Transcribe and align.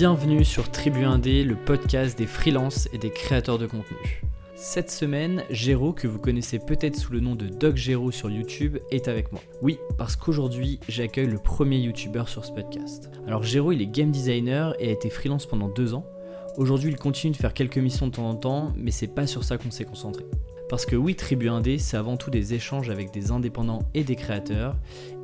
Bienvenue 0.00 0.46
sur 0.46 0.70
Tribu 0.70 1.00
1D, 1.00 1.44
le 1.44 1.56
podcast 1.56 2.16
des 2.16 2.24
freelances 2.24 2.88
et 2.94 2.96
des 2.96 3.10
créateurs 3.10 3.58
de 3.58 3.66
contenu. 3.66 4.22
Cette 4.54 4.90
semaine, 4.90 5.44
Géraud, 5.50 5.92
que 5.92 6.08
vous 6.08 6.18
connaissez 6.18 6.58
peut-être 6.58 6.96
sous 6.96 7.12
le 7.12 7.20
nom 7.20 7.34
de 7.34 7.48
Doc 7.48 7.76
Géraud 7.76 8.10
sur 8.10 8.30
YouTube, 8.30 8.78
est 8.90 9.08
avec 9.08 9.30
moi. 9.30 9.42
Oui, 9.60 9.78
parce 9.98 10.16
qu'aujourd'hui, 10.16 10.80
j'accueille 10.88 11.26
le 11.26 11.36
premier 11.36 11.76
YouTuber 11.76 12.24
sur 12.28 12.46
ce 12.46 12.52
podcast. 12.52 13.10
Alors 13.26 13.42
Géraud, 13.42 13.72
il 13.72 13.82
est 13.82 13.88
game 13.88 14.10
designer 14.10 14.74
et 14.78 14.88
a 14.88 14.92
été 14.92 15.10
freelance 15.10 15.44
pendant 15.44 15.68
deux 15.68 15.92
ans. 15.92 16.06
Aujourd'hui, 16.56 16.88
il 16.88 16.96
continue 16.96 17.32
de 17.32 17.36
faire 17.36 17.52
quelques 17.52 17.76
missions 17.76 18.06
de 18.06 18.12
temps 18.12 18.30
en 18.30 18.36
temps, 18.36 18.72
mais 18.78 18.92
c'est 18.92 19.14
pas 19.14 19.26
sur 19.26 19.44
ça 19.44 19.58
qu'on 19.58 19.70
s'est 19.70 19.84
concentré. 19.84 20.24
Parce 20.70 20.86
que 20.86 20.94
oui, 20.94 21.16
Tribu 21.16 21.48
1D, 21.48 21.80
c'est 21.80 21.96
avant 21.96 22.16
tout 22.16 22.30
des 22.30 22.54
échanges 22.54 22.90
avec 22.90 23.12
des 23.12 23.32
indépendants 23.32 23.82
et 23.92 24.04
des 24.04 24.14
créateurs, 24.14 24.76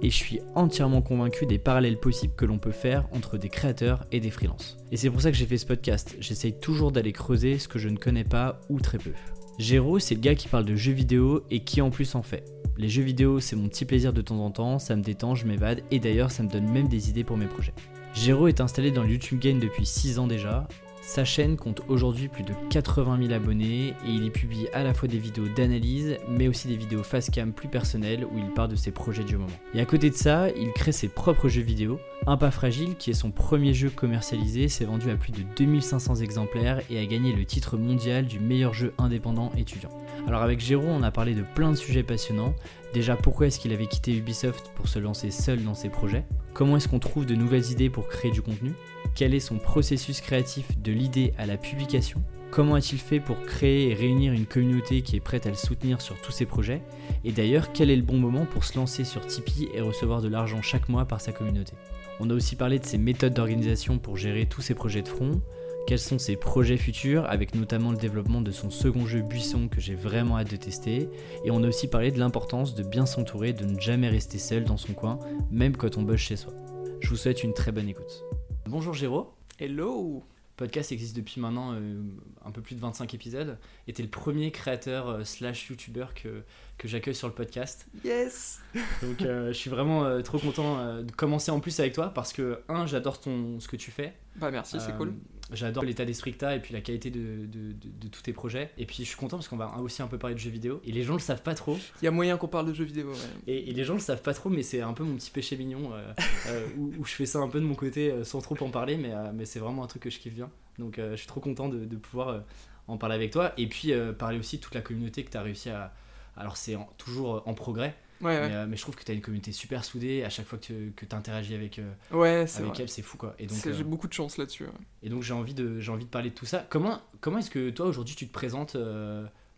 et 0.03 0.11
je 0.11 0.17
suis 0.17 0.41
entièrement 0.57 1.03
convaincu 1.03 1.47
des 1.47 1.61
parallèles 1.61 2.01
possibles 2.01 2.35
que 2.35 2.45
l'on 2.45 2.59
peut 2.59 2.73
faire 2.73 3.07
entre 3.13 3.39
des 3.39 3.49
créateurs 3.49 4.05
et 4.11 4.19
des 4.19 4.33
freelances. 4.33 4.77
Et 4.91 4.97
c'est 4.97 5.09
pour 5.09 5.21
ça 5.21 5.31
que 5.31 5.37
j'ai 5.37 5.47
fait 5.47 5.57
ce 5.57 5.65
podcast, 5.65 6.17
j'essaye 6.19 6.59
toujours 6.59 6.91
d'aller 6.91 7.13
creuser 7.13 7.61
ce 7.61 7.69
que 7.69 7.79
je 7.79 7.89
ne 7.89 7.97
connais 7.97 8.25
pas 8.25 8.61
ou 8.71 8.81
très 8.81 8.99
peu. 8.99 9.13
Géraud, 9.57 10.01
c'est 10.01 10.17
le 10.17 10.21
gars 10.21 10.35
qui 10.35 10.49
parle 10.49 10.65
de 10.65 10.75
jeux 10.75 10.93
vidéo 10.93 11.45
et 11.53 11.61
qui 11.61 11.81
en 11.81 11.91
plus 11.91 12.17
en 12.17 12.23
fait. 12.23 12.53
Les 12.77 12.89
jeux 12.89 13.05
vidéo, 13.05 13.39
c'est 13.39 13.55
mon 13.55 13.69
petit 13.69 13.85
plaisir 13.85 14.13
de 14.13 14.23
temps 14.23 14.45
en 14.45 14.51
temps, 14.51 14.81
ça 14.81 14.97
me 14.97 15.03
détend, 15.03 15.37
je 15.37 15.47
m'évade, 15.47 15.81
et 15.93 16.01
d'ailleurs 16.01 16.33
ça 16.33 16.43
me 16.43 16.51
donne 16.51 16.69
même 16.69 16.89
des 16.89 17.09
idées 17.09 17.25
pour 17.25 17.37
mes 17.37 17.47
projets. 17.47 17.73
Géraud 18.15 18.49
est 18.49 18.61
installé 18.61 18.91
dans 18.91 19.05
le 19.05 19.11
YouTube 19.11 19.39
Game 19.39 19.61
depuis 19.61 19.87
6 19.87 20.19
ans 20.19 20.27
déjà, 20.27 20.67
sa 21.07 21.25
chaîne 21.25 21.57
compte 21.57 21.83
aujourd'hui 21.87 22.27
plus 22.27 22.43
de 22.43 22.53
80 22.69 23.19
000 23.29 23.33
abonnés 23.33 23.95
et 24.05 24.09
il 24.09 24.25
y 24.25 24.31
publie 24.31 24.67
à 24.73 24.83
la 24.83 24.93
fois 24.93 25.07
des 25.07 25.19
vidéos 25.19 25.47
d'analyse 25.47 26.17
mais 26.29 26.49
aussi 26.49 26.67
des 26.67 26.77
vidéos 26.77 27.05
face 27.05 27.31
cam 27.31 27.53
plus 27.53 27.69
personnelles 27.69 28.25
où 28.25 28.37
il 28.39 28.53
parle 28.53 28.71
de 28.71 28.77
ses 28.77 28.91
projets 28.91 29.23
du 29.23 29.37
moment. 29.37 29.47
Et 29.73 29.81
à 29.81 29.85
côté 29.85 30.11
de 30.11 30.17
ça, 30.17 30.51
il 30.51 30.73
crée 30.73 30.91
ses 30.91 31.07
propres 31.09 31.49
jeux 31.49 31.63
vidéo. 31.63 32.01
Un 32.27 32.37
pas 32.37 32.51
fragile 32.51 32.97
qui 32.97 33.11
est 33.11 33.15
son 33.15 33.31
premier 33.31 33.73
jeu 33.73 33.89
commercialisé 33.89 34.69
s'est 34.69 34.85
vendu 34.85 35.09
à 35.09 35.17
plus 35.17 35.31
de 35.31 35.43
2500 35.57 36.17
exemplaires 36.17 36.81
et 36.91 36.99
a 36.99 37.07
gagné 37.07 37.33
le 37.33 37.45
titre 37.45 37.77
mondial 37.77 38.27
du 38.27 38.41
meilleur 38.41 38.75
jeu 38.75 38.93
indépendant 38.99 39.53
étudiant. 39.57 39.91
Alors 40.27 40.43
avec 40.43 40.59
Jérôme, 40.59 40.91
on 40.91 41.03
a 41.05 41.13
parlé 41.13 41.35
de 41.35 41.45
plein 41.55 41.71
de 41.71 41.77
sujets 41.77 42.03
passionnants. 42.03 42.55
Déjà 42.95 43.15
pourquoi 43.15 43.47
est-ce 43.47 43.61
qu'il 43.61 43.73
avait 43.73 43.87
quitté 43.87 44.17
Ubisoft 44.17 44.73
pour 44.75 44.89
se 44.89 44.99
lancer 44.99 45.31
seul 45.31 45.63
dans 45.63 45.75
ses 45.75 45.89
projets? 45.89 46.25
Comment 46.53 46.79
est-ce 46.79 46.89
qu'on 46.89 46.99
trouve 46.99 47.27
de 47.27 47.35
nouvelles 47.35 47.71
idées 47.71 47.91
pour 47.91 48.09
créer 48.09 48.31
du 48.31 48.43
contenu? 48.43 48.73
Quel 49.17 49.33
est 49.33 49.41
son 49.41 49.57
processus 49.57 50.21
créatif 50.21 50.79
de 50.79 50.93
l'idée 50.93 51.33
à 51.39 51.47
la 51.47 51.57
publication 51.57 52.23
Comment 52.51 52.75
a-t-il 52.75 53.01
fait 53.01 53.19
pour 53.19 53.41
créer 53.43 53.91
et 53.91 53.95
réunir 53.95 54.33
une 54.33 54.47
communauté 54.47 55.01
qui 55.01 55.17
est 55.17 55.21
prête 55.21 55.47
à 55.47 55.51
le 55.51 55.57
soutenir 55.57 56.01
sur 56.01 56.21
tous 56.21 56.33
ses 56.33 56.45
projets 56.45 56.83
Et 57.25 57.33
d'ailleurs, 57.33 57.73
quel 57.73 57.91
est 57.91 57.97
le 57.97 58.03
bon 58.03 58.19
moment 58.19 58.45
pour 58.45 58.65
se 58.65 58.79
lancer 58.79 59.05
sur 59.05 59.27
Tipeee 59.27 59.69
et 59.75 59.81
recevoir 59.81 60.21
de 60.21 60.29
l'argent 60.29 60.61
chaque 60.63 60.89
mois 60.89 61.07
par 61.07 61.23
sa 61.23 61.33
communauté 61.33 61.73
On 62.21 62.29
a 62.29 62.35
aussi 62.35 62.57
parlé 62.57 62.79
de 62.79 62.85
ses 62.85 62.99
méthodes 62.99 63.35
d'organisation 63.35 63.99
pour 63.99 64.19
gérer 64.19 64.47
tous 64.47 64.61
ses 64.61 64.75
projets 64.75 65.03
de 65.03 65.09
front, 65.09 65.41
quels 65.87 65.99
sont 65.99 66.19
ses 66.19 66.37
projets 66.37 66.77
futurs, 66.77 67.25
avec 67.29 67.55
notamment 67.55 67.93
le 67.93 67.99
développement 67.99 68.43
de 68.43 68.53
son 68.53 68.71
second 68.71 69.07
jeu 69.07 69.23
Buisson 69.23 69.69
que 69.69 69.81
j'ai 69.81 69.95
vraiment 69.95 70.37
hâte 70.37 70.51
de 70.51 70.57
tester, 70.57 71.09
et 71.45 71.51
on 71.51 71.65
a 71.65 71.69
aussi 71.69 71.89
parlé 71.89 72.11
de 72.11 72.19
l'importance 72.19 72.75
de 72.75 72.83
bien 72.83 73.07
s'entourer, 73.07 73.55
de 73.55 73.65
ne 73.65 73.81
jamais 73.81 74.09
rester 74.09 74.39
seul 74.39 74.65
dans 74.65 74.77
son 74.77 74.93
coin, 74.93 75.19
même 75.51 75.77
quand 75.77 75.97
on 75.97 76.03
bosse 76.03 76.21
chez 76.21 76.37
soi. 76.37 76.53
Je 77.01 77.09
vous 77.09 77.17
souhaite 77.17 77.43
une 77.43 77.55
très 77.55 77.73
bonne 77.73 77.89
écoute. 77.89 78.25
Bonjour 78.69 78.95
Géraud. 78.95 79.33
Hello 79.61 80.15
Le 80.15 80.57
podcast 80.57 80.91
existe 80.91 81.15
depuis 81.15 81.41
maintenant 81.41 81.75
euh, 81.75 82.03
un 82.45 82.51
peu 82.51 82.61
plus 82.61 82.75
de 82.75 82.81
25 82.81 83.15
épisodes 83.15 83.59
et 83.87 83.93
t'es 83.93 84.03
le 84.03 84.09
premier 84.09 84.51
créateur 84.51 85.09
euh, 85.09 85.25
slash 85.25 85.71
youtubeur 85.71 86.15
que, 86.15 86.43
que 86.77 86.89
j'accueille 86.89 87.15
sur 87.15 87.29
le 87.29 87.35
podcast. 87.35 87.87
Yes 88.05 88.61
Donc 89.03 89.23
euh, 89.23 89.49
je 89.49 89.53
suis 89.53 89.71
vraiment 89.71 90.21
trop 90.23 90.41
content 90.41 91.01
de 91.01 91.13
commencer 91.13 91.53
en 91.53 91.61
plus 91.61 91.79
avec 91.79 91.95
toi 91.95 92.13
parce 92.13 92.33
que, 92.33 92.61
un, 92.69 92.87
j'adore 92.87 93.21
ton, 93.21 93.61
ce 93.61 93.69
que 93.69 93.77
tu 93.77 93.93
fais. 93.93 94.15
Bah 94.35 94.51
merci, 94.51 94.81
c'est 94.81 94.97
cool 94.97 95.15
j'adore 95.53 95.85
l'état 95.85 96.05
d'esprit 96.05 96.33
que 96.33 96.45
tu 96.45 96.53
et 96.53 96.59
puis 96.59 96.73
la 96.75 96.81
qualité 96.81 97.11
de, 97.11 97.47
de, 97.47 98.09
tous 98.09 98.23
tes 98.23 98.33
projets. 98.33 98.71
Et 98.79 98.87
puis 98.87 98.99
je 98.99 99.05
suis 99.05 99.17
content 99.17 99.37
parce 99.37 99.49
qu'on 99.49 99.57
va 99.57 99.77
aussi 99.79 100.03
un 100.03 100.07
peu 100.07 100.19
parler 100.19 100.35
de 100.35 100.41
jeux 100.41 100.51
vidéo. 100.51 100.81
Et 100.85 100.93
les 100.93 101.03
gens 101.03 101.15
le 101.15 101.21
savent 101.21 101.43
pas 101.43 101.55
trop. 101.55 101.79
Il 102.03 102.05
y 102.05 102.09
a 102.09 102.11
moyen 102.11 102.37
qu'on 102.37 102.49
parle 102.49 102.67
de 102.67 102.75
jeux 102.75 102.85
vidéo. 102.85 103.13
Et, 103.47 103.73
les 103.73 103.85
gens 103.85 103.95
le 103.95 104.01
savent 104.01 104.23
pas 104.23 104.35
trop, 104.35 104.49
mais 104.49 104.63
c'est 104.63 104.81
un 104.81 104.93
peu 104.93 105.05
mon 105.05 105.17
petit 105.17 105.31
péché 105.31 105.57
mignon 105.57 105.93
euh, 105.93 106.13
euh, 106.49 106.67
où, 106.77 107.05
je 107.05 107.13
fais 107.13 107.27
ça 107.27 107.39
un 107.39 107.49
peu 107.49 107.61
de 107.61 107.65
mon 107.65 107.75
côté 107.75 108.11
euh, 108.11 108.25
sans 108.25 108.41
trop 108.41 108.57
en 108.61 108.71
parler, 108.71 108.97
mais, 108.97 109.13
mais 109.35 109.45
c'est 109.45 109.59
vraiment 109.59 109.85
un 109.85 109.87
truc 109.87 110.03
que 110.03 110.11
je 110.11 110.19
kiffe 110.19 110.35
bien. 110.35 110.51
Donc 110.79 110.97
je 110.99 111.17
suis 111.17 111.27
trop 111.27 111.41
content 111.41 111.69
de, 111.69 111.97
pouvoir 111.97 112.43
en 112.87 112.99
parler 112.99 113.15
avec 113.15 113.31
toi. 113.31 113.53
Et 113.57 113.67
puis 113.67 113.93
parler 114.19 114.39
aussi 114.39 114.59
de 114.59 114.63
toute 114.63 114.75
la 114.75 114.83
communauté 114.83 115.25
que 115.25 115.31
tu 115.31 115.37
as 115.37 115.43
réussi 115.43 115.71
à. 115.71 115.93
Alors 116.37 116.59
c'est 116.59 116.77
toujours 116.99 117.43
en 117.47 117.55
progrès 117.55 117.97
euh, 118.25 118.67
mais, 118.69 118.77
je 118.77 118.83
trouve 118.83 118.97
que 118.97 119.05
tu 119.05 119.11
as 119.11 119.15
une 119.15 119.21
communauté 119.21 119.53
super 119.53 119.85
soudée 119.85 120.25
à 120.25 120.31
chaque 120.31 120.47
fois 120.47 120.59
que 120.59 120.65
tu 120.65 121.15
interagis 121.15 121.55
avec, 121.55 121.79
euh, 121.79 121.93
ouais, 122.13 122.47
avec 122.59 122.81
elle, 122.81 122.89
c'est 122.89 123.03
fou 123.03 123.17
quoi. 123.17 123.35
Et 123.39 123.47
donc 123.47 123.59
j'ai 123.63 123.71
euh, 123.71 123.85
beaucoup 123.85 124.09
de 124.09 124.13
chance 124.13 124.39
là-dessus. 124.39 124.65
Et 125.03 125.09
donc 125.09 125.23
j'ai 125.23 125.35
envie, 125.35 125.55
de, 125.55 125.81
envie 125.89 126.05
de 126.05 126.11
parler 126.11 126.31
de 126.31 126.35
tout 126.35 126.47
ça. 126.47 126.67
Comment, 126.69 127.01
comment 127.21 127.39
est-ce 127.39 127.51
que 127.51 127.71
toi 127.71 127.87
aujourd'hui 127.87 128.15
tu 128.15 128.27
te 128.27 128.33
présentes 128.33 128.77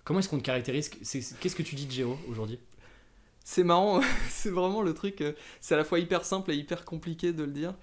Comment 0.05 0.21
est-ce 0.21 0.29
qu'on 0.29 0.39
te 0.39 0.45
caractérise? 0.45 0.89
Qu'est-ce 0.89 1.55
que 1.55 1.63
tu 1.63 1.75
dis 1.75 1.87
de 1.87 1.93
Géo 1.93 2.19
aujourd'hui? 2.29 2.59
C'est 3.45 3.65
marrant, 3.65 4.01
c'est 4.29 4.51
vraiment 4.51 4.83
le 4.83 4.95
truc, 4.95 5.23
c'est 5.61 5.75
à 5.75 5.79
la 5.79 5.85
fois 5.85 5.99
hyper 5.99 6.25
simple 6.25 6.51
et 6.53 6.57
hyper 6.57 6.85
compliqué 6.85 7.33
de 7.33 7.45
le 7.45 7.53
dire. 7.53 7.75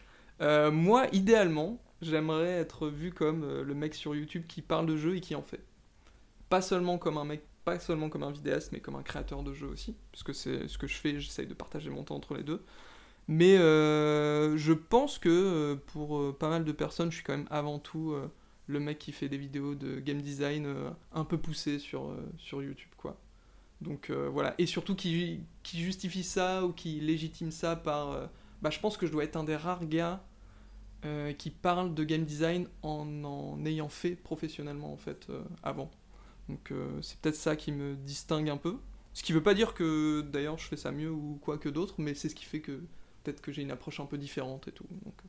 moi, 0.72 1.08
idéalement, 1.12 1.82
j'aimerais 2.02 2.52
être 2.52 2.88
vu 2.88 3.12
comme 3.12 3.62
le 3.62 3.74
mec 3.74 3.94
sur 3.94 4.16
YouTube 4.16 4.44
qui 4.48 4.62
parle 4.62 4.86
de 4.86 4.98
jeux 4.98 5.16
et 5.16 5.22
qui 5.22 5.36
en 5.36 5.44
fait. 5.44 5.64
Pas 6.50 6.62
seulement 6.62 6.98
comme 6.98 7.18
un 7.18 7.26
mec 7.26 7.42
pas 7.66 7.80
seulement 7.80 8.10
comme 8.10 8.24
un 8.24 8.32
vidéaste, 8.32 8.72
mais 8.72 8.80
comme 8.80 8.96
un 8.96 9.04
créateur 9.04 9.44
de 9.44 9.54
jeux 9.54 9.68
aussi, 9.68 9.96
puisque 10.12 10.34
c'est 10.34 10.68
ce 10.68 10.78
que 10.78 10.88
je 10.88 10.96
fais, 10.96 11.20
j'essaye 11.20 11.48
de 11.48 11.54
partager 11.54 11.90
mon 11.90 12.04
temps 12.04 12.16
entre 12.16 12.36
les 12.36 12.44
deux. 12.44 12.64
Mais 13.28 13.58
euh, 13.58 14.56
je 14.56 14.74
pense 14.74 15.18
que 15.18 15.30
euh, 15.30 15.76
pour 15.88 16.18
euh, 16.18 16.36
pas 16.38 16.50
mal 16.50 16.64
de 16.64 16.72
personnes, 16.72 17.10
je 17.10 17.16
suis 17.16 17.24
quand 17.24 17.36
même 17.36 17.48
avant 17.50 17.80
tout 17.80 18.16
le 18.68 18.80
mec 18.80 19.00
qui 19.00 19.12
fait 19.12 19.30
des 19.30 19.38
vidéos 19.38 19.76
de 19.76 20.00
game 20.00 20.22
design 20.22 20.68
un 21.12 21.26
peu 21.26 21.38
poussées 21.38 21.80
sur, 21.80 22.16
sur 22.38 22.62
YouTube, 22.62 22.92
quoi. 22.98 23.18
Donc 23.82 24.10
voilà, 24.12 24.56
et 24.58 24.66
surtout 24.66 24.96
qui, 24.96 25.42
qui 25.64 25.80
justifie 25.82 26.24
ça 26.24 26.66
ou 26.66 26.72
qui 26.72 27.00
légitime 27.00 27.52
ça 27.52 27.76
par... 27.76 28.30
bah, 28.62 28.70
je 28.70 28.80
pense 28.80 28.98
que 28.98 29.06
je 29.06 29.12
dois 29.12 29.24
être 29.24 29.36
un 29.36 29.44
des 29.44 29.56
rares 29.56 29.86
gars 29.86 30.24
qui 31.38 31.52
parle 31.52 31.94
de 31.94 32.04
game 32.04 32.24
design 32.24 32.68
en 32.82 33.24
en 33.24 33.64
ayant 33.66 33.90
fait 33.90 34.16
professionnellement, 34.16 34.92
en 34.92 34.98
fait, 34.98 35.28
avant. 35.62 35.92
Donc 36.50 36.72
euh, 36.72 37.02
c'est 37.02 37.18
peut-être 37.20 37.36
ça 37.36 37.56
qui 37.56 37.72
me 37.72 37.96
distingue 37.96 38.50
un 38.50 38.58
peu. 38.58 38.78
Ce 39.14 39.24
qui 39.24 39.34
veut 39.34 39.44
pas 39.44 39.54
dire 39.54 39.74
que 39.74 40.22
d'ailleurs 40.22 40.58
je 40.58 40.68
fais 40.68 40.78
ça 40.78 40.92
mieux 40.92 41.10
ou 41.10 41.40
quoi 41.42 41.58
que 41.58 41.70
d'autres, 41.70 41.96
mais 41.98 42.14
c'est 42.14 42.30
ce 42.30 42.36
qui 42.36 42.46
fait 42.46 42.60
que 42.60 42.82
peut-être 43.24 43.42
que 43.42 43.52
j'ai 43.52 43.62
une 43.62 43.72
approche 43.72 44.00
un 44.00 44.06
peu 44.06 44.18
différente 44.18 44.68
et 44.68 44.72
tout. 44.72 44.86
Donc 45.06 45.16
euh, 45.24 45.28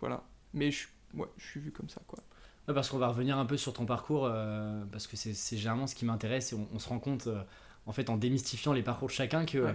voilà. 0.00 0.24
Mais 0.52 0.70
je, 0.70 0.88
ouais, 1.14 1.28
je 1.36 1.46
suis 1.46 1.60
vu 1.60 1.70
comme 1.70 1.88
ça 1.88 2.00
quoi. 2.06 2.18
parce 2.66 2.90
qu'on 2.90 2.98
va 2.98 3.08
revenir 3.08 3.38
un 3.38 3.46
peu 3.46 3.56
sur 3.56 3.72
ton 3.72 3.86
parcours, 3.86 4.26
euh, 4.26 4.84
parce 4.90 5.06
que 5.06 5.16
c'est 5.16 5.56
généralement 5.56 5.86
ce 5.86 5.94
qui 5.94 6.04
m'intéresse 6.04 6.52
et 6.52 6.56
on, 6.72 6.78
se 6.78 6.88
rend 6.88 6.98
compte 6.98 7.28
en 7.86 7.92
fait 7.92 8.10
en 8.10 8.16
démystifiant 8.16 8.72
les 8.72 8.82
parcours 8.82 9.08
de 9.08 9.12
chacun 9.12 9.46
que 9.46 9.74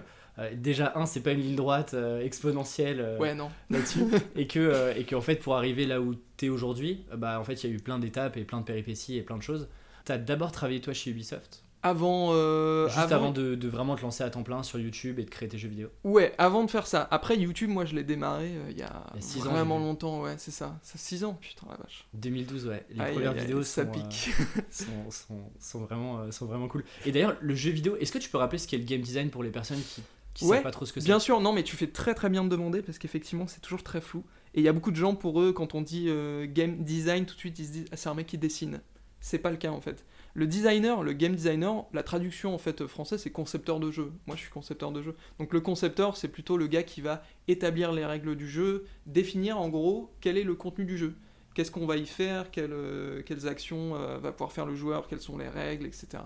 déjà 0.52 0.92
un 0.96 1.06
c'est 1.06 1.22
pas 1.22 1.32
une 1.32 1.40
ligne 1.40 1.56
droite 1.56 1.94
exponentielle 1.94 3.16
ouais, 3.18 3.36
là-dessus 3.70 4.04
et 4.36 4.46
que 4.46 4.96
et 4.96 5.04
que 5.04 5.14
en 5.16 5.20
fait 5.20 5.36
pour 5.36 5.56
arriver 5.56 5.86
là 5.86 6.00
où 6.00 6.14
tu 6.36 6.46
es 6.46 6.48
aujourd'hui 6.48 7.04
bah 7.16 7.40
en 7.40 7.44
fait 7.44 7.64
il 7.64 7.70
y 7.70 7.72
a 7.72 7.76
eu 7.76 7.80
plein 7.80 7.98
d'étapes 7.98 8.36
et 8.36 8.44
plein 8.44 8.60
de 8.60 8.64
péripéties 8.64 9.16
et 9.16 9.22
plein 9.22 9.36
de 9.36 9.42
choses 9.42 9.68
T'as 10.04 10.18
d'abord 10.18 10.52
travaillé 10.52 10.80
toi 10.80 10.92
chez 10.92 11.10
Ubisoft 11.10 11.64
avant, 11.84 12.30
euh, 12.32 12.88
Juste 12.88 13.12
avant, 13.12 13.30
de, 13.30 13.68
vraiment 13.68 13.94
te 13.94 14.00
lancer 14.00 14.24
à 14.24 14.30
temps 14.30 14.42
plein 14.42 14.62
sur 14.62 14.78
YouTube 14.78 15.18
et 15.18 15.24
de 15.24 15.28
créer 15.28 15.50
tes 15.50 15.58
jeux 15.58 15.68
vidéo 15.68 15.90
Ouais, 16.02 16.34
avant 16.38 16.64
de 16.64 16.70
faire 16.70 16.86
ça. 16.86 17.06
Après, 17.10 17.36
YouTube, 17.36 17.68
moi, 17.68 17.84
je 17.84 17.94
l'ai 17.94 18.04
démarré 18.04 18.46
euh, 18.46 18.70
il 18.70 18.78
y 18.78 18.82
a, 18.82 19.04
vraiment 19.40 19.78
longtemps, 19.78 20.22
ouais, 20.22 20.36
c'est 20.38 20.50
ça. 20.50 20.78
Ça 20.82 20.96
6 20.96 21.24
ans, 21.24 21.38
putain, 21.38 21.66
la 21.68 21.76
vache. 21.76 22.06
2012, 22.14 22.68
ouais. 22.68 22.86
Les 22.88 23.12
premières 23.12 23.34
vidéos 23.34 23.62
ça 23.62 23.84
sont, 23.84 23.90
pique. 23.90 24.30
Euh, 24.56 25.10
sont, 25.10 25.36
sont, 25.60 25.80
vraiment, 25.80 26.30
sont 26.32 26.46
vraiment 26.46 26.68
cool. 26.68 26.84
Et 27.04 27.12
d'ailleurs, 27.12 27.36
le 27.42 27.54
jeu 27.54 27.70
vidéo, 27.70 27.96
est-ce 27.96 28.12
que 28.12 28.18
tu 28.18 28.30
peux 28.30 28.38
rappeler 28.38 28.58
ce 28.58 28.66
qu'est 28.66 28.78
le 28.78 28.84
game 28.84 29.02
design 29.02 29.28
pour 29.28 29.42
les 29.42 29.50
personnes 29.50 29.80
qui, 29.82 30.02
qui 30.32 30.46
savent 30.46 30.62
pas 30.62 30.70
trop 30.70 30.86
ce 30.86 30.92
que 30.94 31.00
c'est 31.00 31.06
Bien 31.06 31.20
sûr, 31.20 31.38
non, 31.40 31.52
mais 31.52 31.64
tu 31.64 31.76
fais 31.76 31.86
très 31.86 32.14
très 32.14 32.30
bien 32.30 32.44
de 32.44 32.48
demander 32.48 32.80
parce 32.80 32.96
qu'effectivement, 32.96 33.46
c'est 33.46 33.60
toujours 33.60 33.82
très 33.82 34.00
flou. 34.00 34.24
Et 34.54 34.60
il 34.60 34.64
y 34.64 34.68
a 34.68 34.72
beaucoup 34.72 34.90
de 34.90 34.96
gens, 34.96 35.14
pour 35.14 35.42
eux, 35.42 35.52
quand 35.52 35.74
on 35.74 35.82
dit 35.82 36.08
game 36.46 36.82
design, 36.82 37.26
tout 37.26 37.34
de 37.34 37.40
suite, 37.40 37.58
ils 37.58 37.66
se 37.66 37.72
disent 37.72 37.86
ah, 37.92 37.96
c'est 37.96 38.08
un 38.08 38.14
mec 38.14 38.26
qui 38.26 38.38
dessine. 38.38 38.80
C'est 39.24 39.38
pas 39.38 39.50
le 39.50 39.56
cas 39.56 39.70
en 39.70 39.80
fait. 39.80 40.04
Le 40.34 40.46
designer, 40.46 41.02
le 41.02 41.14
game 41.14 41.34
designer, 41.34 41.86
la 41.94 42.02
traduction 42.02 42.54
en 42.54 42.58
fait 42.58 42.86
française 42.86 43.22
c'est 43.22 43.30
concepteur 43.30 43.80
de 43.80 43.90
jeu. 43.90 44.12
Moi 44.26 44.36
je 44.36 44.42
suis 44.42 44.50
concepteur 44.50 44.92
de 44.92 45.00
jeu. 45.00 45.16
Donc 45.38 45.54
le 45.54 45.62
concepteur 45.62 46.18
c'est 46.18 46.28
plutôt 46.28 46.58
le 46.58 46.66
gars 46.66 46.82
qui 46.82 47.00
va 47.00 47.22
établir 47.48 47.92
les 47.92 48.04
règles 48.04 48.36
du 48.36 48.46
jeu, 48.46 48.84
définir 49.06 49.58
en 49.58 49.70
gros 49.70 50.12
quel 50.20 50.36
est 50.36 50.42
le 50.42 50.54
contenu 50.54 50.84
du 50.84 50.98
jeu. 50.98 51.14
Qu'est-ce 51.54 51.70
qu'on 51.70 51.86
va 51.86 51.96
y 51.96 52.04
faire, 52.04 52.50
quelles, 52.50 52.74
euh, 52.74 53.22
actions 53.46 53.96
euh, 53.96 54.18
va 54.18 54.30
pouvoir 54.30 54.52
faire 54.52 54.66
le 54.66 54.74
joueur, 54.74 55.08
quelles 55.08 55.22
sont 55.22 55.38
les 55.38 55.48
règles, 55.48 55.86
etc. 55.86 56.22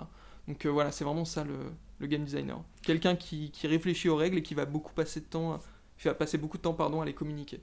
Donc 0.49 0.67
euh, 0.67 0.69
voilà, 0.69 0.91
c'est 0.91 1.05
vraiment 1.05 1.25
ça 1.25 1.45
le, 1.45 2.07
game 2.09 2.25
designer. 2.25 2.61
Quelqu'un 2.83 3.15
qui, 3.15 3.53
réfléchit 3.63 4.09
aux 4.09 4.17
règles 4.17 4.39
et 4.39 4.43
qui 4.43 4.55
va 4.55 4.65
beaucoup 4.65 4.93
passer 4.93 5.21
de 5.21 5.27
temps, 5.27 5.61
beaucoup 6.41 6.57
de 6.57 6.63
temps 6.63 7.01
à 7.01 7.05
les 7.05 7.15
communiquer. 7.15 7.61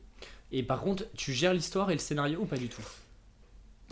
Et 0.54 0.64
par 0.64 0.80
contre, 0.80 1.04
tu 1.18 1.34
gères 1.34 1.54
l'histoire 1.54 1.92
et 1.92 1.94
le 1.94 2.00
scénario 2.00 2.40
ou 2.40 2.46
pas 2.46 2.58
du 2.58 2.70
tout? 2.70 2.84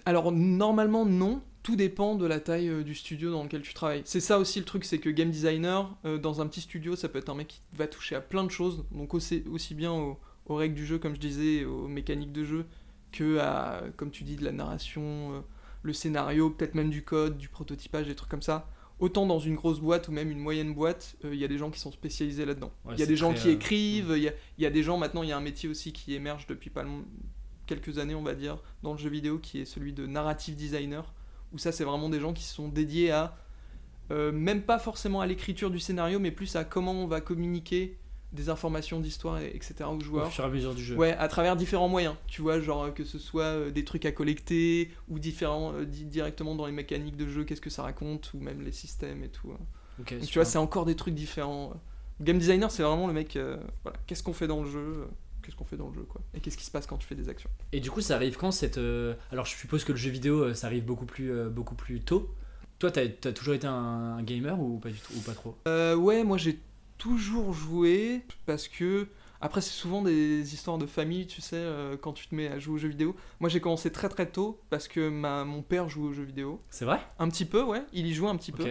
Alors 0.05 0.31
normalement 0.31 1.05
non, 1.05 1.41
tout 1.63 1.75
dépend 1.75 2.15
de 2.15 2.25
la 2.25 2.39
taille 2.39 2.67
euh, 2.69 2.83
du 2.83 2.94
studio 2.94 3.31
dans 3.31 3.44
lequel 3.44 3.61
tu 3.61 3.73
travailles. 3.73 4.01
C'est 4.05 4.19
ça 4.19 4.38
aussi 4.38 4.59
le 4.59 4.65
truc, 4.65 4.83
c'est 4.83 5.00
que 5.00 5.09
game 5.09 5.31
designer, 5.31 5.95
euh, 6.05 6.17
dans 6.17 6.41
un 6.41 6.47
petit 6.47 6.61
studio, 6.61 6.95
ça 6.95 7.07
peut 7.09 7.19
être 7.19 7.29
un 7.29 7.35
mec 7.35 7.47
qui 7.47 7.61
va 7.73 7.88
toucher 7.88 8.15
à 8.15 8.21
plein 8.21 8.44
de 8.44 8.51
choses, 8.51 8.85
donc 8.91 9.13
aussi, 9.13 9.44
aussi 9.51 9.73
bien 9.73 9.91
aux, 9.94 10.19
règles 10.50 10.75
du 10.75 10.85
jeu, 10.85 11.00
comme 11.00 11.15
je 11.15 11.21
disais, 11.21 11.63
aux 11.63 11.88
mécaniques 11.88 12.33
de 12.33 12.44
jeu, 12.44 12.65
que 13.13 13.38
à, 13.39 13.81
comme 13.95 14.11
tu 14.11 14.25
dis, 14.25 14.35
de 14.35 14.44
la 14.44 14.51
narration, 14.51 15.01
euh, 15.35 15.39
le 15.83 15.94
scénario, 15.94 16.50
peut-être 16.50 16.75
même 16.75 16.89
du 16.89 17.03
code, 17.03 17.38
du 17.38 17.47
prototypage, 17.47 18.07
des 18.07 18.15
trucs 18.15 18.29
comme 18.29 18.41
ça. 18.41 18.67
Autant 19.00 19.25
dans 19.25 19.39
une 19.39 19.55
grosse 19.55 19.79
boîte 19.79 20.07
ou 20.07 20.11
même 20.11 20.31
une 20.31 20.39
moyenne 20.39 20.73
boîte, 20.73 21.15
il 21.23 21.35
y 21.35 21.44
a 21.44 21.47
des 21.47 21.57
gens 21.57 21.71
qui 21.71 21.79
sont 21.79 21.91
spécialisés 21.91 22.45
là-dedans. 22.45 22.71
Il 22.85 22.91
Ouais, 22.91 22.97
y 22.97 23.03
a 23.03 23.05
des 23.05 23.17
gens 23.17 23.33
qui 23.33 23.50
écrivent, 23.50 24.13
il 24.15 24.23
y, 24.23 24.27
a, 24.29 24.33
il 24.57 24.63
y 24.63 24.65
a 24.65 24.69
des 24.69 24.83
gens 24.83 24.97
maintenant, 24.97 25.23
il 25.23 25.29
y 25.29 25.31
a 25.31 25.38
un 25.38 25.41
métier 25.41 25.67
aussi 25.67 25.91
qui 25.91 26.13
émerge 26.13 26.45
depuis 26.47 26.69
pas 26.69 26.83
long- 26.83 27.03
quelques 27.65 27.98
années, 28.00 28.15
on 28.15 28.24
va 28.24 28.33
dire, 28.36 28.57
dans 28.83 28.92
le 28.94 28.98
jeu 28.98 29.10
vidéo, 29.10 29.39
qui 29.39 29.60
est 29.62 29.65
celui 29.65 29.94
de 29.94 30.06
narrative 30.06 30.56
designer, 30.56 31.13
où 31.54 31.57
ça, 31.57 31.71
c'est 31.71 31.83
vraiment 31.83 32.10
des 32.10 32.19
gens 32.19 32.33
qui 32.33 32.44
sont 32.44 32.68
dédiés 32.68 33.12
à, 33.12 33.38
euh, 34.12 34.31
même 34.31 34.62
pas 34.63 34.80
forcément 34.80 35.21
à 35.21 35.27
l'écriture 35.27 35.69
du 35.71 35.80
scénario, 35.80 36.19
mais 36.19 36.31
plus 36.31 36.56
à 36.56 36.63
comment 36.63 36.92
on 36.94 37.07
va 37.07 37.21
communiquer 37.21 37.98
des 38.33 38.50
informations 38.50 39.00
d'histoire, 39.00 39.39
et- 39.39 39.56
etc. 39.56 39.75
aux 39.88 39.94
Au 39.95 40.00
joueurs. 40.00 40.31
fur 40.31 40.44
et 40.44 40.48
à 40.48 40.50
mesure 40.50 40.74
du 40.74 40.83
jeu. 40.83 40.95
Ouais, 40.95 41.12
à 41.13 41.27
travers 41.27 41.56
différents 41.56 41.88
moyens. 41.88 42.15
Tu 42.25 42.42
vois, 42.42 42.60
genre 42.60 42.92
que 42.92 43.04
ce 43.04 43.19
soit 43.19 43.44
euh, 43.44 43.69
des 43.71 43.86
trucs 43.86 44.06
à 44.07 44.12
collecter 44.12 44.89
ou 45.07 45.19
différents 45.19 45.74
euh, 45.74 45.86
di- 45.86 46.06
directement 46.06 46.56
dans 46.56 46.65
les 46.65 46.71
mécaniques 46.71 47.15
de 47.15 47.27
jeu, 47.27 47.44
qu'est-ce 47.44 47.62
que 47.62 47.69
ça 47.69 47.83
raconte 47.83 48.33
ou 48.33 48.39
même 48.39 48.62
les 48.62 48.71
systèmes 48.71 49.24
et 49.24 49.30
tout. 49.30 49.51
hein. 49.51 49.60
Donc 50.00 50.19
tu 50.21 50.33
vois, 50.39 50.45
c'est 50.45 50.57
encore 50.57 50.86
des 50.86 50.95
trucs 50.95 51.13
différents. 51.13 51.74
Game 52.21 52.39
designer, 52.39 52.71
c'est 52.71 52.81
vraiment 52.81 53.06
le 53.06 53.13
mec. 53.13 53.36
euh, 53.36 53.57
voilà, 53.83 54.00
qu'est-ce 54.07 54.24
qu'on 54.24 54.33
fait 54.33 54.48
dans 54.48 54.63
le 54.63 54.69
jeu 54.69 55.07
Qu'est-ce 55.44 55.56
qu'on 55.56 55.66
fait 55.66 55.78
dans 55.78 55.90
le 55.90 55.94
jeu, 55.95 56.04
quoi 56.04 56.22
Et 56.34 56.40
qu'est-ce 56.40 56.57
qui 56.57 56.66
se 56.66 56.72
passe 56.72 56.88
quand 56.88 56.98
tu 56.98 57.06
fais 57.06 57.16
des 57.16 57.30
actions 57.30 57.50
Et 57.72 57.80
du 57.80 57.92
coup, 57.92 58.01
ça 58.01 58.16
arrive 58.16 58.38
quand 58.38 58.51
cette. 58.51 58.78
euh, 58.78 59.13
Alors, 59.31 59.45
je 59.45 59.56
suppose 59.56 59.84
que 59.84 59.92
le 59.92 59.98
jeu 59.98 60.10
vidéo, 60.10 60.40
euh, 60.40 60.54
ça 60.54 60.68
arrive 60.68 60.86
beaucoup 60.86 61.06
plus, 61.06 61.31
euh, 61.31 61.50
beaucoup 61.50 61.75
plus 61.75 62.00
tôt. 62.00 62.34
Toi, 62.80 62.90
t'as 62.92 63.01
as 63.04 63.31
toujours 63.34 63.54
été 63.54 63.68
un, 63.68 63.74
un 64.18 64.24
gamer 64.24 64.60
ou 64.60 64.80
pas, 64.80 64.90
du 64.90 65.00
tout, 65.00 65.13
ou 65.16 65.22
pas 65.22 65.34
trop? 65.34 65.56
Euh, 65.68 65.95
ouais, 65.95 66.24
moi 66.24 66.38
j'ai 66.38 66.60
toujours 66.98 67.54
joué 67.54 68.22
parce 68.45 68.68
que. 68.68 69.07
Après, 69.42 69.60
c'est 69.60 69.72
souvent 69.72 70.01
des 70.01 70.54
histoires 70.54 70.78
de 70.78 70.86
famille, 70.86 71.28
tu 71.28 71.42
sais, 71.42 71.62
quand 72.01 72.13
tu 72.13 72.28
te 72.28 72.34
mets 72.34 72.48
à 72.48 72.60
jouer 72.60 72.75
aux 72.75 72.78
jeux 72.78 72.88
vidéo. 72.88 73.13
Moi 73.42 73.50
j'ai 73.50 73.60
commencé 73.60 73.92
très 73.92 74.07
très 74.07 74.25
tôt 74.25 74.62
parce 74.69 74.88
que 74.88 75.10
ma, 75.10 75.44
mon 75.44 75.62
père 75.62 75.89
jouait 75.89 76.07
aux 76.07 76.13
jeux 76.13 76.24
vidéo. 76.24 76.62
C'est 76.69 76.86
vrai? 76.86 77.01
Un 77.19 77.28
petit 77.28 77.44
peu, 77.44 77.62
ouais, 77.62 77.84
il 77.92 78.07
y 78.07 78.13
jouait 78.13 78.30
un 78.30 78.38
petit 78.38 78.54
peu. 78.54 78.63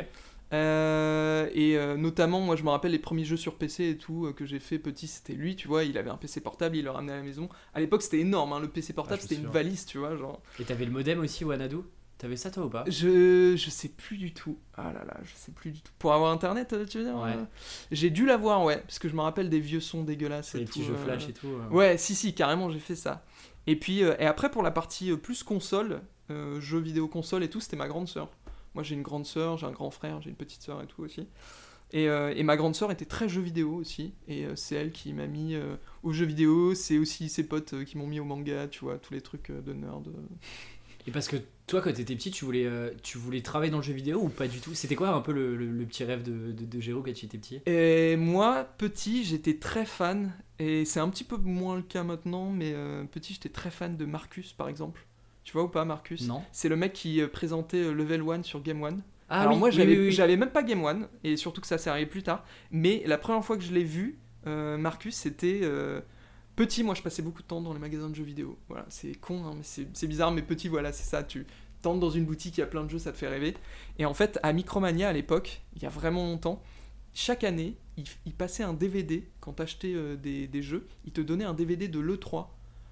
Euh, 0.52 1.48
et 1.54 1.76
euh, 1.76 1.96
notamment, 1.96 2.40
moi 2.40 2.56
je 2.56 2.62
me 2.62 2.68
rappelle 2.70 2.92
les 2.92 2.98
premiers 2.98 3.24
jeux 3.24 3.36
sur 3.38 3.56
PC 3.56 3.88
et 3.88 3.96
tout 3.96 4.26
euh, 4.26 4.32
que 4.32 4.44
j'ai 4.44 4.58
fait 4.58 4.78
petit, 4.78 5.06
c'était 5.06 5.32
lui, 5.32 5.56
tu 5.56 5.66
vois, 5.68 5.84
il 5.84 5.96
avait 5.96 6.10
un 6.10 6.16
PC 6.16 6.40
portable, 6.40 6.76
il 6.76 6.84
le 6.84 6.90
ramenait 6.90 7.12
à 7.12 7.16
la 7.16 7.22
maison. 7.22 7.48
À 7.74 7.80
l'époque, 7.80 8.02
c'était 8.02 8.20
énorme, 8.20 8.52
hein, 8.52 8.60
le 8.60 8.68
PC 8.68 8.92
portable, 8.92 9.20
Ah, 9.20 9.22
c'était 9.28 9.40
une 9.40 9.46
valise, 9.50 9.86
tu 9.86 9.98
vois, 9.98 10.16
genre. 10.16 10.42
Et 10.60 10.64
t'avais 10.64 10.84
le 10.84 10.90
modem 10.90 11.20
aussi, 11.20 11.44
Wanadu? 11.44 11.78
T'avais 12.18 12.36
ça 12.36 12.50
toi 12.52 12.66
ou 12.66 12.68
pas? 12.68 12.84
Je, 12.86 13.56
je 13.56 13.70
sais 13.70 13.88
plus 13.88 14.16
du 14.16 14.32
tout. 14.32 14.56
Ah 14.76 14.92
là 14.92 15.04
là, 15.04 15.16
je 15.24 15.34
sais 15.34 15.50
plus 15.50 15.72
du 15.72 15.80
tout. 15.80 15.90
Pour 15.98 16.12
avoir 16.12 16.30
internet, 16.30 16.68
tu 16.88 16.98
veux 16.98 17.04
dire 17.04 17.16
Ouais. 17.16 17.32
euh, 17.36 17.44
J'ai 17.90 18.10
dû 18.10 18.26
l'avoir, 18.26 18.62
ouais, 18.62 18.76
parce 18.78 19.00
que 19.00 19.08
je 19.08 19.16
me 19.16 19.22
rappelle 19.22 19.48
des 19.48 19.58
vieux 19.58 19.80
sons 19.80 20.04
dégueulasses 20.04 20.54
et 20.54 20.58
les 20.58 20.64
petits 20.66 20.84
jeux 20.84 20.94
euh, 20.94 20.96
flash 21.04 21.28
et 21.28 21.32
tout. 21.32 21.48
euh. 21.48 21.68
Ouais, 21.74 21.98
si, 21.98 22.14
si, 22.14 22.32
carrément, 22.34 22.70
j'ai 22.70 22.78
fait 22.78 22.94
ça. 22.94 23.24
Et 23.66 23.74
puis, 23.74 24.04
euh, 24.04 24.14
et 24.20 24.26
après, 24.26 24.50
pour 24.52 24.62
la 24.62 24.70
partie 24.70 25.10
euh, 25.10 25.16
plus 25.16 25.42
console, 25.42 26.00
euh, 26.30 26.60
jeux 26.60 26.78
vidéo 26.78 27.08
console 27.08 27.42
et 27.42 27.50
tout, 27.50 27.60
c'était 27.60 27.76
ma 27.76 27.88
grande 27.88 28.06
sœur. 28.08 28.28
Moi, 28.74 28.82
j'ai 28.82 28.94
une 28.94 29.02
grande 29.02 29.26
sœur, 29.26 29.58
j'ai 29.58 29.66
un 29.66 29.72
grand 29.72 29.90
frère, 29.90 30.22
j'ai 30.22 30.30
une 30.30 30.36
petite 30.36 30.62
sœur 30.62 30.82
et 30.82 30.86
tout 30.86 31.02
aussi. 31.02 31.26
Et, 31.92 32.08
euh, 32.08 32.32
et 32.34 32.42
ma 32.42 32.56
grande 32.56 32.74
sœur 32.74 32.90
était 32.90 33.04
très 33.04 33.28
jeux 33.28 33.42
vidéo 33.42 33.74
aussi. 33.74 34.14
Et 34.26 34.46
euh, 34.46 34.56
c'est 34.56 34.76
elle 34.76 34.92
qui 34.92 35.12
m'a 35.12 35.26
mis 35.26 35.54
euh, 35.54 35.76
aux 36.02 36.12
jeux 36.12 36.24
vidéo. 36.24 36.74
C'est 36.74 36.96
aussi 36.96 37.28
ses 37.28 37.44
potes 37.46 37.74
euh, 37.74 37.84
qui 37.84 37.98
m'ont 37.98 38.06
mis 38.06 38.18
au 38.18 38.24
manga, 38.24 38.66
tu 38.68 38.80
vois, 38.80 38.96
tous 38.98 39.12
les 39.12 39.20
trucs 39.20 39.50
de 39.50 39.72
nerd. 39.74 40.08
Et 41.06 41.10
parce 41.10 41.28
que 41.28 41.36
toi, 41.66 41.82
quand 41.82 41.92
t'étais 41.92 42.14
petit, 42.14 42.30
tu 42.30 42.44
voulais, 42.46 42.66
tu 43.02 43.18
voulais 43.18 43.42
travailler 43.42 43.70
dans 43.70 43.78
le 43.78 43.82
jeu 43.82 43.92
vidéo 43.92 44.20
ou 44.22 44.28
pas 44.28 44.48
du 44.48 44.60
tout? 44.60 44.72
C'était 44.72 44.94
quoi 44.94 45.10
un 45.10 45.20
peu 45.20 45.32
le, 45.32 45.56
le- 45.56 45.70
le 45.70 45.84
petit 45.84 46.04
rêve 46.04 46.22
de, 46.22 46.52
de, 46.52 46.64
de 46.64 46.80
Géraud 46.80 47.02
quand 47.02 47.12
tu 47.12 47.26
étais 47.26 47.38
petit? 47.38 47.60
Et 47.66 48.16
moi, 48.16 48.64
petit, 48.78 49.24
j'étais 49.24 49.58
très 49.58 49.84
fan. 49.84 50.32
Et 50.60 50.84
c'est 50.84 51.00
un 51.00 51.08
petit 51.10 51.24
peu 51.24 51.36
moins 51.36 51.76
le 51.76 51.82
cas 51.82 52.04
maintenant, 52.04 52.50
mais 52.50 52.74
petit, 53.10 53.34
j'étais 53.34 53.48
très 53.48 53.70
fan 53.70 53.96
de 53.96 54.04
Marcus, 54.04 54.52
par 54.52 54.68
exemple. 54.68 55.04
Tu 55.44 55.52
vois 55.52 55.64
ou 55.64 55.68
pas, 55.68 55.84
Marcus? 55.84 56.26
Non 56.28 56.42
C'est 56.52 56.68
le 56.68 56.76
mec 56.76 56.92
qui 56.92 57.20
euh, 57.20 57.28
présentait 57.28 57.78
euh, 57.78 57.92
Level 57.92 58.22
1 58.22 58.42
sur 58.42 58.62
Game 58.62 58.82
One. 58.82 59.02
Ah 59.28 59.42
Alors 59.42 59.54
oui, 59.54 59.58
moi 59.58 59.70
j'avais 59.70 59.96
oui, 59.96 60.06
oui. 60.06 60.12
j'avais 60.12 60.36
même 60.36 60.50
pas 60.50 60.62
Game 60.62 60.84
One 60.84 61.08
et 61.24 61.36
surtout 61.36 61.60
que 61.60 61.66
ça 61.66 61.78
s'est 61.78 61.90
arrivé 61.90 62.06
plus 62.06 62.22
tard. 62.22 62.44
Mais 62.70 63.02
la 63.06 63.18
première 63.18 63.44
fois 63.44 63.56
que 63.56 63.62
je 63.62 63.72
l'ai 63.72 63.84
vu, 63.84 64.18
euh, 64.46 64.76
Marcus, 64.76 65.14
c'était 65.14 65.60
euh, 65.62 66.00
petit. 66.54 66.84
Moi 66.84 66.94
je 66.94 67.02
passais 67.02 67.22
beaucoup 67.22 67.42
de 67.42 67.46
temps 67.46 67.60
dans 67.60 67.72
les 67.72 67.78
magasins 67.78 68.10
de 68.10 68.14
jeux 68.14 68.24
vidéo. 68.24 68.58
Voilà, 68.68 68.84
c'est 68.88 69.14
con, 69.14 69.42
hein, 69.44 69.54
mais 69.56 69.86
c'est 69.94 70.06
bizarre. 70.06 70.32
Mais 70.32 70.42
petit, 70.42 70.68
voilà, 70.68 70.92
c'est 70.92 71.04
ça. 71.04 71.22
Tu 71.22 71.46
tentes 71.80 71.98
dans 71.98 72.10
une 72.10 72.24
boutique, 72.26 72.58
il 72.58 72.60
y 72.60 72.62
a 72.62 72.66
plein 72.66 72.84
de 72.84 72.90
jeux, 72.90 72.98
ça 72.98 73.10
te 73.10 73.16
fait 73.16 73.26
rêver. 73.28 73.54
Et 73.98 74.04
en 74.04 74.14
fait, 74.14 74.38
à 74.42 74.52
Micromania 74.52 75.08
à 75.08 75.12
l'époque, 75.12 75.62
il 75.76 75.82
y 75.82 75.86
a 75.86 75.88
vraiment 75.88 76.24
longtemps, 76.24 76.62
chaque 77.14 77.42
année, 77.42 77.76
il, 77.96 78.04
il 78.24 78.32
passait 78.34 78.62
un 78.62 78.72
DVD 78.72 79.28
quand 79.40 79.54
t'achetais 79.54 79.92
euh, 79.94 80.16
des, 80.16 80.46
des 80.46 80.62
jeux. 80.62 80.86
Il 81.04 81.12
te 81.12 81.20
donnait 81.20 81.44
un 81.44 81.54
DVD 81.54 81.88
de 81.88 81.98
l'E3. 81.98 82.46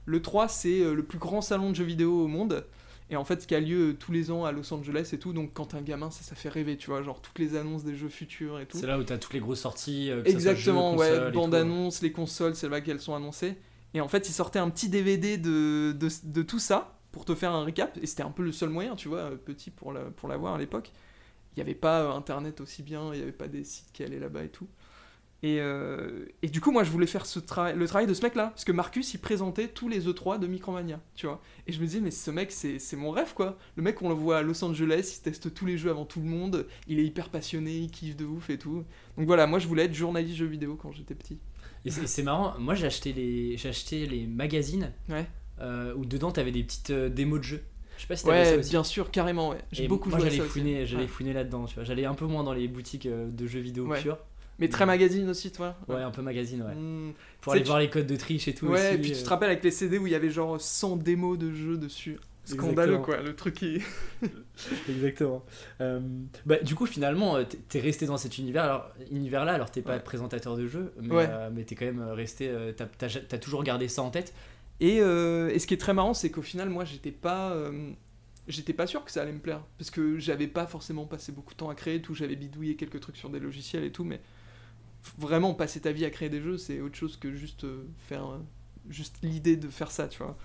L'E3, 0.06 0.48
c'est 0.48 0.80
euh, 0.80 0.94
le 0.94 1.02
plus 1.04 1.18
grand 1.18 1.40
salon 1.40 1.70
de 1.70 1.76
jeux 1.76 1.84
vidéo 1.84 2.24
au 2.24 2.26
monde. 2.28 2.66
Et 3.12 3.16
en 3.16 3.24
fait, 3.24 3.44
qui 3.46 3.54
a 3.56 3.60
lieu 3.60 3.90
euh, 3.90 3.92
tous 3.94 4.12
les 4.12 4.30
ans 4.30 4.44
à 4.44 4.52
Los 4.52 4.72
Angeles 4.72 5.10
et 5.12 5.18
tout. 5.18 5.32
Donc, 5.32 5.50
quand 5.52 5.66
t'es 5.66 5.76
un 5.76 5.82
gamin, 5.82 6.10
ça, 6.10 6.22
ça 6.22 6.34
fait 6.36 6.48
rêver, 6.48 6.76
tu 6.76 6.90
vois. 6.90 7.02
Genre, 7.02 7.20
toutes 7.20 7.38
les 7.40 7.56
annonces 7.56 7.82
des 7.84 7.96
jeux 7.96 8.08
futurs 8.08 8.60
et 8.60 8.66
tout. 8.66 8.78
C'est 8.78 8.86
là 8.86 8.98
où 8.98 9.02
t'as 9.02 9.18
toutes 9.18 9.32
les 9.34 9.40
grosses 9.40 9.60
sorties. 9.60 10.10
euh, 10.10 10.22
que 10.22 10.30
ça 10.30 10.38
soit 10.40 10.50
Exactement, 10.52 10.92
jeux, 10.92 10.98
ouais. 11.00 11.08
consoles. 11.10 11.32
Bande-annonce, 11.32 12.02
les 12.02 12.12
consoles, 12.12 12.54
c'est 12.54 12.68
là 12.68 12.80
qu'elles 12.80 13.00
sont 13.00 13.14
annoncées. 13.14 13.56
Et 13.94 14.00
en 14.00 14.06
fait, 14.08 14.28
ils 14.28 14.32
sortaient 14.32 14.60
un 14.60 14.70
petit 14.70 14.88
DVD 14.88 15.38
de, 15.38 15.90
de, 15.92 16.08
de 16.24 16.42
tout 16.42 16.60
ça 16.60 16.96
pour 17.10 17.24
te 17.24 17.34
faire 17.34 17.50
un 17.52 17.64
recap. 17.64 17.98
Et 18.00 18.06
c'était 18.06 18.22
un 18.22 18.30
peu 18.30 18.44
le 18.44 18.52
seul 18.52 18.68
moyen, 18.68 18.94
tu 18.94 19.08
vois, 19.08 19.30
petit 19.44 19.70
pour 19.70 19.92
la- 19.92 20.04
pour 20.04 20.28
l'avoir 20.28 20.54
à 20.54 20.58
l'époque. 20.58 20.92
Il 21.56 21.58
n'y 21.58 21.62
avait 21.62 21.74
pas 21.74 22.12
internet 22.12 22.60
aussi 22.60 22.84
bien, 22.84 23.12
il 23.12 23.16
n'y 23.16 23.22
avait 23.24 23.32
pas 23.32 23.48
des 23.48 23.64
sites 23.64 23.90
qui 23.92 24.04
allaient 24.04 24.20
là-bas 24.20 24.44
et 24.44 24.48
tout. 24.50 24.68
Et, 25.42 25.58
euh, 25.60 26.26
et 26.42 26.48
du 26.48 26.60
coup, 26.60 26.70
moi, 26.70 26.84
je 26.84 26.90
voulais 26.90 27.06
faire 27.06 27.24
ce 27.24 27.38
le 27.38 27.86
travail 27.86 28.06
de 28.06 28.12
ce 28.14 28.22
mec-là. 28.22 28.48
Parce 28.48 28.64
que 28.64 28.72
Marcus, 28.72 29.14
il 29.14 29.18
présentait 29.18 29.68
tous 29.68 29.88
les 29.88 30.06
E3 30.06 30.38
de 30.38 30.46
Micromania, 30.46 31.00
tu 31.14 31.26
vois. 31.26 31.40
Et 31.66 31.72
je 31.72 31.80
me 31.80 31.86
disais, 31.86 32.00
mais 32.00 32.10
ce 32.10 32.30
mec, 32.30 32.52
c'est 32.52 32.78
mon 32.96 33.10
rêve, 33.10 33.32
quoi. 33.34 33.56
Le 33.76 33.82
mec, 33.82 34.02
on 34.02 34.08
le 34.10 34.14
voit 34.14 34.38
à 34.38 34.42
Los 34.42 34.62
Angeles, 34.64 35.16
il 35.18 35.22
teste 35.22 35.54
tous 35.54 35.64
les 35.66 35.78
jeux 35.78 35.90
avant 35.90 36.04
tout 36.04 36.20
le 36.20 36.26
monde. 36.26 36.66
Il 36.88 36.98
est 36.98 37.04
hyper 37.04 37.30
passionné, 37.30 37.74
il 37.78 37.90
kiffe 37.90 38.16
de 38.16 38.26
ouf 38.26 38.50
et 38.50 38.58
tout. 38.58 38.84
Donc 39.16 39.26
voilà, 39.26 39.46
moi, 39.46 39.58
je 39.58 39.66
voulais 39.66 39.84
être 39.84 39.94
journaliste 39.94 40.36
jeux 40.36 40.46
vidéo 40.46 40.76
quand 40.80 40.92
j'étais 40.92 41.14
petit. 41.14 41.38
Et 41.86 41.90
c'est 41.90 42.22
marrant, 42.22 42.58
moi 42.58 42.74
j'ai 42.74 42.84
acheté 42.86 43.14
les, 43.14 43.56
acheté 43.66 44.04
les 44.04 44.26
magazines 44.26 44.92
Ouais. 45.08 45.26
euh, 45.62 45.94
où 45.94 46.04
dedans 46.04 46.30
t'avais 46.30 46.52
des 46.52 46.62
petites 46.62 46.90
euh, 46.90 47.08
démos 47.08 47.38
de 47.38 47.44
jeux. 47.44 47.62
Je 47.96 48.02
sais 48.02 48.06
pas 48.08 48.16
si 48.16 48.24
t'avais 48.26 48.44
ça 48.44 48.50
Ouais, 48.52 48.58
aussi. 48.58 48.68
bien 48.70 48.84
sûr, 48.84 49.10
carrément, 49.10 49.48
ouais. 49.48 49.58
J'ai 49.72 49.88
beaucoup 49.88 50.10
moi 50.10 50.18
joué 50.18 50.26
à 50.26 50.30
j'allais 50.30 50.40
ça 50.40 50.44
aussi. 50.44 50.52
fouiner, 50.60 50.84
j'allais 50.84 51.02
Ouais. 51.04 51.08
fouiner 51.08 51.32
là-dedans, 51.32 51.64
tu 51.64 51.76
vois. 51.76 51.84
J'allais 51.84 52.04
un 52.04 52.12
peu 52.12 52.26
moins 52.26 52.44
dans 52.44 52.52
les 52.52 52.68
boutiques 52.68 53.06
euh, 53.06 53.30
de 53.30 53.46
jeux 53.46 53.60
vidéo 53.60 53.86
Ouais. 53.86 54.02
Mais 54.60 54.68
très 54.68 54.86
magazine 54.86 55.28
aussi, 55.28 55.50
toi 55.50 55.74
Ouais, 55.88 56.02
un 56.02 56.10
peu 56.10 56.22
magazine, 56.22 56.62
ouais. 56.62 56.74
Mm. 56.74 57.12
Pour 57.40 57.54
aller 57.54 57.62
voir 57.64 57.78
les 57.80 57.88
codes 57.90 58.06
de 58.06 58.16
triche 58.16 58.46
et 58.46 58.54
tout 58.54 58.66
Ouais, 58.66 58.78
aussi. 58.78 58.94
et 58.94 58.98
puis 58.98 59.12
tu 59.12 59.18
euh. 59.18 59.24
te 59.24 59.28
rappelles 59.28 59.50
avec 59.50 59.64
les 59.64 59.70
CD 59.70 59.98
où 59.98 60.06
il 60.06 60.12
y 60.12 60.14
avait 60.14 60.30
genre 60.30 60.60
100 60.60 60.96
démos 60.98 61.38
de 61.38 61.50
jeux 61.52 61.76
dessus. 61.78 62.18
Scandaleux, 62.44 62.94
Exactement. 62.94 63.02
quoi, 63.02 63.16
le 63.22 63.36
truc 63.36 63.54
qui. 63.54 63.80
Exactement. 64.88 65.44
Euh, 65.80 66.00
bah, 66.46 66.56
du 66.62 66.74
coup, 66.74 66.86
finalement, 66.86 67.36
euh, 67.36 67.44
t'es- 67.68 67.80
resté 67.80 68.06
dans 68.06 68.16
cet 68.16 68.38
univers, 68.38 68.64
alors, 68.64 68.90
univers-là, 69.10 69.52
alors 69.52 69.70
t'es 69.70 69.82
pas 69.82 69.94
Ouais. 69.94 70.00
présentateur 70.00 70.56
de 70.56 70.66
jeu, 70.66 70.92
mais, 71.00 71.14
Ouais. 71.14 71.26
euh, 71.28 71.50
mais 71.52 71.64
t'es 71.64 71.74
quand 71.74 71.84
même 71.86 72.02
resté. 72.10 72.50
t'as- 72.76 72.86
T'as 72.86 73.08
t'as 73.08 73.38
toujours 73.38 73.62
gardé 73.62 73.88
ça 73.88 74.02
en 74.02 74.10
tête. 74.10 74.34
Et, 74.80 74.96
et 74.96 75.58
ce 75.58 75.66
qui 75.66 75.74
est 75.74 75.78
très 75.78 75.94
marrant, 75.94 76.14
c'est 76.14 76.30
qu'au 76.30 76.42
final, 76.42 76.68
moi, 76.70 76.84
j'étais 76.84 77.10
pas. 77.12 77.54
J'étais 78.48 78.72
pas 78.72 78.86
sûr 78.88 79.04
que 79.04 79.12
ça 79.12 79.22
allait 79.22 79.32
me 79.32 79.38
plaire. 79.38 79.60
Parce 79.78 79.90
que 79.90 80.18
j'avais 80.18 80.48
pas 80.48 80.66
forcément 80.66 81.04
passé 81.04 81.30
beaucoup 81.30 81.52
de 81.52 81.58
temps 81.58 81.68
à 81.68 81.74
créer 81.74 82.00
tout. 82.02 82.14
J'avais 82.14 82.34
bidouillé 82.36 82.74
quelques 82.74 82.98
trucs 82.98 83.16
sur 83.16 83.28
des 83.30 83.38
logiciels 83.38 83.84
et 83.84 83.92
tout. 83.92 84.02
Mais 84.02 84.20
vraiment, 85.18 85.54
passer 85.54 85.80
ta 85.80 85.92
vie 85.92 86.04
à 86.04 86.10
créer 86.10 86.28
des 86.28 86.40
jeux, 86.40 86.58
c'est 86.58 86.80
autre 86.80 86.96
chose 86.96 87.16
que 87.16 87.32
juste 87.34 87.64
euh, 87.64 87.86
faire. 87.98 88.26
euh, 88.26 88.38
juste 88.88 89.18
l'idée 89.22 89.56
de 89.56 89.68
faire 89.68 89.90
ça, 89.90 90.08
tu 90.08 90.18
vois. 90.22 90.36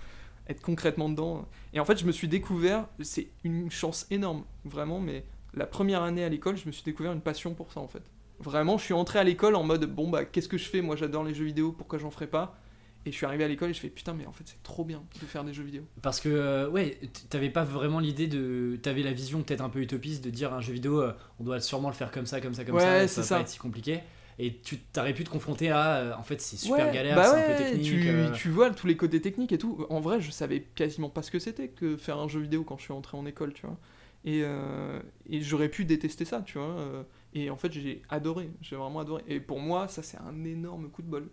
Être 0.48 0.60
concrètement 0.62 1.08
dedans. 1.08 1.48
Et 1.72 1.80
en 1.80 1.84
fait, 1.84 1.98
je 1.98 2.06
me 2.06 2.12
suis 2.12 2.28
découvert. 2.28 2.86
C'est 3.00 3.28
une 3.44 3.70
chance 3.70 4.06
énorme, 4.10 4.44
vraiment. 4.64 5.00
Mais 5.00 5.24
la 5.54 5.66
première 5.66 6.02
année 6.02 6.22
à 6.24 6.28
l'école, 6.28 6.56
je 6.56 6.66
me 6.66 6.72
suis 6.72 6.84
découvert 6.84 7.12
une 7.12 7.20
passion 7.22 7.54
pour 7.54 7.72
ça, 7.72 7.80
en 7.80 7.88
fait. 7.88 8.02
Vraiment, 8.38 8.76
je 8.78 8.84
suis 8.84 8.94
entré 8.94 9.18
à 9.18 9.24
l'école 9.24 9.56
en 9.56 9.64
mode 9.64 9.86
bon, 9.86 10.08
bah, 10.10 10.24
qu'est-ce 10.24 10.48
que 10.48 10.58
je 10.58 10.68
fais? 10.68 10.82
Moi, 10.82 10.94
j'adore 10.96 11.24
les 11.24 11.34
jeux 11.34 11.46
vidéo, 11.46 11.72
pourquoi 11.72 11.98
j'en 11.98 12.10
ferais 12.10 12.26
pas? 12.26 12.56
Et 13.06 13.12
je 13.12 13.16
suis 13.16 13.24
arrivé 13.24 13.44
à 13.44 13.48
l'école 13.48 13.70
et 13.70 13.72
je 13.72 13.80
fais 13.80 13.88
putain, 13.88 14.14
mais 14.14 14.26
en 14.26 14.32
fait, 14.32 14.44
c'est 14.46 14.62
trop 14.64 14.84
bien 14.84 15.02
de 15.20 15.26
faire 15.26 15.44
des 15.44 15.54
jeux 15.54 15.62
vidéo. 15.62 15.82
Parce 16.02 16.20
que, 16.20 16.28
euh, 16.28 16.68
ouais, 16.68 16.98
t'avais 17.30 17.50
pas 17.50 17.62
vraiment 17.64 18.00
l'idée 18.00 18.26
de. 18.26 18.78
T'avais 18.82 19.02
la 19.04 19.12
vision 19.12 19.42
peut-être 19.42 19.60
un 19.62 19.68
peu 19.68 19.80
utopiste 19.80 20.24
de 20.24 20.30
dire 20.30 20.52
un 20.52 20.60
jeu 20.60 20.72
vidéo, 20.72 21.00
euh, 21.00 21.12
on 21.40 21.44
doit 21.44 21.60
sûrement 21.60 21.88
le 21.88 21.94
faire 21.94 22.10
comme 22.10 22.26
ça, 22.26 22.40
comme 22.40 22.52
ça, 22.54 22.64
comme 22.64 22.74
Ouais, 22.74 23.06
ça, 23.06 23.08
ça 23.08 23.20
va 23.20 23.26
ça. 23.26 23.34
pas 23.36 23.40
être 23.42 23.48
si 23.48 23.58
compliqué. 23.58 24.00
Et 24.38 24.58
tu 24.60 24.78
t'aurais 24.78 25.14
pu 25.14 25.24
te 25.24 25.30
confronter 25.30 25.70
à. 25.70 25.96
euh, 25.96 26.14
en 26.14 26.22
fait, 26.22 26.40
c'est 26.40 26.56
super 26.56 26.86
Ouais, 26.86 26.92
galère, 26.92 27.16
bah 27.16 27.24
c'est 27.24 27.36
un 27.36 27.42
peu 27.42 27.52
ouais, 27.52 27.56
technique. 27.56 27.84
Tu, 27.84 28.08
euh, 28.08 28.30
tu 28.32 28.48
vois 28.50 28.70
tous 28.70 28.86
les 28.86 28.96
côtés 28.96 29.20
techniques 29.20 29.52
et 29.52 29.58
tout. 29.58 29.86
En 29.88 30.00
vrai, 30.00 30.20
je 30.20 30.30
savais 30.30 30.60
quasiment 30.74 31.08
pas 31.08 31.22
ce 31.22 31.30
que 31.30 31.38
c'était 31.38 31.68
que 31.68 31.96
faire 31.96 32.18
un 32.18 32.28
jeu 32.28 32.40
vidéo 32.40 32.62
quand 32.64 32.76
je 32.76 32.82
suis 32.84 32.92
entré 32.92 33.16
en 33.16 33.24
école, 33.26 33.54
tu 33.54 33.66
vois. 33.66 33.78
Et, 34.24 34.42
euh, 34.44 35.00
et 35.30 35.40
j'aurais 35.40 35.68
pu 35.68 35.84
détester 35.84 36.24
ça, 36.24 36.42
tu 36.42 36.58
vois. 36.58 36.76
Et 37.34 37.50
en 37.50 37.56
fait, 37.56 37.72
j'ai 37.72 38.02
adoré, 38.08 38.50
j'ai 38.60 38.76
vraiment 38.76 39.00
adoré. 39.00 39.22
Et 39.28 39.40
pour 39.40 39.60
moi, 39.60 39.88
ça, 39.88 40.02
c'est 40.02 40.18
un 40.18 40.44
énorme 40.44 40.90
coup 40.90 41.02
de 41.02 41.08
bol. 41.08 41.30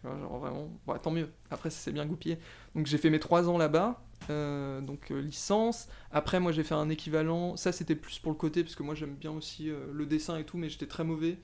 Tu 0.00 0.06
vois, 0.06 0.18
genre 0.18 0.38
vraiment, 0.38 0.68
bon, 0.86 0.98
tant 0.98 1.10
mieux. 1.10 1.30
Après, 1.50 1.70
ça 1.70 1.78
s'est 1.78 1.92
bien 1.92 2.06
goupillé. 2.06 2.38
Donc, 2.74 2.86
j'ai 2.86 2.98
fait 2.98 3.10
mes 3.10 3.20
trois 3.20 3.48
ans 3.48 3.56
là-bas, 3.58 4.04
euh, 4.30 4.80
donc 4.80 5.10
euh, 5.10 5.20
licence. 5.20 5.88
Après, 6.10 6.40
moi, 6.40 6.52
j'ai 6.52 6.64
fait 6.64 6.74
un 6.74 6.90
équivalent. 6.90 7.56
Ça, 7.56 7.72
c'était 7.72 7.94
plus 7.94 8.18
pour 8.18 8.32
le 8.32 8.36
côté, 8.38 8.62
parce 8.64 8.74
que 8.76 8.82
moi, 8.82 8.94
j'aime 8.94 9.14
bien 9.14 9.30
aussi 9.32 9.70
euh, 9.70 9.86
le 9.92 10.06
dessin 10.06 10.36
et 10.38 10.44
tout, 10.44 10.58
mais 10.58 10.68
j'étais 10.68 10.86
très 10.86 11.04
mauvais. 11.04 11.38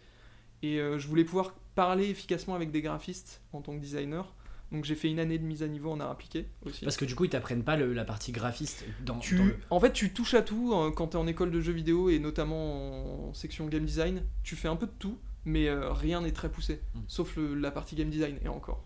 Et 0.62 0.78
euh, 0.80 0.98
je 0.98 1.06
voulais 1.08 1.24
pouvoir 1.24 1.54
parler 1.74 2.08
efficacement 2.10 2.54
avec 2.54 2.70
des 2.70 2.82
graphistes 2.82 3.42
en 3.52 3.60
tant 3.62 3.74
que 3.74 3.80
designer. 3.80 4.34
Donc 4.72 4.84
j'ai 4.84 4.94
fait 4.94 5.08
une 5.10 5.18
année 5.18 5.36
de 5.38 5.44
mise 5.44 5.62
à 5.64 5.68
niveau 5.68 5.90
en 5.90 5.98
art 5.98 6.10
appliqué 6.10 6.46
aussi. 6.64 6.84
Parce 6.84 6.96
que 6.96 7.04
du 7.04 7.16
coup, 7.16 7.24
ils 7.24 7.30
t'apprennent 7.30 7.64
pas 7.64 7.76
le- 7.76 7.92
la 7.92 8.04
partie 8.04 8.30
graphiste 8.30 8.84
dans, 9.04 9.18
Tu- 9.18 9.36
dans 9.36 9.44
le- 9.46 9.56
En 9.70 9.80
fait, 9.80 9.92
tu 9.92 10.12
touches 10.12 10.34
à 10.34 10.42
tout 10.42 10.72
euh, 10.74 10.92
quand 10.92 11.08
tu 11.08 11.16
es 11.16 11.20
en 11.20 11.26
école 11.26 11.50
de 11.50 11.60
jeux 11.60 11.72
vidéo 11.72 12.08
et 12.08 12.18
notamment 12.20 13.30
en 13.30 13.34
section 13.34 13.66
game 13.66 13.84
design. 13.84 14.22
Tu 14.44 14.54
fais 14.54 14.68
un 14.68 14.76
peu 14.76 14.86
de 14.86 14.92
tout, 14.98 15.18
mais 15.44 15.66
euh, 15.68 15.92
rien 15.92 16.20
n'est 16.20 16.30
très 16.32 16.50
poussé, 16.50 16.80
Mm. 16.94 16.98
sauf 17.08 17.34
le- 17.36 17.54
la 17.56 17.70
partie 17.72 17.96
game 17.96 18.10
design 18.10 18.36
et 18.44 18.48
encore. 18.48 18.84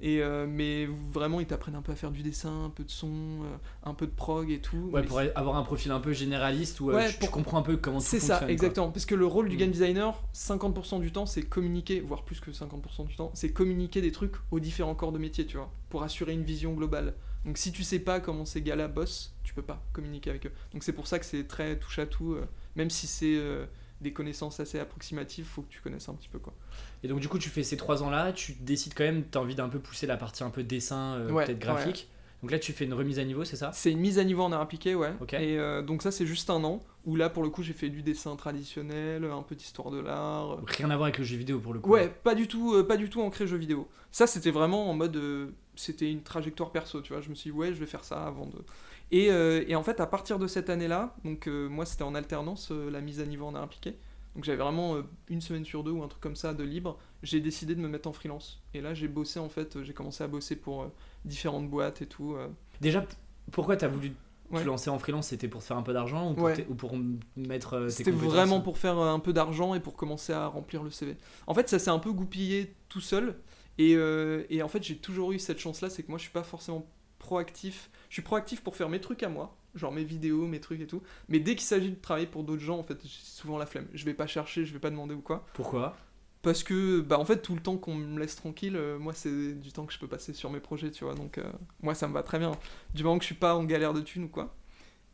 Et 0.00 0.20
euh, 0.22 0.46
mais 0.48 0.86
vraiment, 1.12 1.40
ils 1.40 1.46
t'apprennent 1.46 1.76
un 1.76 1.82
peu 1.82 1.92
à 1.92 1.94
faire 1.94 2.10
du 2.10 2.22
dessin, 2.22 2.64
un 2.64 2.70
peu 2.70 2.82
de 2.84 2.90
son, 2.90 3.08
euh, 3.08 3.56
un 3.84 3.94
peu 3.94 4.06
de 4.06 4.10
prog 4.12 4.50
et 4.50 4.60
tout. 4.60 4.90
Ouais, 4.92 5.00
mais 5.02 5.06
pour 5.06 5.20
avoir 5.36 5.56
un 5.56 5.62
profil 5.62 5.92
un 5.92 6.00
peu 6.00 6.12
généraliste 6.12 6.80
où 6.80 6.90
euh, 6.90 6.94
Ouais, 6.96 7.06
tu, 7.06 7.12
tu 7.14 7.18
pour- 7.20 7.30
comprends 7.30 7.58
un 7.58 7.62
peu 7.62 7.76
comment 7.76 7.98
tout 7.98 8.04
C'est 8.04 8.18
fonctionne. 8.18 8.38
ça, 8.38 8.44
quoi. 8.44 8.50
exactement. 8.52 8.90
Parce 8.90 9.06
que 9.06 9.14
le 9.14 9.24
rôle 9.26 9.48
du 9.48 9.56
Mm. 9.56 9.58
game 9.60 9.70
designer, 9.70 10.22
50% 10.34 10.98
du 11.00 11.12
temps, 11.12 11.26
c'est 11.26 11.42
communiquer, 11.42 12.00
voire 12.00 12.24
plus 12.24 12.40
que 12.40 12.50
50% 12.52 13.04
du 13.06 13.14
temps, 13.16 13.30
c'est 13.34 13.50
communiquer 13.52 14.00
des 14.02 14.12
trucs 14.12 14.34
aux 14.50 14.60
différents 14.60 14.94
corps 14.96 15.12
de 15.12 15.18
métier, 15.18 15.46
tu 15.46 15.56
vois, 15.56 15.70
pour 15.90 16.02
assurer 16.02 16.32
une 16.32 16.42
vision 16.44 16.74
globale. 16.74 17.14
Donc 17.44 17.56
si 17.58 17.72
tu 17.72 17.82
sais 17.84 17.98
pas 17.98 18.20
comment 18.20 18.44
ces 18.46 18.62
gars-là 18.62 18.88
bossent, 18.88 19.34
tu 19.44 19.54
peux 19.54 19.62
pas 19.62 19.82
communiquer 19.92 20.30
avec 20.30 20.46
eux. 20.46 20.52
Donc 20.72 20.82
c'est 20.82 20.92
pour 20.94 21.06
ça 21.06 21.18
que 21.18 21.24
c'est 21.26 21.44
très 21.44 21.78
touche 21.78 21.98
à 21.98 22.06
tout, 22.06 22.32
euh, 22.32 22.46
même 22.74 22.90
si 22.90 23.06
c'est 23.06 23.36
euh, 23.36 23.66
des 24.00 24.12
connaissances 24.12 24.60
assez 24.60 24.78
approximatives, 24.78 25.44
faut 25.44 25.62
que 25.62 25.70
tu 25.70 25.80
connaisses 25.80 26.08
un 26.08 26.14
petit 26.14 26.28
peu 26.28 26.38
quoi. 26.38 26.52
Et 27.02 27.08
donc, 27.08 27.20
du 27.20 27.28
coup, 27.28 27.38
tu 27.38 27.48
fais 27.48 27.62
ces 27.62 27.76
trois 27.76 28.02
ans-là, 28.02 28.32
tu 28.32 28.52
décides 28.52 28.94
quand 28.94 29.04
même, 29.04 29.24
tu 29.30 29.38
as 29.38 29.40
envie 29.40 29.54
d'un 29.54 29.68
peu 29.68 29.78
pousser 29.78 30.06
la 30.06 30.16
partie 30.16 30.42
un 30.42 30.50
peu 30.50 30.62
dessin, 30.62 31.14
euh, 31.14 31.30
Ouais, 31.30 31.44
peut-être 31.44 31.58
graphique. 31.58 32.08
Donc 32.42 32.50
là, 32.50 32.58
tu 32.58 32.74
fais 32.74 32.84
une 32.84 32.92
remise 32.92 33.18
à 33.18 33.24
niveau, 33.24 33.44
c'est 33.44 33.56
ça? 33.56 33.70
C'est 33.72 33.90
une 33.90 34.00
mise 34.00 34.18
à 34.18 34.24
niveau 34.24 34.42
en 34.42 34.52
art 34.52 34.60
appliqué, 34.60 34.94
ouais. 34.94 35.14
Et 35.32 35.58
euh, 35.58 35.80
donc 35.80 36.02
ça 36.02 36.10
c'est 36.10 36.26
juste 36.26 36.50
un 36.50 36.62
an, 36.62 36.82
où 37.06 37.16
là 37.16 37.30
pour 37.30 37.42
le 37.42 37.48
coup 37.48 37.62
j'ai 37.62 37.72
fait 37.72 37.88
du 37.88 38.02
dessin 38.02 38.36
traditionnel, 38.36 39.24
un 39.24 39.40
peu 39.40 39.54
d'histoire 39.54 39.90
de 39.90 39.98
l'art, 39.98 40.58
Rien 40.66 40.90
à 40.90 40.96
voir 40.96 41.04
avec 41.04 41.16
le 41.16 41.24
jeu 41.24 41.38
vidéo 41.38 41.58
pour 41.58 41.72
le 41.72 41.80
coup. 41.80 41.88
Ouais, 41.88 42.10
pas 42.22 42.34
du 42.34 42.46
tout, 42.46 42.74
euh, 42.74 42.86
pas 42.86 42.98
du 42.98 43.08
tout 43.08 43.22
ancré 43.22 43.46
jeu 43.46 43.56
vidéo. 43.56 43.88
Ça, 44.12 44.26
c'était 44.26 44.50
vraiment 44.50 44.90
en 44.90 44.94
mode, 44.94 45.18
c'était 45.74 46.10
une 46.10 46.22
trajectoire 46.22 46.70
perso, 46.70 47.00
tu 47.00 47.14
vois. 47.14 47.22
Je 47.22 47.30
me 47.30 47.34
suis 47.34 47.50
dit, 47.50 47.56
ouais, 47.56 47.72
je 47.72 47.80
vais 47.80 47.86
faire 47.86 48.04
ça 48.04 48.26
avant 48.26 48.44
de. 48.46 48.58
Et, 49.14 49.30
euh, 49.30 49.64
et 49.68 49.76
en 49.76 49.82
fait, 49.84 50.00
à 50.00 50.06
partir 50.06 50.40
de 50.40 50.48
cette 50.48 50.68
année-là, 50.70 51.14
donc 51.24 51.46
euh, 51.46 51.68
moi, 51.68 51.86
c'était 51.86 52.02
en 52.02 52.16
alternance 52.16 52.70
euh, 52.72 52.90
la 52.90 53.00
mise 53.00 53.20
à 53.20 53.26
niveau 53.26 53.46
en 53.46 53.54
art 53.54 53.62
appliqué. 53.62 53.96
Donc 54.34 54.42
j'avais 54.42 54.58
vraiment 54.58 54.96
une 55.28 55.40
semaine 55.40 55.64
sur 55.64 55.84
deux 55.84 55.92
ou 55.92 56.02
un 56.02 56.08
truc 56.08 56.20
comme 56.20 56.34
ça 56.34 56.52
de 56.52 56.64
libre. 56.64 56.98
J'ai 57.22 57.38
décidé 57.38 57.76
de 57.76 57.80
me 57.80 57.86
mettre 57.86 58.08
en 58.08 58.12
freelance. 58.12 58.60
Et 58.74 58.80
là, 58.80 58.92
j'ai 58.92 59.06
bossé 59.06 59.38
en 59.38 59.48
fait, 59.48 59.80
j'ai 59.84 59.92
commencé 59.92 60.24
à 60.24 60.26
bosser 60.26 60.56
pour 60.56 60.90
différentes 61.24 61.70
boîtes 61.70 62.02
et 62.02 62.06
tout. 62.06 62.36
Déjà, 62.80 63.06
pourquoi 63.52 63.76
tu 63.76 63.84
as 63.84 63.88
voulu 63.88 64.12
Ouais. 64.50 64.60
te 64.60 64.66
lancer 64.66 64.90
en 64.90 64.98
freelance? 64.98 65.28
C'était 65.28 65.46
pour 65.46 65.60
te 65.60 65.66
faire 65.66 65.76
un 65.76 65.82
peu 65.82 65.92
d'argent 65.92 66.32
ou 66.32 66.34
pour, 66.34 66.44
Ouais. 66.46 66.66
ou 66.68 66.74
pour 66.74 66.96
mettre 67.36 67.86
C'était 67.88 68.10
vraiment 68.10 68.60
pour 68.60 68.76
faire 68.76 68.98
un 68.98 69.20
peu 69.20 69.32
d'argent 69.32 69.74
et 69.76 69.80
pour 69.80 69.94
commencer 69.94 70.32
à 70.32 70.48
remplir 70.48 70.82
le 70.82 70.90
CV. 70.90 71.16
En 71.46 71.54
fait, 71.54 71.68
ça 71.68 71.78
s'est 71.78 71.90
un 71.90 72.00
peu 72.00 72.10
goupillé 72.10 72.74
tout 72.88 73.00
seul. 73.00 73.36
Et, 73.78 73.94
euh, 73.94 74.42
et 74.50 74.62
en 74.64 74.68
fait, 74.68 74.82
j'ai 74.82 74.96
toujours 74.96 75.30
eu 75.30 75.38
cette 75.38 75.60
chance-là, 75.60 75.90
c'est 75.90 76.02
que 76.02 76.08
moi, 76.08 76.18
je 76.18 76.24
suis 76.24 76.32
pas 76.32 76.42
forcément 76.42 76.84
proactif. 77.20 77.88
Je 78.14 78.20
suis 78.20 78.22
proactif 78.22 78.60
pour 78.60 78.76
faire 78.76 78.88
mes 78.88 79.00
trucs 79.00 79.24
à 79.24 79.28
moi, 79.28 79.56
genre 79.74 79.90
mes 79.90 80.04
vidéos, 80.04 80.46
mes 80.46 80.60
trucs 80.60 80.80
et 80.80 80.86
tout. 80.86 81.02
Mais 81.28 81.40
dès 81.40 81.56
qu'il 81.56 81.64
s'agit 81.64 81.90
de 81.90 82.00
travailler 82.00 82.28
pour 82.28 82.44
d'autres 82.44 82.62
gens, 82.62 82.78
en 82.78 82.84
fait, 82.84 82.96
j'ai 83.02 83.08
souvent 83.08 83.58
la 83.58 83.66
flemme. 83.66 83.88
Je 83.92 84.04
vais 84.04 84.14
pas 84.14 84.28
chercher, 84.28 84.64
je 84.64 84.72
vais 84.72 84.78
pas 84.78 84.90
demander 84.90 85.16
ou 85.16 85.20
quoi. 85.20 85.44
Pourquoi? 85.52 85.96
Parce 86.40 86.62
que, 86.62 87.00
bah, 87.00 87.18
en 87.18 87.24
fait, 87.24 87.42
tout 87.42 87.56
le 87.56 87.60
temps 87.60 87.76
qu'on 87.76 87.96
me 87.96 88.20
laisse 88.20 88.36
tranquille, 88.36 88.76
euh, 88.76 89.00
moi, 89.00 89.14
c'est 89.14 89.54
du 89.54 89.72
temps 89.72 89.84
que 89.84 89.92
je 89.92 89.98
peux 89.98 90.06
passer 90.06 90.32
sur 90.32 90.48
mes 90.48 90.60
projets, 90.60 90.92
tu 90.92 91.02
vois. 91.02 91.16
Donc, 91.16 91.38
euh, 91.38 91.52
moi, 91.82 91.96
ça 91.96 92.06
me 92.06 92.14
va 92.14 92.22
très 92.22 92.38
bien. 92.38 92.52
Du 92.94 93.02
moment 93.02 93.18
que 93.18 93.24
je 93.24 93.26
suis 93.26 93.34
pas 93.34 93.56
en 93.56 93.64
galère 93.64 93.92
de 93.92 94.00
thunes 94.00 94.22
ou 94.22 94.28
quoi. 94.28 94.54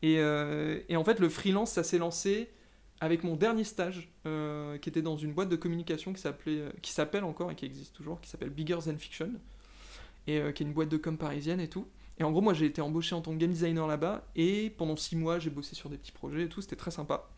Et, 0.03 0.19
euh, 0.19 0.81
et 0.91 0.99
en 0.99 1.05
fait, 1.05 1.21
le 1.21 1.31
freelance, 1.31 1.71
ça 1.71 1.83
s'est 1.83 1.97
lancé 1.97 2.51
avec 3.01 3.25
mon 3.25 3.35
dernier 3.35 3.65
stage, 3.65 4.13
qui 4.83 4.89
était 4.91 5.01
dans 5.01 5.17
une 5.17 5.33
boîte 5.33 5.49
de 5.49 5.57
communication 5.57 6.13
qui 6.13 6.21
s'appelait, 6.21 6.65
qui 6.83 6.93
s'appelle 6.93 7.25
encore 7.25 7.51
et 7.51 7.55
qui 7.55 7.65
existe 7.65 7.97
toujours, 7.97 8.21
qui 8.21 8.29
s'appelle 8.29 8.51
Bigger 8.51 8.77
Than 8.85 8.99
Fiction, 8.99 9.31
et 10.27 10.43
qui 10.53 10.63
est 10.63 10.67
une 10.67 10.75
boîte 10.75 10.91
de 10.91 10.99
com 10.99 11.17
parisienne 11.17 11.61
et 11.61 11.69
tout. 11.69 11.87
Et 12.21 12.23
en 12.23 12.31
gros, 12.31 12.43
moi, 12.43 12.53
j'ai 12.53 12.67
été 12.67 12.83
embauché 12.83 13.15
en 13.15 13.23
tant 13.23 13.33
que 13.33 13.39
game 13.39 13.51
designer 13.51 13.87
là-bas, 13.87 14.27
et 14.37 14.69
pendant 14.77 14.95
six 14.95 15.17
mois, 15.17 15.39
j'ai 15.39 15.49
bossé 15.49 15.75
sur 15.75 15.89
des 15.89 15.97
petits 15.97 16.13
projets 16.13 16.43
et 16.43 16.49
tout, 16.49 16.61
c'était 16.61 16.77
très 16.77 16.91
sympa. 16.91 17.31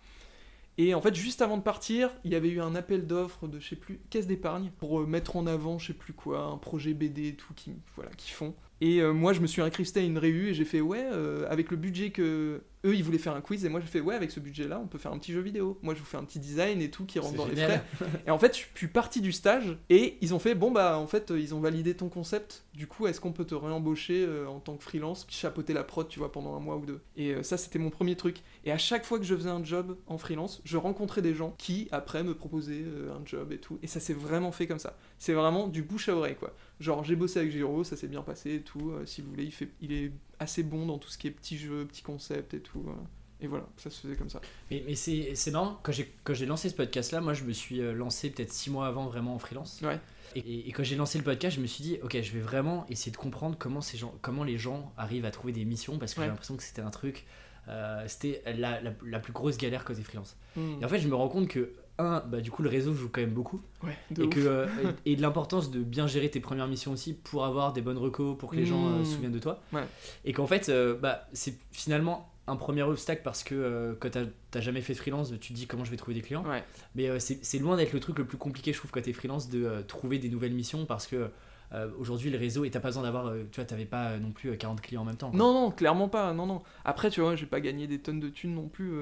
Et 0.77 0.93
en 0.95 1.01
fait, 1.01 1.15
juste 1.15 1.41
avant 1.41 1.57
de 1.57 1.63
partir, 1.63 2.11
il 2.25 2.33
y 2.33 2.35
avait 2.35 2.49
eu 2.49 2.61
un 2.61 2.75
appel 2.75 3.07
d'offres 3.07 3.47
de, 3.47 3.61
je 3.61 3.69
sais 3.69 3.77
plus, 3.77 4.01
caisse 4.11 4.27
d'épargne, 4.27 4.73
pour 4.79 5.01
euh, 5.01 5.07
mettre 5.07 5.37
en 5.37 5.47
avant, 5.47 5.79
je 5.79 5.89
sais 5.89 5.93
plus 5.93 6.13
quoi, 6.15 6.41
un 6.41 6.59
projet 6.59 6.95
BD 6.95 7.29
et 7.29 7.37
tout, 7.37 7.55
qui, 7.55 7.75
voilà, 7.95 8.11
qui 8.13 8.33
font. 8.33 8.55
Et 8.83 9.01
euh, 9.01 9.13
moi, 9.13 9.33
je 9.33 9.39
me 9.39 9.47
suis 9.47 9.63
incrusté 9.63 10.01
à 10.01 10.03
une 10.03 10.19
réu 10.19 10.49
et 10.49 10.55
j'ai 10.55 10.65
fait, 10.65 10.81
ouais, 10.81 11.07
euh, 11.13 11.47
avec 11.49 11.71
le 11.71 11.77
budget 11.77 12.11
que. 12.11 12.63
Eux, 12.85 12.97
ils 12.97 13.05
voulaient 13.05 13.19
faire 13.19 13.37
un 13.37 13.41
quiz, 13.41 13.65
et 13.65 13.69
moi, 13.69 13.79
j'ai 13.79 13.87
fait, 13.87 14.01
ouais, 14.01 14.17
avec 14.17 14.33
ce 14.33 14.41
budget-là, 14.41 14.81
on 14.83 14.89
peut 14.89 14.99
faire 14.99 15.13
un 15.13 15.19
petit 15.19 15.33
jeu 15.33 15.41
vidéo. 15.41 15.79
Moi, 15.83 15.95
je 15.95 16.01
vous 16.01 16.05
fais 16.05 16.17
un 16.17 16.25
petit 16.25 16.41
design 16.41 16.83
et 16.83 16.91
tout 16.91 17.05
qui 17.07 17.21
rentre 17.21 17.37
dans 17.37 17.47
les 17.47 17.55
frais. 17.55 17.81
Et 18.27 18.31
en 18.33 18.41
fait, 18.41 18.59
je 18.59 18.65
suis 18.77 18.89
parti 18.89 19.21
du 19.21 19.31
stage 19.31 19.79
et 19.89 20.19
ils 20.21 20.35
ont 20.35 20.41
fait 20.41 20.57
bon 20.57 20.73
bah 20.73 20.99
en 20.99 21.07
fait 21.07 21.31
ils 21.31 21.55
ont 21.55 21.61
validé 21.61 21.95
ton 21.95 22.09
concept. 22.09 22.65
Du 22.75 22.89
coup, 22.89 23.07
est-ce 23.07 23.21
qu'on 23.21 23.31
peut 23.31 23.45
te 23.45 23.55
réembaucher 23.55 24.25
euh, 24.27 24.49
en 24.49 24.59
tant 24.59 24.77
que 24.77 24.83
freelance, 24.83 25.29
chapeauter 25.31 25.75
la 25.75 25.85
prod, 25.85 26.09
tu 26.09 26.19
vois, 26.19 26.33
pendant 26.33 26.57
un 26.57 26.59
mois 26.59 26.75
ou 26.75 26.85
deux. 26.85 27.01
Et 27.17 27.41
ça, 27.45 27.57
c'était 27.57 27.79
mon 27.79 27.91
premier 27.91 28.17
truc. 28.17 28.39
Et 28.65 28.73
à 28.73 28.79
chaque 28.79 29.05
fois 29.05 29.21
que 29.21 29.25
je 29.25 29.37
faisais 29.37 29.49
un 29.49 29.63
job 29.63 29.97
en 30.09 30.19
freelance, 30.19 30.61
je 30.65 30.77
rencontrais 30.77 31.23
des 31.23 31.35
gens 31.35 31.55
qui 31.59 31.87
après 31.93 32.25
me 32.25 32.35
proposaient 32.35 32.85
un 33.17 33.25
job 33.25 33.53
et 33.53 33.59
tout. 33.59 33.79
Et 33.85 33.87
ça 33.87 34.01
s'est 34.01 34.13
vraiment 34.13 34.51
fait 34.51 34.67
comme 34.67 34.81
ça. 34.81 34.97
C'est 35.21 35.35
vraiment 35.35 35.69
du 35.69 35.85
bouche 35.85 36.09
à 36.09 36.17
oreille 36.17 36.35
quoi. 36.35 36.53
Genre 36.83 37.03
j'ai 37.05 37.17
bossé 37.17 37.39
avec 37.39 37.53
Giro, 37.53 37.85
ça 37.85 37.97
s'est 37.97 38.09
bien 38.09 38.23
passé 38.23 38.57
et 38.57 38.61
tout. 38.63 38.91
Euh, 38.91 39.07
si 39.07 39.23
vous 39.23 39.31
voulez, 39.31 39.45
il 39.45 39.53
fait, 39.53 39.69
il 39.81 39.93
est 39.93 40.13
assez 40.39 40.63
bon 40.63 40.85
dans 40.87 40.99
tout 40.99 41.09
ce 41.09 41.17
qui 41.17 41.29
est 41.29 41.31
petits 41.31 41.57
jeux, 41.57 41.87
petits 41.87 42.03
concepts 42.03 42.55
et 42.55 42.61
tout. 42.61 42.85
euh. 42.89 42.93
Et 43.41 43.47
voilà, 43.49 43.67
ça 43.77 43.91
se 43.91 44.01
faisait 44.01 44.15
comme 44.17 44.29
ça. 44.31 44.41
Mais, 44.71 44.85
mais 44.87 44.95
c'est 44.95 45.35
c'est 45.35 45.51
marrant, 45.51 45.81
quand 45.83 45.93
j'ai 46.35 46.47
lancé 46.47 46.69
ce 46.69 46.75
podcast-là, 46.75 47.21
moi 47.21 47.35
je 47.35 47.43
me 47.45 47.53
suis 47.53 47.81
euh, 47.81 47.93
lancé 47.93 48.31
peut-être 48.31 48.53
six 48.53 48.71
mois 48.71 48.87
avant 48.87 49.07
vraiment 49.07 49.35
en 49.35 49.39
freelance. 49.39 49.81
Ouais. 49.83 49.99
Et, 50.37 50.69
et 50.69 50.73
quand 50.73 50.83
j'ai 50.85 50.97
lancé 50.97 51.19
le 51.19 51.25
podcast, 51.25 51.57
je 51.57 51.61
me 51.61 51.67
suis 51.67 51.83
dit, 51.83 51.99
ok, 52.03 52.21
je 52.21 52.33
vais 52.33 52.41
vraiment 52.41 52.87
essayer 52.89 53.11
de 53.13 53.17
comprendre 53.17 53.57
comment, 53.59 53.81
ces 53.81 53.97
gens, 53.99 54.15
comment 54.23 54.45
les 54.45 54.59
gens 54.59 54.93
arrivent 54.97 55.25
à 55.25 55.31
trouver 55.31 55.53
des 55.53 55.65
missions 55.65 55.99
parce 55.99 56.15
que 56.15 56.21
Ouais. 56.21 56.27
j'ai 56.27 56.31
l'impression 56.31 56.57
que 56.57 56.63
c'était 56.63 56.83
un 56.83 56.91
truc, 56.91 57.27
euh, 57.69 58.05
c'était 58.07 58.43
la, 58.57 58.81
la, 58.81 58.93
la 59.05 59.19
plus 59.21 59.33
grosse 59.33 59.59
galère 59.59 59.85
côté 59.85 60.03
freelance. 60.03 60.37
Hmm. 60.57 60.81
Et 60.81 60.85
en 60.85 60.89
fait, 60.89 61.01
je 61.01 61.09
me 61.09 61.15
rends 61.15 61.29
compte 61.29 61.49
que, 61.49 61.73
un, 61.99 62.21
bah, 62.21 62.41
du 62.41 62.51
coup, 62.51 62.63
le 62.63 62.69
réseau 62.71 62.95
joue 62.95 63.09
quand 63.11 63.21
même 63.21 63.33
beaucoup. 63.35 63.61
Ouais, 63.83 63.97
Et, 64.19 64.23
ouf. 64.23 64.31
que, 64.31 64.41
euh, 64.41 64.67
et, 65.05 65.13
et 65.13 65.17
de 65.17 65.23
l'importance 65.23 65.71
de 65.71 65.81
bien 65.81 66.07
gérer 66.07 66.31
tes 66.31 66.41
premières 66.41 66.67
missions 66.69 66.93
aussi 66.93 67.13
pour 67.13 67.45
avoir 67.45 67.73
des 67.73 67.83
bonnes 67.83 67.99
recos, 67.99 68.37
pour 68.39 68.51
que 68.51 68.57
les 68.57 68.65
gens 68.67 68.87
euh, 68.89 68.99
Mmh. 69.01 69.05
se 69.05 69.13
souviennent 69.15 69.33
de 69.33 69.39
toi. 69.39 69.61
Ouais. 69.73 69.85
Et 70.25 70.33
qu'en 70.33 70.47
fait, 70.47 70.69
euh, 70.69 70.97
bah, 70.97 71.29
c'est 71.33 71.55
finalement 71.71 72.29
un 72.49 72.57
premier 72.57 72.83
obstacle 72.83 73.21
parce 73.23 73.45
que 73.45 73.97
quand 74.01 74.11
t'as 74.51 74.61
jamais 74.61 74.81
fait 74.81 74.95
freelance, 74.95 75.33
tu 75.41 75.53
te 75.53 75.57
dis 75.57 75.67
comment 75.67 75.85
je 75.85 75.91
vais 75.93 75.97
trouver 75.97 76.15
des 76.15 76.23
clients. 76.23 76.45
Ouais. 76.45 76.65
Mais 76.97 77.21
c'est 77.21 77.59
loin 77.59 77.77
d'être 77.77 77.93
le 77.93 78.01
truc 78.01 78.19
le 78.19 78.25
plus 78.27 78.39
compliqué, 78.39 78.73
je 78.73 78.79
trouve, 78.79 78.91
quand 78.91 79.01
t'es 79.03 79.13
freelance, 79.13 79.49
de 79.49 79.83
trouver 79.87 80.19
des 80.19 80.29
nouvelles 80.29 80.53
missions 80.55 80.85
parce 80.85 81.07
que 81.07 81.31
euh, 81.73 81.89
aujourd'hui, 81.99 82.29
le 82.31 82.37
réseau, 82.37 82.65
et 82.67 82.71
t'as 82.71 82.81
pas 82.81 82.89
besoin 82.89 83.05
d'avoir, 83.05 83.29
euh, 83.29 83.45
tu 83.51 83.57
vois, 83.61 83.65
t'avais 83.65 83.87
pas 83.87 84.09
euh, 84.11 84.19
non 84.19 84.31
plus 84.33 84.51
euh, 84.51 84.57
40 84.57 84.83
clients 84.83 85.01
en 85.03 85.05
même 85.07 85.17
temps. 85.17 85.31
quoi. 85.31 85.39
Non, 85.39 85.55
non, 85.55 85.71
clairement 85.71 86.09
pas. 86.09 86.35
Non, 86.35 86.45
non. 86.45 86.63
Après, 86.85 87.09
tu 87.09 87.23
vois, 87.23 87.35
j'ai 87.35 87.47
pas 87.47 87.61
gagné 87.61 87.87
des 87.87 87.99
tonnes 87.99 88.21
de 88.21 88.29
thunes 88.29 88.55
non 88.55 88.69
plus. 88.69 88.93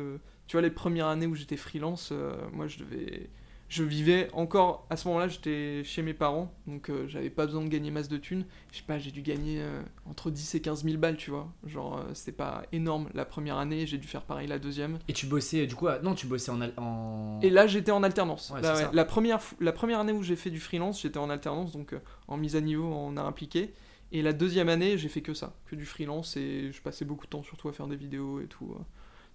Tu 0.50 0.57
vois, 0.57 0.62
les 0.62 0.71
premières 0.73 1.07
années 1.07 1.26
où 1.28 1.37
j'étais 1.37 1.57
freelance, 1.57 2.09
euh, 2.11 2.35
moi, 2.52 2.66
je 2.66 2.80
devais. 2.80 3.30
Je 3.69 3.85
vivais 3.85 4.28
encore. 4.33 4.85
À 4.90 4.97
ce 4.97 5.07
moment-là, 5.07 5.28
j'étais 5.28 5.83
chez 5.85 6.02
mes 6.02 6.12
parents, 6.12 6.52
donc 6.66 6.90
euh, 6.90 7.07
j'avais 7.07 7.30
pas 7.30 7.47
besoin 7.47 7.62
de 7.62 7.69
gagner 7.69 7.92
masse 7.92 8.09
de 8.09 8.16
thunes. 8.16 8.45
Je 8.73 8.78
sais 8.78 8.83
pas, 8.85 8.99
j'ai 8.99 9.12
dû 9.12 9.23
gagner 9.23 9.61
euh, 9.61 9.80
entre 10.07 10.33
10 10.33 10.57
et 10.57 10.61
15 10.61 10.83
000 10.83 10.97
balles, 10.99 11.16
tu 11.16 11.30
vois. 11.30 11.47
Genre, 11.69 12.04
c'était 12.14 12.33
pas 12.33 12.64
énorme 12.73 13.09
la 13.14 13.25
première 13.25 13.59
année, 13.59 13.87
j'ai 13.87 13.97
dû 13.99 14.09
faire 14.09 14.23
pareil 14.23 14.49
la 14.49 14.59
deuxième. 14.59 14.99
Et 15.07 15.12
tu 15.12 15.26
bossais, 15.26 15.69
du 15.69 15.76
coup, 15.76 15.87
à- 15.87 16.00
non, 16.00 16.16
tu 16.16 16.26
bossais 16.26 16.50
en. 16.50 16.61
al- 16.61 16.75
en... 16.78 17.38
Et 17.42 17.50
là, 17.50 17.69
j'étais 17.69 17.92
en 17.92 18.02
alternance. 18.02 18.50
Ouais, 18.52 18.61
Là, 18.61 18.75
c'est 18.75 18.80
ouais. 18.83 18.88
ça. 18.88 18.90
La, 18.92 19.04
première, 19.04 19.38
la 19.61 19.71
première 19.71 20.00
année 20.00 20.11
où 20.11 20.25
j'ai 20.25 20.35
fait 20.35 20.50
du 20.50 20.59
freelance, 20.59 21.00
j'étais 21.02 21.19
en 21.19 21.30
alternance, 21.30 21.71
donc 21.71 21.95
en 22.26 22.37
mise 22.37 22.57
à 22.57 22.61
niveau, 22.61 22.92
en 22.92 23.16
art 23.16 23.28
appliqué. 23.28 23.73
Et 24.11 24.23
la 24.23 24.33
deuxième 24.33 24.69
année, 24.69 24.99
j'ai 24.99 25.09
fait 25.09 25.21
que 25.23 25.33
ça, 25.33 25.54
que 25.66 25.76
du 25.76 25.87
freelance, 25.87 26.37
et 26.37 26.73
je 26.73 26.83
passais 26.83 27.04
beaucoup 27.04 27.26
de 27.26 27.30
temps 27.30 27.45
surtout 27.45 27.69
à 27.69 27.73
faire 27.73 27.87
des 27.87 27.95
vidéos 27.95 28.40
et 28.40 28.47
tout, 28.49 28.75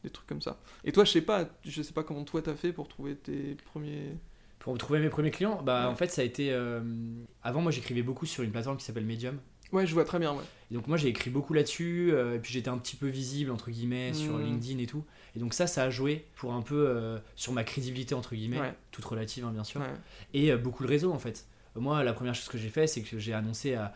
des 0.06 0.12
trucs 0.12 0.28
comme 0.28 0.42
ça. 0.42 0.60
Et 0.84 0.92
toi, 0.92 1.04
je 1.04 1.12
sais 1.12 1.22
pas, 1.22 1.50
je 1.66 1.82
sais 1.82 1.94
pas 1.94 2.04
comment 2.04 2.24
toi 2.24 2.42
t'as 2.42 2.56
fait 2.56 2.72
pour 2.74 2.88
trouver 2.88 3.16
tes 3.16 3.56
premiers. 3.66 4.18
Pour 4.60 4.78
trouver 4.78 5.00
mes 5.00 5.10
premiers 5.10 5.32
clients, 5.32 5.62
bah 5.62 5.82
Ouais. 5.86 5.92
en 5.92 5.96
fait, 5.96 6.08
ça 6.10 6.22
a 6.22 6.26
été. 6.26 6.52
euh, 6.52 6.82
Avant, 7.44 7.62
moi, 7.62 7.72
j'écrivais 7.72 8.02
beaucoup 8.02 8.26
sur 8.26 8.44
une 8.44 8.52
plateforme 8.52 8.78
qui 8.78 8.86
s'appelle 8.86 9.06
Medium. 9.06 9.38
Ouais, 9.72 9.86
je 9.86 9.94
vois 9.94 10.06
très 10.06 10.20
bien, 10.20 10.32
ouais. 10.34 10.44
Et 10.72 10.76
donc 10.76 10.88
moi 10.88 10.96
j'ai 10.96 11.08
écrit 11.10 11.30
beaucoup 11.32 11.54
là-dessus, 11.54 12.12
euh, 12.14 12.36
et 12.36 12.40
puis 12.40 12.54
j'étais 12.54 12.70
un 12.70 12.78
petit 12.78 12.96
peu 12.96 13.08
visible 13.08 13.50
entre 13.52 13.72
guillemets 13.72 14.14
sur 14.14 14.38
Mm. 14.38 14.44
LinkedIn 14.46 14.80
et 14.80 14.86
tout. 14.86 15.04
Et 15.36 15.40
donc 15.40 15.54
ça, 15.56 15.66
ça 15.68 15.84
a 15.84 15.90
joué 15.90 16.26
pour 16.36 16.54
un 16.54 16.62
peu 16.62 16.86
euh, 16.88 17.18
sur 17.36 17.52
ma 17.52 17.64
crédibilité 17.64 18.14
entre 18.16 18.36
guillemets, 18.36 18.60
Ouais. 18.62 18.74
toute 18.92 19.04
relative 19.06 19.44
hein, 19.44 19.52
bien 19.52 19.64
sûr. 19.64 19.82
Ouais. 19.82 19.88
Et 20.34 20.56
beaucoup 20.56 20.84
le 20.84 20.90
réseau 20.90 21.12
en 21.12 21.20
fait. 21.20 21.46
Moi 21.76 22.04
la 22.04 22.14
première 22.14 22.36
chose 22.36 22.48
que 22.48 22.58
j'ai 22.58 22.70
fait 22.70 22.88
c'est 22.88 23.02
que 23.02 23.18
j'ai 23.20 23.34
annoncé 23.34 23.76
à... 23.76 23.94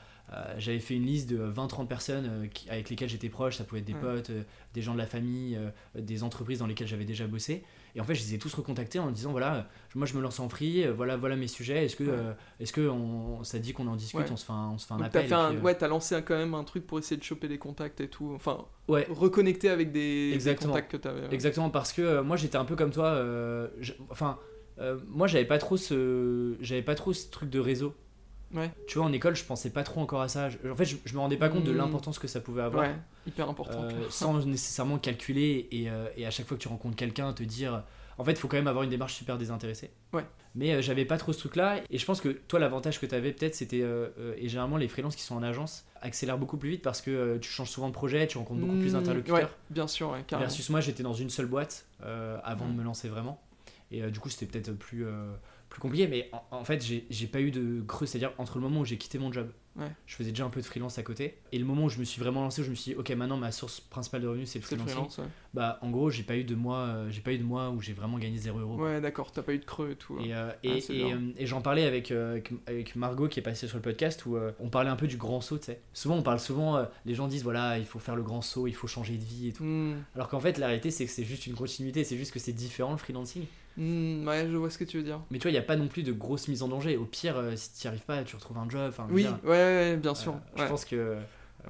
J'avais 0.60 0.78
fait 0.80 0.94
une 0.94 1.08
liste 1.08 1.28
de 1.28 1.40
20-30 1.40 1.88
personnes 1.88 2.28
euh, 2.30 2.48
avec 2.70 2.92
lesquelles 2.92 3.10
j'étais 3.10 3.30
proche, 3.30 3.56
ça 3.58 3.64
pouvait 3.64 3.82
être 3.82 3.88
des 3.88 3.96
Ouais. 3.96 4.00
potes, 4.00 4.30
euh, 4.30 4.44
des 4.76 4.82
gens 4.84 4.94
de 4.94 5.00
la 5.00 5.08
famille, 5.08 5.56
euh, 5.58 5.72
des 6.00 6.22
entreprises 6.22 6.60
dans 6.60 6.68
lesquelles 6.68 6.86
j'avais 6.88 7.04
déjà 7.04 7.26
bossé. 7.26 7.64
Et 7.96 8.00
en 8.00 8.04
fait, 8.04 8.14
je 8.14 8.22
les 8.22 8.36
ai 8.36 8.38
tous 8.38 8.54
recontactés 8.54 9.00
en 9.00 9.10
disant 9.10 9.32
voilà, 9.32 9.68
moi 9.96 10.06
je 10.06 10.14
me 10.14 10.22
lance 10.22 10.40
en 10.40 10.48
free, 10.48 10.86
voilà, 10.90 11.18
voilà 11.18 11.36
mes 11.36 11.48
sujets. 11.48 11.84
Est-ce 11.86 11.96
que, 11.96 12.04
Ouais. 12.04 12.36
est-ce 12.60 12.72
que 12.74 12.88
on, 12.88 13.44
ça 13.44 13.58
dit 13.58 13.74
qu'on 13.74 13.88
en 13.88 13.96
discute, 13.96 14.20
Ouais. 14.20 14.32
on 14.32 14.38
se 14.38 14.46
fait 14.46 14.52
un, 14.52 14.70
on 14.74 14.78
se 14.78 14.86
fait 14.86 14.94
un 14.94 14.98
Donc 14.98 15.08
appel. 15.08 15.24
t'as 15.24 15.28
fait 15.30 15.34
et 15.34 15.46
un... 15.48 15.50
puis, 15.56 15.64
Ouais, 15.66 15.74
t'as 15.74 15.88
lancé 15.88 16.22
quand 16.24 16.38
même 16.38 16.54
un 16.54 16.64
truc 16.64 16.86
pour 16.86 17.00
essayer 17.00 17.18
de 17.18 17.24
choper 17.24 17.48
des 17.48 17.58
contacts 17.58 18.00
et 18.00 18.08
tout. 18.08 18.32
Enfin, 18.36 18.66
reconnecter 18.88 19.70
avec 19.70 19.92
des, 19.92 20.38
contacts 20.62 20.92
que 20.92 20.98
t'avais. 20.98 21.34
Exactement, 21.34 21.72
parce 21.72 21.92
que 21.92 22.22
moi 22.22 22.38
j'étais 22.38 22.58
un 22.58 22.66
peu 22.66 22.76
comme 22.76 22.92
toi. 22.92 23.08
euh, 23.08 23.68
enfin, 24.12 24.38
euh, 24.80 24.98
moi 25.08 25.28
j'avais 25.28 25.46
pas 25.46 25.58
trop 25.58 25.78
ce, 25.78 26.56
j'avais 26.62 26.82
pas 26.82 26.96
trop 26.96 27.14
ce 27.14 27.30
truc 27.30 27.50
de 27.50 27.60
réseau. 27.60 27.96
Ouais. 28.54 28.72
Tu 28.88 28.98
vois, 28.98 29.06
en 29.06 29.14
école, 29.14 29.36
je 29.36 29.44
pensais 29.44 29.70
pas 29.70 29.84
trop 29.84 30.02
encore 30.02 30.22
à 30.22 30.28
ça. 30.28 30.50
Je- 30.50 30.58
en 30.72 30.74
fait, 30.76 30.86
je, 30.86 30.98
je 31.06 31.14
me 31.14 31.20
rendais 31.20 31.38
pas 31.38 31.50
compte 31.50 31.64
de 31.66 31.72
Mm. 31.72 31.78
l'importance 31.78 32.18
que 32.18 32.28
ça 32.28 32.40
pouvait 32.40 32.64
avoir. 32.64 32.84
Ouais, 32.84 32.96
hyper 33.28 33.48
important. 33.48 33.84
Euh, 33.84 33.92
sans 34.10 34.34
nécessairement 34.48 34.98
calculer 34.98 35.68
et, 35.72 35.88
euh, 35.90 36.08
et 36.18 36.26
à 36.26 36.32
chaque 36.32 36.48
fois 36.48 36.58
que 36.58 36.62
tu 36.64 36.68
rencontres 36.68 36.96
quelqu'un 36.96 37.32
te 37.34 37.44
dire 37.44 37.84
en 38.18 38.24
fait 38.26 38.32
il 38.32 38.38
faut 38.38 38.48
quand 38.50 38.58
même 38.58 38.68
avoir 38.68 38.84
une 38.84 38.90
démarche 38.90 39.14
super 39.14 39.38
désintéressée 39.38 39.92
Ouais. 40.14 40.26
mais 40.56 40.74
euh, 40.74 40.82
j'avais 40.82 41.06
pas 41.06 41.18
trop 41.18 41.32
ce 41.32 41.38
truc 41.40 41.56
là 41.56 41.80
et 41.90 41.98
je 42.00 42.06
pense 42.06 42.20
que 42.22 42.28
toi 42.30 42.60
l'avantage 42.60 43.00
que 43.00 43.06
tu 43.06 43.14
avais 43.16 43.32
peut-être 43.32 43.56
c'était 43.56 43.82
et 44.38 44.48
généralement 44.50 44.76
les 44.78 44.88
freelances 44.90 45.16
qui 45.16 45.22
sont 45.24 45.36
en 45.36 45.44
agence 45.44 45.86
accélèrent 46.02 46.38
beaucoup 46.40 46.58
plus 46.58 46.70
vite 46.72 46.82
parce 46.82 47.02
que 47.02 47.38
tu 47.38 47.50
changes 47.50 47.70
souvent 47.70 47.88
de 47.88 47.94
projet 47.94 48.28
tu 48.28 48.38
rencontres 48.40 48.60
beaucoup 48.60 48.76
plus 48.78 48.90
Mm, 48.94 48.98
d'interlocuteurs 49.00 49.38
Ouais, 49.38 49.48
bien 49.70 49.88
sûr, 49.88 50.10
ouais, 50.10 50.24
carrément. 50.28 50.48
versus 50.48 50.70
moi 50.70 50.82
j'étais 50.82 51.04
dans 51.04 51.14
une 51.14 51.30
seule 51.30 51.46
boîte 51.46 51.86
avant 52.44 52.66
de 52.66 52.72
Ouais. 52.72 52.78
me 52.80 52.84
lancer 52.84 53.08
vraiment 53.08 53.40
et 53.92 54.04
euh, 54.04 54.10
du 54.10 54.20
coup 54.20 54.30
c'était 54.30 54.46
peut-être 54.46 54.74
plus 54.78 55.06
euh, 55.06 55.34
plus 55.70 55.80
compliqué. 55.82 56.08
Mais 56.08 56.30
en, 56.32 56.58
en 56.58 56.64
fait 56.64 56.84
j'ai 56.84 57.28
pas 57.28 57.42
eu 57.42 57.52
de 57.52 57.82
creux. 57.82 58.06
C'est 58.06 58.18
à 58.18 58.20
dire 58.20 58.34
entre 58.38 58.58
le 58.58 58.64
moment 58.64 58.82
où 58.82 58.86
j'ai 58.86 58.98
quitté 58.98 59.18
mon 59.20 59.32
job 59.32 59.52
Ouais. 59.80 59.92
je 60.06 60.16
faisais 60.16 60.32
déjà 60.32 60.46
un 60.46 60.50
peu 60.50 60.60
de 60.62 60.66
freelance 60.66 60.98
à 61.00 61.04
côté 61.04 61.38
et 61.52 61.58
le 61.60 61.66
moment 61.66 61.86
où 61.86 61.90
je 61.90 62.00
me 62.00 62.04
suis 62.04 62.20
vraiment 62.22 62.42
lancé 62.42 62.62
où 62.62 62.66
je 62.66 62.70
me 62.70 62.76
suis 62.76 62.92
dit 62.94 62.98
ok 62.98 63.10
maintenant 63.12 63.38
ma 63.38 63.52
source 63.52 63.80
principale 63.80 64.22
de 64.22 64.28
revenus 64.28 64.50
c'est 64.50 64.60
le 64.60 64.66
freelancing 64.66 64.94
freelance, 64.94 65.18
ouais. 65.20 65.26
bah 65.54 65.80
en 65.82 65.90
gros 65.90 66.10
j'ai 66.10 66.24
pas 66.24 66.36
eu 66.36 66.44
de 66.44 66.56
mois 66.56 66.80
euh, 66.80 67.10
j'ai 67.10 67.22
pas 67.22 67.32
eu 67.32 67.38
de 67.38 67.44
mois 67.44 67.70
où 67.70 67.82
j'ai 67.82 67.94
vraiment 67.94 68.18
gagné 68.18 68.38
0 68.38 68.60
euros 68.60 68.76
Ouais, 68.76 69.00
d'accord, 69.02 69.32
t'as 69.32 69.42
pas 69.42 69.54
eu 69.54 69.60
de 69.60 69.66
creux 69.66 69.92
et 69.92 69.96
tout. 69.96 70.20
et, 70.20 70.34
euh, 70.36 70.52
et, 70.64 70.78
et, 70.78 70.82
dur. 70.82 71.10
euh, 71.14 71.32
et 71.38 71.46
j'en 71.46 71.62
parlais 71.62 71.86
avec, 71.86 72.12
euh, 72.12 72.40
avec, 72.68 72.96
Margot 72.96 73.28
qui 73.28 73.40
est 73.40 73.44
passée 73.44 73.68
sur 73.68 73.78
le 73.78 73.82
podcast 73.84 74.26
où 74.26 74.38
on 74.60 74.70
parlait 74.70 74.90
un 74.90 74.96
peu 74.96 75.08
du 75.08 75.18
grand 75.18 75.42
saut 75.42 75.58
tu 75.58 75.66
sais 75.66 75.80
souvent 75.94 76.16
on 76.16 76.24
parle 76.24 76.40
souvent 76.40 76.86
les 77.06 77.16
gens 77.16 77.28
disent 77.28 77.44
voilà 77.44 77.78
il 77.78 77.86
faut 77.86 78.00
faire 78.00 78.16
le 78.16 78.24
grand 78.24 78.42
saut 78.42 78.68
il 78.68 78.74
faut 78.76 78.88
changer 78.88 79.16
de 79.18 79.24
vie 79.24 79.48
et 79.50 79.54
tout 79.54 79.64
Hmm, 79.64 79.96
alors 80.16 80.28
qu'en 80.30 80.40
fait 80.40 80.58
la 80.58 80.68
réalité 80.68 80.92
c'est 80.92 81.06
que 81.06 81.12
c'est 81.12 81.24
juste 81.24 81.48
une 81.48 81.56
continuité 81.56 82.04
c'est 82.04 82.18
juste 82.18 82.32
que 82.34 82.40
c'est 82.40 82.54
différent 82.54 82.92
le 82.92 82.98
freelancing 82.98 83.46
hmm, 83.78 84.28
ouais, 84.28 84.48
je 84.50 84.56
vois 84.58 84.70
ce 84.70 84.78
que 84.78 84.84
tu 84.84 84.98
veux 84.98 85.04
dire. 85.04 85.20
mais 85.32 85.38
tu 85.38 85.44
vois 85.44 85.52
il 85.52 85.56
y 85.56 85.58
a 85.58 85.62
pas 85.64 85.76
non 85.76 85.88
plus 85.88 86.04
de 86.04 86.12
grosse 86.12 86.48
mise 86.48 86.64
en 86.64 86.68
danger 86.68 86.98
au 86.98 87.06
pire 87.06 87.38
euh, 87.38 87.54
si 87.56 87.80
tu 87.82 87.88
arrives 87.88 88.02
pas 88.04 88.24
tu 88.24 88.36
retrouves 88.36 88.58
un 88.58 88.70
job 88.70 88.88
enfin 88.90 89.08
Oui, 89.12 89.24
dire, 89.24 89.38
ouais, 89.44 89.69
ouais, 89.70 89.98
bien 89.98 90.16
sûr. 90.16 90.34
euh, 90.34 90.36
ouais. 90.58 90.64
je 90.64 90.70
pense 90.70 90.86
que 90.86 91.18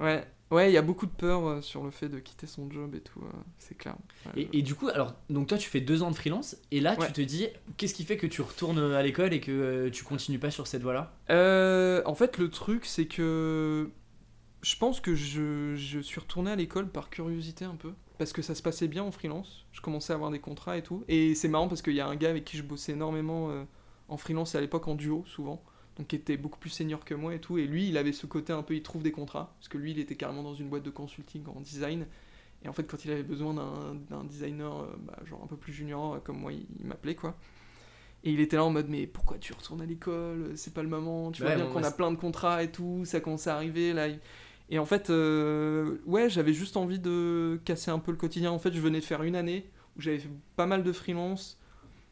Ouais, 0.00 0.24
ouais, 0.50 0.70
il 0.70 0.74
y 0.74 0.78
a 0.78 0.82
beaucoup 0.82 1.06
de 1.06 1.10
peur 1.12 1.46
euh, 1.46 1.60
sur 1.60 1.82
le 1.84 1.90
fait 1.90 2.08
de 2.08 2.18
quitter 2.20 2.46
son 2.46 2.70
job 2.70 2.94
et 2.94 3.00
tout, 3.00 3.20
euh, 3.20 3.30
c'est 3.58 3.76
clair. 3.76 3.96
Ouais, 4.26 4.42
Et, 4.42 4.58
et 4.58 4.62
du 4.62 4.74
coup, 4.74 4.88
alors, 4.88 5.14
donc 5.28 5.48
toi, 5.48 5.58
tu 5.58 5.68
fais 5.68 5.80
deux 5.80 6.02
ans 6.02 6.10
de 6.10 6.16
freelance, 6.16 6.56
et 6.70 6.80
là, 6.80 6.96
Ouais. 6.98 7.06
tu 7.06 7.12
te 7.12 7.20
dis, 7.20 7.48
qu'est-ce 7.76 7.94
qui 7.94 8.04
fait 8.04 8.16
que 8.16 8.26
tu 8.26 8.40
retournes 8.40 8.78
à 8.94 9.02
l'école 9.02 9.32
et 9.34 9.40
que 9.40 9.50
euh, 9.50 9.90
tu 9.90 10.04
continues 10.04 10.38
pas 10.38 10.50
sur 10.50 10.66
cette 10.66 10.82
voie-là? 10.82 11.12
Euh, 11.30 12.02
en 12.06 12.14
fait, 12.14 12.38
le 12.38 12.50
truc, 12.50 12.86
c'est 12.86 13.06
que 13.06 13.90
je 14.62 14.76
pense 14.76 15.00
que 15.00 15.14
je, 15.14 15.74
je 15.76 15.98
suis 16.00 16.20
retourné 16.20 16.50
à 16.50 16.56
l'école 16.56 16.88
par 16.88 17.10
curiosité 17.10 17.64
un 17.64 17.76
peu. 17.76 17.92
Parce 18.18 18.32
que 18.34 18.42
ça 18.42 18.54
se 18.54 18.60
passait 18.62 18.86
bien 18.88 19.02
en 19.02 19.10
freelance. 19.10 19.64
Je 19.72 19.80
commençais 19.80 20.12
à 20.12 20.16
avoir 20.16 20.30
des 20.30 20.40
contrats 20.40 20.76
et 20.76 20.82
tout. 20.82 21.04
Et 21.08 21.34
c'est 21.34 21.48
marrant 21.48 21.68
parce 21.68 21.80
qu'il 21.80 21.94
y 21.94 22.00
a 22.00 22.06
un 22.06 22.16
gars 22.16 22.28
avec 22.28 22.44
qui 22.44 22.58
je 22.58 22.62
bossais 22.62 22.92
énormément 22.92 23.50
euh, 23.50 23.64
en 24.08 24.18
freelance 24.18 24.54
et 24.54 24.58
à 24.58 24.60
l'époque 24.60 24.86
en 24.88 24.94
duo, 24.94 25.24
souvent. 25.26 25.62
Qui 26.08 26.16
était 26.16 26.36
beaucoup 26.36 26.58
plus 26.58 26.70
senior 26.70 27.04
que 27.04 27.14
moi 27.14 27.34
et 27.34 27.40
tout. 27.40 27.58
Et 27.58 27.66
lui, 27.66 27.88
il 27.88 27.96
avait 27.98 28.12
ce 28.12 28.26
côté 28.26 28.52
un 28.52 28.62
peu, 28.62 28.74
il 28.74 28.82
trouve 28.82 29.02
des 29.02 29.12
contrats. 29.12 29.54
Parce 29.58 29.68
que 29.68 29.78
lui, 29.78 29.92
il 29.92 29.98
était 29.98 30.16
carrément 30.16 30.42
dans 30.42 30.54
une 30.54 30.68
boîte 30.68 30.82
de 30.82 30.90
consulting 30.90 31.44
en 31.48 31.60
design. 31.60 32.06
Et 32.64 32.68
en 32.68 32.72
fait, 32.72 32.84
quand 32.84 33.04
il 33.04 33.10
avait 33.10 33.22
besoin 33.22 33.54
d'un 33.54 33.94
d'un 34.10 34.24
designer, 34.24 34.80
euh, 34.80 34.96
bah, 35.00 35.18
genre 35.24 35.42
un 35.42 35.46
peu 35.46 35.56
plus 35.56 35.72
junior, 35.72 36.14
euh, 36.14 36.18
comme 36.20 36.38
moi, 36.38 36.52
il, 36.52 36.66
il 36.80 36.86
m'appelait 36.86 37.14
quoi. 37.14 37.36
Et 38.24 38.32
il 38.32 38.40
était 38.40 38.56
là 38.56 38.64
en 38.64 38.70
mode, 38.70 38.88
mais 38.88 39.06
pourquoi 39.06 39.38
tu 39.38 39.52
retournes 39.54 39.80
à 39.82 39.86
l'école? 39.86 40.52
C'est 40.56 40.74
pas 40.74 40.82
le 40.82 40.88
moment. 40.90 41.32
Tu 41.32 41.42
Ouais, 41.42 41.48
vois 41.48 41.56
bien 41.56 41.66
bon, 41.66 41.72
qu'on 41.72 41.82
ouais, 41.82 41.86
a 41.86 41.90
plein 41.90 42.10
de 42.10 42.16
contrats 42.16 42.62
et 42.62 42.70
tout, 42.70 43.04
ça 43.06 43.20
commence 43.20 43.46
à 43.46 43.56
arriver 43.56 43.92
là. 43.94 44.08
Et 44.70 44.78
en 44.78 44.86
fait, 44.86 45.10
euh, 45.10 45.98
ouais, 46.06 46.28
j'avais 46.30 46.52
juste 46.54 46.76
envie 46.76 46.98
de 46.98 47.60
casser 47.64 47.90
un 47.90 47.98
peu 47.98 48.10
le 48.12 48.16
quotidien. 48.18 48.52
En 48.52 48.58
fait, 48.58 48.72
je 48.72 48.80
venais 48.80 49.00
de 49.00 49.04
faire 49.04 49.22
une 49.22 49.36
année 49.36 49.70
où 49.96 50.00
j'avais 50.02 50.18
fait 50.18 50.30
pas 50.56 50.66
mal 50.66 50.82
de 50.84 50.92
freelance, 50.92 51.59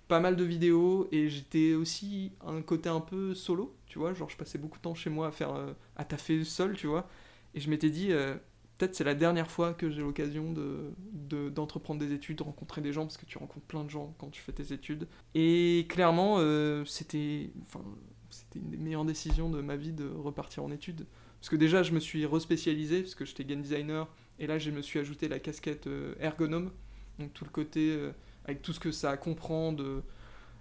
pas 0.08 0.20
mal 0.20 0.36
de 0.36 0.44
vidéos, 0.44 1.08
et 1.12 1.28
j'étais 1.28 1.74
aussi 1.74 2.32
un 2.46 2.62
côté 2.62 2.88
un 2.88 3.00
peu 3.00 3.34
solo, 3.34 3.76
tu 3.86 3.98
vois. 3.98 4.14
Genre, 4.14 4.30
je 4.30 4.36
passais 4.36 4.58
beaucoup 4.58 4.78
de 4.78 4.82
temps 4.82 4.94
chez 4.94 5.10
moi 5.10 5.28
à 5.28 5.30
faire, 5.30 5.54
euh, 5.54 5.72
à 5.96 6.04
taffer 6.04 6.44
seul, 6.44 6.74
tu 6.76 6.86
vois. 6.86 7.08
Et 7.54 7.60
je 7.60 7.70
m'étais 7.70 7.90
dit, 7.90 8.12
euh, 8.12 8.34
peut-être 8.78 8.94
c'est 8.94 9.04
la 9.04 9.14
dernière 9.14 9.50
fois 9.50 9.74
que 9.74 9.90
j'ai 9.90 10.00
l'occasion 10.02 10.52
de, 10.52 10.92
de- 11.12 11.48
d'entreprendre 11.50 12.00
des 12.00 12.12
études, 12.12 12.38
de 12.38 12.42
rencontrer 12.42 12.80
des 12.80 12.92
gens, 12.92 13.02
parce 13.02 13.16
que 13.18 13.26
tu 13.26 13.38
rencontres 13.38 13.66
plein 13.66 13.84
de 13.84 13.90
gens 13.90 14.14
quand 14.18 14.30
tu 14.30 14.40
fais 14.42 14.52
tes 14.52 14.72
études. 14.72 15.06
Et 15.34 15.86
clairement, 15.88 16.36
euh, 16.38 16.84
c'était, 16.84 17.50
enfin, 17.62 17.82
c'était 18.30 18.58
une 18.60 18.70
des 18.70 18.76
meilleures 18.78 19.04
décisions 19.04 19.50
de 19.50 19.60
ma 19.60 19.76
vie 19.76 19.92
de 19.92 20.08
repartir 20.08 20.64
en 20.64 20.70
études. 20.70 21.06
Parce 21.40 21.50
que 21.50 21.56
déjà, 21.56 21.82
je 21.82 21.92
me 21.92 22.00
suis 22.00 22.26
respécialisé, 22.26 23.02
parce 23.02 23.14
que 23.14 23.24
j'étais 23.24 23.44
game 23.44 23.62
designer, 23.62 24.08
et 24.38 24.46
là, 24.46 24.58
je 24.58 24.70
me 24.70 24.82
suis 24.82 24.98
ajouté 24.98 25.28
la 25.28 25.38
casquette 25.38 25.86
euh, 25.86 26.14
ergonome, 26.20 26.70
donc 27.18 27.32
tout 27.34 27.44
le 27.44 27.50
côté, 27.50 27.92
avec 28.48 28.62
tout 28.62 28.72
ce 28.72 28.80
que 28.80 28.90
ça 28.90 29.16
comprend 29.16 29.72
de... 29.72 30.02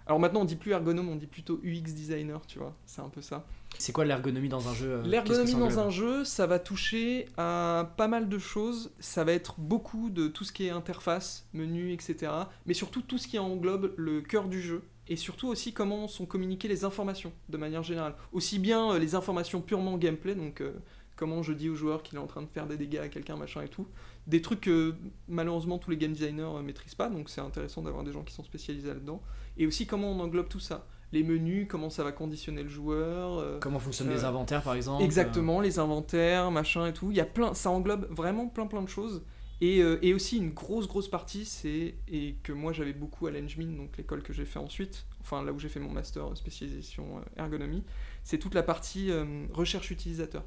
Alors 0.06 0.20
maintenant, 0.20 0.40
on 0.40 0.44
dit 0.44 0.56
plus 0.56 0.72
ergonome, 0.72 1.08
on 1.08 1.16
dit 1.16 1.26
plutôt 1.26 1.60
UX 1.62 1.92
designer, 1.92 2.40
tu 2.46 2.58
vois, 2.58 2.74
c'est 2.86 3.02
un 3.02 3.10
peu 3.10 3.20
ça. 3.20 3.44
C'est 3.78 3.92
quoi 3.92 4.06
l'ergonomie 4.06 4.48
dans 4.48 4.66
un 4.68 4.74
jeu 4.74 4.90
euh, 4.90 5.02
L'ergonomie 5.02 5.54
dans 5.54 5.78
un 5.78 5.90
jeu, 5.90 6.24
ça 6.24 6.46
va 6.46 6.58
toucher 6.58 7.26
à 7.36 7.92
pas 7.98 8.08
mal 8.08 8.28
de 8.28 8.38
choses. 8.38 8.90
Ça 9.00 9.24
va 9.24 9.32
être 9.32 9.56
beaucoup 9.58 10.08
de 10.08 10.28
tout 10.28 10.44
ce 10.44 10.52
qui 10.52 10.66
est 10.66 10.70
interface, 10.70 11.46
menu, 11.52 11.92
etc. 11.92 12.32
Mais 12.64 12.72
surtout 12.72 13.02
tout 13.02 13.18
ce 13.18 13.28
qui 13.28 13.38
englobe 13.38 13.92
le 13.98 14.22
cœur 14.22 14.48
du 14.48 14.62
jeu. 14.62 14.82
Et 15.08 15.16
surtout 15.16 15.48
aussi 15.48 15.72
comment 15.72 16.08
sont 16.08 16.26
communiquées 16.26 16.68
les 16.68 16.84
informations 16.84 17.32
de 17.50 17.56
manière 17.58 17.82
générale. 17.82 18.14
Aussi 18.32 18.58
bien 18.58 18.92
euh, 18.92 18.98
les 18.98 19.14
informations 19.14 19.60
purement 19.60 19.98
gameplay, 19.98 20.34
donc 20.34 20.62
euh, 20.62 20.72
comment 21.18 21.42
je 21.42 21.52
dis 21.52 21.68
au 21.68 21.74
joueur 21.74 22.02
qu'il 22.02 22.16
est 22.16 22.20
en 22.20 22.26
train 22.26 22.40
de 22.42 22.46
faire 22.48 22.66
des 22.66 22.76
dégâts 22.78 22.98
à 22.98 23.08
quelqu'un, 23.08 23.36
machin 23.36 23.60
et 23.62 23.68
tout. 23.68 23.86
Des 24.26 24.40
trucs 24.40 24.60
que 24.62 24.94
malheureusement 25.26 25.76
tous 25.78 25.90
les 25.90 25.96
game 25.98 26.12
designers 26.12 26.42
euh, 26.56 26.62
maîtrisent 26.62 26.94
pas, 26.94 27.10
donc 27.10 27.28
c'est 27.28 27.40
intéressant 27.42 27.82
d'avoir 27.82 28.04
des 28.04 28.12
gens 28.12 28.22
qui 28.22 28.32
sont 28.32 28.44
spécialisés 28.44 28.88
là-dedans. 28.88 29.20
Et 29.56 29.66
aussi 29.66 29.86
comment 29.86 30.10
on 30.12 30.20
englobe 30.20 30.48
tout 30.48 30.60
ça? 30.60 30.86
Les 31.10 31.22
menus, 31.24 31.66
comment 31.68 31.90
ça 31.90 32.04
va 32.04 32.12
conditionner 32.12 32.62
le 32.62 32.68
joueur. 32.68 33.38
euh, 33.38 33.58
Comment 33.60 33.78
fonctionnent 33.80 34.10
Euh, 34.10 34.14
les 34.14 34.24
inventaires 34.24 34.62
par 34.62 34.74
exemple 34.74 35.02
Exactement, 35.02 35.60
les 35.60 35.78
inventaires, 35.78 36.50
machin 36.50 36.86
et 36.86 36.92
tout. 36.92 37.10
Il 37.10 37.16
y 37.16 37.20
a 37.20 37.24
plein, 37.26 37.52
ça 37.54 37.70
englobe 37.70 38.06
vraiment 38.10 38.46
plein 38.48 38.66
plein 38.66 38.82
de 38.82 38.88
choses. 38.88 39.22
Et, 39.60 39.82
euh, 39.82 39.98
et 40.02 40.14
aussi 40.14 40.36
une 40.36 40.50
grosse 40.50 40.86
grosse 40.86 41.08
partie, 41.08 41.44
c'est 41.44 41.96
et 42.06 42.36
que 42.44 42.52
moi 42.52 42.72
j'avais 42.72 42.92
beaucoup 42.92 43.26
à 43.26 43.32
l'Engmin, 43.32 43.76
donc 43.76 43.96
l'école 43.96 44.22
que 44.22 44.32
j'ai 44.32 44.44
fait 44.44 44.60
ensuite, 44.60 45.04
enfin 45.20 45.42
là 45.42 45.52
où 45.52 45.58
j'ai 45.58 45.68
fait 45.68 45.80
mon 45.80 45.90
master 45.90 46.36
spécialisation 46.36 47.18
euh, 47.18 47.42
ergonomie, 47.42 47.82
c'est 48.22 48.38
toute 48.38 48.54
la 48.54 48.62
partie 48.62 49.10
euh, 49.10 49.24
recherche 49.52 49.90
utilisateur. 49.90 50.44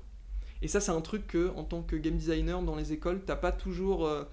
Et 0.62 0.68
ça 0.68 0.80
c'est 0.80 0.92
un 0.92 1.02
truc 1.02 1.28
que 1.28 1.50
en 1.56 1.64
tant 1.64 1.82
que 1.84 1.96
game 1.96 2.16
designer 2.18 2.62
dans 2.62 2.76
les 2.76 2.94
écoles, 2.94 3.22
t'as 3.26 3.36
pas 3.36 3.52
toujours. 3.52 4.06
euh, 4.06 4.24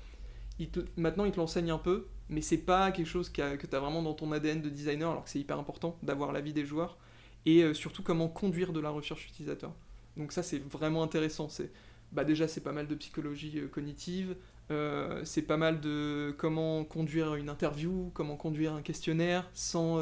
maintenant 0.96 1.24
ils 1.24 1.32
te 1.32 1.36
l'enseignent 1.38 1.70
un 1.70 1.78
peu, 1.78 2.06
mais 2.28 2.40
c'est 2.42 2.58
pas 2.58 2.90
quelque 2.92 3.06
chose 3.06 3.28
qu'a- 3.30 3.56
que 3.56 3.66
tu 3.66 3.74
as 3.76 3.80
vraiment 3.80 4.02
dans 4.02 4.14
ton 4.14 4.32
ADN 4.32 4.60
de 4.62 4.68
designer, 4.70 5.10
alors 5.10 5.24
que 5.24 5.30
c'est 5.30 5.38
hyper 5.40 5.58
important 5.58 5.96
d'avoir 6.02 6.32
l'avis 6.32 6.52
des 6.52 6.64
joueurs 6.64 6.98
et 7.46 7.62
euh, 7.62 7.74
surtout 7.74 8.02
comment 8.02 8.28
conduire 8.28 8.72
de 8.72 8.80
la 8.80 8.90
recherche 8.90 9.26
utilisateur. 9.28 9.72
Donc 10.16 10.32
ça 10.32 10.42
c'est 10.42 10.58
vraiment 10.58 11.02
intéressant. 11.02 11.48
C'est 11.48 11.70
bah 12.12 12.24
déjà 12.24 12.48
c'est 12.48 12.62
pas 12.62 12.72
mal 12.72 12.86
de 12.88 12.94
psychologie 12.94 13.58
euh, 13.60 13.68
cognitive, 13.68 14.36
c'est 15.24 15.42
pas 15.42 15.56
mal 15.56 15.80
de 15.80 16.34
comment 16.36 16.84
conduire 16.84 17.34
une 17.36 17.48
interview, 17.48 18.10
comment 18.14 18.36
conduire 18.36 18.74
un 18.74 18.82
questionnaire 18.82 19.48
sans 19.54 19.98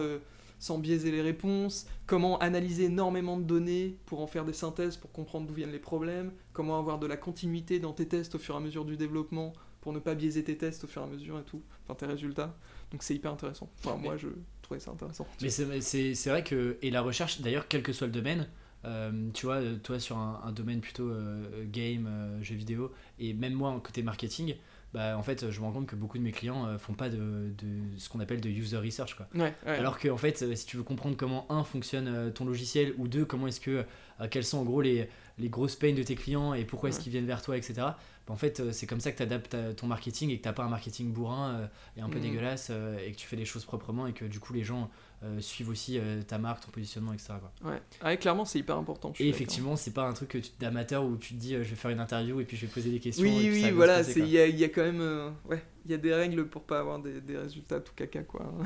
sans 0.58 0.78
biaiser 0.78 1.10
les 1.10 1.20
réponses, 1.22 1.86
comment 2.06 2.38
analyser 2.38 2.84
énormément 2.84 3.36
de 3.38 3.44
données 3.44 3.96
pour 4.06 4.20
en 4.20 4.26
faire 4.26 4.44
des 4.44 4.52
synthèses 4.52 4.96
pour 4.96 5.12
comprendre 5.12 5.46
d'où 5.46 5.54
viennent 5.54 5.72
les 5.72 5.78
problèmes, 5.78 6.32
comment 6.52 6.78
avoir 6.78 6.98
de 6.98 7.06
la 7.06 7.16
continuité 7.16 7.78
dans 7.78 7.92
tes 7.92 8.06
tests 8.08 8.34
au 8.34 8.38
fur 8.38 8.54
et 8.54 8.58
à 8.58 8.60
mesure 8.60 8.84
du 8.84 8.96
développement 8.96 9.52
pour 9.80 9.92
ne 9.92 9.98
pas 9.98 10.14
biaiser 10.14 10.42
tes 10.42 10.56
tests 10.56 10.84
au 10.84 10.86
fur 10.86 11.02
et 11.02 11.04
à 11.04 11.08
mesure 11.08 11.38
et 11.38 11.44
tout, 11.44 11.62
enfin 11.84 11.94
tes 11.94 12.06
résultats. 12.06 12.56
Donc 12.90 13.02
c'est 13.02 13.14
hyper 13.14 13.32
intéressant. 13.32 13.70
Enfin 13.78 13.96
moi 13.96 14.16
je 14.16 14.28
trouvais 14.62 14.80
ça 14.80 14.90
intéressant. 14.90 15.26
Mais 15.42 15.48
c'est- 15.50 16.30
vrai 16.30 16.42
que. 16.42 16.76
Et 16.82 16.90
la 16.90 17.02
recherche, 17.02 17.40
d'ailleurs, 17.40 17.68
quel 17.68 17.82
que 17.82 17.92
soit 17.92 18.08
le 18.08 18.12
domaine, 18.12 18.48
euh, 18.84 19.30
tu 19.32 19.46
vois, 19.46 19.56
euh, 19.56 19.76
toi 19.82 20.00
sur 20.00 20.16
un, 20.18 20.40
un 20.44 20.52
domaine 20.52 20.80
plutôt 20.80 21.08
euh, 21.08 21.64
game, 21.70 22.06
euh, 22.08 22.42
jeux 22.42 22.56
vidéo, 22.56 22.92
et 23.20 23.32
même 23.32 23.52
moi 23.54 23.70
en 23.70 23.78
côté 23.80 24.02
marketing, 24.02 24.56
bah 24.96 25.16
en 25.18 25.22
fait, 25.22 25.50
je 25.50 25.60
me 25.60 25.66
rends 25.66 25.72
compte 25.72 25.86
que 25.86 25.94
beaucoup 25.94 26.16
de 26.16 26.22
mes 26.22 26.32
clients 26.32 26.66
euh, 26.66 26.78
font 26.78 26.94
pas 26.94 27.10
de, 27.10 27.18
de 27.18 27.98
ce 27.98 28.08
qu'on 28.08 28.18
appelle 28.20 28.40
de 28.40 28.48
user 28.48 28.78
research, 28.78 29.14
quoi. 29.14 29.28
Ouais, 29.34 29.52
ouais. 29.66 29.76
Alors 29.76 29.98
que 29.98 30.08
en 30.08 30.16
fait, 30.16 30.40
euh, 30.42 30.54
si 30.54 30.64
tu 30.64 30.78
veux 30.78 30.82
comprendre 30.82 31.16
comment 31.16 31.44
un 31.52 31.64
fonctionne 31.64 32.08
euh, 32.08 32.30
ton 32.30 32.46
logiciel 32.46 32.94
ou 32.96 33.06
deux, 33.06 33.26
comment 33.26 33.46
est-ce 33.46 33.60
que 33.60 33.84
quelles 34.30 34.44
sont 34.46 34.56
en 34.56 34.64
gros 34.64 34.80
les, 34.80 35.10
les 35.38 35.50
grosses 35.50 35.76
pains 35.76 35.92
de 35.92 36.02
tes 36.02 36.14
clients 36.14 36.54
et 36.54 36.64
pourquoi 36.64 36.88
est-ce 36.88 37.00
qu'ils 37.00 37.12
viennent 37.12 37.26
vers 37.26 37.42
toi, 37.42 37.58
etc. 37.58 37.74
bah, 37.76 37.94
en 38.28 38.36
fait, 38.36 38.72
c'est 38.72 38.86
comme 38.86 39.00
ça 39.00 39.12
que 39.12 39.18
tu 39.18 39.22
adaptes 39.22 39.54
ton 39.76 39.86
marketing 39.86 40.30
et 40.30 40.38
que 40.38 40.42
t'as 40.42 40.54
pas 40.54 40.64
un 40.64 40.70
marketing 40.70 41.12
bourrin 41.12 41.68
et 41.98 42.00
un 42.00 42.08
peu 42.08 42.16
Mhm. 42.16 42.22
dégueulasse 42.24 42.70
et 43.04 43.12
que 43.12 43.16
tu 43.18 43.26
fais 43.26 43.36
les 43.36 43.44
choses 43.44 43.66
proprement 43.66 44.06
et 44.06 44.14
que 44.14 44.24
du 44.24 44.40
coup 44.40 44.54
les 44.54 44.64
gens 44.64 44.88
euh, 45.26 45.40
suivent 45.40 45.68
aussi 45.70 45.98
euh, 45.98 46.22
ta 46.22 46.38
marque, 46.38 46.64
ton 46.64 46.70
positionnement, 46.70 47.12
etc. 47.12 47.34
quoi. 47.40 47.70
Ouais. 47.72 47.82
Ah 48.00 48.06
ouais, 48.06 48.16
clairement, 48.16 48.44
c'est 48.44 48.58
hyper 48.58 48.76
important. 48.76 49.12
je 49.14 49.22
Et 49.22 49.28
effectivement, 49.28 49.76
c'est 49.76 49.92
pas 49.92 50.06
un 50.08 50.12
truc 50.12 50.30
tu- 50.30 50.50
d'amateur 50.60 51.04
où 51.04 51.16
tu 51.16 51.34
te 51.34 51.38
dis 51.40 51.54
euh, 51.54 51.64
je 51.64 51.70
vais 51.70 51.76
faire 51.76 51.90
une 51.90 52.00
interview 52.00 52.40
et 52.40 52.44
puis 52.44 52.56
je 52.56 52.66
vais 52.66 52.72
poser 52.72 52.90
des 52.90 53.00
questions. 53.00 53.24
Oui, 53.24 53.46
et 53.46 53.50
puis 53.50 53.60
ça 53.62 53.66
oui, 53.68 53.72
voilà, 53.72 54.00
il 54.02 54.28
y 54.28 54.38
a, 54.38 54.46
y 54.46 54.64
a 54.64 54.68
quand 54.68 54.82
même. 54.82 55.00
euh, 55.00 55.30
ouais, 55.48 55.62
y 55.86 55.94
a 55.94 55.98
des 55.98 56.14
règles 56.14 56.46
pour 56.48 56.62
pas 56.62 56.80
avoir 56.80 56.98
des, 57.00 57.20
des 57.20 57.36
résultats 57.36 57.80
tout 57.80 57.92
caca, 57.94 58.22
quoi. 58.22 58.52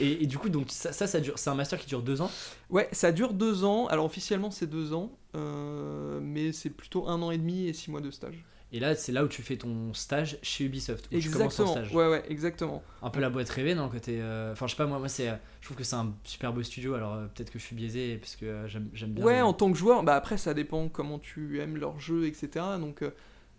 Et, 0.00 0.24
et 0.24 0.26
du 0.26 0.38
coup, 0.38 0.48
donc 0.48 0.66
ça, 0.70 0.92
ça, 0.92 1.06
ça 1.06 1.20
dure, 1.20 1.38
c'est 1.38 1.50
un 1.50 1.54
master 1.54 1.78
qui 1.78 1.86
dure 1.86 2.02
deux 2.02 2.20
ans. 2.20 2.30
Ouais, 2.70 2.88
ça 2.90 3.12
dure 3.12 3.32
deux 3.32 3.64
ans. 3.64 3.86
Alors 3.86 4.06
officiellement, 4.06 4.50
c'est 4.50 4.66
deux 4.66 4.92
ans, 4.92 5.12
euh, 5.36 6.18
mais 6.22 6.52
c'est 6.52 6.70
plutôt 6.70 7.06
un 7.08 7.20
an 7.22 7.30
et 7.30 7.38
demi 7.38 7.66
et 7.68 7.72
six 7.72 7.90
mois 7.90 8.00
de 8.00 8.10
stage. 8.10 8.44
Et 8.70 8.80
là, 8.80 8.94
c'est 8.94 9.12
là 9.12 9.24
où 9.24 9.28
tu 9.28 9.42
fais 9.42 9.56
ton 9.56 9.94
stage 9.94 10.38
chez 10.42 10.64
Ubisoft. 10.64 11.06
Où 11.10 11.18
Tu 11.18 11.30
commences 11.30 11.56
ton 11.56 11.62
Exactement. 11.64 11.72
stage. 11.86 11.94
Ouais, 11.94 12.08
ouais, 12.10 12.22
exactement. 12.28 12.82
Un 13.02 13.08
peu 13.08 13.20
la 13.20 13.30
boîte 13.30 13.48
rêvée, 13.48 13.74
non 13.74 13.88
côté, 13.88 14.18
euh, 14.20 14.52
Enfin, 14.52 14.66
je 14.66 14.72
sais 14.72 14.76
pas, 14.76 14.86
moi, 14.86 14.98
moi 14.98 15.08
c'est, 15.08 15.30
euh, 15.30 15.36
je 15.60 15.66
trouve 15.66 15.76
que 15.78 15.84
c'est 15.84 15.96
un 15.96 16.12
super 16.24 16.52
beau 16.52 16.62
studio. 16.62 16.92
Alors 16.94 17.14
euh, 17.14 17.26
peut-être 17.34 17.50
que 17.50 17.58
je 17.58 17.64
suis 17.64 17.74
biaisé 17.74 18.18
parce 18.18 18.36
que 18.36 18.44
euh, 18.44 18.68
j'aime, 18.68 18.90
j'aime 18.92 19.12
bien. 19.12 19.24
Ouais, 19.24 19.36
les- 19.36 19.40
en 19.40 19.54
tant 19.54 19.72
que 19.72 19.78
joueur, 19.78 20.02
bah 20.02 20.14
après 20.16 20.36
ça 20.36 20.52
dépend 20.52 20.88
comment 20.90 21.18
tu 21.18 21.60
aimes 21.60 21.78
leur 21.78 21.98
jeu, 21.98 22.26
etc. 22.26 22.64
Donc 22.78 23.02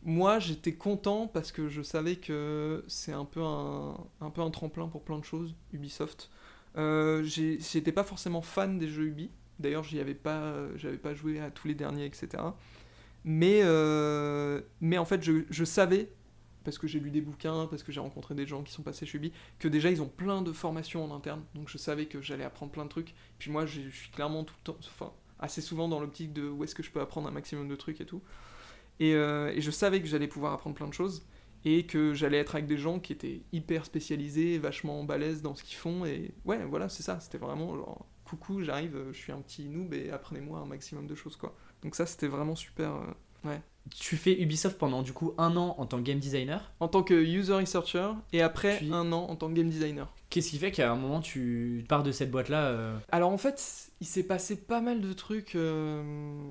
moi 0.04 0.38
j'étais 0.38 0.74
content 0.74 1.26
parce 1.28 1.52
que 1.52 1.68
je 1.70 1.82
savais 1.82 2.18
que 2.18 2.84
c'est 2.88 3.12
un 3.14 3.26
peu 3.26 3.42
un, 3.42 3.98
un 4.22 4.30
peu 4.30 4.42
un 4.42 4.52
tremplin 4.52 4.88
pour 4.90 5.02
plein 5.04 5.18
de 5.18 5.26
choses, 5.26 5.56
Ubisoft. 5.74 6.30
J'étais 7.24 7.92
pas 7.92 8.04
forcément 8.04 8.42
fan 8.42 8.78
des 8.78 8.88
jeux 8.88 9.06
Ubi, 9.08 9.32
d'ailleurs 9.58 9.84
j'y 9.84 10.00
avais 10.00 10.14
pas, 10.14 10.54
j'avais 10.76 10.98
pas 10.98 11.14
joué 11.16 11.40
à 11.40 11.50
tous 11.52 11.68
les 11.68 11.74
derniers, 11.76 12.06
etc. 12.06 12.28
Mais, 13.24 13.62
euh, 13.64 14.62
mais 14.82 14.98
en 14.98 15.06
fait 15.06 15.24
je, 15.24 15.44
je 15.50 15.64
savais, 15.66 16.10
parce 16.64 16.78
que 16.78 16.88
j'ai 16.88 17.00
lu 17.00 17.12
des 17.12 17.22
bouquins, 17.22 17.68
parce 17.68 17.84
que 17.84 17.92
j'ai 17.92 18.00
rencontré 18.00 18.36
des 18.36 18.46
gens 18.46 18.64
qui 18.64 18.72
sont 18.72 18.84
passés 18.84 19.06
chez 19.06 19.18
Ubi, 19.18 19.32
que 19.60 19.68
déjà 19.68 19.90
ils 19.90 20.02
ont 20.02 20.08
plein 20.08 20.42
de 20.42 20.52
formations 20.52 21.04
en 21.04 21.16
interne, 21.16 21.44
donc 21.56 21.70
je 21.70 21.78
savais 21.78 22.06
que 22.06 22.22
j'allais 22.22 22.44
apprendre 22.44 22.72
plein 22.72 22.86
de 22.86 22.90
trucs. 22.90 23.14
Puis 23.38 23.52
moi 23.52 23.66
je 23.66 23.90
suis 23.90 24.12
clairement 24.12 24.44
tout 24.44 24.56
le 24.60 24.64
temps, 24.64 24.78
enfin 24.80 25.12
assez 25.40 25.62
souvent 25.62 25.88
dans 25.88 26.00
l'optique 26.00 26.34
de 26.34 26.48
où 26.48 26.64
est-ce 26.64 26.76
que 26.76 26.84
je 26.84 26.92
peux 26.92 27.02
apprendre 27.02 27.28
un 27.28 27.32
maximum 27.32 27.68
de 27.68 27.76
trucs 27.76 28.02
et 28.02 28.06
tout. 28.06 28.22
Et, 29.00 29.14
euh, 29.16 29.52
et 29.56 29.62
je 29.62 29.72
savais 29.72 30.02
que 30.02 30.08
j'allais 30.08 30.28
pouvoir 30.28 30.54
apprendre 30.54 30.76
plein 30.76 30.88
de 30.88 30.94
choses 30.94 31.26
et 31.66 31.86
que 31.86 32.14
j'allais 32.14 32.38
être 32.38 32.56
avec 32.56 32.68
des 32.68 32.78
gens 32.78 33.00
qui 33.00 33.14
étaient 33.14 33.42
hyper 33.52 33.86
spécialisés, 33.86 34.58
vachement 34.60 35.04
balèzes 35.04 35.42
dans 35.42 35.56
ce 35.56 35.64
qu'ils 35.64 35.78
font. 35.78 36.06
Et 36.06 36.34
ouais, 36.46 36.64
voilà, 36.66 36.90
c'est 36.90 37.04
ça. 37.04 37.20
C'était 37.20 37.38
vraiment 37.38 37.76
genre, 37.76 38.06
coucou, 38.26 38.62
j'arrive, 38.62 38.98
je 39.12 39.18
suis 39.18 39.32
un 39.32 39.42
petit 39.42 39.68
noob 39.68 39.94
et 39.94 40.12
apprenez-moi 40.12 40.60
un 40.60 40.66
maximum 40.66 41.08
de 41.08 41.16
choses, 41.16 41.36
quoi. 41.36 41.56
Donc 41.84 41.96
ça, 41.96 42.06
c'était 42.06 42.28
vraiment 42.28 42.56
super. 42.56 42.96
euh, 42.96 43.50
ouais. 43.50 43.62
Tu 43.98 44.18
fais 44.18 44.40
Ubisoft 44.40 44.78
pendant 44.78 45.02
du 45.02 45.14
coup 45.14 45.34
un 45.40 45.56
an 45.58 45.74
en 45.80 45.86
tant 45.88 45.98
que 45.98 46.04
game 46.04 46.20
designer? 46.20 46.72
En 46.80 46.88
tant 46.88 47.02
que 47.02 47.14
user 47.14 47.54
researcher 47.54 48.12
et 48.34 48.42
après 48.42 48.78
Puis- 48.78 48.92
un 48.94 49.12
an 49.14 49.26
en 49.30 49.36
tant 49.36 49.48
que 49.50 49.54
game 49.54 49.70
designer. 49.70 50.14
Qu'est-ce 50.30 50.52
qui 50.52 50.60
fait 50.60 50.70
qu'à 50.72 50.92
un 50.92 50.96
moment 50.96 51.22
tu 51.22 51.84
pars 51.90 52.04
de 52.04 52.12
cette 52.12 52.30
boîte 52.30 52.50
là 52.50 52.94
Alors 53.12 53.32
en 53.32 53.38
fait, 53.40 53.90
il 54.00 54.06
s'est 54.06 54.22
passé 54.28 54.58
pas 54.58 54.80
mal 54.80 55.02
de 55.02 55.12
trucs. 55.14 55.56
euh, 55.56 56.04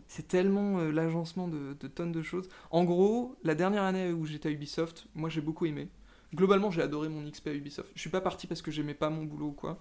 c'est 0.09 0.27
tellement 0.27 0.81
euh, 0.81 0.91
l'agencement 0.91 1.47
de, 1.47 1.77
de 1.79 1.87
tonnes 1.87 2.11
de 2.11 2.23
choses. 2.23 2.49
En 2.73 2.83
gros, 2.83 3.37
la 3.45 3.55
dernière 3.55 3.85
année 3.85 4.11
où 4.11 4.27
j'étais 4.27 4.49
à 4.49 4.53
Ubisoft, 4.53 5.07
moi 5.15 5.29
j'ai 5.29 5.41
beaucoup 5.43 5.67
aimé. 5.67 5.89
Globalement, 6.35 6.71
j'ai 6.73 6.83
adoré 6.83 7.09
mon 7.09 7.23
XP 7.31 7.47
à 7.49 7.53
Ubisoft. 7.53 7.91
Je 7.95 8.01
suis 8.01 8.11
pas 8.11 8.21
parti 8.21 8.49
parce 8.49 8.63
que 8.63 8.71
j'aimais 8.73 8.95
pas 8.95 9.11
mon 9.11 9.23
boulot 9.25 9.47
ou 9.49 9.53
quoi. 9.53 9.79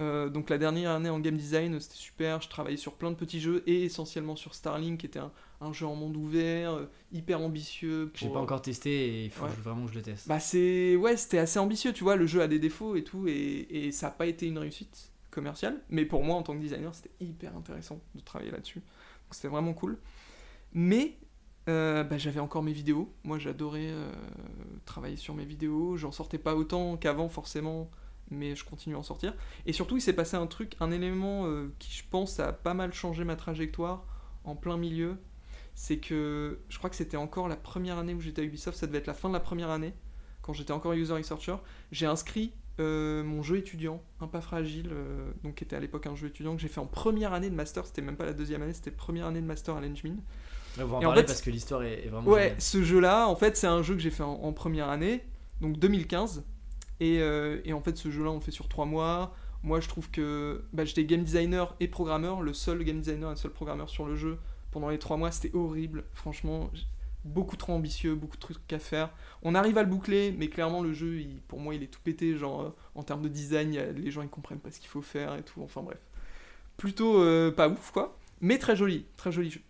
Euh, 0.00 0.28
donc 0.28 0.48
la 0.48 0.58
dernière 0.58 0.92
année 0.92 1.08
en 1.10 1.18
game 1.18 1.36
design, 1.36 1.80
c'était 1.80 1.96
super. 1.96 2.40
Je 2.40 2.48
travaillais 2.48 2.76
sur 2.76 2.94
plein 2.94 3.10
de 3.10 3.16
petits 3.16 3.40
jeux 3.40 3.64
et 3.66 3.82
essentiellement 3.84 4.36
sur 4.36 4.54
Starlink, 4.54 5.00
qui 5.00 5.06
était 5.06 5.18
un, 5.18 5.32
un 5.60 5.72
jeu 5.72 5.86
en 5.86 5.96
monde 5.96 6.16
ouvert, 6.16 6.72
euh, 6.74 6.86
hyper 7.12 7.40
ambitieux. 7.40 8.12
J'ai 8.14 8.26
pour- 8.26 8.34
pas 8.36 8.40
encore 8.40 8.62
testé 8.62 8.90
et 9.08 9.24
il 9.24 9.30
faut 9.30 9.44
Ouais. 9.44 9.50
que 9.50 9.56
je- 9.56 9.60
vraiment 9.62 9.86
que 9.86 9.90
je 9.92 9.96
le 9.96 10.02
teste. 10.02 10.28
bah 10.28 10.38
c'est 10.38 10.94
ouais, 10.94 11.16
c'était 11.16 11.38
assez 11.38 11.58
ambitieux, 11.58 11.92
tu 11.92 12.04
vois. 12.04 12.14
Le 12.14 12.26
jeu 12.26 12.40
a 12.42 12.46
des 12.46 12.60
défauts 12.60 12.94
et 12.94 13.02
tout, 13.02 13.26
et, 13.26 13.66
et 13.70 13.90
ça 13.92 14.06
n'a 14.06 14.12
pas 14.12 14.26
été 14.26 14.46
une 14.46 14.58
réussite 14.58 15.10
commerciale. 15.32 15.80
Mais 15.90 16.04
pour 16.04 16.22
moi, 16.22 16.36
en 16.36 16.42
tant 16.44 16.54
que 16.54 16.60
designer, 16.60 16.94
c'était 16.94 17.10
hyper 17.20 17.56
intéressant 17.56 18.00
de 18.14 18.20
travailler 18.20 18.52
là-dessus. 18.52 18.78
Donc 18.80 19.32
c'était 19.32 19.48
vraiment 19.48 19.72
cool. 19.74 19.98
Mais 20.74 21.16
euh, 21.68 22.04
bah, 22.04 22.18
j'avais 22.18 22.40
encore 22.40 22.62
mes 22.62 22.72
vidéos. 22.72 23.12
Moi, 23.24 23.38
j'adorais 23.38 23.90
travailler 24.84 25.16
sur 25.16 25.34
mes 25.34 25.44
vidéos. 25.44 25.96
J'en 25.96 26.12
sortais 26.12 26.38
pas 26.38 26.54
autant 26.54 26.96
qu'avant 26.96 27.28
forcément, 27.28 27.90
mais 28.30 28.54
je 28.56 28.64
continue 28.64 28.94
à 28.94 28.98
en 28.98 29.02
sortir. 29.02 29.34
Et 29.66 29.72
surtout, 29.72 29.96
il 29.96 30.00
s'est 30.00 30.12
passé 30.12 30.36
un 30.36 30.46
truc, 30.46 30.74
un 30.80 30.90
élément 30.90 31.46
euh, 31.46 31.72
qui, 31.78 31.92
je 31.92 32.02
pense, 32.10 32.38
a 32.40 32.52
pas 32.52 32.74
mal 32.74 32.92
changé 32.92 33.24
ma 33.24 33.36
trajectoire 33.36 34.04
en 34.44 34.54
plein 34.56 34.76
milieu. 34.76 35.16
C'est 35.74 35.98
que 35.98 36.58
je 36.68 36.78
crois 36.78 36.90
que 36.90 36.96
c'était 36.96 37.16
encore 37.16 37.48
la 37.48 37.56
première 37.56 37.98
année 37.98 38.14
où 38.14 38.20
j'étais 38.20 38.42
à 38.42 38.44
Ubisoft, 38.44 38.76
ça 38.78 38.86
devait 38.86 38.98
être 38.98 39.06
la 39.06 39.14
fin 39.14 39.28
de 39.28 39.34
la 39.34 39.40
première 39.40 39.70
année, 39.70 39.94
quand 40.42 40.52
j'étais 40.52 40.72
encore 40.72 40.92
user 40.94 41.12
researcher. 41.14 41.54
J'ai 41.92 42.06
inscrit 42.06 42.52
euh, 42.80 43.22
mon 43.24 43.42
jeu 43.42 43.58
étudiant, 43.58 44.02
un 44.20 44.26
pas 44.26 44.40
fragile, 44.40 44.90
euh, 44.92 45.30
donc 45.44 45.56
qui 45.56 45.64
était 45.64 45.76
à 45.76 45.80
l'époque 45.80 46.06
un 46.06 46.14
jeu 46.16 46.28
étudiant 46.28 46.54
que 46.56 46.60
j'ai 46.62 46.68
fait 46.68 46.80
en 46.80 46.86
première 46.86 47.32
année 47.32 47.50
de 47.50 47.54
master, 47.54 47.86
c'était 47.86 48.02
même 48.02 48.16
pas 48.16 48.24
la 48.24 48.32
deuxième 48.32 48.62
année, 48.62 48.72
c'était 48.72 48.90
première 48.90 49.26
année 49.26 49.40
de 49.40 49.46
master 49.46 49.76
à 49.76 49.80
l'Engmin. 49.80 50.16
On 50.80 50.84
va 50.84 50.96
en 50.96 51.00
Et 51.00 51.06
en 51.06 51.14
fait- 51.14 51.24
parce 51.24 51.40
que 51.42 51.50
l'histoire 51.50 51.82
est, 51.82 52.04
est 52.06 52.08
vraiment. 52.08 52.28
Ouais, 52.30 52.54
ce 52.58 52.82
jeu-là, 52.84 53.26
en 53.28 53.34
fait, 53.36 53.56
c'est 53.56 53.66
un 53.66 53.82
jeu 53.82 53.94
que 53.94 54.00
j'ai 54.00 54.10
fait 54.10 54.22
en, 54.22 54.32
en 54.44 54.52
première 54.52 54.88
année, 54.90 55.24
donc 55.60 55.76
2015. 55.78 56.44
Et, 57.00 57.20
euh, 57.20 57.60
et 57.64 57.72
en 57.72 57.80
fait, 57.80 57.96
ce 57.96 58.10
jeu-là, 58.10 58.30
on 58.30 58.34
le 58.34 58.40
fait 58.40 58.50
sur 58.50 58.68
trois 58.68 58.86
mois. 58.86 59.34
Moi, 59.62 59.80
je 59.80 59.88
trouve 59.88 60.10
que 60.10 60.64
bah, 60.72 60.84
j'étais 60.84 61.04
game 61.04 61.22
designer 61.22 61.74
et 61.80 61.88
programmeur, 61.88 62.42
le 62.42 62.52
seul 62.52 62.82
game 62.84 63.00
designer 63.00 63.28
et 63.30 63.34
le 63.34 63.36
seul 63.36 63.50
programmeur 63.50 63.88
sur 63.88 64.06
le 64.06 64.16
jeu 64.16 64.38
pendant 64.70 64.88
les 64.88 64.98
trois 64.98 65.16
mois. 65.16 65.30
C'était 65.30 65.54
horrible, 65.56 66.04
franchement. 66.12 66.70
Beaucoup 67.24 67.56
trop 67.56 67.72
ambitieux, 67.72 68.14
beaucoup 68.14 68.36
de 68.36 68.40
trucs 68.40 68.72
à 68.72 68.78
faire. 68.78 69.10
On 69.42 69.54
arrive 69.54 69.76
à 69.76 69.82
le 69.82 69.88
boucler, 69.88 70.34
mais 70.38 70.48
clairement, 70.48 70.82
le 70.82 70.92
jeu, 70.92 71.20
pour 71.48 71.58
moi, 71.58 71.74
il 71.74 71.82
est 71.82 71.88
tout 71.88 72.00
pété. 72.02 72.36
Genre, 72.36 72.62
euh, 72.62 72.76
en 72.94 73.02
termes 73.02 73.22
de 73.22 73.28
design, 73.28 73.72
les 73.72 74.10
gens, 74.10 74.22
ils 74.22 74.28
comprennent 74.28 74.60
pas 74.60 74.70
ce 74.70 74.78
qu'il 74.78 74.88
faut 74.88 75.02
faire 75.02 75.34
et 75.34 75.42
tout. 75.42 75.60
Enfin, 75.62 75.82
bref. 75.82 76.00
Plutôt 76.76 77.20
euh, 77.20 77.50
pas 77.50 77.68
ouf, 77.68 77.90
quoi. 77.90 78.16
Mais 78.40 78.58
très 78.58 78.76
joli, 78.76 79.04
très 79.16 79.32
joli 79.32 79.50
jeu. 79.50 79.60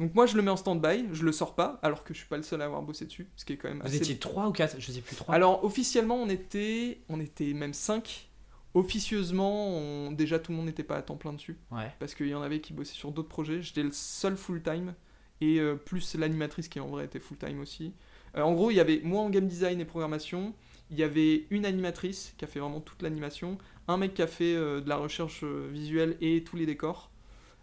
Donc 0.00 0.14
moi 0.14 0.26
je 0.26 0.34
le 0.36 0.42
mets 0.42 0.50
en 0.50 0.56
stand-by, 0.56 1.06
je 1.12 1.22
le 1.24 1.30
sors 1.30 1.54
pas, 1.54 1.78
alors 1.82 2.02
que 2.02 2.12
je 2.14 2.18
suis 2.20 2.28
pas 2.28 2.36
le 2.38 2.42
seul 2.42 2.60
à 2.62 2.64
avoir 2.64 2.82
bossé 2.82 3.04
dessus, 3.04 3.28
ce 3.36 3.44
qui 3.44 3.52
est 3.52 3.56
quand 3.56 3.68
même 3.68 3.78
Vous 3.80 3.86
assez... 3.86 3.96
étiez 3.98 4.16
3 4.18 4.48
ou 4.48 4.52
4 4.52 4.76
Je 4.80 4.90
sais 4.92 5.00
plus 5.02 5.14
3. 5.14 5.34
Alors 5.34 5.62
officiellement 5.62 6.16
on 6.16 6.28
était, 6.28 7.00
on 7.08 7.20
était 7.20 7.52
même 7.52 7.74
5. 7.74 8.26
Officieusement, 8.72 9.68
on- 9.76 10.12
déjà 10.12 10.38
tout 10.38 10.52
le 10.52 10.56
monde 10.56 10.66
n'était 10.66 10.84
pas 10.84 10.96
à 10.96 11.02
temps 11.02 11.16
plein 11.16 11.32
dessus, 11.32 11.56
Ouais. 11.70 11.92
parce 11.98 12.14
qu'il 12.14 12.28
y 12.28 12.34
en 12.34 12.42
avait 12.42 12.60
qui 12.60 12.72
bossaient 12.72 12.94
sur 12.94 13.10
d'autres 13.10 13.28
projets. 13.28 13.62
J'étais 13.62 13.82
le 13.82 13.90
seul 13.92 14.36
full-time, 14.36 14.94
et 15.40 15.58
euh, 15.60 15.74
plus 15.74 16.14
l'animatrice 16.14 16.68
qui 16.68 16.80
en 16.80 16.86
vrai 16.86 17.04
était 17.04 17.18
full-time 17.20 17.60
aussi. 17.60 17.92
Euh, 18.36 18.42
en 18.42 18.52
gros, 18.54 18.70
il 18.70 18.76
y 18.76 18.80
avait 18.80 19.00
moi 19.02 19.20
en 19.22 19.28
game 19.30 19.46
design 19.48 19.80
et 19.80 19.84
programmation, 19.84 20.54
il 20.90 20.98
y 20.98 21.02
avait 21.02 21.46
une 21.50 21.66
animatrice 21.66 22.32
qui 22.38 22.44
a 22.44 22.48
fait 22.48 22.60
vraiment 22.60 22.80
toute 22.80 23.02
l'animation, 23.02 23.58
un 23.88 23.96
mec 23.96 24.14
qui 24.14 24.22
a 24.22 24.26
fait 24.26 24.54
euh, 24.54 24.80
de 24.80 24.88
la 24.88 24.96
recherche 24.96 25.42
visuelle 25.44 26.16
et 26.20 26.42
tous 26.44 26.56
les 26.56 26.64
décors, 26.66 27.09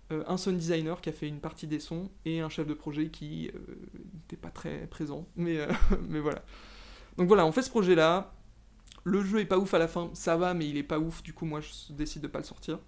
un 0.10 0.38
sound 0.38 0.58
designer 0.58 1.02
qui 1.02 1.10
a 1.10 1.12
fait 1.12 1.28
une 1.28 1.40
partie 1.40 1.68
des 1.68 1.80
sons, 1.80 2.10
et 2.26 2.40
un 2.40 2.50
chef 2.50 2.68
de 2.68 2.74
projet 2.74 3.10
qui 3.10 3.50
euh, 3.54 3.60
n'était 4.14 4.38
pas 4.38 4.50
très 4.50 4.88
présent, 4.88 5.28
mais, 5.36 5.60
euh, 5.60 5.68
mais 6.10 6.20
voilà. 6.20 6.44
Donc 7.18 7.28
voilà, 7.28 7.46
on 7.46 7.52
fait 7.52 7.62
ce 7.62 7.70
projet-là. 7.70 8.34
Le 9.04 9.24
jeu 9.24 9.40
est 9.40 9.46
pas 9.46 9.58
ouf 9.58 9.74
à 9.74 9.80
la 9.80 9.88
fin, 9.88 10.10
ça 10.14 10.38
va, 10.38 10.54
mais 10.54 10.68
il 10.68 10.78
est 10.78 10.84
pas 10.84 11.00
ouf, 11.00 11.24
du 11.24 11.34
coup 11.34 11.46
moi 11.46 11.62
je 11.62 11.94
décide 11.94 12.22
de 12.22 12.28
pas 12.28 12.40
le 12.40 12.46
sortir. 12.46 12.80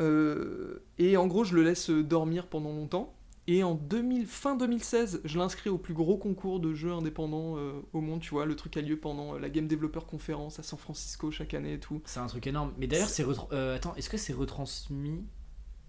Euh, 0.00 0.82
et 0.98 1.16
en 1.16 1.26
gros, 1.26 1.44
je 1.44 1.54
le 1.54 1.62
laisse 1.62 1.90
dormir 1.90 2.46
pendant 2.46 2.72
longtemps. 2.72 3.14
Et 3.46 3.64
en 3.64 3.74
2000, 3.74 4.26
fin 4.26 4.54
2016, 4.54 5.22
je 5.24 5.38
l'inscris 5.38 5.70
au 5.70 5.78
plus 5.78 5.94
gros 5.94 6.16
concours 6.16 6.60
de 6.60 6.72
jeux 6.72 6.92
indépendants 6.92 7.56
euh, 7.56 7.72
au 7.92 8.00
monde, 8.00 8.20
tu 8.20 8.30
vois. 8.30 8.46
Le 8.46 8.54
truc 8.54 8.76
a 8.76 8.80
lieu 8.80 8.96
pendant 8.96 9.34
euh, 9.34 9.38
la 9.40 9.48
Game 9.48 9.66
Developer 9.66 10.00
Conference 10.08 10.58
à 10.58 10.62
San 10.62 10.78
Francisco 10.78 11.30
chaque 11.30 11.54
année 11.54 11.74
et 11.74 11.80
tout. 11.80 12.00
C'est 12.04 12.20
un 12.20 12.26
truc 12.26 12.46
énorme. 12.46 12.72
Mais 12.78 12.86
d'ailleurs, 12.86 13.08
c'est. 13.08 13.24
euh, 13.52 13.76
attends, 13.76 13.94
est-ce 13.96 14.08
que 14.08 14.18
c'est 14.18 14.32
retransmis 14.32 15.24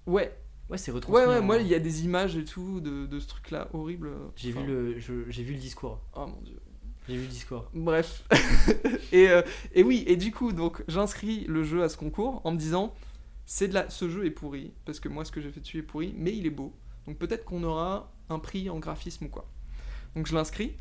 Ouais, 0.07 0.35
Ouais, 0.69 0.77
c'est 0.77 0.91
retransmis. 0.91 1.17
ouais, 1.19 1.27
ouais, 1.27 1.37
en- 1.39 1.43
moi 1.43 1.57
il 1.57 1.67
y 1.67 1.75
a 1.75 1.79
des 1.79 2.05
images 2.05 2.37
et 2.37 2.45
tout 2.45 2.79
de, 2.79 3.05
de 3.05 3.19
ce 3.19 3.27
truc-là 3.27 3.69
horrible. 3.73 4.11
J'ai 4.35 4.51
Enfin, 4.51 4.61
vu, 4.61 4.67
le, 4.67 4.99
je- 4.99 5.29
j'ai 5.29 5.43
vu 5.43 5.53
le 5.53 5.59
discours. 5.59 5.99
Oh 6.15 6.27
mon 6.27 6.41
dieu. 6.41 6.59
J'ai 7.09 7.15
vu 7.15 7.23
le 7.23 7.27
discours. 7.27 7.69
Bref. 7.73 8.23
et, 9.11 9.27
euh, 9.29 9.41
et 9.73 9.83
oui, 9.83 10.03
et 10.07 10.15
du 10.15 10.31
coup, 10.31 10.53
donc 10.53 10.83
j'inscris 10.87 11.45
le 11.47 11.63
jeu 11.63 11.83
à 11.83 11.89
ce 11.89 11.97
concours 11.97 12.41
en 12.45 12.51
me 12.51 12.57
disant 12.57 12.93
c'est 13.45 13.67
de 13.67 13.73
la... 13.73 13.89
ce 13.89 14.07
jeu 14.09 14.25
est 14.25 14.31
pourri, 14.31 14.71
parce 14.85 14.99
que 15.01 15.09
moi 15.09 15.25
ce 15.25 15.31
que 15.31 15.41
j'ai 15.41 15.51
fait 15.51 15.59
dessus 15.59 15.79
est 15.79 15.83
pourri, 15.83 16.13
mais 16.17 16.35
il 16.35 16.45
est 16.45 16.51
beau. 16.51 16.73
Donc 17.05 17.17
peut-être 17.17 17.43
qu'on 17.43 17.63
aura 17.63 18.13
un 18.29 18.39
prix 18.39 18.69
en 18.69 18.79
graphisme 18.79 19.25
ou 19.25 19.29
quoi. 19.29 19.49
Donc 20.15 20.27
je 20.27 20.33
l'inscris. 20.33 20.73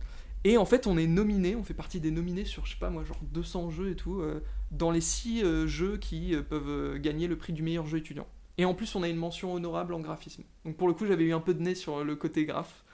Et 0.45 0.57
en 0.57 0.65
fait, 0.65 0.87
on 0.87 0.97
est 0.97 1.07
nominé, 1.07 1.55
on 1.57 1.65
fait 1.65 1.75
partie 1.75 2.01
des 2.01 2.11
nominés 2.11 2.45
sur, 2.47 2.65
je 2.65 2.73
sais 2.73 2.79
pas 2.79 2.89
moi, 2.91 3.05
genre 3.05 3.19
200 3.33 3.71
jeux 3.71 3.91
et 3.91 3.97
tout, 3.97 4.21
euh, 4.21 4.41
dans 4.71 4.91
les 4.91 5.01
6 5.03 5.43
jeux 5.67 5.97
qui 5.99 6.35
euh, 6.35 6.43
peuvent 6.43 6.69
euh, 6.69 6.99
gagner 6.99 7.27
le 7.27 7.37
prix 7.37 7.53
du 7.53 7.63
meilleur 7.63 7.87
jeu 7.87 7.99
étudiant. 7.99 8.27
Et 8.61 8.67
en 8.67 8.75
plus, 8.75 8.95
on 8.95 9.03
a 9.03 9.09
une 9.09 9.17
mention 9.17 9.55
honorable 9.55 9.95
en 9.95 10.01
graphisme. 10.01 10.43
Donc 10.67 10.77
pour 10.77 10.87
le 10.87 10.93
coup, 10.93 11.07
j'avais 11.07 11.25
eu 11.25 11.33
un 11.33 11.41
peu 11.41 11.55
de 11.55 11.63
nez 11.63 11.75
sur 11.75 12.05
le 12.05 12.15
côté 12.15 12.45
graphe. 12.45 12.85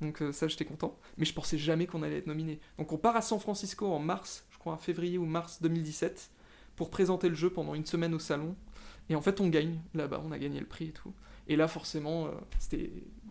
Donc 0.00 0.22
euh, 0.22 0.32
ça, 0.32 0.48
j'étais 0.48 0.64
content. 0.64 0.96
Mais 1.18 1.26
je 1.26 1.34
pensais 1.34 1.58
jamais 1.58 1.86
qu'on 1.86 2.02
allait 2.02 2.16
être 2.16 2.26
nominé. 2.26 2.58
Donc 2.78 2.90
on 2.90 2.96
part 2.96 3.16
à 3.16 3.20
San 3.20 3.38
Francisco 3.38 3.86
en 3.92 3.98
mars, 3.98 4.46
je 4.50 4.56
crois, 4.56 4.72
en 4.72 4.78
février 4.78 5.18
ou 5.18 5.26
mars 5.26 5.60
2017, 5.60 6.30
pour 6.74 6.88
présenter 6.88 7.28
le 7.28 7.34
jeu 7.34 7.50
pendant 7.50 7.74
une 7.74 7.84
semaine 7.84 8.14
au 8.14 8.18
salon. 8.18 8.56
Et 9.10 9.14
en 9.14 9.20
fait, 9.20 9.42
on 9.42 9.48
gagne 9.48 9.78
là-bas, 9.92 10.22
on 10.24 10.32
a 10.32 10.38
gagné 10.38 10.58
le 10.58 10.64
prix 10.64 10.86
et 10.86 10.92
tout. 10.92 11.12
Et 11.48 11.56
là, 11.56 11.68
forcément, 11.68 12.28
euh, 12.28 12.30
c'était 12.58 12.90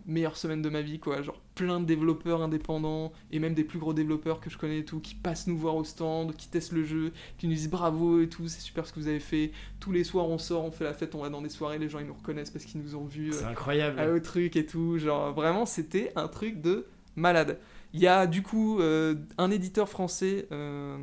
meilleure 0.10 0.38
semaine 0.38 0.62
de 0.62 0.70
ma 0.70 0.82
vie, 0.82 1.00
quoi. 1.00 1.22
Genre 1.22 1.40
plein 1.56 1.80
de 1.80 1.86
développeurs 1.86 2.42
indépendants 2.42 3.12
et 3.32 3.40
même 3.40 3.54
des 3.54 3.64
plus 3.64 3.80
gros 3.80 3.94
développeurs 3.94 4.40
que 4.40 4.50
je 4.50 4.58
connais 4.58 4.80
et 4.80 4.86
tout, 4.86 5.00
qui 5.00 5.16
passent 5.16 5.48
nous 5.48 5.58
voir 5.58 5.76
au 5.76 5.84
stand, 5.84 6.36
qui 6.36 6.48
testent 6.48 6.72
le 6.72 6.84
jeu, 6.84 7.12
qui 7.38 7.48
nous 7.48 7.54
disent 7.54 7.70
bravo 7.70 8.22
et 8.22 8.30
tout, 8.30 8.48
c'est 8.48 8.62
super 8.62 8.86
ce 8.86 8.94
que 8.94 9.00
vous 9.00 9.08
avez 9.08 9.20
fait. 9.20 9.52
Tous 9.80 9.92
les 9.92 10.04
soirs, 10.04 10.28
on 10.28 10.38
sort, 10.38 10.64
on 10.64 10.72
fait 10.72 10.84
la 10.84 10.94
fête, 10.94 11.16
on 11.16 11.22
va 11.22 11.30
dans 11.30 11.42
des 11.42 11.50
soirées, 11.50 11.78
les 11.78 11.90
gens 11.90 12.00
ils 12.00 12.08
nous 12.08 12.14
reconnaissent 12.14 12.50
parce 12.50 12.66
qu'ils 12.66 12.82
nous 12.82 12.96
ont 12.96 13.06
vus. 13.06 13.34
C'est 13.34 13.46
euh, 13.46 13.50
incroyable. 13.50 14.00
à 14.00 14.12
au 14.12 14.20
truc 14.20 14.56
et 14.56 14.66
tout. 14.66 14.98
Genre, 14.98 15.34
vraiment, 15.34 15.66
c'était 15.66 16.12
un 16.16 16.28
truc 16.28 16.62
de 16.62 16.88
malade. 17.16 17.60
Il 17.94 18.00
y 18.00 18.08
a 18.08 18.28
du 18.28 18.42
coup 18.42 18.80
euh, 18.80 19.16
un 19.38 19.52
éditeur 19.52 19.90
français, 19.90 20.48
euh, 20.52 20.98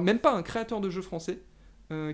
même 0.00 0.18
pas 0.18 0.34
un 0.34 0.42
créateur 0.42 0.80
de 0.80 0.90
jeux 0.90 1.02
français, 1.02 1.40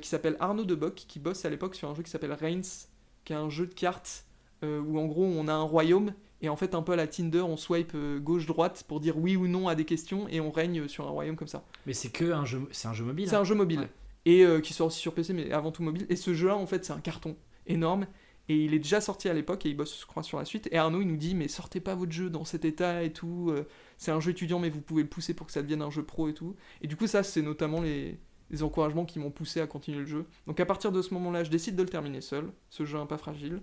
qui 0.00 0.09
s'appelle 0.09 0.37
Arnaud 0.38 0.64
Deboc, 0.64 0.94
qui 0.94 1.18
bosse 1.18 1.44
à 1.44 1.50
l'époque 1.50 1.74
sur 1.74 1.90
un 1.90 1.96
jeu 1.96 2.04
qui 2.04 2.11
s'appelle 2.11 2.33
Reigns, 2.33 2.87
qui 3.24 3.33
est 3.33 3.37
un 3.37 3.50
jeu 3.50 3.66
de 3.66 3.74
cartes 3.74 4.24
où 4.62 5.00
en 5.00 5.07
gros 5.07 5.24
on 5.24 5.48
a 5.48 5.52
un 5.52 5.64
royaume 5.64 6.12
Et 6.40 6.49
en 6.49 6.57
fait, 6.57 6.75
un 6.75 6.83
peu 6.83 6.92
à 6.92 6.97
la 6.97 7.07
Tinder, 7.07 7.40
on 7.40 7.57
swipe 7.57 7.92
euh, 7.94 8.18
gauche-droite 8.18 8.85
pour 8.87 9.01
dire 9.01 9.16
oui 9.18 9.37
ou 9.37 9.47
non 9.47 9.68
à 9.68 9.75
des 9.75 9.85
questions 9.85 10.29
et 10.29 10.40
on 10.40 10.51
règne 10.51 10.88
sur 10.88 11.07
un 11.07 11.11
royaume 11.11 11.37
comme 11.37 11.49
ça. 11.49 11.64
Mais 11.87 11.94
c'est 11.94 12.11
que 12.11 12.33
un 12.33 12.44
jeu, 12.44 12.62
c'est 12.70 12.88
un 12.88 12.92
jeu 12.92 13.05
mobile. 13.05 13.29
C'est 13.29 13.37
hein. 13.37 13.40
un 13.40 13.44
jeu 13.44 13.55
mobile. 13.55 13.81
Ouais. 13.81 13.90
Et 14.27 14.44
euh, 14.44 14.61
qui 14.61 14.73
sort 14.73 14.88
aussi 14.88 15.01
sur 15.01 15.14
PC, 15.14 15.33
mais 15.33 15.53
avant 15.53 15.70
tout 15.70 15.83
mobile. 15.83 16.07
Et 16.09 16.16
ce 16.16 16.35
jeu-là, 16.35 16.57
en 16.57 16.66
fait, 16.66 16.85
c'est 16.85 16.92
un 16.92 17.01
carton 17.01 17.37
énorme. 17.66 18.07
Et 18.49 18.64
il 18.64 18.75
est 18.75 18.79
déjà 18.79 19.01
sorti 19.01 19.29
à 19.31 19.33
l'époque 19.33 19.64
et 19.64 19.70
il 19.70 19.77
bosse, 19.77 19.99
je 19.99 20.07
crois, 20.07 20.23
sur 20.23 20.38
la 20.38 20.44
suite. 20.44 20.68
Et 20.70 20.77
Arnaud, 20.77 21.01
il 21.01 21.09
nous 21.09 21.16
dit, 21.16 21.35
mais 21.35 21.49
sortez 21.49 21.81
pas 21.81 21.94
votre 21.94 22.12
jeu 22.12 22.29
dans 22.29 22.44
cet 22.44 22.66
état 22.66 23.03
et 23.03 23.12
tout. 23.12 23.51
euh, 23.51 23.66
c'est 23.97 24.11
un 24.11 24.20
jeu 24.20 24.33
étudiant, 24.33 24.59
mais 24.59 24.68
vous 24.68 24.83
pouvez 24.83 25.03
le 25.03 25.09
pousser 25.09 25.33
pour 25.33 25.47
que 25.47 25.53
ça 25.53 25.62
devienne 25.62 25.81
un 25.81 25.90
jeu 25.90 26.03
pro 26.03 26.29
et 26.29 26.35
tout. 26.35 26.57
Et 26.83 26.87
du 26.87 26.97
coup, 26.97 27.07
ça, 27.07 27.23
c'est 27.23 27.40
notamment 27.40 27.81
les, 27.81 28.18
les 28.51 28.62
encouragements 28.62 29.05
qui 29.05 29.18
m'ont 29.18 29.31
poussé 29.31 29.61
à 29.61 29.66
continuer 29.66 30.01
le 30.01 30.07
jeu. 30.07 30.27
Donc 30.47 30.61
à 30.61 30.66
partir 30.66 30.92
de 30.92 31.03
ce 31.03 31.14
moment-là, 31.14 31.44
je 31.44 31.51
décide 31.51 31.77
de 31.77 31.83
le 31.83 31.88
terminer 31.88 32.20
seul, 32.20 32.51
ce 32.70 32.85
jeu 32.85 32.99
un 32.99 33.07
pas 33.07 33.18
fragile. 33.18 33.61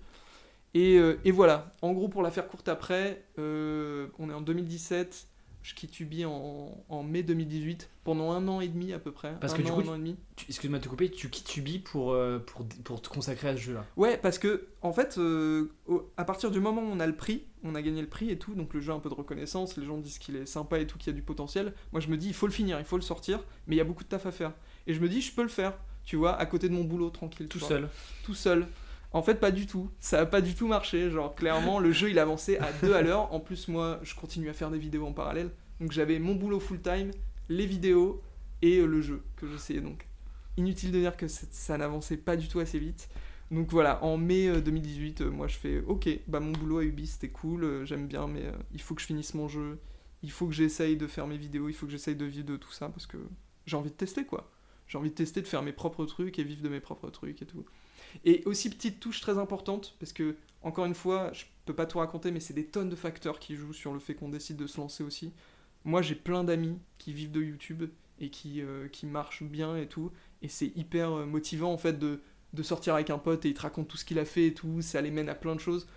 Et, 0.73 0.97
euh, 0.97 1.19
et 1.25 1.31
voilà, 1.31 1.71
en 1.81 1.91
gros, 1.93 2.07
pour 2.07 2.21
la 2.21 2.31
faire 2.31 2.47
courte 2.47 2.69
après, 2.69 3.25
euh, 3.39 4.07
on 4.19 4.29
est 4.29 4.33
en 4.33 4.41
2017. 4.41 5.27
Je 5.63 5.75
quitte 5.75 5.99
Ubi 5.99 6.25
en, 6.25 6.75
en 6.89 7.03
mai 7.03 7.21
2018, 7.21 7.87
pendant 8.03 8.31
un 8.31 8.47
an 8.47 8.61
et 8.61 8.67
demi 8.67 8.93
à 8.93 8.99
peu 8.99 9.11
près. 9.11 9.35
Parce 9.39 9.53
un 9.53 9.57
que 9.57 9.61
du 9.61 9.71
coup, 9.71 9.81
un 9.81 9.89
an 9.89 9.93
et 9.93 9.99
demi. 9.99 10.15
Tu- 10.35 10.45
Excuse-moi 10.49 10.79
de 10.79 10.83
te 10.83 10.89
couper, 10.89 11.11
tu 11.11 11.29
quittes 11.29 11.55
Ubi 11.55 11.77
pour, 11.77 12.13
euh, 12.13 12.39
pour, 12.39 12.65
pour 12.83 12.99
te 12.99 13.09
consacrer 13.09 13.49
à 13.49 13.55
ce 13.55 13.61
jeu-là. 13.61 13.85
Ouais, 13.95 14.17
parce 14.17 14.39
que, 14.39 14.69
en 14.81 14.91
fait, 14.91 15.19
euh, 15.19 15.71
au- 15.85 16.09
à 16.17 16.25
partir 16.25 16.49
du 16.49 16.59
moment 16.59 16.81
où 16.81 16.85
on 16.91 16.99
a 16.99 17.05
le 17.05 17.15
prix, 17.15 17.43
on 17.63 17.75
a 17.75 17.81
gagné 17.83 18.01
le 18.01 18.07
prix 18.07 18.31
et 18.31 18.39
tout, 18.39 18.55
donc 18.55 18.73
le 18.73 18.81
jeu 18.81 18.91
a 18.91 18.95
un 18.95 18.99
peu 18.99 19.09
de 19.09 19.13
reconnaissance, 19.13 19.77
les 19.77 19.85
gens 19.85 19.99
disent 19.99 20.17
qu'il 20.17 20.35
est 20.35 20.47
sympa 20.47 20.79
et 20.79 20.87
tout, 20.87 20.97
qu'il 20.97 21.11
y 21.11 21.15
a 21.15 21.15
du 21.15 21.21
potentiel. 21.21 21.73
Moi, 21.91 22.01
je 22.01 22.07
me 22.07 22.17
dis, 22.17 22.29
il 22.29 22.33
faut 22.33 22.47
le 22.47 22.53
finir, 22.53 22.79
il 22.79 22.85
faut 22.85 22.97
le 22.97 23.03
sortir, 23.03 23.43
mais 23.67 23.75
il 23.75 23.77
y 23.77 23.81
a 23.81 23.85
beaucoup 23.85 24.03
de 24.03 24.09
taf 24.09 24.25
à 24.25 24.31
faire. 24.31 24.53
Et 24.87 24.95
je 24.95 24.99
me 24.99 25.07
dis, 25.09 25.21
je 25.21 25.31
peux 25.31 25.43
le 25.43 25.47
faire, 25.47 25.77
tu 26.03 26.15
vois, 26.15 26.35
à 26.37 26.45
côté 26.47 26.69
de 26.69 26.73
mon 26.73 26.85
boulot, 26.85 27.11
tranquille. 27.11 27.47
Tout 27.47 27.59
vois. 27.59 27.67
seul. 27.67 27.89
Tout 28.23 28.33
seul. 28.33 28.65
En 29.13 29.21
fait, 29.21 29.35
pas 29.35 29.51
du 29.51 29.67
tout. 29.67 29.89
Ça 29.99 30.21
a 30.21 30.25
pas 30.25 30.41
du 30.41 30.55
tout 30.55 30.67
marché. 30.67 31.09
Genre, 31.09 31.35
clairement, 31.35 31.79
le 31.79 31.91
jeu, 31.91 32.09
il 32.09 32.19
avançait 32.19 32.57
à 32.59 32.71
deux 32.81 32.93
à 32.93 33.01
l'heure. 33.01 33.33
En 33.33 33.39
plus, 33.39 33.67
moi, 33.67 33.99
je 34.03 34.15
continue 34.15 34.49
à 34.49 34.53
faire 34.53 34.71
des 34.71 34.79
vidéos 34.79 35.05
en 35.05 35.13
parallèle. 35.13 35.51
Donc, 35.79 35.91
j'avais 35.91 36.19
mon 36.19 36.35
boulot 36.35 36.59
full-time, 36.59 37.11
les 37.49 37.65
vidéos 37.65 38.21
et 38.61 38.79
euh, 38.79 38.85
le 38.85 39.01
jeu 39.01 39.23
que 39.35 39.47
j'essayais. 39.47 39.81
Donc, 39.81 40.07
inutile 40.57 40.91
de 40.91 40.99
dire 40.99 41.17
que 41.17 41.27
ça 41.27 41.77
n'avançait 41.77 42.17
pas 42.17 42.37
du 42.37 42.47
tout 42.47 42.59
assez 42.59 42.79
vite. 42.79 43.09
Donc 43.51 43.69
voilà, 43.69 44.01
en 44.03 44.17
mai 44.17 44.47
euh, 44.47 44.61
2018, 44.61 45.21
euh, 45.21 45.29
moi 45.29 45.47
je 45.47 45.57
fais 45.57 45.81
ok, 45.81 46.09
bah 46.27 46.39
mon 46.39 46.53
boulot 46.53 46.79
à 46.79 46.83
Ubi 46.85 47.05
c'était 47.05 47.27
cool, 47.29 47.65
euh, 47.65 47.85
j'aime 47.85 48.07
bien, 48.07 48.25
mais 48.25 48.45
euh, 48.45 48.53
il 48.73 48.81
faut 48.81 48.95
que 48.95 49.01
je 49.01 49.07
finisse 49.07 49.33
mon 49.33 49.49
jeu, 49.49 49.77
il 50.23 50.31
faut 50.31 50.47
que 50.47 50.53
j'essaye 50.53 50.95
de 50.95 51.05
faire 51.05 51.27
mes 51.27 51.37
vidéos, 51.37 51.67
il 51.67 51.73
faut 51.73 51.85
que 51.85 51.91
j'essaye 51.91 52.15
de 52.15 52.23
vivre 52.23 52.45
de 52.45 52.55
tout 52.55 52.71
ça 52.71 52.87
parce 52.87 53.07
que 53.07 53.17
j'ai 53.65 53.75
envie 53.75 53.89
de 53.89 53.95
tester 53.95 54.25
quoi. 54.25 54.49
J'ai 54.91 54.97
envie 54.97 55.09
de 55.09 55.15
tester, 55.15 55.41
de 55.41 55.47
faire 55.47 55.61
mes 55.61 55.71
propres 55.71 56.05
trucs 56.05 56.37
et 56.37 56.43
vivre 56.43 56.61
de 56.61 56.67
mes 56.67 56.81
propres 56.81 57.09
trucs 57.09 57.41
et 57.41 57.45
tout. 57.45 57.63
Et 58.25 58.43
aussi 58.45 58.69
petite 58.69 58.99
touche 58.99 59.21
très 59.21 59.37
importante 59.37 59.95
parce 59.99 60.11
que 60.11 60.35
encore 60.63 60.85
une 60.85 60.93
fois, 60.93 61.31
je 61.31 61.45
peux 61.65 61.73
pas 61.73 61.85
tout 61.85 61.99
raconter, 61.99 62.29
mais 62.29 62.41
c'est 62.41 62.53
des 62.53 62.65
tonnes 62.65 62.89
de 62.89 62.95
facteurs 62.97 63.39
qui 63.39 63.55
jouent 63.55 63.71
sur 63.71 63.93
le 63.93 63.99
fait 63.99 64.15
qu'on 64.15 64.27
décide 64.27 64.57
de 64.57 64.67
se 64.67 64.77
lancer 64.81 65.03
aussi. 65.03 65.31
Moi 65.85 66.01
j'ai 66.01 66.15
plein 66.15 66.43
d'amis 66.43 66.77
qui 66.97 67.13
vivent 67.13 67.31
de 67.31 67.41
YouTube 67.41 67.85
et 68.19 68.29
qui, 68.29 68.61
euh, 68.61 68.89
qui 68.89 69.05
marchent 69.05 69.43
bien 69.43 69.77
et 69.77 69.87
tout, 69.87 70.11
et 70.41 70.49
c'est 70.49 70.73
hyper 70.75 71.11
euh, 71.11 71.25
motivant 71.25 71.71
en 71.71 71.77
fait 71.77 71.97
de 71.97 72.19
de 72.53 72.63
sortir 72.63 72.95
avec 72.95 73.09
un 73.09 73.17
pote 73.17 73.45
et 73.45 73.49
il 73.49 73.53
te 73.53 73.61
raconte 73.61 73.87
tout 73.87 73.97
ce 73.97 74.05
qu'il 74.05 74.19
a 74.19 74.25
fait 74.25 74.47
et 74.47 74.53
tout, 74.53 74.81
ça 74.81 75.01
les 75.01 75.11
mène 75.11 75.29
à 75.29 75.35
plein 75.35 75.55
de 75.55 75.59
choses. 75.59 75.87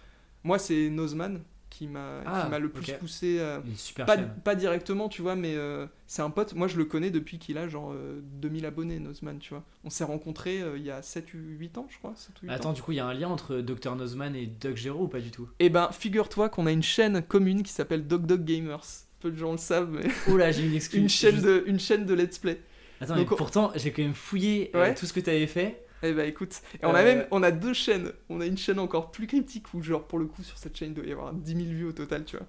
Moi, 0.45 0.59
c'est 0.59 0.89
Nozman 0.89 1.43
qui 1.77 1.89
m'a 1.89 2.21
Ah, 2.25 2.49
m'a 2.49 2.59
le 2.61 2.69
plus 2.69 2.93
poussé. 2.93 3.41
super 3.75 4.07
Pas, 4.07 4.17
pas 4.17 4.55
directement, 4.55 5.09
tu 5.09 5.23
vois, 5.23 5.35
mais 5.35 5.55
euh, 5.57 5.87
c'est 6.07 6.23
un 6.23 6.31
pote. 6.31 6.55
Moi, 6.55 6.69
je 6.69 6.77
le 6.77 6.85
connais 6.85 7.11
depuis 7.11 7.39
qu'il 7.41 7.59
a 7.59 7.67
genre 7.67 7.93
euh, 7.93 8.21
2000 8.41 8.65
abonnés, 8.65 9.01
Nozman, 9.01 9.39
tu 9.41 9.51
vois. 9.51 9.65
On 9.83 9.91
s'est 9.91 10.05
rencontrés 10.05 10.63
euh, 10.63 10.79
il 10.79 10.85
y 10.85 10.91
a 10.93 11.03
7 11.03 11.35
ou 11.35 11.39
8 11.59 11.79
ans, 11.79 11.87
je 11.91 11.99
crois. 11.99 12.13
7 12.15 12.31
ou 12.43 12.47
8 12.47 12.53
Attends, 12.53 12.71
ans. 12.71 12.73
du 12.75 12.83
coup, 12.83 12.93
il 12.93 12.97
y 12.97 13.01
a 13.01 13.07
un 13.07 13.15
lien 13.15 13.29
entre 13.29 13.57
Dr 13.57 13.97
Nozman 13.97 14.37
et 14.37 14.47
Doug 14.47 14.77
Gero 14.77 15.05
ou 15.05 15.09
pas 15.09 15.21
du 15.21 15.31
tout? 15.33 15.49
Et 15.59 15.69
ben, 15.69 15.89
figure-toi 15.91 16.49
qu'on 16.49 16.67
a 16.67 16.73
une 16.73 16.83
chaîne 16.83 17.23
commune 17.23 17.63
qui 17.65 17.73
s'appelle 17.73 18.07
Dog 18.07 18.27
Dog 18.27 18.45
Gamers. 18.45 18.85
Peu 19.21 19.31
de 19.33 19.37
gens 19.37 19.53
le 19.53 19.59
savent, 19.59 19.91
mais 19.91 20.09
Oh 20.31 20.37
là, 20.37 20.53
j'ai 20.53 20.65
une 20.67 20.75
excuse. 20.75 21.01
une 21.01 21.09
chaîne, 21.09 21.35
Juste- 21.37 21.47
de, 21.47 21.65
une 21.67 21.81
chaîne 21.81 22.07
de 22.07 22.15
let's 22.15 22.39
play. 22.39 22.61
Attends, 23.01 23.17
Donc, 23.17 23.27
mais 23.27 23.33
on- 23.33 23.37
pourtant, 23.37 23.73
j'ai 23.75 23.91
quand 23.91 24.03
même 24.03 24.15
fouillé 24.15 24.71
euh, 24.77 24.81
Ouais. 24.83 24.95
tout 24.95 25.07
ce 25.07 25.13
que 25.13 25.21
t'avais 25.21 25.47
fait. 25.49 25.84
Eh 26.07 26.13
ben 26.13 26.29
écoute, 26.29 26.61
et 26.83 26.85
on 26.87 26.95
a 26.95 27.01
Euh, 27.01 27.05
même 27.05 27.27
on 27.31 27.43
a 27.43 27.51
deux 27.51 27.73
chaînes. 27.73 28.13
On 28.29 28.41
a 28.41 28.47
une 28.47 28.59
chaîne 28.59 28.79
encore 28.79 29.11
plus 29.11 29.27
critique 29.27 29.73
où 29.73 29.83
genre 29.83 30.05
pour 30.05 30.19
le 30.19 30.27
coup 30.27 30.43
sur 30.43 30.59
cette 30.59 30.77
chaîne 30.77 30.89
il 30.91 30.95
doit 30.95 31.07
y 31.07 31.13
avoir 31.13 31.33
10 31.33 31.53
000 31.57 31.67
vues 31.69 31.87
au 31.87 31.93
total, 31.93 32.25
tu 32.25 32.37
vois. 32.37 32.47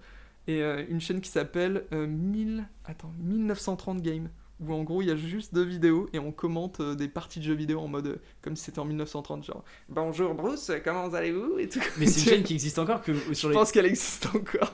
Et 0.48 0.62
euh, 0.62 0.84
une 0.90 1.00
chaîne 1.02 1.22
qui 1.22 1.30
s'appelle 1.30 1.86
euh, 1.94 2.06
1000 2.06 2.66
attends 2.86 3.12
1930 3.20 4.02
Games 4.02 4.30
où 4.60 4.74
en 4.74 4.84
gros 4.84 5.02
il 5.02 5.08
y 5.08 5.12
a 5.12 5.16
juste 5.16 5.54
deux 5.54 5.64
vidéos 5.64 6.08
et 6.14 6.20
on 6.20 6.32
commente 6.32 6.80
euh, 6.82 6.96
des 6.96 7.08
parties 7.08 7.40
de 7.40 7.46
jeux 7.46 7.56
vidéo 7.56 7.80
en 7.80 7.88
mode 7.88 8.20
comme 8.42 8.56
si 8.56 8.66
c'était 8.66 8.80
en 8.80 8.86
1930 8.86 9.44
genre 9.44 9.64
bonjour 9.90 10.34
Bruce 10.36 10.72
comment 10.84 11.08
allez-vous? 11.14 11.58
et 11.60 11.68
tout. 11.68 11.80
Mais 11.98 12.06
c'est 12.06 12.22
une 12.22 12.36
chaîne 12.38 12.44
qui 12.44 12.54
existe 12.54 12.78
encore 12.78 13.02
que 13.02 13.14
sur 13.34 13.34
Je 13.34 13.48
les... 13.50 13.54
pense 13.54 13.72
qu'elle 13.72 13.86
existe 13.88 14.28
encore. 14.36 14.74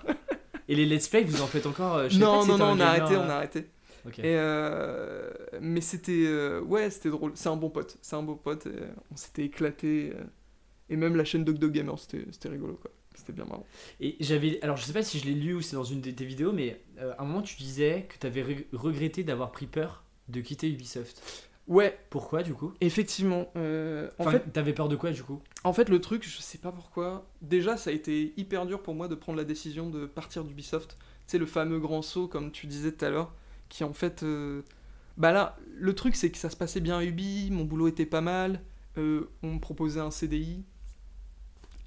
Et 0.68 0.76
les 0.76 0.86
let's 0.86 1.08
play, 1.08 1.24
vous 1.24 1.42
en 1.42 1.48
faites 1.48 1.66
encore 1.66 2.10
je 2.10 2.20
Non 2.20 2.46
non 2.46 2.58
non 2.58 2.72
on 2.72 2.80
a 2.80 2.86
arrêté 2.86 3.16
on 3.16 3.30
a 3.30 3.36
arrêté. 3.36 3.68
Ok. 4.06 4.20
Et 4.20 4.24
euh, 4.38 5.30
mais 5.62 5.82
c'était 5.82 6.26
euh, 6.26 6.62
ouais 6.62 6.90
c'était 6.90 7.10
drôle. 7.10 7.32
C'est 7.36 7.50
un 7.50 7.56
bon 7.56 7.70
pote. 7.70 7.98
C'est 8.02 8.16
un 8.16 8.24
beau 8.24 8.36
pote 8.36 8.66
et, 8.66 8.70
euh, 8.70 8.88
on 9.12 9.16
s'était 9.16 9.44
éclaté 9.46 10.14
et 10.90 10.96
même 10.96 11.16
la 11.16 11.24
chaîne 11.26 11.44
Dog 11.44 11.58
Dog 11.58 11.72
Gamer 11.72 11.98
c'était 12.00 12.50
rigolo 12.50 12.74
quoi. 12.82 12.92
C'était 13.14 13.34
bien 13.34 13.46
marrant. 13.46 13.66
Et 14.00 14.16
j'avais, 14.22 14.62
alors 14.62 14.78
je 14.78 14.84
sais 14.86 14.94
pas 14.94 15.04
si 15.04 15.20
je 15.20 15.26
l'ai 15.26 15.34
lu 15.34 15.54
ou 15.54 15.62
c'est 15.62 15.76
dans 15.76 15.84
une 15.84 16.00
de 16.00 16.10
tes 16.12 16.24
vidéos, 16.24 16.54
mais 16.54 16.82
euh, 17.00 17.14
à 17.18 17.24
un 17.24 17.26
moment 17.26 17.42
tu 17.42 17.58
disais 17.58 18.08
que 18.10 18.18
t'avais 18.18 18.42
re- 18.42 18.66
regretté 18.72 19.24
d'avoir 19.24 19.52
pris 19.52 19.68
peur 19.68 20.06
de 20.30 20.40
quitter 20.40 20.70
Ubisoft. 20.70 21.50
ouais. 21.68 21.98
Pourquoi 22.10 22.42
du 22.42 22.54
coup? 22.54 22.72
Effectivement 22.80 23.52
euh, 23.58 24.10
en 24.18 24.24
Enfin, 24.24 24.32
fait 24.32 24.52
t'avais 24.54 24.72
peur 24.74 24.88
de 24.88 24.96
quoi 24.96 25.12
du 25.12 25.24
coup? 25.24 25.42
En 25.66 25.74
fait 25.74 25.90
le 25.90 26.00
truc 26.00 26.24
je 26.28 26.40
sais 26.42 26.58
pas 26.58 26.72
pourquoi 26.72 27.28
déjà 27.42 27.76
ça 27.76 27.90
a 27.90 27.94
été 27.94 28.34
hyper 28.38 28.66
dur 28.66 28.82
pour 28.82 28.96
moi 28.96 29.10
de 29.10 29.16
prendre 29.16 29.38
la 29.38 29.44
décision 29.44 29.90
de 29.90 30.06
partir 30.06 30.46
d'Ubisoft. 30.46 30.98
C'est 31.28 31.38
le 31.38 31.46
fameux 31.46 31.80
grand 31.80 32.02
saut 32.02 32.28
comme 32.30 32.52
tu 32.52 32.66
disais 32.66 32.94
tout 32.94 33.04
à 33.06 33.10
l'heure 33.10 33.34
qui 33.72 33.84
en 33.84 33.94
fait 33.94 34.22
euh, 34.22 34.62
bah 35.18 35.32
là 35.32 35.58
le 35.76 35.94
truc 35.96 36.16
c'est 36.16 36.30
que 36.30 36.38
ça 36.38 36.50
se 36.52 36.56
passait 36.56 36.80
bien 36.82 36.98
à 37.00 37.04
Ubi 37.04 37.50
mon 37.52 37.64
boulot 37.66 37.88
était 37.88 38.06
pas 38.06 38.22
mal 38.22 38.62
euh, 38.98 39.30
on 39.42 39.54
me 39.56 39.60
proposait 39.60 40.00
un 40.02 40.12
CDI 40.12 40.64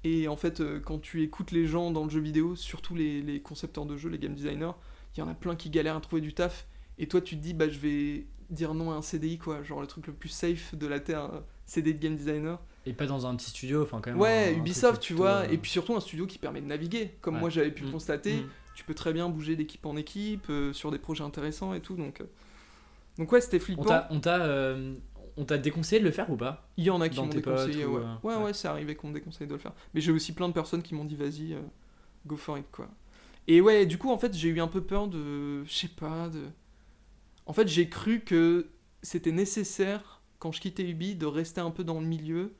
Et 0.03 0.27
en 0.27 0.35
fait, 0.35 0.59
euh, 0.59 0.79
quand 0.79 0.99
tu 0.99 1.23
écoutes 1.23 1.51
les 1.51 1.65
gens 1.65 1.89
dans 1.91 2.03
le 2.03 2.09
jeu 2.11 2.19
vidéo, 2.19 2.55
surtout 2.55 2.93
les, 2.95 3.21
les 3.23 3.41
concepteurs 3.41 3.85
de 3.87 3.97
jeux, 3.97 4.09
les 4.09 4.19
game 4.19 4.35
designers, 4.35 4.73
il 5.15 5.19
y 5.19 5.23
en 5.23 5.27
a 5.27 5.33
plein 5.33 5.55
qui 5.55 5.69
galèrent 5.71 5.95
à 5.95 5.99
trouver 6.01 6.21
du 6.21 6.31
taf. 6.33 6.67
Et 6.99 7.07
toi, 7.07 7.21
tu 7.21 7.35
te 7.37 7.41
dis, 7.41 7.53
bah, 7.55 7.67
je 7.69 7.79
vais 7.79 8.27
dire 8.51 8.75
non 8.75 8.91
à 8.91 8.95
un 8.95 9.01
CDI, 9.01 9.39
quoi. 9.39 9.63
Genre 9.63 9.81
le 9.81 9.87
truc 9.87 10.05
le 10.05 10.13
plus 10.13 10.29
safe 10.29 10.75
de 10.75 10.85
la 10.85 10.99
Terre, 10.99 11.21
un 11.21 11.43
CDI 11.65 11.95
de 11.95 11.99
game 11.99 12.15
designer. 12.15 12.59
Et 12.85 12.93
pas 12.93 13.07
dans 13.07 13.25
un 13.25 13.35
petit 13.35 13.49
studio, 13.49 13.81
enfin 13.81 13.99
quand 13.99 14.11
même. 14.11 14.19
Ouais, 14.19 14.53
un- 14.55 14.59
Ubisoft, 14.59 15.01
tu 15.01 15.13
vois. 15.13 15.51
Et 15.51 15.57
puis 15.57 15.71
surtout 15.71 15.95
un 15.95 15.99
studio 15.99 16.27
qui 16.27 16.37
permet 16.37 16.61
de 16.61 16.67
naviguer. 16.67 17.11
Comme 17.21 17.35
Ouais. 17.35 17.39
moi, 17.41 17.49
j'avais 17.49 17.71
pu 17.71 17.83
Mm. 17.85 17.91
constater. 17.91 18.35
mm. 18.41 18.49
Tu 18.75 18.83
peux 18.83 18.93
très 18.93 19.13
bien 19.13 19.29
bouger 19.29 19.55
d'équipe 19.55 19.85
en 19.85 19.95
équipe, 19.95 20.47
euh, 20.49 20.73
sur 20.73 20.91
des 20.91 20.99
projets 20.99 21.23
intéressants 21.23 21.73
et 21.73 21.79
tout. 21.79 21.95
Donc, 21.95 22.21
euh, 22.21 22.25
donc 23.17 23.31
ouais, 23.31 23.41
c'était 23.41 23.57
On 23.57 23.61
flippant. 23.61 24.01
on 24.09 24.19
t'a, 24.19 24.43
euh, 24.45 24.93
on 25.37 25.45
t'a 25.45 25.57
déconseillé 25.57 26.01
de 26.01 26.05
le 26.05 26.11
faire 26.11 26.29
ou 26.29 26.35
pas? 26.35 26.67
Il 26.75 26.83
y 26.83 26.89
en 26.89 26.99
a 26.99 27.07
qui 27.07 27.19
m'ont 27.19 27.27
déconseillé, 27.27 27.85
ou, 27.85 27.95
ouais. 27.95 28.01
euh, 28.03 28.15
ouais. 28.23 28.35
ouais. 28.35 28.43
ouais, 28.43 28.53
c'est 28.53 28.67
arrivé 28.67 28.95
qu'on 28.95 29.07
me 29.07 29.13
déconseille 29.13 29.47
de 29.47 29.53
le 29.53 29.59
faire. 29.59 29.71
Mais 29.93 30.01
j'ai 30.01 30.11
aussi 30.11 30.33
plein 30.33 30.49
de 30.49 30.53
personnes 30.53 30.83
qui 30.83 30.93
m'ont 30.93 31.05
dit 31.05 31.15
vas-y, 31.15 31.57
go 32.27 32.35
for 32.35 32.57
it, 32.57 32.65
quoi. 32.71 32.89
Et 33.47 33.61
ouais, 33.61 33.85
du 33.85 33.97
coup, 33.97 34.11
en 34.11 34.17
fait, 34.17 34.33
j'ai 34.35 34.49
eu 34.49 34.59
un 34.59 34.67
peu 34.67 34.81
peur 34.81 35.07
de. 35.07 35.63
Je 35.63 35.73
sais 35.73 35.87
pas, 35.87 36.29
de. 36.29 36.43
En 37.45 37.53
fait, 37.53 37.67
j'ai 37.67 37.87
cru 37.89 38.21
que 38.21 38.67
c'était 39.03 39.31
nécessaire, 39.31 40.21
quand 40.39 40.51
je 40.51 40.59
quittais 40.59 40.83
Ubi, 40.83 41.15
de 41.15 41.25
rester 41.27 41.61
un 41.61 41.71
peu 41.71 41.83
dans 41.83 41.99
le 42.01 42.05
milieu 42.05 42.53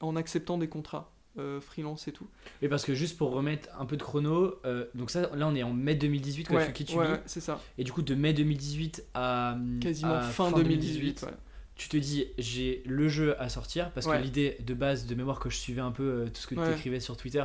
en 0.00 0.16
acceptant 0.16 0.58
des 0.58 0.68
contrats 0.68 1.12
euh, 1.38 1.60
freelance 1.60 2.08
et 2.08 2.12
tout. 2.12 2.28
Mais 2.60 2.68
parce 2.68 2.84
que 2.84 2.94
juste 2.94 3.16
pour 3.16 3.30
remettre 3.30 3.68
un 3.78 3.86
peu 3.86 3.96
de 3.96 4.02
chrono, 4.02 4.56
euh, 4.64 4.86
donc 4.94 5.10
ça, 5.10 5.30
là 5.34 5.46
on 5.46 5.54
est 5.54 5.62
en 5.62 5.72
mai 5.72 5.94
2018 5.94 6.44
quand 6.44 6.56
ouais, 6.56 6.66
tu 6.66 6.72
quittes 6.72 6.94
ouais, 6.94 7.22
c'est 7.26 7.40
ça. 7.40 7.60
Et 7.78 7.84
du 7.84 7.92
coup, 7.92 8.02
de 8.02 8.14
mai 8.14 8.32
2018 8.32 9.04
à. 9.14 9.56
Quasiment 9.80 10.14
à 10.14 10.20
fin, 10.22 10.50
2018. 10.52 11.22
ouais. 11.22 11.28
tu 11.74 11.88
te 11.88 11.96
dis 11.96 12.26
j'ai 12.38 12.82
le 12.86 13.08
jeu 13.08 13.40
à 13.40 13.48
sortir 13.48 13.90
parce 13.92 14.06
que 14.06 14.16
l'idée 14.16 14.58
de 14.60 14.74
base 14.74 15.06
de 15.06 15.14
mémoire 15.14 15.40
que 15.40 15.50
je 15.50 15.56
suivais 15.56 15.80
un 15.80 15.92
peu 15.92 16.02
euh, 16.02 16.26
tout 16.26 16.40
ce 16.40 16.46
que 16.46 16.54
tu 16.54 16.70
écrivais 16.70 17.00
sur 17.00 17.16
Twitter 17.16 17.44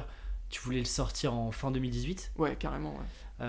tu 0.50 0.62
voulais 0.62 0.80
le 0.80 0.86
sortir 0.86 1.34
en 1.34 1.52
fin 1.52 1.72
2018 1.72 2.32
Ouais, 2.38 2.56
carrément, 2.56 2.94
ouais. 2.94 3.46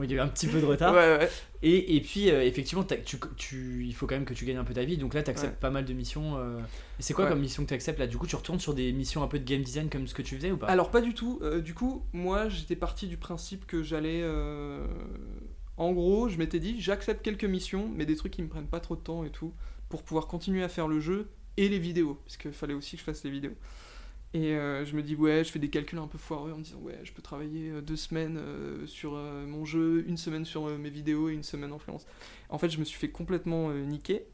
Bon, 0.00 0.04
il 0.06 0.10
y 0.10 0.14
a 0.14 0.16
eu 0.16 0.20
un 0.20 0.28
petit 0.28 0.46
peu 0.46 0.60
de 0.60 0.64
retard 0.64 0.94
Ouais, 0.94 1.18
ouais. 1.18 1.28
et, 1.62 1.96
et 1.96 2.00
puis 2.00 2.30
euh, 2.30 2.42
effectivement 2.42 2.82
tu, 3.04 3.18
tu- 3.36 3.84
il 3.84 3.92
faut 3.94 4.06
quand 4.06 4.14
même 4.14 4.24
que 4.24 4.32
tu 4.32 4.46
gagnes 4.46 4.56
un 4.56 4.64
peu 4.64 4.72
ta 4.72 4.82
vie 4.84 4.96
donc 4.96 5.12
là 5.12 5.22
tu 5.22 5.28
acceptes 5.30 5.52
Ouais. 5.52 5.60
pas 5.60 5.68
mal 5.70 5.84
de 5.84 5.92
missions 5.92 6.38
euh. 6.38 6.58
et 6.98 7.02
c'est 7.02 7.12
quoi 7.12 7.26
comme 7.26 7.40
mission 7.40 7.62
que 7.64 7.68
tu 7.68 7.74
acceptes 7.74 7.98
là? 7.98 8.06
Du 8.06 8.16
coup 8.16 8.26
tu 8.26 8.34
retournes 8.34 8.60
sur 8.60 8.72
des 8.72 8.92
missions 8.92 9.22
un 9.22 9.26
peu 9.28 9.38
de 9.38 9.44
game 9.44 9.60
design 9.62 9.90
comme 9.90 10.06
ce 10.06 10.14
que 10.14 10.22
tu 10.22 10.36
faisais 10.36 10.52
ou 10.52 10.56
pas? 10.56 10.68
Alors 10.68 10.90
pas 10.90 11.02
du 11.02 11.12
tout. 11.12 11.38
Euh, 11.42 11.60
du 11.60 11.74
coup, 11.74 12.06
moi, 12.14 12.48
j'étais 12.48 12.76
parti 12.76 13.08
du 13.08 13.18
principe 13.18 13.66
que 13.66 13.82
j'allais... 13.82 14.24
En 15.76 15.92
gros, 15.92 16.28
je 16.28 16.36
m'étais 16.38 16.60
dit, 16.60 16.80
j'accepte 16.80 17.22
quelques 17.22 17.44
missions, 17.44 17.90
mais 17.94 18.04
des 18.04 18.16
trucs 18.16 18.32
qui 18.32 18.42
me 18.42 18.48
prennent 18.48 18.66
pas 18.68 18.80
trop 18.80 18.96
de 18.96 19.00
temps 19.00 19.24
et 19.24 19.30
tout, 19.30 19.54
pour 19.88 20.02
pouvoir 20.02 20.26
continuer 20.26 20.62
à 20.62 20.68
faire 20.68 20.88
le 20.88 21.00
jeu 21.00 21.30
et 21.56 21.68
les 21.68 21.78
vidéos, 21.78 22.20
parce 22.24 22.36
qu'il 22.36 22.52
fallait 22.52 22.74
aussi 22.74 22.96
que 22.96 23.00
je 23.00 23.04
fasse 23.04 23.24
les 23.24 23.30
vidéos. 23.30 23.54
Et 24.32 24.54
euh, 24.54 24.84
je 24.84 24.94
me 24.94 25.02
dis, 25.02 25.16
ouais, 25.16 25.42
je 25.42 25.50
fais 25.50 25.58
des 25.58 25.70
calculs 25.70 25.98
un 25.98 26.06
peu 26.06 26.18
foireux 26.18 26.52
en 26.52 26.58
me 26.58 26.62
disant, 26.62 26.78
ouais, 26.78 26.98
je 27.02 27.12
peux 27.12 27.22
travailler 27.22 27.70
euh, 27.70 27.80
deux 27.80 27.96
semaines 27.96 28.38
euh, 28.38 28.86
sur 28.86 29.14
euh, 29.16 29.44
mon 29.44 29.64
jeu, 29.64 30.04
une 30.06 30.16
semaine 30.16 30.44
sur 30.44 30.66
mes 30.78 30.90
vidéos 30.90 31.30
et 31.30 31.32
une 31.32 31.42
semaine 31.42 31.72
en 31.72 31.78
freelance. 31.78 32.06
En 32.48 32.58
fait, 32.58 32.70
je 32.70 32.78
me 32.78 32.84
suis 32.84 32.98
fait 32.98 33.10
complètement 33.10 33.72
niquer. 33.72 34.24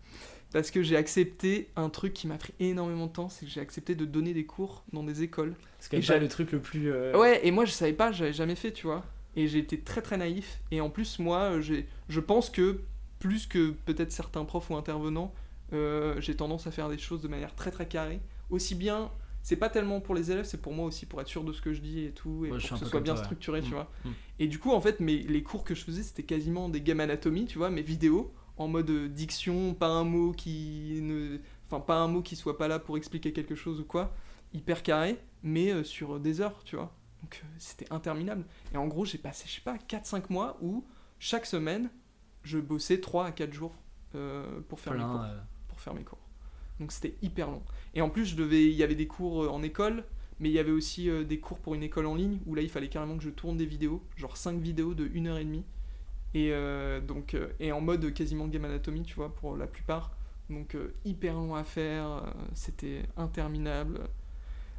Parce 0.52 0.70
que 0.70 0.82
j'ai 0.82 0.96
accepté 0.96 1.70
un 1.74 1.90
truc 1.90 2.14
qui 2.14 2.26
m'a 2.28 2.38
pris 2.38 2.54
énormément 2.61 3.06
de 3.06 3.12
temps, 3.12 3.28
c'est 3.28 3.46
que 3.46 3.50
j'ai 3.50 3.61
accepté 3.61 3.94
de 3.94 4.04
donner 4.04 4.32
des 4.32 4.46
cours 4.46 4.85
dans 4.92 5.02
des 5.02 5.22
écoles. 5.22 5.54
C'est 5.80 5.90
quand 5.90 6.14
même 6.14 6.22
le 6.22 6.28
truc 6.28 6.52
le 6.52 6.61
plus. 6.61 6.92
Ouais, 7.14 7.44
et 7.46 7.50
moi 7.50 7.64
je 7.64 7.72
savais 7.72 7.92
pas, 7.92 8.12
j'avais 8.12 8.32
jamais 8.32 8.54
fait, 8.54 8.72
tu 8.72 8.87
vois. 8.87 9.04
Et 9.35 9.48
j'ai 9.48 9.59
été 9.59 9.80
très 9.80 10.02
très 10.02 10.16
naïf. 10.16 10.61
Et 10.70 10.80
en 10.80 10.88
plus, 10.88 11.18
moi, 11.18 11.61
je 11.61 12.20
pense 12.20 12.48
que 12.48 12.80
plus 13.18 13.46
que 13.46 13.70
peut-être 13.87 14.12
certains 14.12 14.44
profs 14.44 14.70
ou 14.70 14.76
intervenants, 14.76 15.35
j'ai 15.72 16.37
tendance 16.37 16.66
à 16.68 16.70
faire 16.70 16.88
des 16.88 16.96
choses 16.96 17.22
de 17.22 17.28
manière 17.28 17.54
très 17.54 17.72
très 17.72 17.87
carrée. 17.87 18.20
Aussi 18.48 18.76
bien, 18.76 19.11
c'est 19.46 19.54
pas 19.54 19.70
tellement 19.70 20.00
pour 20.00 20.16
les 20.16 20.32
élèves, 20.32 20.44
c'est 20.44 20.61
pour 20.61 20.72
moi 20.74 20.87
aussi, 20.87 21.06
pour 21.06 21.20
être 21.20 21.28
sûr 21.28 21.44
de 21.44 21.52
ce 21.52 21.62
que 21.62 21.72
je 21.72 21.80
dis 21.80 22.00
et 22.04 22.11
tout, 22.11 22.44
et 22.46 22.50
Ouais, 22.50 22.59
pour 22.59 22.68
que 22.68 22.76
ce 22.78 22.85
soit 22.85 23.00
bien 23.00 23.12
toi, 23.12 23.20
ouais. 23.20 23.24
structuré, 23.26 23.62
tu 23.62 23.68
Mm. 23.70 23.74
vois. 23.74 23.90
Mm. 24.04 24.09
Et 24.40 24.48
du 24.48 24.59
coup, 24.59 24.72
en 24.72 24.80
fait, 24.80 24.98
mes, 24.98 25.18
les 25.18 25.44
cours 25.44 25.62
que 25.62 25.76
je 25.76 25.85
faisais, 25.85 26.02
c'était 26.02 26.24
quasiment 26.24 26.68
des 26.68 26.80
game 26.80 26.98
anatomie, 26.98 27.46
tu 27.46 27.56
vois, 27.59 27.70
mes 27.70 27.82
vidéos, 27.82 28.35
en 28.56 28.66
mode 28.66 28.90
euh, 28.90 29.09
diction, 29.09 29.72
pas 29.74 29.87
un 29.87 30.02
mot 30.02 30.32
qui 30.32 30.98
ne. 31.00 31.38
Enfin, 31.66 31.78
pas 31.78 31.96
un 31.98 32.09
mot 32.09 32.22
qui 32.22 32.35
soit 32.35 32.59
pas 32.59 32.66
là 32.66 32.80
pour 32.80 32.96
expliquer 32.96 33.32
quelque 33.32 33.54
chose 33.54 33.78
ou 33.78 33.85
quoi, 33.85 34.12
hyper 34.52 34.82
carré, 34.82 35.16
mais 35.44 35.70
euh, 35.72 35.85
sur 35.85 36.18
des 36.18 36.40
heures, 36.40 36.64
tu 36.64 36.74
vois. 36.74 36.92
Donc 37.22 37.40
euh, 37.44 37.46
c'était 37.59 37.87
interminable. 37.92 38.44
Et 38.74 38.76
en 38.76 38.88
gros, 38.88 39.04
j'ai 39.04 39.18
passé, 39.18 39.44
je 39.46 39.54
sais 39.54 39.61
pas, 39.61 39.76
4-5 39.76 40.24
mois 40.30 40.59
où 40.61 40.85
chaque 41.20 41.46
semaine, 41.46 41.88
je 42.42 42.59
bossais 42.59 43.00
3 43.00 43.26
à 43.26 43.30
4 43.30 43.52
jours 43.52 43.76
euh, 44.16 44.61
pour 44.68 44.80
faire 44.80 44.94
mes 44.94 45.04
cours 45.04 45.24
pour 45.68 45.78
faire 45.80 45.94
mes 45.94 46.02
cours. 46.04 46.18
Donc 46.80 46.92
c'était 46.92 47.16
hyper 47.22 47.50
long. 47.50 47.62
Et 47.96 48.02
en 48.02 48.11
plus, 48.11 48.26
je 48.26 48.37
devais, 48.37 48.64
il 48.66 48.74
y 48.74 48.82
avait 48.82 48.94
des 48.94 49.06
cours 49.06 49.44
euh, 49.44 49.48
en 49.48 49.62
école, 49.62 50.04
mais 50.38 50.50
il 50.50 50.52
y 50.52 50.59
avait 50.59 50.70
aussi 50.70 51.09
euh, 51.09 51.24
des 51.24 51.40
cours 51.40 51.59
pour 51.59 51.74
une 51.74 51.82
école 51.82 52.04
en 52.04 52.14
ligne 52.14 52.38
où 52.46 52.54
là, 52.54 52.61
il 52.61 52.68
fallait 52.68 52.90
carrément 52.90 53.16
que 53.16 53.24
je 53.24 53.30
tourne 53.30 53.56
des 53.56 53.64
vidéos, 53.64 54.02
genre 54.16 54.37
5 54.37 54.61
vidéos 54.61 54.94
de 54.94 55.11
1 55.16 55.26
heure 55.26 55.38
et 55.38 55.44
demie. 55.44 55.64
Et 56.35 56.50
euh, 56.52 57.00
donc, 57.00 57.35
et 57.59 57.72
en 57.72 57.80
mode 57.80 58.12
quasiment 58.12 58.46
game 58.46 58.66
anatomy, 58.66 59.02
tu 59.02 59.14
vois, 59.14 59.35
pour 59.35 59.56
la 59.56 59.66
plupart. 59.66 60.12
Donc 60.50 60.76
hyper 61.04 61.35
long 61.35 61.54
à 61.56 61.64
faire, 61.64 62.22
c'était 62.54 63.02
interminable. 63.16 64.00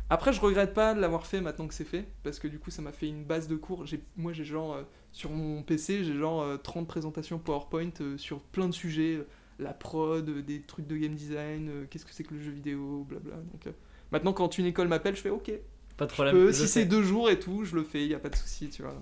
Après, 0.10 0.32
je 0.32 0.40
regrette 0.40 0.74
pas 0.74 0.94
de 0.94 1.02
l'avoir 1.02 1.26
fait 1.26 1.42
maintenant 1.42 1.68
que 1.68 1.74
c'est 1.74 1.84
fait, 1.84 2.08
parce 2.24 2.40
que 2.40 2.48
du 2.48 2.60
coup, 2.60 2.72
ça 2.72 2.82
m'a 2.82 2.94
fait 2.94 3.10
une 3.10 3.26
base 3.26 3.48
de 3.48 3.58
cours. 3.58 3.84
Moi, 4.16 4.32
j'ai 4.32 4.46
genre, 4.46 4.78
sur 5.12 5.32
mon 5.32 5.64
PC, 5.64 6.04
j'ai 6.04 6.14
genre 6.14 6.42
euh, 6.42 6.58
30 6.58 6.88
présentations 6.88 7.40
PowerPoint 7.40 7.92
sur 8.18 8.40
plein 8.42 8.68
de 8.70 8.74
sujets, 8.74 9.20
la 9.60 9.74
prod, 9.74 10.28
euh, 10.30 10.42
des 10.42 10.62
trucs 10.62 10.88
de 10.88 10.96
game 10.98 11.14
design, 11.16 11.70
euh, 11.70 11.86
qu'est-ce 11.90 12.06
que 12.06 12.14
c'est 12.14 12.24
que 12.24 12.34
le 12.34 12.42
jeu 12.42 12.52
vidéo, 12.52 13.06
blabla. 13.10 13.36
Donc, 13.36 13.68
euh, 13.68 13.72
maintenant, 14.12 14.34
quand 14.34 14.58
une 14.58 14.66
école 14.66 14.88
m'appelle, 14.88 15.16
je 15.16 15.22
fais 15.22 15.30
OK. 15.30 15.52
Pas 15.98 16.06
de 16.06 16.10
Je 16.12 16.14
problème. 16.14 16.36
peux- 16.36 16.48
je 16.52 16.58
si 16.64 16.68
c'est 16.68 16.86
deux 16.86 17.02
jours 17.04 17.30
et 17.30 17.40
tout, 17.40 17.66
je 17.66 17.76
le 17.76 17.84
fais, 17.84 18.06
y 18.06 18.14
a 18.14 18.20
pas 18.20 18.30
de 18.30 18.36
souci, 18.36 18.70
tu 18.70 18.84
vois. 18.84 18.96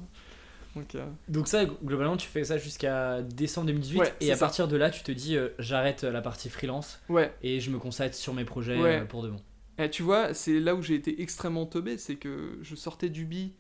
Donc, 0.76 0.94
euh, 0.96 1.06
Donc 1.30 1.48
ça, 1.48 1.66
globalement, 1.66 2.18
tu 2.18 2.28
fais 2.28 2.44
ça 2.44 2.58
jusqu'à 2.58 3.22
décembre 3.22 3.68
2018 3.68 4.00
Ouais, 4.00 4.14
et 4.22 4.32
à 4.32 4.36
ça. 4.36 4.46
partir 4.46 4.68
de 4.68 4.76
là, 4.78 4.90
tu 4.90 5.04
te 5.04 5.12
dis 5.12 5.38
j'arrête 5.60 6.04
la 6.04 6.22
partie 6.22 6.50
freelance 6.50 7.02
ouais. 7.10 7.34
et 7.42 7.60
je 7.62 7.70
me 7.72 7.80
consacre 7.80 8.14
sur 8.16 8.34
mes 8.34 8.44
projets 8.46 8.78
Ouais. 8.82 9.06
pour 9.06 9.24
de 9.24 9.30
bon. 9.30 9.42
Et 9.78 9.90
tu 9.90 10.04
vois, 10.04 10.34
c'est 10.34 10.60
là 10.60 10.74
où 10.76 10.82
j'ai 10.82 10.96
été 10.96 11.22
extrêmement 11.22 11.66
teubé, 11.66 11.98
c'est 11.98 12.16
que 12.16 12.58
je 12.62 12.76
sortais 12.76 13.10
du 13.10 13.26
bi 13.26 13.54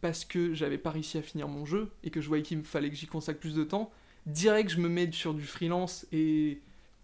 parce 0.00 0.24
que 0.24 0.54
j'avais 0.54 0.78
pas 0.78 0.90
réussi 0.90 1.18
à 1.18 1.22
finir 1.22 1.48
mon 1.48 1.64
jeu 1.64 1.90
et 2.04 2.10
que 2.10 2.20
je 2.20 2.28
voyais 2.28 2.42
qu'il 2.44 2.58
me 2.58 2.62
fallait 2.62 2.90
que 2.90 2.96
j'y 2.96 3.06
consacre 3.06 3.40
plus 3.40 3.54
de 3.54 3.64
temps. 3.64 3.90
Direct, 4.28 4.70
je 4.70 4.78
me 4.80 4.88
mets 4.88 5.10
sur 5.12 5.34
du 5.34 5.44
freelance 5.44 6.06
et 6.12 6.60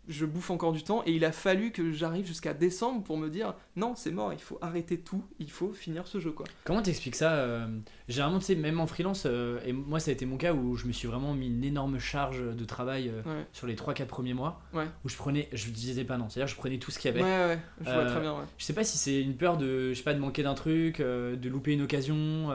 je 0.07 0.27
bouffe 0.27 0.51
encore 0.51 0.73
du 0.75 0.83
temps. 0.83 1.03
Et 1.07 1.13
il 1.13 1.25
a 1.25 1.33
fallu 1.33 1.71
que 1.73 1.91
j'arrive 1.91 2.27
jusqu'à 2.27 2.53
décembre 2.53 3.03
pour 3.03 3.17
me 3.17 3.31
dire 3.31 3.55
non, 3.77 3.95
c'est 3.97 4.11
mort, 4.11 4.35
il 4.35 4.39
faut 4.39 4.59
arrêter 4.61 4.99
tout, 4.99 5.25
il 5.39 5.51
faut 5.51 5.73
finir 5.73 6.07
ce 6.07 6.21
jeu 6.21 6.31
quoi. 6.31 6.45
Comment 6.65 6.83
t'expliques 6.83 7.15
ça 7.17 7.33
euh, 7.37 7.67
Généralement, 8.07 8.39
tu 8.39 8.45
sais, 8.45 8.55
même 8.55 8.81
en 8.81 8.87
freelance, 8.87 9.23
euh, 9.25 9.59
et 9.65 9.73
moi, 9.73 10.01
ça 10.01 10.11
a 10.11 10.13
été 10.13 10.27
mon 10.27 10.37
cas 10.37 10.53
où 10.53 10.77
je 10.77 10.87
me 10.87 10.93
suis 10.93 11.09
vraiment 11.09 11.33
mis 11.33 11.47
une 11.47 11.65
énorme 11.65 11.99
charge 11.99 12.43
de 12.55 12.65
travail 12.67 13.09
euh, 13.09 13.23
Ouais, 13.23 13.47
sur 13.55 13.67
les 13.67 13.77
3-4 13.77 14.05
premiers 14.05 14.35
mois 14.35 14.61
ouais. 14.75 14.85
où 15.07 15.09
je 15.09 15.17
prenais, 15.17 15.49
je 15.55 15.71
disais 15.71 16.05
pas 16.05 16.19
non, 16.19 16.29
c'est-à-dire 16.29 16.53
je 16.55 16.57
prenais 16.61 16.77
tout 16.77 16.91
ce 16.91 16.99
qu'il 16.99 17.11
y 17.11 17.15
Ouais, 17.15 17.23
avait. 17.23 17.55
ouais, 17.55 17.59
je 17.81 17.85
vois 17.85 17.93
Euh, 17.95 18.11
très 18.11 18.21
bien, 18.21 18.35
ouais. 18.35 18.45
Je 18.59 18.65
sais 18.67 18.75
pas 18.75 18.85
si 18.85 18.99
c'est 18.99 19.23
une 19.23 19.37
peur 19.37 19.57
de, 19.57 19.89
je 19.95 19.95
sais 19.95 20.05
pas, 20.05 20.13
de 20.13 20.19
manquer 20.21 20.43
d'un 20.43 20.53
truc, 20.55 20.99
de 21.01 21.49
louper 21.49 21.73
une 21.73 21.81
occasion. 21.81 22.51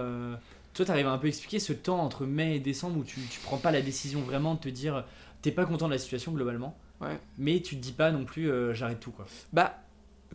Toi, 0.80 0.86
t'arrives 0.86 1.08
à 1.08 1.12
un 1.12 1.18
peu 1.18 1.28
expliquer 1.28 1.60
ce 1.60 1.74
temps 1.74 2.00
entre 2.00 2.26
mai 2.26 2.56
et 2.56 2.60
décembre 2.62 3.00
où 3.00 3.04
tu, 3.04 3.20
tu 3.30 3.42
prends 3.42 3.58
pas 3.58 3.70
la 3.70 3.82
décision 3.82 4.22
vraiment 4.22 4.54
de 4.56 4.62
te 4.62 4.70
dire 4.70 5.04
t'es 5.42 5.52
pas 5.52 5.65
content 5.65 5.88
de 5.88 5.92
la 5.92 5.98
situation 5.98 6.32
globalement, 6.32 6.78
Ouais. 7.02 7.20
mais 7.38 7.60
tu 7.62 7.76
te 7.76 7.82
dis 7.82 7.92
pas 7.92 8.13
non 8.13 8.24
plus 8.24 8.50
euh, 8.50 8.74
j'arrête 8.74 9.02
tout 9.02 9.12
quoi. 9.12 9.26
Bah, 9.52 9.78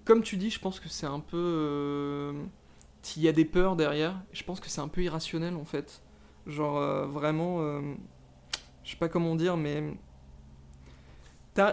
comme 0.05 0.23
tu 0.23 0.37
dis, 0.37 0.51
je 0.51 0.61
pense 0.61 0.81
que 0.81 0.89
c'est 0.91 1.07
un 1.07 1.21
peu. 1.21 1.39
euh, 1.39 2.33
S'il 3.01 3.23
y 3.23 3.29
a 3.29 3.33
des 3.33 3.47
peurs 3.47 3.75
derrière, 3.75 4.21
je 4.35 4.43
pense 4.45 4.61
que 4.61 4.69
c'est 4.69 4.83
un 4.83 4.89
peu 4.89 5.03
irrationnel 5.03 5.55
en 5.57 5.65
fait. 5.65 6.03
Genre, 6.47 6.77
euh, 6.77 7.07
vraiment. 7.07 7.81
Je 8.85 8.91
sais 8.91 8.97
pas 8.99 9.09
comment 9.09 9.37
dire, 9.37 9.57
mais. 9.57 9.95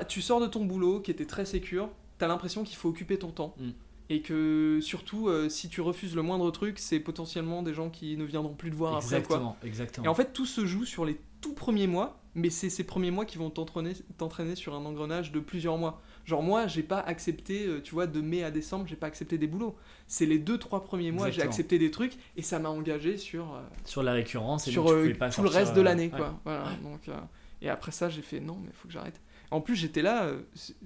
Tu 0.07 0.21
sors 0.21 0.39
de 0.39 0.47
ton 0.47 0.63
boulot 0.63 1.01
qui 1.01 1.12
était 1.12 1.25
très 1.25 1.43
sécure, 1.45 1.89
t'as 2.19 2.27
l'impression 2.27 2.63
qu'il 2.63 2.77
faut 2.77 2.88
occuper 2.88 3.19
ton 3.19 3.31
temps. 3.31 3.53
Mm. 3.60 3.69
Et 4.12 4.21
que 4.21 4.80
surtout, 4.82 5.30
euh, 5.30 5.47
si 5.47 5.69
tu 5.69 5.80
refuses 5.80 6.15
le 6.15 6.21
moindre 6.21 6.52
truc, 6.52 6.80
c'est 6.80 7.00
potentiellement 7.00 7.63
des 7.63 7.74
gens 7.74 7.89
qui 7.89 8.17
ne 8.17 8.26
viendront 8.26 8.54
plus 8.54 8.69
te 8.69 8.76
voir 8.76 8.95
après. 8.95 9.08
Quoi. 9.08 9.17
exactement, 9.17 9.58
exactement. 9.63 10.06
Et 10.06 10.10
en 10.10 10.15
fait, 10.15 10.34
tout 10.34 10.45
se 10.45 10.65
joue 10.65 10.84
sur 10.84 11.06
les 11.06 11.17
tout 11.39 11.54
premiers 11.54 11.88
mois, 11.88 12.21
mais 12.36 12.50
c'est 12.50 12.69
ces 12.69 12.84
premiers 12.84 13.12
mois 13.12 13.26
qui 13.26 13.38
vont 13.38 13.50
t'entraîner 13.50 14.56
sur 14.56 14.76
un 14.76 14.86
engrenage 14.86 15.32
de 15.32 15.39
plusieurs 15.39 15.78
mois. 15.78 16.02
Genre 16.26 16.43
moi, 16.43 16.67
j'ai 16.67 16.84
pas 16.84 17.00
accepté, 17.00 17.65
euh, 17.65 17.82
tu 17.82 17.93
vois, 17.93 18.08
de 18.08 18.21
mai 18.21 18.43
à 18.43 18.52
décembre, 18.52 18.86
j'ai 18.88 18.95
pas 18.95 19.08
accepté 19.08 19.38
des 19.38 19.47
boulots. 19.47 19.76
C'est 20.08 20.26
les 20.26 20.39
deux 20.39 20.58
trois 20.58 20.84
premiers 20.84 21.12
mois, 21.12 21.26
j'ai 21.26 21.41
Exactement. 21.41 21.50
accepté 21.50 21.80
des 21.80 21.91
trucs 21.91 22.13
et 22.38 22.41
ça 22.41 22.60
m'a 22.60 22.69
engagé 22.69 23.17
sur 23.17 23.56
euh, 23.56 23.62
sur 23.86 24.04
la 24.04 24.13
récurrence 24.13 24.67
et 24.67 24.71
sur 24.71 24.86
donc 24.86 25.04
tu 25.04 25.12
euh, 25.12 25.15
pas 25.15 25.30
tout 25.30 25.41
le 25.41 25.50
reste 25.50 25.74
de 25.74 25.82
l'année, 25.82 26.10
ouais. 26.12 26.17
quoi. 26.17 26.39
Voilà. 26.45 26.65
Donc 26.84 27.10
et 27.62 27.69
après 27.69 27.91
ça, 27.91 28.10
j'ai 28.10 28.21
fait 28.21 28.39
non, 28.39 28.58
mais 28.63 28.71
faut 28.74 28.88
que 28.88 28.93
j'arrête. 28.93 29.19
En 29.50 29.60
plus, 29.60 29.76
j'étais 29.76 30.02
là, 30.02 30.32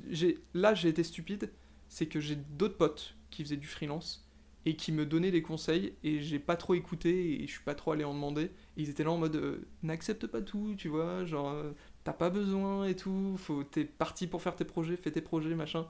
j'ai 0.09 0.39
là 0.53 0.73
j'ai 0.73 0.89
été 0.89 1.03
stupide, 1.03 1.51
c'est 1.95 2.07
que 2.07 2.19
j'ai 2.19 2.35
d'autres 2.35 2.75
potes 2.75 3.15
qui 3.31 3.41
faisaient 3.41 3.55
du 3.55 3.67
freelance 3.67 4.27
et 4.65 4.75
qui 4.75 4.91
me 4.91 5.05
donnaient 5.05 5.31
des 5.31 5.41
conseils 5.41 5.93
et 6.03 6.21
j'ai 6.21 6.39
pas 6.39 6.57
trop 6.57 6.73
écouté 6.73 7.41
et 7.41 7.47
je 7.47 7.51
suis 7.53 7.63
pas 7.63 7.73
trop 7.73 7.93
allé 7.93 8.03
en 8.03 8.13
demander. 8.13 8.51
Et 8.75 8.81
ils 8.81 8.89
étaient 8.89 9.05
là 9.05 9.11
en 9.11 9.17
mode 9.17 9.37
euh, 9.37 9.65
n'accepte 9.81 10.27
pas 10.27 10.41
tout, 10.41 10.75
tu 10.77 10.89
vois, 10.89 11.23
genre 11.23 11.51
euh, 11.51 11.71
t'as 12.03 12.11
pas 12.11 12.29
besoin 12.29 12.85
et 12.85 12.97
tout, 12.97 13.37
faut 13.37 13.63
t'es 13.63 13.85
parti 13.85 14.27
pour 14.27 14.41
faire 14.41 14.57
tes 14.57 14.65
projets, 14.65 14.97
fais 14.97 15.09
tes 15.09 15.21
projets 15.21 15.55
machin. 15.55 15.85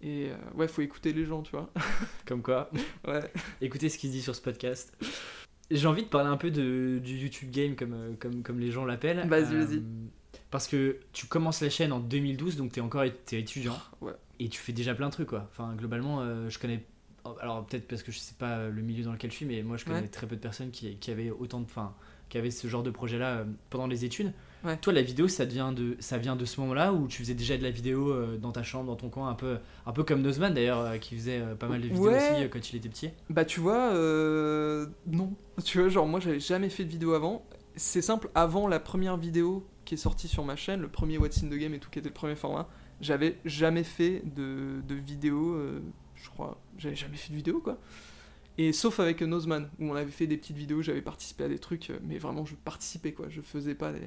Et 0.00 0.30
euh, 0.30 0.36
ouais, 0.54 0.68
faut 0.68 0.80
écouter 0.80 1.12
les 1.12 1.26
gens, 1.26 1.42
tu 1.42 1.50
vois. 1.50 1.70
Comme 2.24 2.40
quoi, 2.40 2.70
Ouais. 3.06 3.30
écoutez 3.60 3.90
ce 3.90 3.98
qui 3.98 4.06
se 4.06 4.12
dit 4.12 4.22
sur 4.22 4.34
ce 4.34 4.40
podcast. 4.40 4.96
J'ai 5.70 5.86
envie 5.86 6.04
de 6.04 6.08
parler 6.08 6.30
un 6.30 6.38
peu 6.38 6.50
de, 6.50 6.98
du 7.04 7.18
YouTube 7.18 7.50
Game 7.50 7.76
comme, 7.76 7.92
euh, 7.92 8.12
comme, 8.18 8.42
comme 8.42 8.58
les 8.58 8.70
gens 8.70 8.86
l'appellent. 8.86 9.28
Vas-y, 9.28 9.54
vas-y. 9.54 9.82
Parce 10.50 10.66
que 10.66 10.98
tu 11.12 11.26
commences 11.26 11.60
la 11.60 11.68
chaîne 11.70 11.92
en 11.92 12.00
2012, 12.00 12.56
donc 12.56 12.72
t'es 12.72 12.80
encore 12.80 13.04
t'es 13.26 13.40
étudiant. 13.40 13.78
Ouais. 14.00 14.12
Et 14.44 14.48
tu 14.48 14.58
fais 14.60 14.72
déjà 14.72 14.94
plein 14.94 15.06
de 15.06 15.12
trucs, 15.12 15.28
quoi. 15.28 15.48
Enfin, 15.52 15.74
globalement, 15.76 16.20
euh, 16.20 16.48
je 16.50 16.58
connais. 16.58 16.84
Alors, 17.40 17.64
peut-être 17.64 17.86
parce 17.86 18.02
que 18.02 18.10
je 18.10 18.18
sais 18.18 18.34
pas 18.36 18.66
le 18.68 18.82
milieu 18.82 19.04
dans 19.04 19.12
lequel 19.12 19.30
je 19.30 19.36
suis, 19.36 19.46
mais 19.46 19.62
moi, 19.62 19.76
je 19.76 19.84
connais 19.84 20.00
Ouais. 20.00 20.08
très 20.08 20.26
peu 20.26 20.34
de 20.34 20.40
personnes 20.40 20.70
qui, 20.72 20.96
qui 20.96 21.10
avaient 21.12 21.30
autant 21.30 21.60
de. 21.60 21.64
Enfin, 21.66 21.94
qui 22.28 22.38
avaient 22.38 22.50
ce 22.50 22.66
genre 22.66 22.82
de 22.82 22.90
projet-là 22.90 23.36
euh, 23.38 23.44
pendant 23.70 23.86
les 23.86 24.04
études. 24.04 24.32
Ouais. 24.64 24.76
Toi, 24.78 24.92
la 24.92 25.02
vidéo, 25.02 25.28
ça, 25.28 25.44
devient 25.46 25.72
de, 25.76 25.96
ça 26.00 26.18
vient 26.18 26.34
de 26.34 26.44
ce 26.44 26.60
moment-là 26.62 26.92
où 26.92 27.06
tu 27.06 27.22
faisais 27.22 27.34
déjà 27.34 27.56
de 27.58 27.62
la 27.62 27.70
vidéo 27.70 28.10
euh, 28.10 28.38
dans 28.38 28.52
ta 28.52 28.62
chambre, 28.62 28.86
dans 28.86 28.96
ton 28.96 29.10
coin, 29.10 29.28
un 29.28 29.34
peu, 29.34 29.58
un 29.86 29.92
peu 29.92 30.02
comme 30.02 30.22
Nozman 30.22 30.52
d'ailleurs, 30.54 30.98
qui 30.98 31.14
faisait 31.16 31.40
pas 31.58 31.68
mal 31.68 31.80
de 31.80 31.88
vidéos 31.88 32.08
Ouais. 32.08 32.32
aussi 32.40 32.48
quand 32.48 32.72
il 32.72 32.76
était 32.76 32.88
petit? 32.88 33.10
Bah 33.30 33.44
tu 33.44 33.60
vois, 33.60 33.92
non. 35.06 35.34
Tu 35.64 35.78
vois, 35.78 35.88
genre 35.88 36.06
moi 36.06 36.18
j'avais 36.18 36.40
jamais 36.40 36.70
fait 36.70 36.84
de 36.84 36.88
vidéo 36.90 37.12
avant. 37.12 37.44
C'est 37.76 38.02
simple, 38.02 38.30
avant 38.34 38.66
la 38.68 38.80
première 38.80 39.16
vidéo 39.16 39.66
qui 39.84 39.94
est 39.94 39.98
sortie 39.98 40.28
sur 40.28 40.44
ma 40.44 40.56
chaîne, 40.56 40.80
le 40.80 40.88
premier 40.88 41.18
What's 41.18 41.42
in 41.42 41.48
the 41.48 41.54
Game 41.54 41.74
et 41.74 41.78
tout, 41.78 41.90
qui 41.90 41.98
était 41.98 42.08
le 42.08 42.14
premier 42.14 42.34
format, 42.36 42.68
j'avais 43.02 43.36
jamais 43.44 43.84
fait 43.84 44.22
de, 44.24 44.80
de 44.86 44.94
vidéo, 44.94 45.54
euh, 45.56 45.82
je 46.14 46.30
crois, 46.30 46.62
j'avais 46.78 46.96
jamais 46.96 47.16
fait 47.16 47.30
de 47.30 47.36
vidéo 47.36 47.60
quoi. 47.60 47.78
Et 48.58 48.72
sauf 48.72 49.00
avec 49.00 49.20
Nozman, 49.22 49.68
où 49.78 49.90
on 49.90 49.94
avait 49.94 50.10
fait 50.10 50.26
des 50.26 50.36
petites 50.36 50.56
vidéos, 50.56 50.82
j'avais 50.82 51.02
participé 51.02 51.44
à 51.44 51.48
des 51.48 51.58
trucs, 51.58 51.90
euh, 51.90 51.98
mais 52.04 52.18
vraiment 52.18 52.44
je 52.44 52.54
participais 52.54 53.12
quoi, 53.12 53.28
je 53.28 53.42
faisais 53.42 53.74
pas 53.74 53.92
des... 53.92 54.00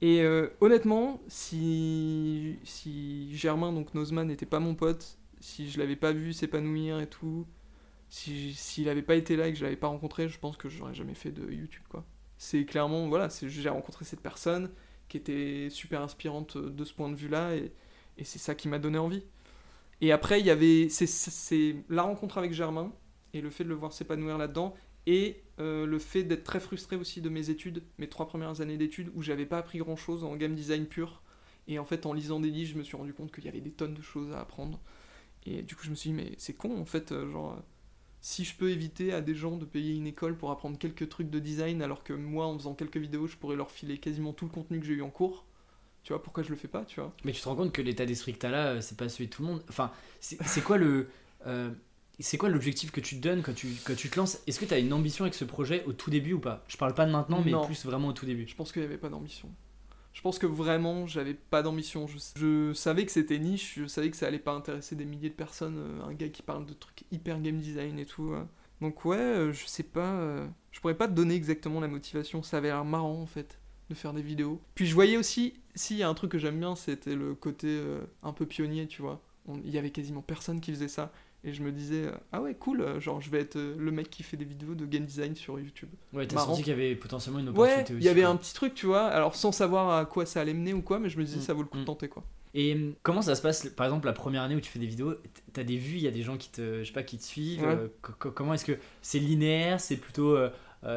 Et 0.00 0.22
euh, 0.22 0.48
honnêtement, 0.60 1.20
si, 1.26 2.56
si 2.62 3.36
Germain, 3.36 3.72
donc 3.72 3.94
Nozman, 3.94 4.28
n'était 4.28 4.46
pas 4.46 4.60
mon 4.60 4.76
pote, 4.76 5.18
si 5.40 5.68
je 5.68 5.78
l'avais 5.80 5.96
pas 5.96 6.12
vu 6.12 6.32
s'épanouir 6.32 7.00
et 7.00 7.08
tout, 7.08 7.46
si 8.08 8.54
s'il 8.54 8.88
avait 8.88 9.02
pas 9.02 9.16
été 9.16 9.34
là 9.36 9.48
et 9.48 9.52
que 9.52 9.58
je 9.58 9.64
l'avais 9.64 9.76
pas 9.76 9.88
rencontré, 9.88 10.28
je 10.28 10.38
pense 10.38 10.56
que 10.56 10.68
j'aurais 10.68 10.94
jamais 10.94 11.14
fait 11.14 11.32
de 11.32 11.50
YouTube 11.50 11.82
quoi. 11.88 12.04
C'est 12.38 12.64
clairement 12.64 13.08
voilà, 13.08 13.28
j'ai 13.42 13.68
rencontré 13.68 14.04
cette 14.04 14.20
personne 14.20 14.70
qui 15.08 15.16
était 15.16 15.68
super 15.70 16.02
inspirante 16.02 16.56
de 16.56 16.84
ce 16.84 16.94
point 16.94 17.08
de 17.10 17.16
vue-là 17.16 17.56
et, 17.56 17.72
et 18.18 18.24
c'est 18.24 18.38
ça 18.38 18.54
qui 18.54 18.68
m'a 18.68 18.78
donné 18.78 18.98
envie. 18.98 19.24
Et 20.00 20.12
après 20.12 20.40
il 20.40 20.46
y 20.46 20.50
avait 20.50 20.88
c'est 20.88 21.76
la 21.88 22.02
rencontre 22.02 22.38
avec 22.38 22.52
Germain 22.52 22.92
et 23.34 23.40
le 23.40 23.50
fait 23.50 23.64
de 23.64 23.68
le 23.68 23.74
voir 23.74 23.92
s'épanouir 23.92 24.38
là-dedans 24.38 24.74
et 25.06 25.42
euh, 25.58 25.86
le 25.86 25.98
fait 25.98 26.22
d'être 26.22 26.44
très 26.44 26.60
frustré 26.60 26.96
aussi 26.96 27.20
de 27.20 27.28
mes 27.28 27.50
études, 27.50 27.82
mes 27.98 28.08
trois 28.08 28.28
premières 28.28 28.60
années 28.60 28.76
d'études 28.76 29.10
où 29.14 29.22
j'avais 29.22 29.46
pas 29.46 29.58
appris 29.58 29.78
grand-chose 29.78 30.24
en 30.24 30.36
game 30.36 30.54
design 30.54 30.86
pur 30.86 31.22
et 31.66 31.78
en 31.78 31.84
fait 31.84 32.06
en 32.06 32.12
lisant 32.12 32.40
des 32.40 32.50
livres, 32.50 32.72
je 32.72 32.78
me 32.78 32.82
suis 32.82 32.96
rendu 32.96 33.12
compte 33.12 33.32
qu'il 33.32 33.44
y 33.44 33.48
avait 33.48 33.60
des 33.60 33.70
tonnes 33.70 33.94
de 33.94 34.02
choses 34.02 34.32
à 34.32 34.40
apprendre. 34.40 34.80
Et 35.46 35.62
du 35.62 35.76
coup, 35.76 35.84
je 35.84 35.90
me 35.90 35.94
suis 35.94 36.10
dit, 36.10 36.16
mais 36.16 36.32
c'est 36.38 36.54
con 36.54 36.78
en 36.78 36.84
fait, 36.84 37.12
euh, 37.12 37.30
genre, 37.30 37.62
si 38.20 38.44
je 38.44 38.56
peux 38.56 38.70
éviter 38.70 39.12
à 39.12 39.20
des 39.20 39.34
gens 39.34 39.56
de 39.56 39.64
payer 39.64 39.94
une 39.94 40.06
école 40.06 40.36
pour 40.36 40.50
apprendre 40.50 40.78
quelques 40.78 41.08
trucs 41.08 41.30
de 41.30 41.38
design, 41.38 41.82
alors 41.82 42.02
que 42.02 42.12
moi, 42.12 42.46
en 42.46 42.58
faisant 42.58 42.74
quelques 42.74 42.96
vidéos, 42.96 43.26
je 43.26 43.36
pourrais 43.36 43.56
leur 43.56 43.70
filer 43.70 43.98
quasiment 43.98 44.32
tout 44.32 44.46
le 44.46 44.50
contenu 44.50 44.80
que 44.80 44.86
j'ai 44.86 44.94
eu 44.94 45.02
en 45.02 45.10
cours, 45.10 45.46
Tu 46.04 46.12
vois, 46.12 46.22
pourquoi 46.22 46.42
je 46.42 46.48
le 46.50 46.56
fais 46.56 46.68
pas, 46.68 46.84
tu 46.84 47.00
vois 47.00 47.12
Mais 47.24 47.32
tu 47.32 47.40
te 47.42 47.48
rends 47.48 47.56
compte 47.56 47.72
que 47.72 47.82
l'état 47.82 48.06
d'esprit 48.06 48.32
que 48.32 48.38
t'as 48.38 48.50
là, 48.50 48.66
euh, 48.68 48.80
c'est 48.80 48.96
pas 48.96 49.08
celui 49.08 49.26
de 49.26 49.30
tout 49.32 49.42
le 49.42 49.48
monde. 49.48 49.62
Enfin, 49.68 49.90
c'est 50.20 50.62
quoi 50.62 50.78
le. 50.78 51.08
euh, 51.46 51.70
c'est 52.20 52.36
quoi 52.38 52.48
l'objectif 52.48 52.90
que 52.90 53.00
tu 53.00 53.16
te 53.16 53.20
donnes 53.20 53.42
quand 53.42 53.54
tu, 53.54 53.68
quand 53.84 53.94
tu 53.94 54.08
te 54.10 54.16
lances? 54.18 54.38
Est-ce 54.46 54.58
que 54.58 54.64
tu 54.64 54.74
as 54.74 54.78
une 54.78 54.92
ambition 54.92 55.24
avec 55.24 55.34
ce 55.34 55.44
projet 55.44 55.84
au 55.86 55.92
tout 55.92 56.10
début 56.10 56.32
ou 56.32 56.40
pas? 56.40 56.64
Je 56.66 56.76
parle 56.76 56.94
pas 56.94 57.06
de 57.06 57.12
maintenant, 57.12 57.40
mais 57.44 57.52
Non. 57.52 57.64
plus 57.64 57.84
vraiment 57.84 58.08
au 58.08 58.12
tout 58.12 58.26
début. 58.26 58.46
Je 58.48 58.54
pense 58.56 58.72
qu'il 58.72 58.82
n'y 58.82 58.86
avait 58.86 58.98
pas 58.98 59.08
d'ambition. 59.08 59.48
Je 60.14 60.20
pense 60.22 60.38
que 60.40 60.46
vraiment, 60.46 61.06
j'avais 61.06 61.34
pas 61.34 61.62
d'ambition. 61.62 62.08
Je, 62.08 62.16
je 62.36 62.72
savais 62.72 63.04
que 63.06 63.12
c'était 63.12 63.38
niche, 63.38 63.74
je 63.78 63.86
savais 63.86 64.10
que 64.10 64.16
ça 64.16 64.26
allait 64.26 64.40
pas 64.40 64.50
intéresser 64.52 64.96
des 64.96 65.04
milliers 65.04 65.28
de 65.28 65.34
personnes, 65.34 65.76
euh, 65.78 66.04
un 66.08 66.12
gars 66.14 66.28
qui 66.28 66.42
parle 66.42 66.66
de 66.66 66.72
trucs 66.72 67.04
hyper 67.12 67.40
game 67.40 67.58
design 67.60 67.98
et 68.00 68.06
tout. 68.06 68.32
euh. 68.32 68.42
Donc 68.80 69.04
ouais, 69.04 69.50
je 69.52 69.66
sais 69.66 69.82
pas, 69.84 70.44
je 70.72 70.80
pourrais 70.80 70.96
pas 70.96 71.06
te 71.08 71.12
donner 71.12 71.34
exactement 71.36 71.78
la 71.80 71.88
motivation. 71.88 72.42
Ça 72.42 72.56
avait 72.56 72.68
l'air 72.68 72.84
marrant 72.84 73.20
en 73.22 73.26
fait 73.26 73.58
de 73.90 73.94
faire 73.94 74.12
des 74.12 74.22
vidéos. 74.22 74.60
Puis 74.74 74.86
je 74.86 74.94
voyais 74.94 75.16
aussi, 75.16 75.54
s'il 75.74 75.96
y 75.96 76.02
a 76.02 76.08
un 76.08 76.14
truc 76.14 76.30
que 76.32 76.38
j'aime 76.38 76.58
bien, 76.58 76.74
c'était 76.76 77.14
le 77.14 77.34
côté 77.34 77.66
euh, 77.68 78.00
un 78.22 78.32
peu 78.32 78.46
pionnier, 78.46 78.86
tu 78.86 79.02
vois. 79.02 79.20
Il 79.64 79.70
y 79.70 79.78
avait 79.78 79.90
quasiment 79.90 80.20
personne 80.20 80.60
qui 80.60 80.70
faisait 80.72 80.88
ça. 80.88 81.10
Et 81.44 81.52
je 81.54 81.62
me 81.62 81.70
disais, 81.70 82.06
euh, 82.06 82.10
ah 82.32 82.42
ouais, 82.42 82.54
cool, 82.54 82.80
euh, 82.80 83.00
genre 83.00 83.20
je 83.20 83.30
vais 83.30 83.38
être 83.38 83.54
euh, 83.56 83.76
le 83.78 83.92
mec 83.92 84.10
qui 84.10 84.24
fait 84.24 84.36
des 84.36 84.44
vidéos 84.44 84.74
de 84.74 84.84
game 84.84 85.04
design 85.04 85.36
sur 85.36 85.58
YouTube. 85.60 85.88
Ouais, 86.12 86.26
t'as 86.26 86.38
senti 86.40 86.62
qu'il 86.64 86.70
y 86.70 86.74
avait 86.74 86.96
potentiellement 86.96 87.38
une 87.38 87.48
Ouais, 87.50 87.52
opportunité 87.54 87.92
il 87.92 87.96
aussi. 87.98 88.06
y 88.06 88.08
avait 88.08 88.22
quoi. 88.22 88.30
un 88.30 88.36
petit 88.36 88.52
truc, 88.54 88.74
tu 88.74 88.86
vois, 88.86 89.06
alors 89.06 89.36
sans 89.36 89.52
savoir 89.52 89.96
à 89.96 90.04
quoi 90.04 90.26
ça 90.26 90.40
allait 90.40 90.52
mener 90.52 90.74
ou 90.74 90.82
quoi, 90.82 90.98
mais 90.98 91.08
je 91.08 91.16
me 91.16 91.22
disais 91.24 91.38
Mm, 91.38 91.42
ça 91.42 91.54
vaut 91.54 91.62
le 91.62 91.68
coup 91.68 91.76
de 91.78 91.82
mm. 91.82 91.86
tenter 91.86 92.08
quoi. 92.08 92.24
Et 92.54 92.74
hum, 92.74 92.94
comment 93.04 93.22
ça 93.22 93.36
se 93.36 93.42
passe, 93.42 93.68
par 93.68 93.86
exemple, 93.86 94.06
la 94.06 94.12
première 94.14 94.42
année 94.42 94.56
où 94.56 94.60
tu 94.60 94.68
fais 94.68 94.80
des 94.80 94.86
vidéos? 94.86 95.14
T'as 95.52 95.62
des 95.62 95.76
vues, 95.76 95.96
il 95.98 96.02
y 96.02 96.08
a 96.08 96.10
des 96.10 96.22
gens 96.22 96.36
qui 96.36 96.50
te, 96.50 96.80
je 96.80 96.84
sais 96.84 96.92
pas, 96.92 97.04
qui 97.04 97.18
te 97.18 97.22
suivent. 97.22 97.62
Ouais. 97.62 97.68
euh, 97.68 97.88
comment 98.34 98.52
est-ce 98.54 98.64
que 98.64 98.76
c'est 99.00 99.20
linéaire? 99.20 99.80
C'est 99.80 99.96
plutôt, 99.96 100.36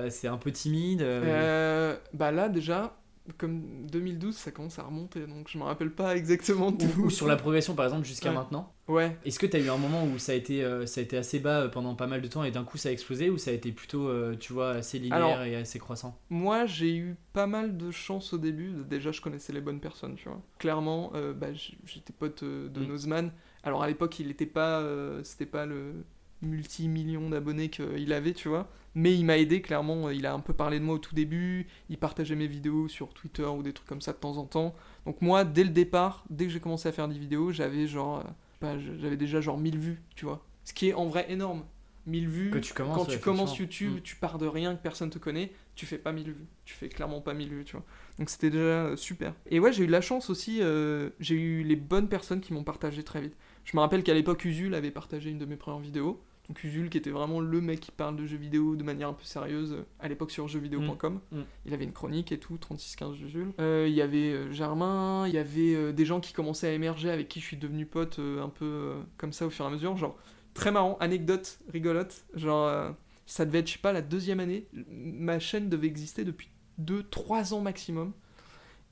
c'est 0.10 0.28
un 0.28 0.38
peu 0.38 0.52
timide. 0.52 1.02
euh, 1.02 1.22
Euh, 1.24 1.98
bah 2.14 2.32
là 2.32 2.50
déjà, 2.50 2.98
comme 3.38 3.86
2012, 3.88 4.36
ça 4.36 4.52
commence 4.52 4.80
à 4.80 4.84
remonter, 4.84 5.26
donc 5.28 5.48
je 5.50 5.58
me 5.58 5.64
rappelle 5.64 5.92
pas 5.92 6.16
exactement 6.16 6.72
tout. 6.72 6.88
ou, 7.00 7.06
ou 7.06 7.10
sur 7.10 7.28
la 7.28 7.36
progression, 7.36 7.76
par 7.76 7.86
exemple, 7.86 8.06
jusqu'à 8.06 8.30
Ouais. 8.30 8.36
maintenant. 8.36 8.74
Ouais, 8.88 9.16
Est-ce 9.24 9.40
que 9.40 9.46
tu 9.46 9.56
as 9.56 9.60
eu 9.60 9.70
un 9.70 9.78
moment 9.78 10.04
où 10.06 10.18
ça 10.18 10.34
a 10.34 10.36
été, 10.36 10.64
euh, 10.66 10.86
ça 10.86 11.00
a 11.00 11.04
été 11.04 11.16
assez 11.16 11.40
bas 11.40 11.62
euh, 11.62 11.70
pendant 11.70 11.96
pas 11.96 12.08
mal 12.08 12.22
de 12.22 12.28
temps 12.28 12.44
et 12.44 12.52
d'un 12.52 12.66
coup 12.66 12.78
ça 12.78 12.90
a 12.90 12.92
explosé 12.92 13.30
ou 13.30 13.38
ça 13.38 13.52
a 13.52 13.54
été 13.54 13.72
plutôt, 13.72 14.10
euh, 14.10 14.36
tu 14.38 14.52
vois, 14.52 14.72
assez 14.72 15.00
linéaire 15.00 15.16
Alors- 15.16 15.44
et 15.44 15.56
assez 15.56 15.80
croissant? 15.80 16.20
moi 16.30 16.66
j'ai 16.66 16.94
eu 16.98 17.16
pas 17.32 17.48
mal 17.48 17.78
de 17.78 17.90
chance 17.92 18.34
au 18.34 18.38
début, 18.38 18.74
déjà 18.90 19.12
je 19.14 19.22
connaissais 19.22 19.54
les 19.54 19.62
bonnes 19.62 19.80
personnes, 19.80 20.16
tu 20.16 20.28
vois. 20.28 20.42
Clairement, 20.60 21.12
euh, 21.16 21.32
bah, 21.32 21.54
j'étais 21.54 22.12
pote 22.12 22.44
euh, 22.44 22.68
de 22.68 22.82
Mm. 22.82 22.88
Nozman, 22.88 23.32
alors 23.64 23.82
à 23.84 23.88
l'époque 23.88 24.20
il 24.20 24.30
était 24.30 24.46
pas, 24.46 24.82
euh, 24.82 25.24
c'était 25.24 25.46
pas 25.46 25.66
le 25.66 26.04
multi-million 26.42 27.30
d'abonnés 27.30 27.70
qu'il 27.70 28.14
avait, 28.14 28.34
tu 28.34 28.50
vois. 28.50 28.70
Mais 28.94 29.16
il 29.16 29.26
m'a 29.26 29.38
aidé, 29.38 29.62
clairement, 29.62 30.08
euh, 30.08 30.14
il 30.14 30.26
a 30.26 30.34
un 30.34 30.39
peu 30.39 30.54
parlé 30.54 30.80
de 30.80 30.84
moi 30.84 30.96
au 30.96 31.00
tout 31.00 31.16
début, 31.16 31.68
il 31.89 31.98
partageait 31.98 32.36
mes 32.36 32.48
vidéos 32.48 32.89
sur 32.89 33.14
Twitter 33.14 33.46
ou 33.46 33.64
des 33.64 33.72
trucs 33.72 33.88
comme 33.88 34.02
ça 34.02 34.12
de 34.12 34.18
temps 34.18 34.38
en 34.38 34.46
temps. 34.46 34.76
Donc 35.06 35.22
moi, 35.22 35.46
dès 35.46 35.64
le 35.64 35.70
départ, 35.70 36.26
dès 36.30 36.46
que 36.46 36.52
j'ai 36.52 36.60
commencé 36.60 36.89
à 36.89 36.92
faire 36.92 37.08
des 37.08 37.18
vidéos, 37.18 37.52
j'avais 37.52 37.88
genre, 37.88 38.20
euh, 38.20 38.24
bah, 38.60 38.78
j'avais 39.00 39.18
déjà 39.18 39.39
genre 39.39 39.58
1000 39.58 39.78
vues, 39.78 40.02
tu 40.16 40.26
vois. 40.26 40.46
Ce 40.66 40.74
qui 40.74 40.89
est 40.89 40.94
en 40.94 41.06
vrai 41.06 41.26
énorme. 41.30 41.64
1000 42.08 42.28
vues, 42.28 42.52
Que 42.52 42.58
tu 42.58 42.74
commences, 42.74 42.98
quand 42.98 43.08
ouais, 43.08 43.16
tu 43.16 43.20
commences. 43.20 43.58
YouTube, 43.58 44.00
tu 44.04 44.16
pars 44.16 44.38
de 44.38 44.48
rien, 44.48 44.76
que 44.76 44.82
personne 44.82 45.10
te 45.10 45.20
connaît, 45.20 45.52
tu 45.76 45.86
fais 45.86 45.98
pas 45.98 46.12
1000 46.12 46.32
vues. 46.32 46.48
Tu 46.66 46.74
fais 46.74 46.89
clairement 46.89 47.22
pas 47.22 47.34
1000 47.34 47.50
vues, 47.50 47.64
tu 47.64 47.74
vois. 47.74 47.86
Donc 48.18 48.30
c'était 48.30 48.50
déjà 48.50 48.86
euh, 48.86 48.96
super. 48.96 49.34
Et 49.50 49.60
ouais, 49.60 49.72
j'ai 49.72 49.84
eu 49.84 49.88
la 49.88 50.02
chance 50.02 50.30
aussi, 50.30 50.60
euh, 50.62 51.10
j'ai 51.20 51.36
eu 51.36 51.64
les 51.64 51.76
bonnes 51.76 52.08
personnes 52.08 52.42
qui 52.42 52.54
m'ont 52.54 52.64
partagé 52.64 53.04
très 53.04 53.22
vite. 53.22 53.36
Je 53.66 53.78
me 53.78 53.82
rappelle 53.82 54.04
qu'à 54.04 54.14
l'époque, 54.14 54.44
Usul 54.46 54.74
avait 54.74 54.92
partagé 54.92 55.30
une 55.30 55.38
de 55.38 55.46
mes 55.46 55.58
premières 55.58 55.80
vidéos. 55.80 56.22
Donc 56.52 56.66
Usul, 56.66 56.89
qui 56.89 56.97
était 56.97 57.12
vraiment 57.12 57.39
le 57.39 57.62
mec 57.62 57.80
qui 57.80 57.91
parle 57.91 58.18
de 58.18 58.26
jeux 58.26 58.36
vidéo 58.36 58.76
de 58.76 58.84
manière 58.84 59.08
un 59.08 59.14
peu 59.14 59.24
sérieuse, 59.24 59.86
à 60.02 60.10
l'époque 60.10 60.32
sur 60.32 60.49
jeuxvideo.com. 60.49 61.22
Mm, 61.32 61.38
mm. 61.38 61.43
Il 61.66 61.74
avait 61.74 61.86
une 61.86 61.93
chronique 61.93 62.34
et 62.34 62.39
tout, 62.39 62.58
3615 62.58 63.22
Usul. 63.22 63.54
Euh, 63.62 63.86
Il 63.88 63.93
y 63.93 64.02
avait 64.02 64.34
euh, 64.34 64.52
Germain, 64.52 65.30
il 65.30 65.34
y 65.34 65.38
avait 65.38 65.74
euh, 65.74 65.93
des 65.93 66.04
gens 66.04 66.20
qui 66.20 66.34
commençaient 66.34 66.68
à 66.68 66.74
émerger 66.74 67.10
avec 67.10 67.30
qui 67.30 67.39
je 67.39 67.45
suis 67.45 67.56
devenu 67.56 67.86
pote 67.86 68.20
un 68.20 68.49
peu 68.49 68.95
comme 69.16 69.32
ça 69.32 69.45
au 69.45 69.49
fur 69.49 69.64
et 69.64 69.70
à 69.70 69.72
mesure. 69.72 69.95
Genre, 69.95 70.18
très 70.54 70.74
marrant, 70.74 70.97
anecdote 70.99 71.58
rigolote. 71.72 72.26
Genre, 72.34 72.93
ça 73.26 73.45
devait 73.45 73.60
être, 73.60 73.68
je 73.68 73.74
sais 73.74 73.80
pas, 73.80 73.93
la 73.93 74.02
deuxième 74.02 74.41
année. 74.41 74.68
Ma 74.74 75.39
chaîne 75.39 75.70
devait 75.70 75.88
exister 75.88 76.26
depuis 76.26 76.49
2-3 76.82 77.54
ans 77.54 77.62
maximum. 77.62 78.12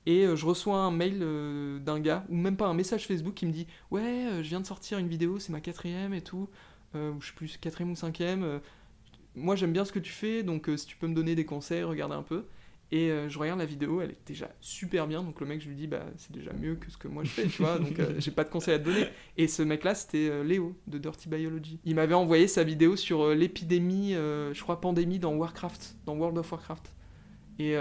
Et 0.05 0.25
je 0.33 0.45
reçois 0.45 0.77
un 0.77 0.91
mail 0.91 1.19
d'un 1.83 1.99
gars, 1.99 2.23
ou 2.29 2.35
même 2.35 2.55
pas 2.55 2.67
un 2.67 2.73
message 2.73 3.05
Facebook 3.05 3.33
qui 3.33 3.45
me 3.45 3.51
dit 3.51 3.67
Ouais, 3.91 4.27
je 4.37 4.47
viens 4.47 4.61
de 4.61 4.65
sortir 4.65 4.97
une 4.97 5.09
vidéo, 5.09 5.39
c'est 5.39 5.51
ma 5.51 5.59
quatrième 5.59 6.13
et 6.13 6.21
tout. 6.21 6.47
Euh, 6.95 7.11
ou 7.11 7.21
je 7.21 7.27
sais 7.27 7.33
plus, 7.35 7.57
quatrième 7.57 7.91
ou 7.91 7.95
cinquième. 7.95 8.43
euh, 8.43 8.59
moi 9.35 9.55
j'aime 9.55 9.71
bien 9.71 9.85
ce 9.85 9.91
que 9.91 9.99
tu 9.99 10.11
fais, 10.11 10.43
donc 10.43 10.69
euh, 10.69 10.75
si 10.77 10.85
tu 10.87 10.97
peux 10.97 11.07
me 11.07 11.13
donner 11.13 11.35
des 11.35 11.45
conseils, 11.45 11.83
regarder 11.83 12.15
un 12.15 12.23
peu. 12.23 12.45
Et 12.91 13.11
euh, 13.11 13.29
je 13.29 13.37
regarde 13.37 13.59
la 13.59 13.65
vidéo, 13.67 14.01
elle 14.01 14.09
est 14.09 14.17
déjà 14.27 14.49
super 14.61 15.05
bien, 15.05 15.21
donc 15.21 15.39
le 15.39 15.45
mec 15.45 15.61
je 15.61 15.67
lui 15.69 15.75
dis 15.75 15.85
bah 15.85 16.03
c'est 16.17 16.31
déjà 16.31 16.51
mieux 16.53 16.73
que 16.75 16.89
ce 16.89 16.97
que 16.97 17.07
moi 17.07 17.23
je 17.23 17.29
fais, 17.29 17.45
tu 17.45 17.61
vois, 17.61 17.77
donc 17.77 17.99
euh, 17.99 18.15
j'ai 18.17 18.31
pas 18.31 18.43
de 18.43 18.49
conseils 18.49 18.73
à 18.73 18.79
te 18.79 18.85
donner. 18.85 19.05
Et 19.37 19.47
ce 19.47 19.61
mec 19.61 19.83
là 19.83 19.93
c'était 19.93 20.27
euh, 20.31 20.43
Léo 20.43 20.75
de 20.87 20.97
Dirty 20.97 21.29
Biology. 21.29 21.79
Il 21.85 21.93
m'avait 21.93 22.15
envoyé 22.15 22.47
sa 22.47 22.63
vidéo 22.63 22.95
sur 22.95 23.29
l'épidémie, 23.35 24.13
je 24.13 24.59
crois 24.61 24.81
pandémie 24.81 25.19
dans 25.19 25.35
Warcraft, 25.35 25.97
dans 26.07 26.15
World 26.15 26.37
of 26.39 26.51
Warcraft. 26.51 26.91
Et, 27.59 27.75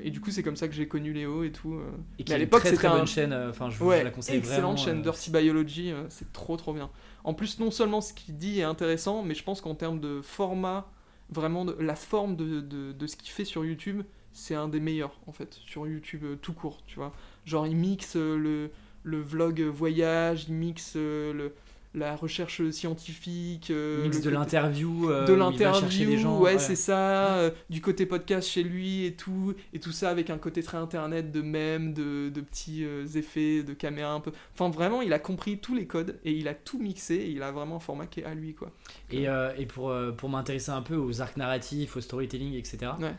et 0.00 0.10
du 0.10 0.20
coup 0.20 0.30
c'est 0.30 0.42
comme 0.44 0.56
ça 0.56 0.68
que 0.68 0.74
j'ai 0.74 0.86
connu 0.86 1.12
Léo 1.12 1.42
et 1.42 1.50
tout. 1.50 1.80
Et 2.20 2.22
qui 2.22 2.30
Mais 2.30 2.34
à 2.34 2.38
une 2.38 2.44
l'époque, 2.44 2.60
très 2.60 2.68
c'était 2.70 2.82
très 2.86 2.88
un- 2.94 2.98
bonne 2.98 3.06
chaîne, 3.06 3.32
enfin 3.48 3.68
je, 3.70 3.78
vous- 3.78 3.88
Ouais, 3.88 4.04
la 4.04 4.10
conseille 4.12 4.36
excellente 4.36 4.62
vraiment. 4.62 4.76
chaîne 4.76 5.02
Dirty 5.02 5.30
Biology, 5.32 5.92
c'est 6.10 6.32
trop 6.32 6.56
trop 6.56 6.72
bien. 6.72 6.88
En 7.24 7.34
plus, 7.34 7.58
non 7.60 7.70
seulement 7.70 8.00
ce 8.00 8.12
qu'il 8.12 8.36
dit 8.36 8.60
est 8.60 8.64
intéressant, 8.64 9.22
mais 9.22 9.34
je 9.34 9.44
pense 9.44 9.60
qu'en 9.60 9.74
termes 9.74 10.00
de 10.00 10.20
format, 10.22 10.90
vraiment 11.30 11.64
la 11.78 11.96
forme 11.96 12.36
de, 12.36 13.06
ce 13.06 13.16
qu'il 13.16 13.30
fait 13.30 13.44
sur 13.44 13.64
YouTube, 13.64 14.02
c'est 14.32 14.54
un 14.54 14.68
des 14.68 14.80
meilleurs 14.80 15.18
en 15.26 15.32
fait, 15.32 15.54
sur 15.54 15.86
YouTube 15.86 16.24
euh, 16.24 16.36
tout 16.36 16.52
court, 16.52 16.82
tu 16.86 16.96
vois. 16.96 17.12
Genre, 17.44 17.66
il 17.66 17.76
mixe 17.76 18.16
euh, 18.16 18.36
le, 18.36 18.70
le 19.02 19.20
vlog 19.20 19.60
voyage, 19.60 20.46
il 20.48 20.54
mixe 20.54 20.94
euh, 20.96 21.32
le, 21.32 21.54
la 21.94 22.16
recherche 22.16 22.70
scientifique, 22.70 23.70
euh, 23.70 24.02
mix 24.04 24.20
de 24.22 24.30
l'interview, 24.30 25.10
euh, 25.10 25.26
de 25.26 25.32
l'interview, 25.34 26.16
gens. 26.18 26.38
ouais, 26.40 26.58
c'est 26.58 26.74
ça, 26.76 27.34
euh, 27.34 27.50
du 27.68 27.80
côté 27.80 28.06
podcast 28.06 28.48
chez 28.48 28.62
lui 28.62 29.04
et 29.04 29.12
tout, 29.14 29.54
et 29.74 29.78
tout 29.78 29.92
ça 29.92 30.08
avec 30.08 30.30
un 30.30 30.38
côté 30.38 30.62
très 30.62 30.78
internet 30.78 31.30
de 31.30 31.42
mèmes, 31.42 31.92
de, 31.92 32.30
de 32.30 32.40
petits 32.40 32.84
euh, 32.84 33.06
effets, 33.14 33.62
de 33.62 33.74
caméra 33.74 34.12
un 34.12 34.20
peu. 34.20 34.32
Enfin, 34.54 34.70
vraiment, 34.70 35.02
il 35.02 35.12
a 35.12 35.18
compris 35.18 35.58
tous 35.58 35.74
les 35.74 35.86
codes 35.86 36.18
et 36.24 36.32
il 36.32 36.48
a 36.48 36.54
tout 36.54 36.78
mixé 36.78 37.14
et 37.16 37.28
il 37.30 37.42
a 37.42 37.52
vraiment 37.52 37.76
un 37.76 37.80
format 37.80 38.06
qui 38.06 38.20
est 38.20 38.24
à 38.24 38.34
lui, 38.34 38.54
quoi. 38.54 38.70
Et, 39.10 39.24
et 39.58 39.66
pour, 39.66 39.94
pour 40.16 40.28
m'intéresser 40.30 40.70
un 40.70 40.82
peu 40.82 40.96
aux 40.96 41.20
arcs 41.20 41.36
narratifs, 41.36 41.96
au 41.96 42.00
storytelling, 42.00 42.54
etc., 42.54 42.92
Ouais. 43.00 43.14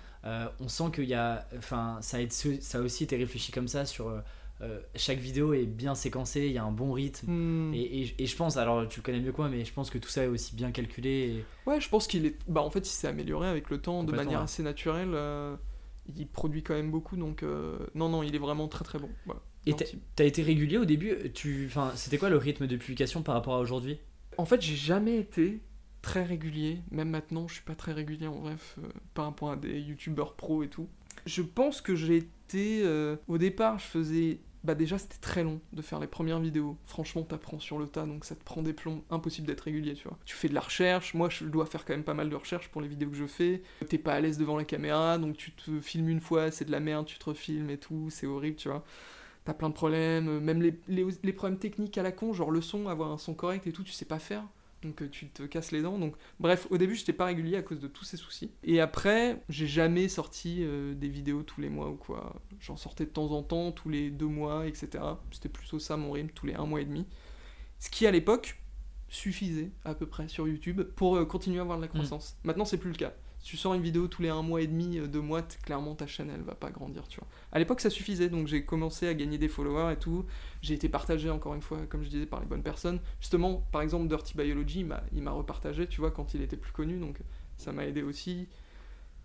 on 0.60 0.68
sent 0.68 0.86
qu'il 0.96 1.06
y 1.06 1.14
a. 1.14 1.48
Enfin, 1.58 1.98
ça, 2.02 2.18
a 2.18 2.22
ça 2.30 2.78
a 2.78 2.82
aussi 2.82 3.04
été 3.04 3.18
réfléchi 3.18 3.52
comme 3.52 3.68
ça 3.68 3.86
sur. 3.86 4.12
Euh, 4.64 4.80
chaque 4.96 5.20
vidéo 5.20 5.54
est 5.54 5.66
bien 5.66 5.94
séquencée, 5.96 6.46
il 6.48 6.54
y 6.54 6.58
a 6.58 6.64
un 6.64 6.72
bon 6.72 6.92
rythme. 6.94 7.32
Hmm. 7.32 7.74
Et, 7.74 7.82
et- 7.82 8.16
et 8.24 8.26
je 8.26 8.36
pense, 8.36 8.58
alors 8.58 8.88
tu 8.88 9.00
le 9.00 9.04
connais 9.04 9.20
mieux 9.20 9.32
que 9.32 9.38
moi, 9.38 9.50
mais 9.50 9.66
je 9.66 9.74
pense 9.74 9.90
que 9.90 9.98
tout 9.98 10.10
ça 10.10 10.24
est 10.24 10.28
aussi 10.28 10.56
bien 10.56 10.72
calculé. 10.72 11.10
et- 11.10 11.70
Ouais, 11.70 11.80
je 11.82 11.90
pense 11.90 12.08
qu'il 12.08 12.26
est. 12.26 12.36
Bah, 12.48 12.62
en 12.62 12.70
fait, 12.70 12.80
il 12.88 12.92
s'est 12.92 13.08
amélioré 13.08 13.48
avec 13.48 13.70
le 13.70 13.78
temps 13.80 14.04
de 14.04 14.12
manière 14.12 14.40
ouais. 14.40 14.44
assez 14.46 14.64
naturelle. 14.64 15.12
euh, 15.14 15.56
Il 16.16 16.28
produit 16.28 16.64
quand 16.64 16.74
même 16.74 16.92
beaucoup, 16.92 17.16
donc 17.16 17.44
euh, 17.44 17.78
non, 17.96 18.10
non, 18.10 18.24
il 18.24 18.36
est 18.36 18.40
vraiment 18.40 18.68
très 18.68 18.84
très 18.84 19.00
bon. 19.00 19.10
Et. 19.66 19.74
T'as 20.18 20.26
été 20.26 20.42
régulier 20.44 20.78
au 20.78 20.84
début 20.86 21.16
tu, 21.34 21.66
enfin, 21.68 21.92
C'était 21.96 22.18
quoi 22.18 22.30
le 22.30 22.36
rythme 22.38 22.68
de 22.68 22.76
publication 22.76 23.22
par 23.22 23.36
rapport 23.36 23.56
à 23.56 23.60
aujourd'hui? 23.60 24.00
En 24.38 24.46
fait, 24.46 24.62
j'ai 24.62 24.76
jamais 24.76 25.18
été 25.18 25.62
très 26.02 26.24
régulier. 26.24 26.80
Même 26.92 27.10
maintenant, 27.10 27.48
je 27.48 27.54
suis 27.54 27.64
pas 27.64 27.76
très 27.76 27.94
régulier 27.94 28.28
en 28.28 28.36
bref, 28.40 28.78
par 29.14 29.26
rapport 29.26 29.52
à 29.52 29.56
des 29.56 29.80
youtubeurs 29.80 30.34
pro 30.34 30.64
et 30.64 30.68
tout. 30.68 30.90
Je 31.26 31.42
pense 31.42 31.80
que 31.80 31.96
j'ai 31.96 32.18
été. 32.18 32.84
au 33.30 33.38
départ, 33.38 33.80
je 33.80 33.86
faisais. 33.86 34.40
Bah, 34.64 34.76
déjà, 34.76 34.98
c'était 34.98 35.18
très 35.18 35.44
long 35.44 35.60
de 35.74 35.82
faire 35.82 36.00
les 36.00 36.08
premières 36.08 36.40
vidéos. 36.40 36.78
Franchement, 36.86 37.24
t'apprends 37.24 37.60
sur 37.60 37.78
le 37.78 37.88
tas, 37.88 38.06
donc 38.06 38.24
ça 38.24 38.34
te 38.34 38.44
prend 38.44 38.62
des 38.62 38.72
plombs. 38.72 39.04
Impossible 39.10 39.46
d'être 39.46 39.62
régulier, 39.62 39.94
tu 39.94 40.08
vois. 40.08 40.18
Tu 40.26 40.36
fais 40.36 40.48
de 40.48 40.54
la 40.54 40.62
recherche. 40.62 41.14
Moi, 41.14 41.30
je 41.30 41.44
dois 41.46 41.66
faire 41.66 41.84
quand 41.84 41.94
même 41.94 42.04
pas 42.04 42.14
mal 42.14 42.30
de 42.30 42.36
recherche 42.36 42.70
pour 42.70 42.82
les 42.82 42.88
vidéos 42.88 43.10
que 43.10 43.16
je 43.18 43.26
fais. 43.26 43.62
T'es 43.90 43.98
pas 43.98 44.14
à 44.14 44.22
l'aise 44.22 44.38
devant 44.38 44.56
la 44.56 44.64
caméra, 44.64 45.18
donc 45.18 45.36
tu 45.36 45.52
te 45.52 45.80
filmes 45.82 46.08
une 46.08 46.22
fois, 46.22 46.50
c'est 46.50 46.66
de 46.66 46.72
la 46.72 46.80
merde, 46.80 47.06
tu 47.06 47.20
te 47.20 47.26
refilmes 47.26 47.70
et 47.70 47.78
tout, 47.78 48.10
c'est 48.10 48.26
horrible, 48.26 48.56
tu 48.56 48.70
vois. 48.70 48.86
T'as 49.44 49.54
plein 49.54 49.68
de 49.68 49.74
problèmes, 49.74 50.40
même 50.40 50.62
les 50.62 51.34
problèmes 51.34 51.60
techniques 51.60 51.98
à 51.98 52.04
la 52.04 52.14
con, 52.14 52.32
genre 52.32 52.50
le 52.50 52.62
son, 52.62 52.88
avoir 52.88 53.12
un 53.12 53.18
son 53.18 53.34
correct 53.34 53.68
et 53.68 53.74
tout, 53.74 53.84
tu 53.84 53.92
sais 53.92 54.06
pas 54.06 54.20
faire. 54.20 54.46
Donc 54.84 55.02
euh, 55.02 55.10
tu 55.10 55.30
te 55.30 55.44
casses 55.44 55.72
les 55.72 55.82
dents. 55.82 55.98
Donc 55.98 56.16
bref, 56.40 56.68
au 56.70 56.78
début 56.78 56.96
j'étais 56.96 57.14
pas 57.14 57.26
régulier 57.26 57.58
à 57.58 57.62
cause 57.62 57.80
de 57.80 57.88
tous 57.88 58.06
ces 58.06 58.18
soucis. 58.18 58.52
Et 58.64 58.80
après, 58.80 59.42
j'ai 59.50 59.68
jamais 59.68 60.08
sorti 60.10 60.60
euh, 60.62 60.94
des 60.94 61.10
vidéos 61.10 61.44
tous 61.44 61.62
les 61.62 61.70
mois 61.70 61.90
ou 61.90 61.96
quoi. 61.96 62.42
J'en 62.60 62.78
sortais 62.78 63.06
de 63.06 63.12
temps 63.12 63.32
en 63.32 63.44
temps, 63.44 63.72
tous 63.72 63.90
les 63.90 64.10
deux 64.10 64.28
mois, 64.28 64.68
etc. 64.68 65.04
C'était 65.32 65.50
plutôt 65.50 65.80
ça 65.80 65.98
mon 65.98 66.12
rythme, 66.12 66.30
tous 66.34 66.46
les 66.46 66.54
un 66.54 66.66
mois 66.66 66.82
et 66.82 66.86
demi. 66.86 67.06
Ce 67.80 67.90
qui 67.90 68.08
à 68.08 68.12
l'époque 68.12 68.60
suffisait 69.10 69.72
à 69.86 69.94
peu 69.94 70.08
près 70.08 70.28
sur 70.28 70.48
YouTube 70.48 70.82
pour 70.96 71.18
euh, 71.18 71.26
continuer 71.26 71.60
à 71.60 71.62
avoir 71.62 71.78
de 71.78 71.84
la 71.84 71.88
croissance. 71.88 72.38
Maintenant 72.44 72.66
c'est 72.66 72.78
plus 72.78 72.92
le 72.92 72.98
cas. 72.98 73.14
Si 73.44 73.50
tu 73.50 73.58
sors 73.58 73.74
une 73.74 73.82
vidéo 73.82 74.08
tous 74.08 74.22
les 74.22 74.30
un 74.30 74.42
mois 74.42 74.62
et 74.62 74.68
demi, 74.68 74.98
euh, 75.00 75.06
deux 75.08 75.20
mois, 75.20 75.42
clairement 75.42 75.96
ta 75.96 76.08
chaîne 76.08 76.32
elle 76.34 76.44
va 76.44 76.56
pas 76.56 76.72
grandir, 76.72 77.10
tu 77.10 77.20
vois. 77.20 77.28
À 77.52 77.60
l'époque 77.60 77.82
ça 77.82 77.90
suffisait, 77.90 78.30
donc 78.30 78.48
j'ai 78.48 78.64
commencé 78.64 79.06
à 79.06 79.14
gagner 79.14 79.38
des 79.38 79.50
followers 79.50 79.92
et 79.92 79.98
tout. 79.98 80.26
J'ai 80.62 80.74
été 80.76 80.88
partagé 80.88 81.30
encore 81.30 81.54
une 81.54 81.62
fois, 81.62 81.86
comme 81.88 82.04
je 82.04 82.10
disais, 82.10 82.26
par 82.26 82.40
les 82.40 82.46
bonnes 82.46 82.64
personnes. 82.64 83.02
Justement, 83.20 83.68
par 83.74 83.82
exemple, 83.82 84.08
Dirty 84.08 84.38
Biology, 84.38 84.86
il 85.12 85.22
m'a- 85.22 85.32
repartagé, 85.32 85.88
tu 85.88 86.00
vois, 86.00 86.10
quand 86.12 86.34
il 86.34 86.42
était 86.42 86.56
plus 86.56 86.72
connu, 86.72 86.98
donc 87.00 87.20
ça 87.58 87.74
m'a 87.74 87.86
aidé 87.86 88.02
aussi. 88.02 88.48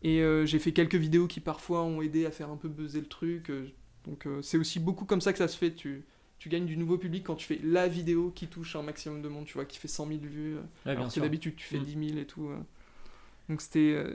Et 0.02 0.20
euh, 0.22 0.46
j'ai 0.46 0.58
fait 0.58 0.72
quelques 0.72 0.94
vidéos 0.96 1.28
qui 1.28 1.38
parfois 1.40 1.82
ont 1.84 2.02
aidé 2.02 2.26
à 2.26 2.30
faire 2.32 2.50
un 2.50 2.56
peu 2.56 2.68
buzzer 2.68 3.00
le 3.00 3.06
truc. 3.08 3.50
euh, 3.50 3.68
Donc 4.04 4.26
euh, 4.26 4.42
c'est 4.42 4.58
aussi 4.58 4.80
beaucoup 4.80 5.04
comme 5.04 5.20
ça 5.20 5.32
que 5.32 5.38
ça 5.38 5.46
se 5.48 5.56
fait. 5.56 5.74
Tu, 5.74 6.04
tu 6.40 6.48
gagnes 6.48 6.66
du 6.66 6.76
nouveau 6.76 6.98
public 6.98 7.22
quand 7.24 7.36
tu 7.36 7.46
fais 7.46 7.60
la 7.62 7.86
vidéo 7.88 8.32
qui 8.34 8.48
touche 8.48 8.74
un 8.76 8.82
maximum 8.82 9.22
de 9.22 9.28
monde, 9.28 9.44
tu 9.46 9.54
vois, 9.54 9.64
qui 9.64 9.78
fait 9.78 9.88
100 9.88 10.06
000 10.08 10.18
vues. 10.22 10.56
euh, 10.56 10.60
Ouais, 10.86 10.92
alors 10.92 11.04
que 11.06 11.20
d'habitude 11.20 11.54
tu 11.56 11.66
fais 11.66 11.78
Mm. 11.78 11.84
10 11.84 12.08
000 12.10 12.18
et 12.18 12.26
tout. 12.26 12.48
Donc 13.48 13.62
c'était 13.62 13.94
euh, 13.96 14.14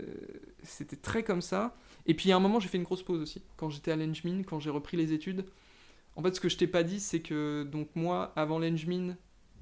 c'était 0.64 0.96
très 0.96 1.24
comme 1.24 1.42
ça. 1.42 1.76
Et 2.06 2.14
puis 2.14 2.32
à 2.32 2.36
un 2.36 2.40
moment 2.40 2.60
j'ai 2.60 2.70
fait 2.70 2.78
une 2.78 2.84
grosse 2.84 3.04
pause 3.04 3.22
aussi. 3.22 3.42
Quand 3.58 3.70
j'étais 3.70 3.92
à 3.92 3.96
l'Engmin, 3.96 4.44
quand 4.44 4.60
j'ai 4.60 4.70
repris 4.70 4.98
les 4.98 5.14
études. 5.14 5.46
En 6.16 6.22
fait 6.22 6.36
ce 6.36 6.40
que 6.40 6.50
je 6.50 6.58
t'ai 6.58 6.68
pas 6.68 6.84
dit 6.84 7.00
c'est 7.00 7.22
que 7.22 7.64
donc 7.64 7.90
moi 7.96 8.34
avant 8.36 8.60
l'Engmin 8.60 9.16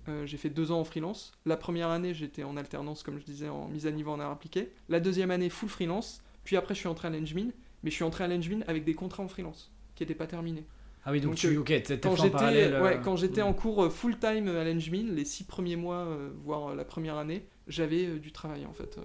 euh, 0.09 0.25
j'ai 0.25 0.37
fait 0.37 0.49
deux 0.49 0.71
ans 0.71 0.81
en 0.81 0.83
freelance. 0.83 1.31
La 1.45 1.55
première 1.55 1.89
année 1.89 2.13
j'étais 2.13 2.43
en 2.43 2.57
alternance 2.57 3.03
comme 3.03 3.19
je 3.19 3.23
disais 3.23 3.47
en 3.47 3.69
mise 3.69 3.87
à 3.87 3.91
niveau 3.91 4.11
en 4.11 4.19
art 4.19 4.31
appliqué. 4.31 4.73
La 4.89 4.99
deuxième 4.99 5.31
année 5.31 5.49
full 5.49 5.69
freelance. 5.69 6.21
Puis 6.43 6.57
après 6.57 6.73
je 6.73 6.79
suis 6.79 6.89
entré 6.89 7.07
à 7.07 7.11
l'Engmin. 7.11 7.51
Mais 7.83 7.89
je 7.89 7.95
suis 7.95 8.03
entré 8.03 8.25
à 8.25 8.27
l'Engmin 8.27 8.59
avec 8.67 8.83
des 8.83 8.93
contrats 8.93 9.23
en 9.23 9.27
freelance 9.27 9.71
qui 9.95 10.03
n'étaient 10.03 10.13
pas 10.13 10.27
terminés. 10.27 10.65
Ah 11.03 11.11
oui, 11.11 11.19
donc, 11.19 11.31
Donc, 11.31 11.39
tu, 11.39 11.47
euh, 11.47 11.59
ok, 11.61 11.99
Quand 11.99 12.15
j'étais 12.15 12.79
ouais, 12.79 12.99
quand 13.03 13.15
j'étais 13.15 13.41
mm. 13.41 13.47
en 13.47 13.53
cours 13.53 13.91
full 13.91 14.19
time 14.19 14.47
à 14.49 14.63
l'Engmin, 14.63 15.13
les 15.13 15.25
six 15.25 15.45
premiers 15.45 15.77
mois, 15.77 16.07
voire 16.43 16.75
la 16.75 16.85
première 16.85 17.17
année, 17.17 17.47
j'avais 17.67 18.19
du 18.19 18.31
travail 18.31 18.67
en 18.67 18.73
fait. 18.73 18.99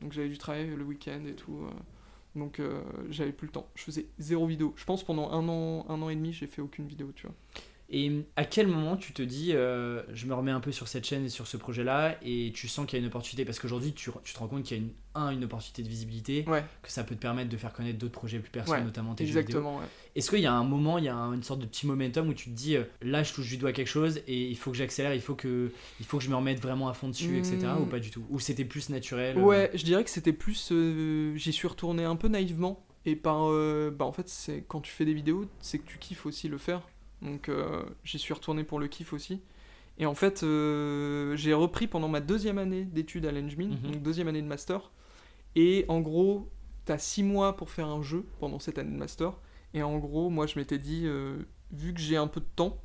Donc 0.00 0.12
j'avais 0.12 0.28
du 0.28 0.38
travail 0.38 0.66
le 0.66 0.84
week-end 0.84 1.20
et 1.26 1.34
tout. 1.34 1.58
euh. 1.64 1.70
donc 2.38 2.60
euh, 2.60 2.82
j'avais 3.10 3.32
plus 3.32 3.46
le 3.46 3.52
temps. 3.52 3.68
Je 3.74 3.82
faisais 3.84 4.06
zéro 4.18 4.46
vidéo. 4.46 4.72
Je 4.76 4.84
pense 4.84 5.04
pendant 5.04 5.30
un 5.30 5.48
an, 5.48 5.86
un 5.88 6.02
an 6.02 6.08
et 6.08 6.16
demi, 6.16 6.32
j'ai 6.32 6.46
fait 6.46 6.62
aucune 6.62 6.86
vidéo, 6.86 7.12
tu 7.14 7.26
vois. 7.26 7.36
Et 7.88 8.26
à 8.34 8.44
quel 8.44 8.66
moment 8.66 8.96
tu 8.96 9.12
te 9.12 9.22
dis, 9.22 9.50
euh, 9.52 10.02
je 10.12 10.26
me 10.26 10.34
remets 10.34 10.50
un 10.50 10.58
peu 10.58 10.72
sur 10.72 10.88
cette 10.88 11.06
chaîne 11.06 11.24
et 11.24 11.28
sur 11.28 11.46
ce 11.46 11.56
projet-là, 11.56 12.16
et 12.20 12.50
tu 12.52 12.66
sens 12.66 12.84
qu'il 12.84 12.98
y 12.98 13.00
a 13.00 13.00
une 13.00 13.06
opportunité? 13.06 13.44
Parce 13.44 13.60
qu'aujourd'hui, 13.60 13.92
tu, 13.92 14.10
tu 14.24 14.34
te 14.34 14.38
rends 14.40 14.48
compte 14.48 14.64
qu'il 14.64 14.76
y 14.76 14.80
a 14.80 14.82
une, 14.82 14.90
un, 15.14 15.30
une 15.30 15.44
opportunité 15.44 15.84
de 15.84 15.88
visibilité, 15.88 16.44
Ouais, 16.48 16.64
que 16.82 16.90
ça 16.90 17.04
peut 17.04 17.14
te 17.14 17.20
permettre 17.20 17.48
de 17.48 17.56
faire 17.56 17.72
connaître 17.72 17.98
d'autres 17.98 18.12
projets 18.18 18.40
plus 18.40 18.50
personnels, 18.50 18.80
Ouais, 18.80 18.86
notamment 18.86 19.14
tes 19.14 19.24
jeux 19.24 19.38
vidéo. 19.38 19.58
exactement. 19.60 19.76
ouais. 19.78 19.84
Est-ce 20.16 20.30
qu'il 20.30 20.40
y 20.40 20.46
a 20.46 20.52
un 20.52 20.64
moment, 20.64 20.98
il 20.98 21.04
y 21.04 21.08
a 21.08 21.14
un- 21.14 21.32
une 21.32 21.44
sorte 21.44 21.60
de 21.60 21.66
petit 21.66 21.86
momentum 21.86 22.28
où 22.28 22.34
tu 22.34 22.50
te 22.50 22.54
dis, 22.56 22.76
euh, 22.76 22.82
là, 23.02 23.22
je 23.22 23.32
touche 23.32 23.48
du 23.48 23.56
doigt 23.56 23.72
quelque 23.72 23.86
chose 23.86 24.20
et 24.26 24.48
il 24.50 24.56
faut 24.56 24.72
que 24.72 24.76
j'accélère, 24.76 25.14
il 25.14 25.20
faut 25.20 25.36
que, 25.36 25.70
il 26.00 26.06
faut 26.06 26.18
que 26.18 26.24
je 26.24 26.30
me 26.30 26.34
remette 26.34 26.60
vraiment 26.60 26.88
à 26.88 26.92
fond 26.92 27.08
dessus, 27.08 27.38
etc. 27.38 27.58
Hmm. 27.78 27.82
Ou 27.82 27.86
pas 27.86 28.00
du 28.00 28.10
tout? 28.10 28.24
Ou 28.30 28.40
c'était 28.40 28.64
plus 28.64 28.88
naturel 28.90 29.38
euh, 29.38 29.42
Ouais, 29.42 29.70
je 29.74 29.84
dirais 29.84 30.02
que 30.02 30.10
c'était 30.10 30.32
plus. 30.32 30.72
J'y 31.36 31.52
suis 31.52 31.68
retourné 31.68 32.02
un 32.04 32.16
peu 32.16 32.26
naïvement. 32.26 32.84
Et 33.04 33.14
par. 33.14 33.48
bah, 33.92 34.04
en 34.04 34.10
fait, 34.12 34.28
c'est 34.28 34.64
quand 34.66 34.80
tu 34.80 34.90
fais 34.90 35.04
des 35.04 35.14
vidéos, 35.14 35.44
c'est 35.60 35.78
que 35.78 35.86
tu 35.86 35.98
kiffes 35.98 36.26
aussi 36.26 36.48
le 36.48 36.58
faire. 36.58 36.82
Donc, 37.22 37.48
euh, 37.48 37.82
j'y 38.04 38.18
suis 38.18 38.34
retourné 38.34 38.64
pour 38.64 38.78
le 38.78 38.88
kiff 38.88 39.12
aussi. 39.12 39.40
Et 39.98 40.04
en 40.06 40.14
fait, 40.14 40.42
euh, 40.42 41.34
j'ai 41.36 41.54
repris 41.54 41.86
pendant 41.86 42.08
ma 42.08 42.20
deuxième 42.20 42.58
année 42.58 42.84
d'études 42.84 43.24
à 43.26 43.32
l'Engmin, 43.32 43.68
Mhm. 43.68 43.76
donc 43.92 44.02
deuxième 44.02 44.28
année 44.28 44.42
de 44.42 44.46
master. 44.46 44.90
Et 45.54 45.86
en 45.88 46.00
gros, 46.00 46.50
t'as 46.84 46.98
six 46.98 47.22
mois 47.22 47.56
pour 47.56 47.70
faire 47.70 47.86
un 47.88 48.02
jeu 48.02 48.24
pendant 48.38 48.58
cette 48.58 48.78
année 48.78 48.92
de 48.92 48.98
master. 48.98 49.32
Et 49.72 49.82
en 49.82 49.96
gros, 49.98 50.28
moi, 50.28 50.46
je 50.46 50.58
m'étais 50.58 50.78
dit, 50.78 51.02
euh, 51.06 51.38
vu 51.72 51.94
que 51.94 52.00
j'ai 52.00 52.16
un 52.18 52.26
peu 52.26 52.40
de 52.40 52.46
temps, 52.56 52.78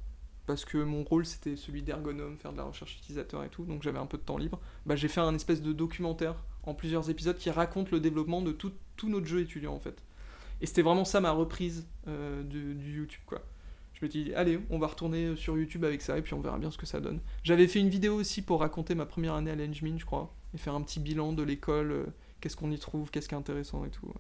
parce 0.48 0.66
que 0.66 0.78
mon 0.78 1.04
rôle 1.04 1.26
c'était 1.26 1.56
celui 1.56 1.84
d'ergonome, 1.84 2.38
faire 2.38 2.52
de 2.52 2.58
la 2.58 2.64
recherche 2.64 2.98
utilisateur 2.98 3.44
et 3.44 3.50
tout, 3.50 3.64
donc 3.64 3.84
j'avais 3.84 4.00
un 4.00 4.06
peu 4.08 4.18
de 4.18 4.24
temps 4.24 4.38
libre, 4.38 4.60
bah, 4.86 4.96
j'ai 4.96 5.08
fait 5.08 5.22
un 5.22 5.36
espèce 5.36 5.62
de 5.62 5.72
documentaire 5.72 6.36
en 6.64 6.74
plusieurs 6.74 7.10
épisodes 7.10 7.38
qui 7.38 7.50
raconte 7.52 7.92
le 7.92 8.00
développement 8.00 8.42
de 8.42 8.52
tout, 8.52 8.72
tout 8.98 9.08
notre 9.08 9.28
jeu 9.28 9.42
étudiant 9.42 9.74
en 9.74 9.80
fait. 9.80 10.02
Et 10.60 10.66
c'était 10.66 10.82
vraiment 10.82 11.06
ça 11.06 11.22
ma 11.22 11.32
reprise 11.32 11.88
euh, 12.08 12.44
du, 12.44 12.74
du 12.74 12.98
YouTube 12.98 13.22
quoi. 13.26 13.42
Je 14.02 14.08
me 14.08 14.12
suis 14.12 14.24
dit, 14.24 14.34
allez, 14.34 14.60
on 14.72 14.80
va 14.80 14.88
retourner 14.88 15.36
sur 15.36 15.56
YouTube 15.58 15.86
avec 15.86 16.02
ça 16.02 16.18
et 16.18 16.22
puis 16.24 16.34
on 16.34 16.42
verra 16.42 16.58
bien 16.58 16.72
ce 16.72 16.78
que 16.80 16.88
ça 16.88 17.00
donne. 17.00 17.20
J'avais 17.44 17.68
fait 17.68 17.80
une 17.80 17.90
vidéo 17.90 18.16
aussi 18.16 18.42
pour 18.42 18.62
raconter 18.62 18.96
ma 18.96 19.06
première 19.06 19.36
année 19.36 19.52
à 19.52 19.56
l'Engmin, 19.56 19.98
je 20.00 20.06
crois, 20.06 20.34
et 20.56 20.58
faire 20.58 20.74
un 20.74 20.82
petit 20.82 21.00
bilan 21.00 21.34
de 21.34 21.44
l'école, 21.44 21.92
euh, 21.92 22.06
qu'est-ce 22.40 22.56
qu'on 22.56 22.72
y 22.72 22.80
trouve, 22.80 23.12
qu'est-ce 23.12 23.30
qui 23.30 23.36
est 23.36 23.38
intéressant 23.38 23.86
et 23.86 23.90
tout. 23.92 24.12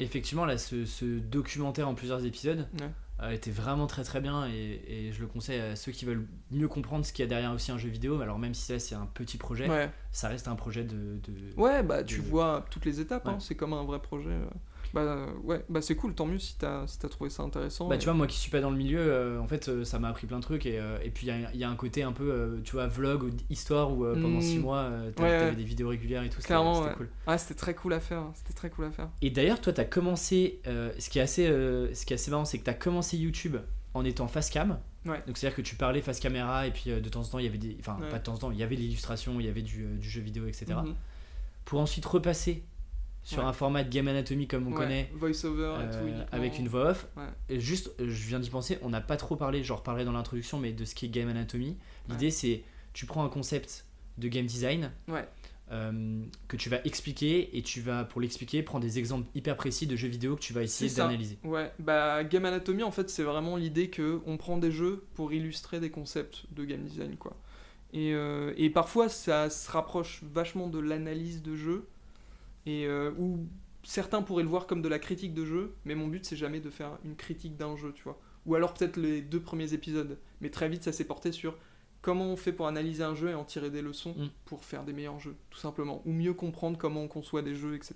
Effectivement, 0.00 0.44
là, 0.46 0.58
ce, 0.58 0.84
ce 0.84 1.04
documentaire 1.20 1.86
en 1.88 1.94
plusieurs 1.94 2.24
épisodes 2.26 2.66
Ouais. 2.80 2.88
euh, 3.22 3.30
était 3.30 3.50
vraiment 3.52 3.86
très 3.86 4.02
très 4.02 4.20
bien 4.20 4.48
et, 4.48 4.80
et 4.88 5.12
je 5.12 5.20
le 5.20 5.28
conseille 5.28 5.60
à 5.60 5.76
ceux 5.76 5.92
qui 5.92 6.06
veulent 6.06 6.26
mieux 6.50 6.66
comprendre 6.68 7.04
ce 7.04 7.12
qu'il 7.12 7.22
y 7.22 7.26
a 7.26 7.28
derrière 7.28 7.52
aussi 7.52 7.70
un 7.70 7.78
jeu 7.78 7.88
vidéo. 7.90 8.20
Alors, 8.22 8.38
même 8.40 8.54
si 8.54 8.62
ça, 8.62 8.80
c'est 8.80 8.96
un 8.96 9.06
petit 9.06 9.36
projet, 9.36 9.68
Ouais, 9.68 9.90
ça 10.10 10.28
reste 10.28 10.48
un 10.48 10.56
projet 10.56 10.82
de. 10.82 11.20
de- 11.22 11.54
ouais 11.60 11.84
bah 11.84 12.02
tu 12.02 12.16
vois 12.20 12.66
toutes 12.70 12.84
les 12.86 12.98
étapes, 12.98 13.28
hein, 13.28 13.38
c'est 13.38 13.54
comme 13.54 13.74
un 13.74 13.84
vrai 13.84 14.00
projet. 14.02 14.34
Bah 14.92 15.00
euh, 15.02 15.26
ouais, 15.44 15.64
bah 15.68 15.80
c'est 15.82 15.94
cool, 15.94 16.14
tant 16.14 16.26
mieux 16.26 16.38
si 16.38 16.56
t'as 16.56 16.86
si 16.86 16.98
t'as 16.98 17.08
trouvé 17.08 17.30
ça 17.30 17.42
intéressant. 17.42 17.88
Bah, 17.88 17.94
et- 17.94 17.98
tu 17.98 18.06
vois, 18.06 18.14
moi 18.14 18.26
qui 18.26 18.36
suis 18.38 18.50
pas 18.50 18.60
dans 18.60 18.70
le 18.70 18.76
milieu, 18.76 18.98
euh, 19.00 19.38
en 19.40 19.46
fait, 19.46 19.68
euh, 19.68 19.84
ça 19.84 19.98
m'a 19.98 20.08
appris 20.08 20.26
plein 20.26 20.38
de 20.38 20.42
trucs. 20.42 20.66
Et, 20.66 20.78
euh, 20.80 20.98
et 21.04 21.10
puis, 21.10 21.26
il 21.26 21.28
y 21.28 21.32
a- 21.44 21.50
il 21.52 21.60
y, 21.60 21.64
a 21.64 21.70
un 21.70 21.76
côté 21.76 22.02
un 22.02 22.12
peu, 22.12 22.60
tu 22.64 22.72
vois, 22.72 22.86
vlog 22.86 23.22
ou 23.24 23.30
histoire 23.50 23.92
où 23.92 24.04
pendant 24.04 24.28
Mm. 24.28 24.40
6 24.42 24.58
mois, 24.58 24.78
euh, 24.78 25.10
t'a- 25.12 25.22
Ouais, 25.22 25.28
t'avais 25.30 25.50
ouais. 25.50 25.56
des 25.56 25.64
vidéos 25.64 25.88
régulières 25.88 26.22
et 26.24 26.28
tout. 26.28 26.40
c'était- 26.40 26.54
ouais. 26.56 26.94
cool. 26.96 27.08
Ah, 27.26 27.38
c'était 27.38 27.54
très 27.54 27.74
cool 27.74 27.92
à 27.92 28.00
faire, 28.00 28.24
c'était 28.34 28.54
très 28.54 28.70
cool 28.70 28.86
à 28.86 28.90
faire. 28.90 29.08
Et 29.22 29.30
d'ailleurs, 29.30 29.60
toi, 29.60 29.72
tu 29.72 29.80
as 29.80 29.84
commencé. 29.84 30.60
ce, 30.64 31.08
qui 31.10 31.18
est 31.18 31.22
assez, 31.22 31.46
ce 31.46 32.04
qui 32.06 32.12
est 32.12 32.16
assez 32.16 32.30
marrant, 32.30 32.44
c'est 32.44 32.58
que 32.58 32.64
tu 32.64 32.70
as 32.70 32.74
commencé 32.74 33.16
YouTube 33.16 33.56
en 33.94 34.04
étant 34.04 34.26
face 34.28 34.50
cam. 34.50 34.78
Ouais. 35.06 35.22
Donc, 35.26 35.38
c'est-à-dire 35.38 35.56
que 35.56 35.62
tu 35.62 35.76
parlais 35.76 36.02
face 36.02 36.20
caméra 36.20 36.66
et 36.66 36.70
puis 36.70 36.90
de 36.90 37.08
temps 37.08 37.20
en 37.22 37.24
temps, 37.24 37.38
il 37.38 37.44
y 37.46 37.48
avait 37.48 37.58
des. 37.58 37.76
Enfin, 37.80 37.96
Ouais. 38.00 38.08
pas 38.10 38.18
de 38.18 38.22
temps 38.24 38.34
en 38.34 38.38
temps, 38.38 38.50
il 38.50 38.58
y 38.58 38.62
avait 38.62 38.76
de 38.76 38.80
l'illustration, 38.82 39.40
il 39.40 39.46
y 39.46 39.48
avait 39.48 39.62
du, 39.62 39.84
du 39.98 40.08
jeu 40.10 40.20
vidéo, 40.20 40.46
etc. 40.46 40.66
Mhm. 40.84 40.94
Pour 41.64 41.80
ensuite 41.80 42.04
repasser 42.04 42.62
sur 43.22 43.38
Ouais. 43.40 43.44
un 43.44 43.52
format 43.52 43.84
de 43.84 43.90
Game 43.90 44.08
Anatomy 44.08 44.46
comme 44.46 44.66
on 44.66 44.70
Ouais, 44.70 44.76
connaît. 44.76 45.10
Voice-over 45.14 45.74
et 45.82 45.90
tout. 45.90 45.96
euh, 45.98 46.02
uniquement. 46.08 46.24
avec 46.32 46.58
une 46.58 46.68
voix 46.68 46.90
off. 46.90 47.06
Et 47.48 47.60
juste, 47.60 47.92
je 47.98 48.04
viens 48.28 48.40
d'y 48.40 48.50
penser, 48.50 48.78
on 48.82 48.88
n'a 48.88 49.00
pas 49.00 49.16
trop 49.16 49.36
parlé, 49.36 49.62
j'en 49.62 49.76
reparlerai 49.76 50.04
dans 50.04 50.12
l'introduction, 50.12 50.58
mais 50.58 50.72
de 50.72 50.84
ce 50.84 50.94
qui 50.94 51.06
est 51.06 51.10
Game 51.10 51.28
Anatomy. 51.28 51.76
L'idée, 52.08 52.30
c'est 52.30 52.62
tu 52.92 53.06
prends 53.06 53.24
un 53.24 53.28
concept 53.28 53.84
de 54.18 54.26
game 54.28 54.46
design 54.46 54.90
Ouais. 55.08 55.26
euh, 55.70 56.22
que 56.48 56.56
tu 56.56 56.68
vas 56.68 56.80
expliquer 56.84 57.56
et 57.56 57.62
tu 57.62 57.80
vas, 57.80 58.02
pour 58.04 58.20
l'expliquer, 58.20 58.62
prendre 58.64 58.84
des 58.84 58.98
exemples 58.98 59.28
hyper 59.36 59.56
précis 59.56 59.86
de 59.86 59.94
jeux 59.94 60.08
vidéo 60.08 60.34
que 60.34 60.40
tu 60.40 60.52
vas 60.52 60.62
essayer 60.62 60.92
d'analyser. 60.92 61.38
Ouais, 61.44 61.70
bah 61.78 62.24
Game 62.24 62.44
Anatomy 62.44 62.82
en 62.82 62.90
fait 62.90 63.08
c'est 63.08 63.22
vraiment 63.22 63.56
l'idée 63.56 63.88
que 63.88 64.20
on 64.26 64.36
prend 64.36 64.58
des 64.58 64.72
jeux 64.72 65.04
pour 65.14 65.32
illustrer 65.32 65.78
des 65.78 65.90
concepts 65.90 66.44
de 66.50 66.64
game 66.64 66.82
design 66.82 67.16
quoi. 67.16 67.36
Et, 67.92 68.12
euh, 68.14 68.52
et 68.56 68.68
parfois 68.70 69.08
ça 69.08 69.48
se 69.48 69.70
rapproche 69.70 70.22
vachement 70.24 70.66
de 70.66 70.80
l'analyse 70.80 71.40
de 71.42 71.54
jeu 71.54 71.86
et 72.66 72.86
euh, 72.86 73.12
où 73.18 73.46
certains 73.82 74.22
pourraient 74.22 74.42
le 74.42 74.48
voir 74.48 74.66
comme 74.66 74.82
de 74.82 74.88
la 74.88 74.98
critique 74.98 75.34
de 75.34 75.44
jeu, 75.44 75.74
mais 75.84 75.94
mon 75.94 76.06
but 76.08 76.24
c'est 76.24 76.36
jamais 76.36 76.60
de 76.60 76.70
faire 76.70 76.98
une 77.04 77.16
critique 77.16 77.56
d'un 77.56 77.76
jeu, 77.76 77.92
tu 77.94 78.02
vois. 78.04 78.20
Ou 78.46 78.54
alors 78.54 78.74
peut-être 78.74 78.96
les 78.96 79.20
deux 79.22 79.40
premiers 79.40 79.72
épisodes, 79.74 80.18
mais 80.40 80.50
très 80.50 80.68
vite 80.68 80.82
ça 80.84 80.92
s'est 80.92 81.04
porté 81.04 81.32
sur 81.32 81.56
comment 82.02 82.26
on 82.32 82.36
fait 82.36 82.52
pour 82.52 82.66
analyser 82.66 83.02
un 83.02 83.14
jeu 83.14 83.28
et 83.30 83.34
en 83.34 83.44
tirer 83.44 83.70
des 83.70 83.82
leçons 83.82 84.14
Mm. 84.16 84.28
pour 84.46 84.64
faire 84.64 84.84
des 84.84 84.92
meilleurs 84.94 85.20
jeux, 85.20 85.36
tout 85.50 85.58
simplement, 85.58 86.00
ou 86.06 86.12
mieux 86.12 86.32
comprendre 86.34 86.78
comment 86.78 87.02
on 87.02 87.08
conçoit 87.08 87.42
des 87.42 87.54
jeux, 87.54 87.74
etc. 87.74 87.94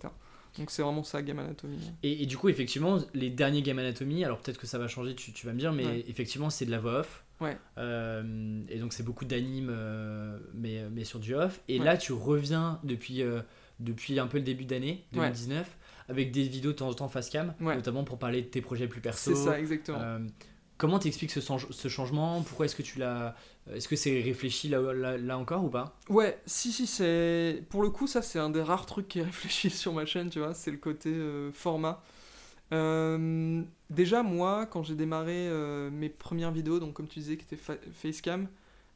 Donc 0.58 0.70
c'est 0.70 0.82
vraiment 0.82 1.02
ça 1.02 1.20
Game 1.22 1.38
Anatomy. 1.38 1.78
Et, 2.02 2.22
et 2.22 2.26
du 2.26 2.36
coup, 2.36 2.48
effectivement, 2.48 2.98
les 3.14 3.28
derniers 3.30 3.62
Game 3.62 3.78
Anatomy, 3.78 4.24
alors 4.24 4.38
peut-être 4.38 4.58
que 4.58 4.66
ça 4.68 4.78
va 4.78 4.86
changer, 4.88 5.14
tu, 5.14 5.32
tu 5.32 5.46
vas 5.46 5.52
me 5.52 5.58
dire, 5.58 5.72
mais 5.72 5.84
Ouais. 5.86 6.04
effectivement, 6.06 6.48
c'est 6.50 6.64
de 6.66 6.70
la 6.70 6.78
voix 6.78 7.00
off. 7.00 7.24
Ouais. 7.40 7.56
Euh, 7.78 8.62
et 8.68 8.78
donc, 8.78 8.92
c'est 8.92 9.02
beaucoup 9.02 9.24
d'anime, 9.24 9.68
euh, 9.70 10.38
mais, 10.54 10.84
mais 10.92 11.04
sur 11.04 11.18
du 11.18 11.34
off. 11.34 11.60
Et 11.68 11.78
Ouais. 11.78 11.84
là, 11.84 11.96
tu 11.96 12.12
reviens 12.12 12.78
depuis, 12.84 13.22
euh, 13.22 13.40
depuis 13.80 14.18
un 14.18 14.26
peu 14.26 14.38
le 14.38 14.44
début 14.44 14.64
d'année, 14.64 15.04
Ouais. 15.12 15.18
2019, 15.20 15.76
avec 16.08 16.30
des 16.32 16.42
vidéos 16.48 16.72
de 16.72 16.76
temps 16.76 16.88
en 16.88 16.94
temps 16.94 17.08
face 17.08 17.30
cam, 17.30 17.54
Ouais. 17.60 17.74
notamment 17.76 18.04
pour 18.04 18.18
parler 18.18 18.42
de 18.42 18.46
tes 18.48 18.60
projets 18.60 18.86
plus 18.88 19.00
perso. 19.00 19.34
C'est 19.34 19.42
ça, 19.44 19.58
exactement. 19.58 19.98
Euh, 20.00 20.18
comment 20.78 20.98
t'expliques 20.98 21.30
ce, 21.30 21.40
ce 21.40 21.88
changement? 21.88 22.42
Pourquoi 22.42 22.66
est-ce 22.66 22.76
que 22.76 22.82
tu 22.82 22.98
l'as. 22.98 23.34
Est-ce 23.72 23.88
que 23.88 23.96
c'est 23.96 24.20
réfléchi 24.20 24.68
là, 24.68 24.80
là, 24.92 25.16
là 25.16 25.38
encore 25.38 25.64
ou 25.64 25.70
pas? 25.70 25.96
Ouais, 26.10 26.38
si, 26.44 26.70
si, 26.72 26.86
c'est. 26.86 27.62
Pour 27.70 27.82
le 27.82 27.88
coup, 27.90 28.06
ça, 28.06 28.20
c'est 28.20 28.38
un 28.38 28.50
des 28.50 28.60
rares 28.62 28.84
trucs 28.86 29.08
qui 29.08 29.20
est 29.20 29.22
réfléchi 29.32 29.70
sur 29.70 29.92
ma 29.94 30.04
chaîne, 30.04 30.28
tu 30.30 30.38
vois, 30.40 30.52
c'est 30.54 30.70
le 30.70 30.76
côté 30.76 31.08
euh, 31.10 31.50
format. 31.52 32.02
Euh, 32.72 33.62
déjà, 33.90 34.22
moi, 34.22 34.66
quand 34.66 34.82
j'ai 34.82 34.94
démarré 34.94 35.48
euh, 35.48 35.90
mes 35.90 36.08
premières 36.08 36.50
vidéos, 36.52 36.78
donc 36.80 36.94
comme 36.94 37.08
tu 37.08 37.18
disais, 37.20 37.36
qui 37.36 37.44
étaient 37.44 37.56
fa- 37.56 37.76
facecam, 37.92 38.48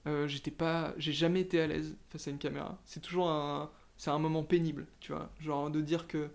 euh, 0.07 0.27
j'étais 0.29 0.51
pas. 0.51 0.95
J'ai 0.99 1.13
jamais 1.13 1.41
été 1.41 1.61
à 1.61 1.67
l'aise 1.67 1.97
face 2.11 2.29
à 2.29 2.31
une 2.31 2.39
caméra. 2.39 2.79
C'est 2.85 3.01
toujours 3.01 3.29
un. 3.31 3.71
C'est 3.99 4.11
un 4.11 4.19
moment 4.19 4.43
pénible, 4.45 4.87
tu 5.01 5.13
vois. 5.13 5.31
Genre 5.41 5.69
de 5.71 5.81
dire 5.83 6.07
que. 6.07 6.31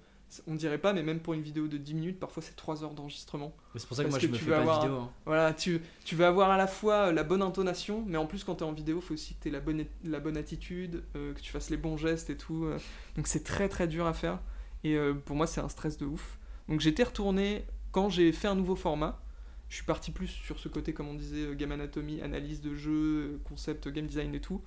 On 0.47 0.55
dirait 0.55 0.79
pas, 0.79 0.93
mais 0.93 1.03
même 1.03 1.19
pour 1.19 1.35
une 1.35 1.43
vidéo 1.43 1.67
de 1.67 1.77
10 1.77 1.93
minutes, 1.93 2.19
parfois 2.19 2.41
c'est 2.41 2.55
3 2.55 2.83
heures 2.83 2.95
d'enregistrement. 2.95 3.55
C'est 3.75 3.85
pour 3.87 3.95
ça 3.95 4.03
que 4.03 4.09
Parce 4.09 4.13
moi, 4.13 4.19
je 4.19 4.25
que 4.27 4.31
me 4.31 4.37
tu 4.39 4.43
fais 4.45 4.49
pas 4.49 4.57
avoir 4.61 4.81
vidéo. 4.81 4.97
hein. 4.97 5.11
Voilà, 5.27 5.53
tu, 5.53 5.79
tu 6.05 6.15
vas 6.15 6.27
avoir 6.27 6.49
à 6.49 6.57
la 6.57 6.65
fois 6.65 7.11
la 7.11 7.23
bonne 7.23 7.43
intonation, 7.43 8.03
mais 8.07 8.17
en 8.17 8.25
plus 8.25 8.43
quand 8.43 8.55
tu 8.55 8.63
es 8.63 8.67
en 8.67 8.71
vidéo, 8.73 8.97
il 8.97 9.01
faut 9.03 9.13
aussi 9.13 9.35
que 9.35 9.43
tu 9.43 9.49
aies 9.49 9.51
la 9.51 9.59
bonne, 9.59 9.85
la 10.03 10.19
bonne 10.19 10.35
attitude, 10.35 11.03
euh, 11.15 11.35
que 11.35 11.39
tu 11.39 11.51
fasses 11.51 11.69
les 11.69 11.77
bons 11.77 11.97
gestes 11.97 12.31
et 12.31 12.35
tout. 12.37 12.65
euh. 12.65 12.79
donc 13.15 13.27
c'est 13.27 13.43
très 13.43 13.69
très 13.69 13.87
dur 13.87 14.07
à 14.07 14.13
faire. 14.13 14.39
Et 14.83 14.95
euh, 14.97 15.13
pour 15.13 15.35
moi, 15.35 15.45
c'est 15.45 15.61
un 15.61 15.69
stress 15.69 15.99
de 15.99 16.07
ouf. 16.07 16.39
Donc 16.67 16.79
j'étais 16.79 17.03
retourné, 17.03 17.63
quand 17.91 18.09
j'ai 18.09 18.31
fait 18.31 18.47
un 18.47 18.55
nouveau 18.55 18.75
format, 18.75 19.21
je 19.69 19.75
suis 19.75 19.85
parti 19.85 20.09
plus 20.09 20.29
sur 20.29 20.57
ce 20.57 20.67
côté, 20.67 20.93
comme 20.93 21.09
on 21.09 21.13
disait, 21.13 21.43
euh, 21.45 21.53
game 21.53 21.71
anatomy, 21.71 22.23
analyse 22.23 22.59
de 22.61 22.73
jeu, 22.73 22.91
euh, 22.91 23.39
concept, 23.43 23.87
game 23.87 24.07
design 24.07 24.33
et 24.33 24.41
tout. 24.41 24.63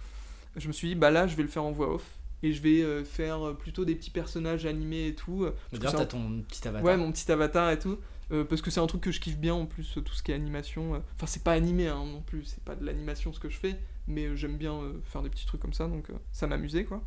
Je 0.55 0.69
me 0.69 0.73
suis 0.73 0.87
dit, 0.87 0.95
bah 0.95 1.11
là, 1.11 1.27
je 1.27 1.35
vais 1.35 1.43
le 1.43 1.49
faire 1.49 1.65
en 1.65 1.73
voix 1.73 1.93
off. 1.93 2.07
Et 2.47 2.53
je 2.53 2.63
vais 2.63 2.83
euh, 2.83 3.05
faire 3.05 3.47
euh, 3.49 3.55
plutôt 3.55 3.85
des 3.85 3.95
petits 3.95 4.11
personnages 4.11 4.67
animés 4.67 5.09
et 5.09 5.15
tout. 5.15 5.47
D'ailleurs, 5.73 5.93
t'as 5.95 6.03
un- 6.03 6.07
ton 6.07 6.43
petit 6.49 6.67
avatar. 6.69 6.85
Ouais, 6.85 6.97
mon 6.97 7.11
petit 7.11 7.31
avatar 7.33 7.71
et 7.71 7.79
tout. 7.79 7.99
Euh, 8.33 8.45
parce 8.45 8.61
que 8.61 8.71
c'est 8.71 8.81
un 8.81 8.87
truc 8.87 9.03
que 9.03 9.11
je 9.13 9.21
kiffe 9.21 9.39
bien 9.39 9.55
en 9.55 9.67
plus, 9.67 9.99
tout 10.05 10.13
ce 10.13 10.23
qui 10.23 10.33
est 10.33 10.35
animation. 10.35 11.03
Enfin, 11.15 11.27
c'est 11.27 11.45
pas 11.45 11.53
animé 11.53 11.89
hein, 11.89 12.05
non 12.05 12.21
plus, 12.21 12.45
c'est 12.45 12.63
pas 12.65 12.75
de 12.75 12.85
l'animation 12.85 13.33
ce 13.33 13.39
que 13.41 13.49
je 13.49 13.57
fais, 13.57 13.79
mais 14.09 14.37
j'aime 14.37 14.57
bien 14.57 14.75
euh, 14.75 14.95
faire 15.05 15.23
des 15.23 15.31
petits 15.31 15.47
trucs 15.47 15.61
comme 15.61 15.73
ça, 15.73 15.87
donc 15.87 16.11
euh, 16.11 16.15
ça 16.33 16.47
m'amusait 16.47 16.85
quoi. 16.85 17.03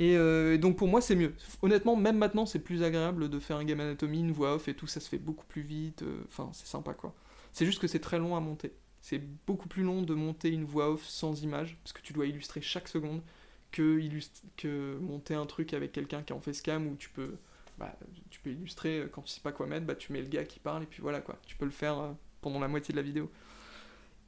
Et, 0.00 0.12
et 0.12 0.58
donc 0.58 0.76
pour 0.76 0.86
moi 0.86 1.00
c'est 1.00 1.16
mieux. 1.16 1.34
Honnêtement, 1.62 1.96
même 1.96 2.18
maintenant 2.18 2.46
c'est 2.46 2.60
plus 2.60 2.82
agréable 2.82 3.28
de 3.28 3.38
faire 3.40 3.56
un 3.56 3.64
game 3.64 3.80
anatomy, 3.80 4.20
une 4.20 4.32
voix 4.32 4.54
off 4.54 4.68
et 4.68 4.74
tout, 4.74 4.86
ça 4.86 5.00
se 5.00 5.08
fait 5.08 5.18
beaucoup 5.18 5.46
plus 5.46 5.62
vite. 5.62 6.04
Enfin, 6.26 6.50
c'est 6.52 6.66
sympa 6.68 6.94
quoi. 6.94 7.14
C'est 7.52 7.66
juste 7.66 7.80
que 7.80 7.88
c'est 7.88 7.98
très 7.98 8.18
long 8.18 8.36
à 8.36 8.40
monter. 8.40 8.72
C'est 9.00 9.22
beaucoup 9.46 9.68
plus 9.68 9.82
long 9.82 10.02
de 10.02 10.14
monter 10.14 10.50
une 10.50 10.64
voix 10.64 10.90
off 10.90 11.04
sans 11.06 11.42
image, 11.42 11.78
parce 11.82 11.92
que 11.92 12.02
tu 12.02 12.12
dois 12.12 12.26
illustrer 12.26 12.60
chaque 12.60 12.86
seconde, 12.88 13.22
que, 13.70 14.00
que 14.56 14.96
monter 14.98 15.34
un 15.34 15.46
truc 15.46 15.74
avec 15.74 15.92
quelqu'un 15.92 16.22
qui 16.22 16.32
est 16.32 16.36
en 16.36 16.40
facecam 16.40 16.86
où 16.86 16.96
tu 16.96 17.10
peux, 17.10 17.36
bah, 17.78 17.94
tu 18.30 18.40
peux 18.40 18.50
illustrer 18.50 19.00
euh, 19.00 19.08
quand 19.08 19.22
tu 19.22 19.32
sais 19.32 19.40
pas 19.40 19.52
quoi 19.52 19.66
mettre, 19.66 19.86
bah, 19.86 19.94
tu 19.94 20.12
mets 20.12 20.22
le 20.22 20.28
gars 20.28 20.44
qui 20.44 20.58
parle 20.60 20.82
et 20.82 20.86
puis 20.86 21.02
voilà 21.02 21.20
quoi. 21.20 21.38
Tu 21.46 21.56
peux 21.56 21.64
le 21.64 21.70
faire 21.70 21.98
euh, 21.98 22.12
pendant 22.40 22.60
la 22.60 22.68
moitié 22.68 22.92
de 22.92 22.96
la 22.96 23.02
vidéo. 23.02 23.30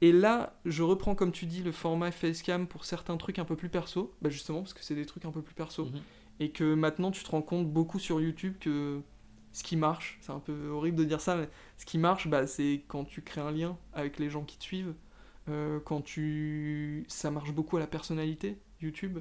Et 0.01 0.11
là, 0.11 0.55
je 0.65 0.81
reprends 0.83 1.13
comme 1.15 1.31
tu 1.31 1.45
dis 1.45 1.61
le 1.61 1.71
format 1.71 2.11
facecam 2.11 2.67
pour 2.67 2.85
certains 2.85 3.17
trucs 3.17 3.37
un 3.39 3.45
peu 3.45 3.55
plus 3.55 3.69
perso, 3.69 4.13
bah 4.21 4.29
justement 4.29 4.61
parce 4.61 4.73
que 4.73 4.83
c'est 4.83 4.95
des 4.95 5.05
trucs 5.05 5.25
un 5.25 5.31
peu 5.31 5.41
plus 5.43 5.53
perso 5.53 5.85
Mhm. 5.85 6.01
et 6.39 6.51
que 6.51 6.73
maintenant 6.73 7.11
tu 7.11 7.23
te 7.23 7.29
rends 7.29 7.41
compte 7.43 7.71
beaucoup 7.71 7.99
sur 7.99 8.19
YouTube 8.19 8.55
que 8.59 9.01
ce 9.53 9.63
qui 9.63 9.75
marche, 9.75 10.17
c'est 10.21 10.31
un 10.31 10.39
peu 10.39 10.69
horrible 10.69 10.97
de 10.97 11.03
dire 11.03 11.21
ça, 11.21 11.35
mais 11.35 11.49
ce 11.77 11.85
qui 11.85 11.97
marche, 11.99 12.27
bah, 12.27 12.47
c'est 12.47 12.83
quand 12.87 13.03
tu 13.05 13.21
crées 13.21 13.41
un 13.41 13.51
lien 13.51 13.77
avec 13.93 14.17
les 14.17 14.29
gens 14.29 14.43
qui 14.43 14.57
te 14.57 14.63
suivent, 14.63 14.93
euh, 15.49 15.79
quand 15.81 16.01
tu, 16.01 17.03
ça 17.07 17.29
marche 17.31 17.51
beaucoup 17.51 17.77
à 17.77 17.79
la 17.79 17.87
personnalité 17.87 18.57
YouTube. 18.81 19.19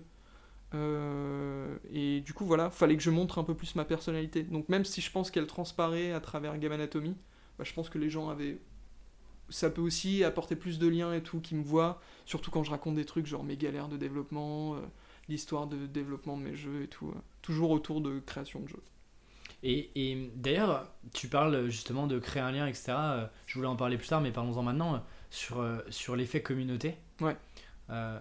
Euh, 0.75 1.77
et 1.93 2.21
du 2.21 2.33
coup, 2.33 2.45
voilà, 2.45 2.71
fallait 2.71 2.97
que 2.97 3.03
je 3.03 3.11
montre 3.11 3.39
un 3.39 3.45
peu 3.45 3.55
plus 3.55 3.75
ma 3.75 3.85
personnalité. 3.85 4.43
Donc 4.43 4.69
même 4.69 4.85
si 4.85 5.01
je 5.01 5.11
pense 5.11 5.31
qu'elle 5.31 5.47
transparaît 5.47 6.13
à 6.13 6.21
travers 6.21 6.59
Game 6.59 6.73
Anatomy, 6.73 7.17
bah, 7.59 7.65
je 7.65 7.73
pense 7.73 7.89
que 7.89 7.99
les 7.99 8.11
gens 8.11 8.29
avaient 8.29 8.59
ça 9.49 9.69
peut 9.69 9.83
aussi 9.83 10.23
apporter 10.23 10.55
plus 10.55 10.79
de 10.79 10.87
liens 10.87 11.13
et 11.13 11.25
tout, 11.25 11.41
qui 11.41 11.57
me 11.57 11.65
voient, 11.65 12.01
surtout 12.25 12.53
quand 12.53 12.63
je 12.63 12.71
raconte 12.71 12.95
des 12.95 13.05
trucs 13.05 13.27
genre 13.27 13.43
mes 13.43 13.57
galères 13.57 13.89
de 13.89 13.97
développement, 13.97 14.77
euh, 14.77 14.79
l'histoire 15.29 15.67
de 15.67 15.87
développement 15.87 16.37
de 16.37 16.43
mes 16.43 16.55
jeux 16.55 16.85
et 16.85 16.87
tout, 16.87 17.09
euh, 17.09 17.21
toujours 17.43 17.73
autour 17.73 18.01
de 18.01 18.21
création 18.21 18.61
de 18.61 18.69
jeux. 18.69 18.83
Et, 19.65 19.91
et 19.97 20.31
d'ailleurs, 20.37 20.87
tu 21.13 21.27
parles 21.27 21.69
justement 21.69 22.07
de 22.07 22.21
créer 22.21 22.43
un 22.43 22.53
lien, 22.53 22.69
etc. 22.69 22.93
Je 23.47 23.55
voulais 23.55 23.67
en 23.67 23.75
parler 23.75 23.99
plus 23.99 24.07
tard, 24.07 24.21
mais 24.21 24.31
parlons-en 24.31 24.63
maintenant 24.63 25.05
sur, 25.31 25.67
sur 25.91 26.15
l'effet 26.15 26.43
communauté. 26.43 26.97
Ouais. 27.21 27.37
Euh, 27.91 28.19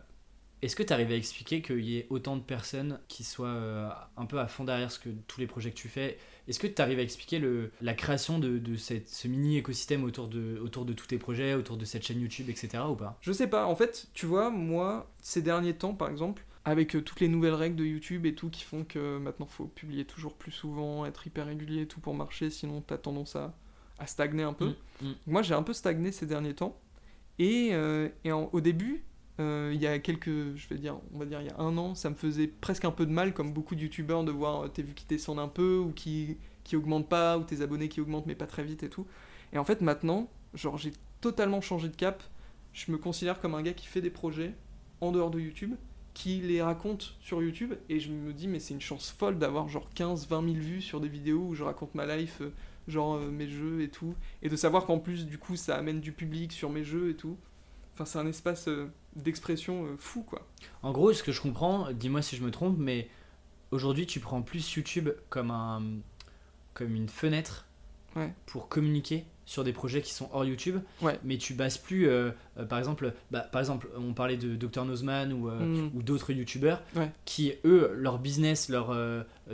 Est-ce 0.62 0.76
que 0.76 0.84
tu 0.84 0.92
arrives 0.92 1.12
à 1.12 1.16
expliquer 1.16 1.62
qu'il 1.62 1.86
y 1.86 1.98
ait 1.98 2.08
autant 2.10 2.36
de 2.36 2.42
personnes 2.42 3.00
qui 3.08 3.24
soient 3.24 3.48
euh, 3.48 3.90
un 4.18 4.26
peu 4.26 4.40
à 4.40 4.48
fond 4.48 4.66
derrière 4.66 4.92
ce 4.92 5.00
que, 5.00 5.10
tous 5.28 5.40
les 5.40 5.48
projets 5.48 5.72
que 5.72 5.76
tu 5.78 5.88
fais? 5.88 6.18
Est-ce 6.48 6.60
que 6.60 6.68
tu 6.68 6.82
arrives 6.82 7.00
à 7.00 7.04
expliquer 7.04 7.40
le, 7.40 7.72
la 7.82 7.94
création 7.94 8.40
de, 8.40 8.58
de 8.58 8.76
cette, 8.76 9.08
ce 9.08 9.28
mini 9.28 9.58
écosystème 9.58 10.04
autour 10.04 10.28
de, 10.28 10.60
autour 10.62 10.84
de 10.86 10.94
tous 10.94 11.08
tes 11.08 11.18
projets, 11.18 11.54
autour 11.54 11.78
de 11.78 11.86
cette 11.86 12.04
chaîne 12.06 12.20
YouTube, 12.20 12.50
etc. 12.50 12.84
ou 12.90 12.96
pas? 12.96 13.18
Je 13.22 13.32
sais 13.32 13.48
pas, 13.48 13.66
en 13.68 13.76
fait, 13.76 14.08
tu 14.14 14.26
vois, 14.26 14.50
moi, 14.50 15.10
ces 15.22 15.42
derniers 15.42 15.76
temps, 15.76 15.94
par 15.94 16.10
exemple, 16.10 16.44
avec 16.66 16.96
euh, 16.96 17.02
toutes 17.02 17.20
les 17.22 17.28
nouvelles 17.30 17.54
règles 17.54 17.76
de 17.78 17.86
YouTube 17.86 18.26
et 18.26 18.36
tout 18.36 18.50
qui 18.50 18.64
font 18.64 18.84
que 18.84 19.18
maintenant 19.18 19.46
faut 19.46 19.66
publier 19.68 20.06
toujours 20.06 20.34
plus 20.34 20.52
souvent, 20.52 21.06
être 21.06 21.26
hyper 21.26 21.46
régulier 21.46 21.84
et 21.84 21.88
tout 21.88 22.02
pour 22.02 22.14
marcher, 22.16 22.50
sinon 22.50 22.82
t'as 22.82 22.98
tendance 22.98 23.36
à, 23.38 23.56
à 23.98 24.08
stagner 24.08 24.44
un 24.44 24.54
peu. 24.54 24.76
Mm, 25.02 25.08
mm. 25.08 25.14
Moi 25.28 25.42
j'ai 25.42 25.54
un 25.54 25.64
peu 25.64 25.74
stagné 25.74 26.12
ces 26.12 26.26
derniers 26.26 26.54
temps. 26.56 26.78
Et, 27.40 27.70
euh, 27.72 28.10
et 28.26 28.32
en- 28.34 28.50
au 28.52 28.60
début, 28.60 29.04
euh, 29.40 29.72
il 29.74 29.82
y 29.82 29.88
a 29.88 30.00
quelques, 30.00 30.56
je 30.56 30.68
vais 30.68 30.78
dire, 30.78 30.98
on 31.14 31.20
va 31.20 31.26
dire 31.26 31.40
il 31.42 31.48
y 31.48 31.50
a 31.50 31.60
un 31.60 31.78
an, 31.78 31.96
ça 31.96 32.10
me 32.10 32.16
faisait 32.16 32.48
presque 32.48 32.84
un 32.84 32.92
peu 32.92 33.06
de 33.06 33.12
mal, 33.12 33.34
comme 33.34 33.54
beaucoup 33.54 33.76
de 33.76 33.82
youtubeurs, 33.82 34.24
de 34.24 34.32
voir 34.32 34.66
euh, 34.66 34.68
tes 34.68 34.84
vues 34.84 34.94
qui 34.94 35.06
descendent 35.06 35.40
un 35.40 35.48
peu 35.48 35.78
ou 35.78 35.92
qui, 35.92 36.38
qui 36.66 36.76
augmentent 36.76 37.08
pas, 37.08 37.38
ou 37.38 37.44
tes 37.44 37.62
abonnés 37.62 37.88
qui 37.88 38.02
augmentent 38.02 38.26
mais 38.26 38.36
pas 38.36 38.48
très 38.48 38.64
vite 38.64 38.84
et 38.84 38.90
tout. 38.90 39.08
Et 39.54 39.58
en 39.58 39.64
fait 39.64 39.82
maintenant, 39.82 40.30
genre 40.54 40.78
j'ai 40.78 40.92
totalement 41.22 41.62
changé 41.62 41.88
de 41.88 41.96
cap. 41.96 42.22
Je 42.74 42.92
me 42.92 42.98
considère 42.98 43.40
comme 43.40 43.56
un 43.56 43.62
gars 43.62 43.74
qui 43.74 43.88
fait 43.88 44.02
des 44.02 44.10
projets 44.10 44.54
en 45.00 45.12
dehors 45.12 45.32
de 45.32 45.40
YouTube, 45.40 45.76
qui 46.14 46.42
les 46.42 46.62
raconte 46.62 47.16
sur 47.22 47.42
YouTube, 47.42 47.76
et 47.88 48.02
je 48.02 48.12
me 48.12 48.34
dis 48.34 48.50
mais 48.50 48.60
c'est 48.60 48.74
une 48.74 48.82
chance 48.82 49.10
folle 49.10 49.40
d'avoir 49.40 49.70
genre 49.70 49.90
15-20 49.96 50.28
000 50.28 50.44
vues 50.56 50.82
sur 50.82 51.00
des 51.00 51.08
vidéos 51.08 51.48
où 51.48 51.56
je 51.56 51.64
raconte 51.64 51.96
ma 51.96 52.18
life, 52.18 52.42
euh, 52.42 52.52
genre 52.90 53.18
mes 53.20 53.48
jeux 53.48 53.82
et 53.82 53.90
tout, 53.90 54.16
et 54.42 54.50
de 54.50 54.56
savoir 54.58 54.86
qu'en 54.86 55.00
plus 55.00 55.26
du 55.26 55.38
coup 55.38 55.56
ça 55.56 55.78
amène 55.78 56.02
du 56.02 56.12
public 56.12 56.52
sur 56.52 56.70
mes 56.70 56.84
jeux 56.84 57.12
et 57.12 57.16
tout. 57.16 57.38
Enfin 58.00 58.06
c'est 58.10 58.20
un 58.20 58.28
espace 58.28 58.70
euh, 58.70 58.88
d'expression 59.18 59.84
euh, 59.86 59.96
fou 59.98 60.22
quoi. 60.24 60.48
En 60.84 60.94
gros, 60.94 61.12
ce 61.12 61.22
que 61.22 61.34
je 61.34 61.42
comprends, 61.42 61.92
dis-moi 61.92 62.22
si 62.22 62.38
je 62.38 62.44
me 62.44 62.50
trompe, 62.52 62.78
mais 62.78 63.10
aujourd'hui, 63.72 64.06
tu 64.06 64.22
prends 64.22 64.42
plus 64.42 64.74
YouTube 64.76 65.10
comme, 65.30 65.52
un, 65.52 65.82
comme 66.74 66.96
une 66.96 67.10
fenêtre 67.10 67.66
Ouais. 68.16 68.34
pour 68.48 68.70
communiquer 68.70 69.24
sur 69.46 69.64
des 69.64 69.72
projets 69.72 70.02
qui 70.02 70.14
sont 70.14 70.30
hors 70.34 70.44
YouTube, 70.44 70.80
Ouais. 71.02 71.20
mais 71.24 71.38
tu 71.38 71.54
bases 71.54 71.78
plus, 71.78 72.08
euh, 72.08 72.32
euh, 72.58 72.66
par 72.66 72.80
exemple, 72.80 73.14
bah, 73.30 73.42
par 73.42 73.60
exemple, 73.62 73.88
on 73.96 74.14
parlait 74.14 74.36
de 74.38 74.56
Dr 74.56 74.84
Nozman 74.86 75.32
ou, 75.32 75.48
euh, 75.50 75.60
Mm. 75.60 75.92
ou 75.94 76.02
d'autres 76.02 76.32
YouTubeurs 76.34 76.82
Ouais. 76.96 77.12
qui, 77.26 77.54
eux, 77.66 77.92
leur 77.96 78.18
business, 78.18 78.68
leur, 78.70 78.96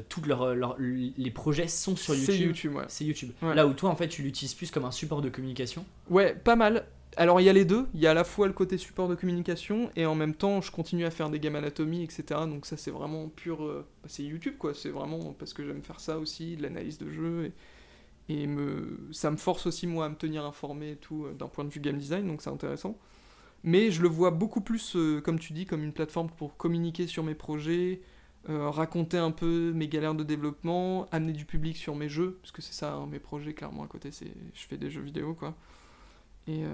toutes 0.08 0.28
leurs 0.28 0.56
leur- 0.56 0.78
les 0.80 1.32
projets 1.32 1.68
sont 1.68 1.96
sur 1.98 2.14
C'est 2.14 2.20
YouTube. 2.38 2.48
YouTube, 2.48 2.76
ouais. 2.76 2.86
C'est 2.88 3.04
YouTube. 3.06 3.32
Là 3.42 3.68
où 3.68 3.74
toi, 3.74 3.90
en 3.90 3.96
fait, 3.98 4.08
tu 4.08 4.22
l'utilises 4.22 4.54
plus 4.54 4.72
comme 4.72 4.86
un 4.86 4.92
support 4.92 5.22
de 5.22 5.30
communication. 5.30 5.86
Ouais, 6.10 6.34
pas 6.34 6.56
mal. 6.56 6.86
Alors 7.18 7.40
il 7.40 7.46
y 7.46 7.50
a 7.50 7.54
les 7.54 7.64
deux, 7.64 7.88
il 7.94 8.02
y 8.02 8.08
a 8.08 8.12
à 8.12 8.14
la 8.14 8.26
fois 8.26 8.46
le 8.48 8.54
côté 8.54 8.78
support 8.78 9.08
de 9.08 9.16
communication 9.16 9.90
et 9.96 10.06
en 10.06 10.16
même 10.16 10.36
temps 10.36 10.60
je 10.60 10.70
continue 10.70 11.06
à 11.06 11.12
faire 11.12 11.30
des 11.30 11.40
game 11.40 11.56
anatomy, 11.56 12.04
etc. 12.04 12.42
Donc 12.48 12.66
ça 12.66 12.76
c'est 12.76 12.92
vraiment 12.92 13.30
pur... 13.30 13.64
euh, 13.64 13.86
bah, 14.04 14.10
c'est 14.12 14.24
YouTube 14.24 14.56
quoi, 14.58 14.74
c'est 14.74 14.90
vraiment 14.90 15.34
parce 15.34 15.54
que 15.54 15.66
j'aime 15.66 15.82
faire 15.82 16.02
ça 16.02 16.20
aussi, 16.20 16.58
de 16.58 16.64
l'analyse 16.64 16.98
de 16.98 17.10
jeu 17.10 17.46
et, 17.46 17.52
ça 19.12 19.32
me 19.32 19.38
force 19.38 19.68
aussi 19.68 19.88
moi 19.88 20.08
à 20.08 20.10
me 20.10 20.16
tenir 20.16 20.46
informé 20.46 20.92
et 20.92 20.96
tout 20.98 21.26
euh, 21.26 21.34
d'un 21.34 21.48
point 21.48 21.64
de 21.64 21.70
vue 21.70 21.80
game 21.80 21.98
design, 21.98 22.28
donc 22.28 22.42
c'est 22.42 22.50
intéressant. 22.50 22.98
Mais 23.64 23.92
je 23.92 24.02
le 24.02 24.10
vois 24.10 24.32
beaucoup 24.32 24.62
plus, 24.62 24.96
euh, 24.96 25.22
comme 25.22 25.40
tu 25.40 25.54
dis, 25.54 25.66
comme 25.66 25.84
une 25.84 25.94
plateforme 25.94 26.30
pour 26.30 26.58
communiquer 26.58 27.08
sur 27.08 27.24
mes 27.24 27.36
projets, 27.36 28.02
raconter 28.48 29.18
un 29.18 29.32
peu 29.32 29.72
mes 29.74 29.88
galères 29.88 30.14
de 30.14 30.24
développement, 30.24 31.08
amener 31.12 31.34
du 31.34 31.46
public 31.46 31.78
sur 31.78 31.96
mes 31.96 32.10
jeux, 32.10 32.38
parce 32.42 32.52
que 32.52 32.62
c'est 32.62 32.74
ça, 32.74 32.94
hein, 32.94 33.08
mes 33.08 33.18
projets, 33.18 33.54
clairement, 33.56 33.84
à 33.84 33.88
côté, 33.88 34.12
c'est 34.12 34.32
je 34.54 34.68
fais 34.68 34.78
des 34.78 34.92
jeux 34.92 35.02
vidéo, 35.02 35.34
quoi. 35.34 35.56
Et, 36.48 36.64
euh, 36.64 36.68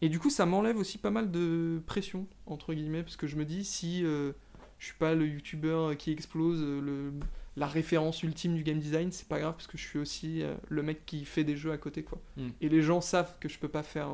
et 0.00 0.08
du 0.08 0.18
coup, 0.18 0.30
ça 0.30 0.46
m'enlève 0.46 0.76
aussi 0.76 0.98
pas 0.98 1.10
mal 1.10 1.30
de 1.30 1.82
pression, 1.86 2.26
entre 2.46 2.72
guillemets, 2.72 3.02
parce 3.02 3.16
que 3.16 3.26
je 3.26 3.36
me 3.36 3.44
dis, 3.44 3.64
si 3.64 4.04
euh, 4.04 4.32
je 4.78 4.86
suis 4.86 4.96
pas 4.96 5.14
le 5.14 5.26
youtubeur 5.26 5.96
qui 5.96 6.12
explose, 6.12 6.60
euh, 6.62 6.80
le, 6.80 7.12
la 7.56 7.66
référence 7.66 8.22
ultime 8.22 8.54
du 8.54 8.62
game 8.62 8.78
design, 8.78 9.10
c'est 9.10 9.26
pas 9.26 9.40
grave, 9.40 9.54
parce 9.54 9.66
que 9.66 9.76
je 9.76 9.86
suis 9.86 9.98
aussi 9.98 10.42
euh, 10.42 10.54
le 10.68 10.82
mec 10.82 11.04
qui 11.04 11.24
fait 11.24 11.44
des 11.44 11.56
jeux 11.56 11.72
à 11.72 11.78
côté, 11.78 12.04
quoi. 12.04 12.20
Mm. 12.36 12.48
Et 12.60 12.68
les 12.68 12.82
gens 12.82 13.00
savent 13.00 13.36
que 13.40 13.48
je 13.48 13.58
peux 13.58 13.68
pas 13.68 13.82
faire 13.82 14.08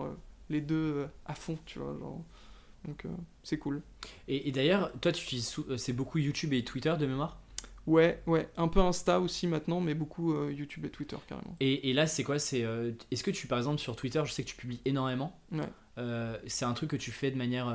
les 0.49 0.62
deux 0.62 1.07
à 1.26 1.34
fond, 1.34 1.59
tu 1.66 1.78
vois, 1.78 1.97
genre. 1.99 2.24
Donc, 2.86 3.05
c'est 3.43 3.59
cool. 3.59 3.82
Et, 4.28 4.49
et 4.49 4.53
d'ailleurs, 4.53 4.91
toi, 5.01 5.12
tu 5.12 5.24
utilises 5.24 5.55
c'est 5.76 5.93
beaucoup 5.93 6.18
YouTube 6.18 6.53
et 6.55 6.64
Twitter 6.64 6.95
de 6.99 7.07
mémoire? 7.07 7.39
Ouais, 7.89 8.22
ouais, 8.26 8.47
un 8.59 8.68
peu 8.68 8.80
Insta 8.80 9.18
aussi 9.18 9.47
maintenant, 9.47 9.80
mais 9.80 9.95
beaucoup 9.95 10.34
euh, 10.34 10.53
YouTube 10.53 10.84
et 10.84 10.91
Twitter 10.91 11.16
carrément. 11.26 11.57
Et, 11.59 11.89
et 11.89 11.95
là, 11.95 12.07
c'est 12.07 12.22
quoi? 12.22 12.39
C'est 12.39 12.62
euh, 12.62 12.93
Est-ce 13.11 13.24
que 13.24 13.30
tu, 13.30 13.47
par 13.47 13.57
exemple, 13.57 13.78
sur 13.78 13.97
Twitter, 13.97 14.20
je 14.26 14.30
sais 14.30 14.43
que 14.45 14.49
tu 14.49 14.57
publies 14.57 14.80
énormément. 14.84 15.41
Ouais. 15.51 15.64
Euh, 15.97 16.36
c'est 16.47 16.66
un 16.66 16.74
truc 16.74 16.91
que 16.91 16.97
tu 16.97 17.11
fais 17.11 17.30
de 17.30 17.36
manière 17.36 17.74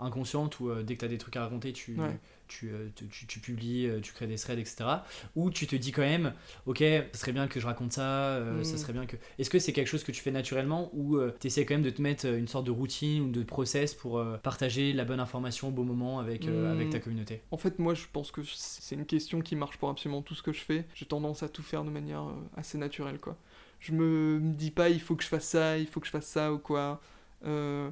inconsciente 0.00 0.60
ou 0.60 0.70
euh, 0.70 0.82
dès 0.82 0.94
que 0.94 1.00
tu 1.00 1.04
as 1.04 1.08
des 1.08 1.18
trucs 1.18 1.36
à 1.36 1.42
raconter, 1.42 1.72
tu, 1.72 1.98
Ouais. 1.98 2.18
tu, 2.48 2.70
euh, 2.70 2.88
tu, 2.94 3.26
tu- 3.26 3.40
publies, 3.40 3.86
euh, 3.86 4.00
tu 4.00 4.12
crées 4.12 4.26
des 4.26 4.36
threads, 4.36 4.58
etc. 4.58 5.04
Ou 5.36 5.50
tu 5.50 5.66
te 5.66 5.76
dis 5.76 5.92
quand 5.92 6.02
même, 6.02 6.32
ok, 6.66 6.78
ça 6.78 7.18
serait 7.18 7.32
bien 7.32 7.46
que 7.48 7.60
je 7.60 7.66
raconte 7.66 7.92
ça, 7.92 8.02
euh, 8.36 8.62
ça 8.62 8.74
Mm. 8.74 8.78
serait 8.78 8.92
bien 8.92 9.06
que. 9.06 9.16
Est-ce 9.38 9.50
que 9.50 9.58
c'est 9.58 9.72
quelque 9.72 9.86
chose 9.88 10.04
que 10.04 10.12
tu 10.12 10.20
fais 10.22 10.30
naturellement 10.30 10.90
ou 10.94 11.18
tu 11.40 11.46
essaies 11.48 11.64
quand 11.66 11.74
même 11.74 11.82
de 11.82 11.90
te 11.90 12.00
mettre 12.02 12.26
une 12.26 12.48
sorte 12.48 12.66
de 12.66 12.70
routine 12.70 13.22
ou 13.24 13.30
de 13.30 13.42
process 13.42 13.94
pour 13.94 14.24
partager 14.42 14.92
la 14.92 15.04
bonne 15.04 15.20
information 15.20 15.68
au 15.68 15.72
bon 15.72 15.84
moment 15.84 16.20
avec, 16.20 16.48
euh, 16.48 16.68
Mm. 16.68 16.72
avec 16.72 16.90
ta 16.90 17.00
communauté? 17.00 17.42
En 17.50 17.56
fait, 17.56 17.78
moi, 17.78 17.94
je 17.94 18.04
pense 18.12 18.30
que 18.30 18.40
c'est 18.44 18.94
une 18.94 19.06
question 19.06 19.40
qui 19.40 19.56
marche 19.56 19.76
pour 19.78 19.88
absolument 19.90 20.22
tout 20.22 20.34
ce 20.34 20.42
que 20.42 20.52
je 20.52 20.60
fais. 20.60 20.86
J'ai 20.94 21.06
tendance 21.06 21.42
à 21.42 21.48
tout 21.48 21.62
faire 21.62 21.84
de 21.84 21.90
manière 21.90 22.24
assez 22.56 22.78
naturelle, 22.78 23.18
quoi. 23.18 23.36
Je 23.80 23.92
me 23.92 24.38
me 24.40 24.54
dis 24.54 24.70
pas, 24.72 24.88
il 24.88 25.00
faut 25.00 25.14
que 25.16 25.22
je 25.22 25.28
fasse 25.28 25.46
ça, 25.46 25.78
il 25.78 25.86
faut 25.86 26.00
que 26.00 26.06
je 26.06 26.10
fasse 26.10 26.26
ça 26.26 26.52
ou 26.52 26.58
quoi. 26.58 27.00
Euh, 27.44 27.90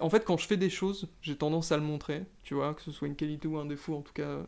en 0.00 0.10
fait, 0.10 0.24
quand 0.24 0.36
je 0.36 0.46
fais 0.46 0.56
des 0.56 0.70
choses, 0.70 1.08
j'ai 1.22 1.36
tendance 1.36 1.72
à 1.72 1.76
le 1.76 1.82
montrer, 1.82 2.24
tu 2.42 2.54
vois, 2.54 2.74
que 2.74 2.82
ce 2.82 2.92
soit 2.92 3.08
une 3.08 3.16
qualité 3.16 3.48
ou 3.48 3.58
un 3.58 3.66
défaut, 3.66 3.94
en 3.96 4.02
tout 4.02 4.12
cas, 4.12 4.46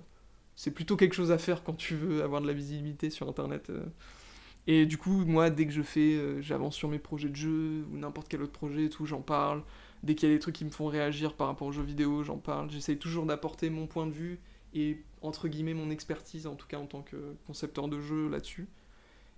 c'est 0.56 0.70
plutôt 0.72 0.96
quelque 0.96 1.14
chose 1.14 1.32
à 1.32 1.38
faire 1.38 1.64
quand 1.64 1.74
tu 1.74 1.94
veux 1.96 2.22
avoir 2.22 2.40
de 2.40 2.46
la 2.46 2.52
visibilité 2.54 3.10
sur 3.10 3.28
Internet. 3.28 3.70
euh. 3.70 3.86
Et 4.66 4.86
du 4.86 4.98
coup, 4.98 5.24
moi, 5.26 5.50
dès 5.50 5.66
que 5.66 5.72
je 5.72 5.82
fais, 5.82 6.16
euh, 6.16 6.40
j'avance 6.42 6.74
sur 6.76 6.88
mes 6.88 6.98
projets 6.98 7.28
de 7.28 7.36
jeu 7.36 7.86
ou 7.92 7.96
n'importe 7.98 8.28
quel 8.28 8.42
autre 8.42 8.52
projet 8.52 8.84
et 8.86 8.90
tout, 8.90 9.06
j'en 9.06 9.20
parle. 9.22 9.62
Dès 10.02 10.14
qu'il 10.14 10.28
y 10.28 10.32
a 10.32 10.34
des 10.34 10.40
trucs 10.40 10.56
qui 10.56 10.64
me 10.64 10.70
font 10.70 10.86
réagir 10.88 11.34
par 11.34 11.46
rapport 11.48 11.68
aux 11.68 11.72
jeux 11.72 11.82
vidéo, 11.84 12.22
j'en 12.24 12.38
parle. 12.38 12.70
J'essaye 12.70 12.98
toujours 12.98 13.26
d'apporter 13.26 13.70
mon 13.70 13.86
point 13.86 14.06
de 14.06 14.12
vue 14.12 14.40
et, 14.74 15.04
entre 15.22 15.48
guillemets, 15.48 15.74
mon 15.74 15.90
expertise, 15.90 16.46
en 16.46 16.56
tout 16.56 16.66
cas 16.66 16.78
en 16.78 16.86
tant 16.86 17.02
que 17.02 17.16
concepteur 17.46 17.88
de 17.88 18.00
jeu 18.00 18.28
là-dessus. 18.28 18.68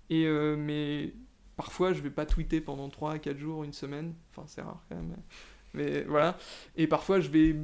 Et, 0.09 0.25
euh, 0.25 0.55
mais 0.57 1.13
parfois, 1.57 1.93
je 1.93 2.01
vais 2.01 2.09
pas 2.11 2.25
tweeter 2.25 2.61
pendant 2.61 2.89
3 2.89 3.13
à 3.13 3.19
4 3.19 3.37
jours, 3.37 3.63
une 3.63 3.73
semaine. 3.73 4.15
Enfin, 4.31 4.43
c'est 4.47 4.61
rare 4.61 4.83
quand 4.89 4.95
même. 4.95 5.15
Voilà. 5.73 6.37
Et 6.75 6.87
parfois, 6.87 7.19
je 7.19 7.29
vais 7.29 7.55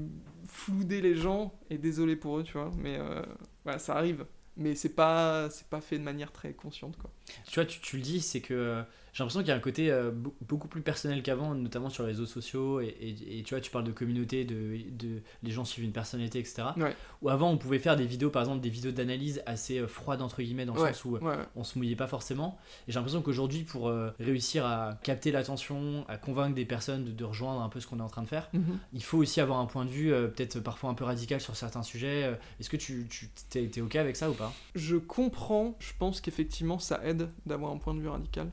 flouder 0.47 1.01
les 1.01 1.15
gens, 1.15 1.57
et 1.69 1.77
désolé 1.77 2.15
pour 2.15 2.39
eux, 2.39 2.43
tu 2.43 2.53
vois. 2.53 2.71
Mais 2.77 2.97
euh, 2.97 3.21
voilà, 3.63 3.79
ça 3.79 3.95
arrive. 3.95 4.25
Mais 4.57 4.75
c'est 4.75 4.95
pas, 4.95 5.49
c'est 5.49 5.67
pas 5.67 5.81
fait 5.81 5.97
de 5.97 6.03
manière 6.03 6.31
très 6.31 6.53
consciente, 6.53 6.97
quoi. 6.97 7.11
Tu 7.45 7.55
vois, 7.55 7.65
tu, 7.65 7.79
tu 7.81 7.97
le 7.97 8.01
dis, 8.01 8.21
c'est 8.21 8.41
que 8.41 8.83
j'ai 9.15 9.23
l'impression 9.23 9.39
qu'il 9.39 9.47
y 9.47 9.51
a 9.51 9.55
un 9.55 9.59
côté 9.59 9.89
euh, 9.91 10.11
be- 10.11 10.33
beaucoup 10.41 10.67
plus 10.67 10.81
personnel 10.81 11.23
qu'avant, 11.23 11.55
notamment 11.55 11.89
sur 11.89 12.03
les 12.03 12.09
réseaux 12.09 12.25
sociaux. 12.25 12.81
Et, 12.81 12.87
et- 12.87 13.39
et 13.39 13.43
tu 13.43 13.53
vois, 13.53 13.61
tu 13.61 13.71
parles 13.71 13.85
de 13.85 13.93
communauté, 13.93 14.43
de, 14.43 14.77
de 14.91 15.21
les 15.41 15.51
gens 15.51 15.63
suivent 15.63 15.85
une 15.85 15.93
personnalité, 15.93 16.37
etc. 16.39 16.63
Ouais. 16.75 16.93
Ou 17.21 17.29
avant, 17.29 17.49
on 17.49 17.57
pouvait 17.57 17.79
faire 17.79 17.95
des 17.95 18.05
vidéos, 18.05 18.29
par 18.29 18.41
exemple, 18.41 18.59
des 18.59 18.69
vidéos 18.69 18.91
d'analyse 18.91 19.41
assez 19.45 19.79
euh, 19.79 19.87
froides, 19.87 20.21
entre 20.21 20.41
guillemets, 20.41 20.65
dans 20.65 20.73
le 20.75 20.81
Ouais, 20.81 20.91
sens 20.91 21.05
où 21.05 21.15
euh, 21.15 21.19
ouais, 21.21 21.37
on 21.55 21.63
se 21.63 21.77
mouillait 21.77 21.95
pas 21.95 22.07
forcément. 22.07 22.57
Et 22.89 22.91
j'ai 22.91 22.95
l'impression 22.99 23.21
qu'aujourd'hui, 23.21 23.63
pour 23.63 23.87
euh, 23.87 24.11
réussir 24.19 24.65
à 24.65 24.99
capter 25.01 25.31
l'attention, 25.31 26.03
à 26.09 26.17
convaincre 26.17 26.53
des 26.55 26.65
personnes 26.65 27.05
de, 27.05 27.11
de 27.11 27.23
rejoindre 27.23 27.61
un 27.61 27.69
peu 27.69 27.79
ce 27.79 27.87
qu'on 27.87 27.99
est 27.99 28.03
en 28.03 28.09
train 28.09 28.21
de 28.23 28.27
faire, 28.27 28.49
Mhm. 28.51 28.79
il 28.91 29.01
faut 29.03 29.17
aussi 29.19 29.39
avoir 29.39 29.59
un 29.59 29.65
point 29.65 29.85
de 29.85 29.89
vue 29.91 30.09
peut-être 30.09 30.59
parfois 30.59 30.89
un 30.89 30.93
peu 30.93 31.05
radical 31.05 31.39
sur 31.39 31.55
certains 31.55 31.83
sujets. 31.83 32.37
Est-ce 32.59 32.69
que 32.69 32.75
tu, 32.77 33.07
tu 33.09 33.81
ok 33.81 33.95
avec 33.95 34.17
ça 34.17 34.29
ou 34.29 34.33
pas? 34.33 34.51
Je 34.75 34.97
comprends, 34.97 35.77
je 35.79 35.93
pense 35.97 36.19
qu'effectivement 36.19 36.79
ça 36.79 36.99
aide 37.05 37.29
d'avoir 37.45 37.71
un 37.71 37.77
point 37.77 37.93
de 37.93 37.99
vue 38.01 38.09
radical. 38.09 38.51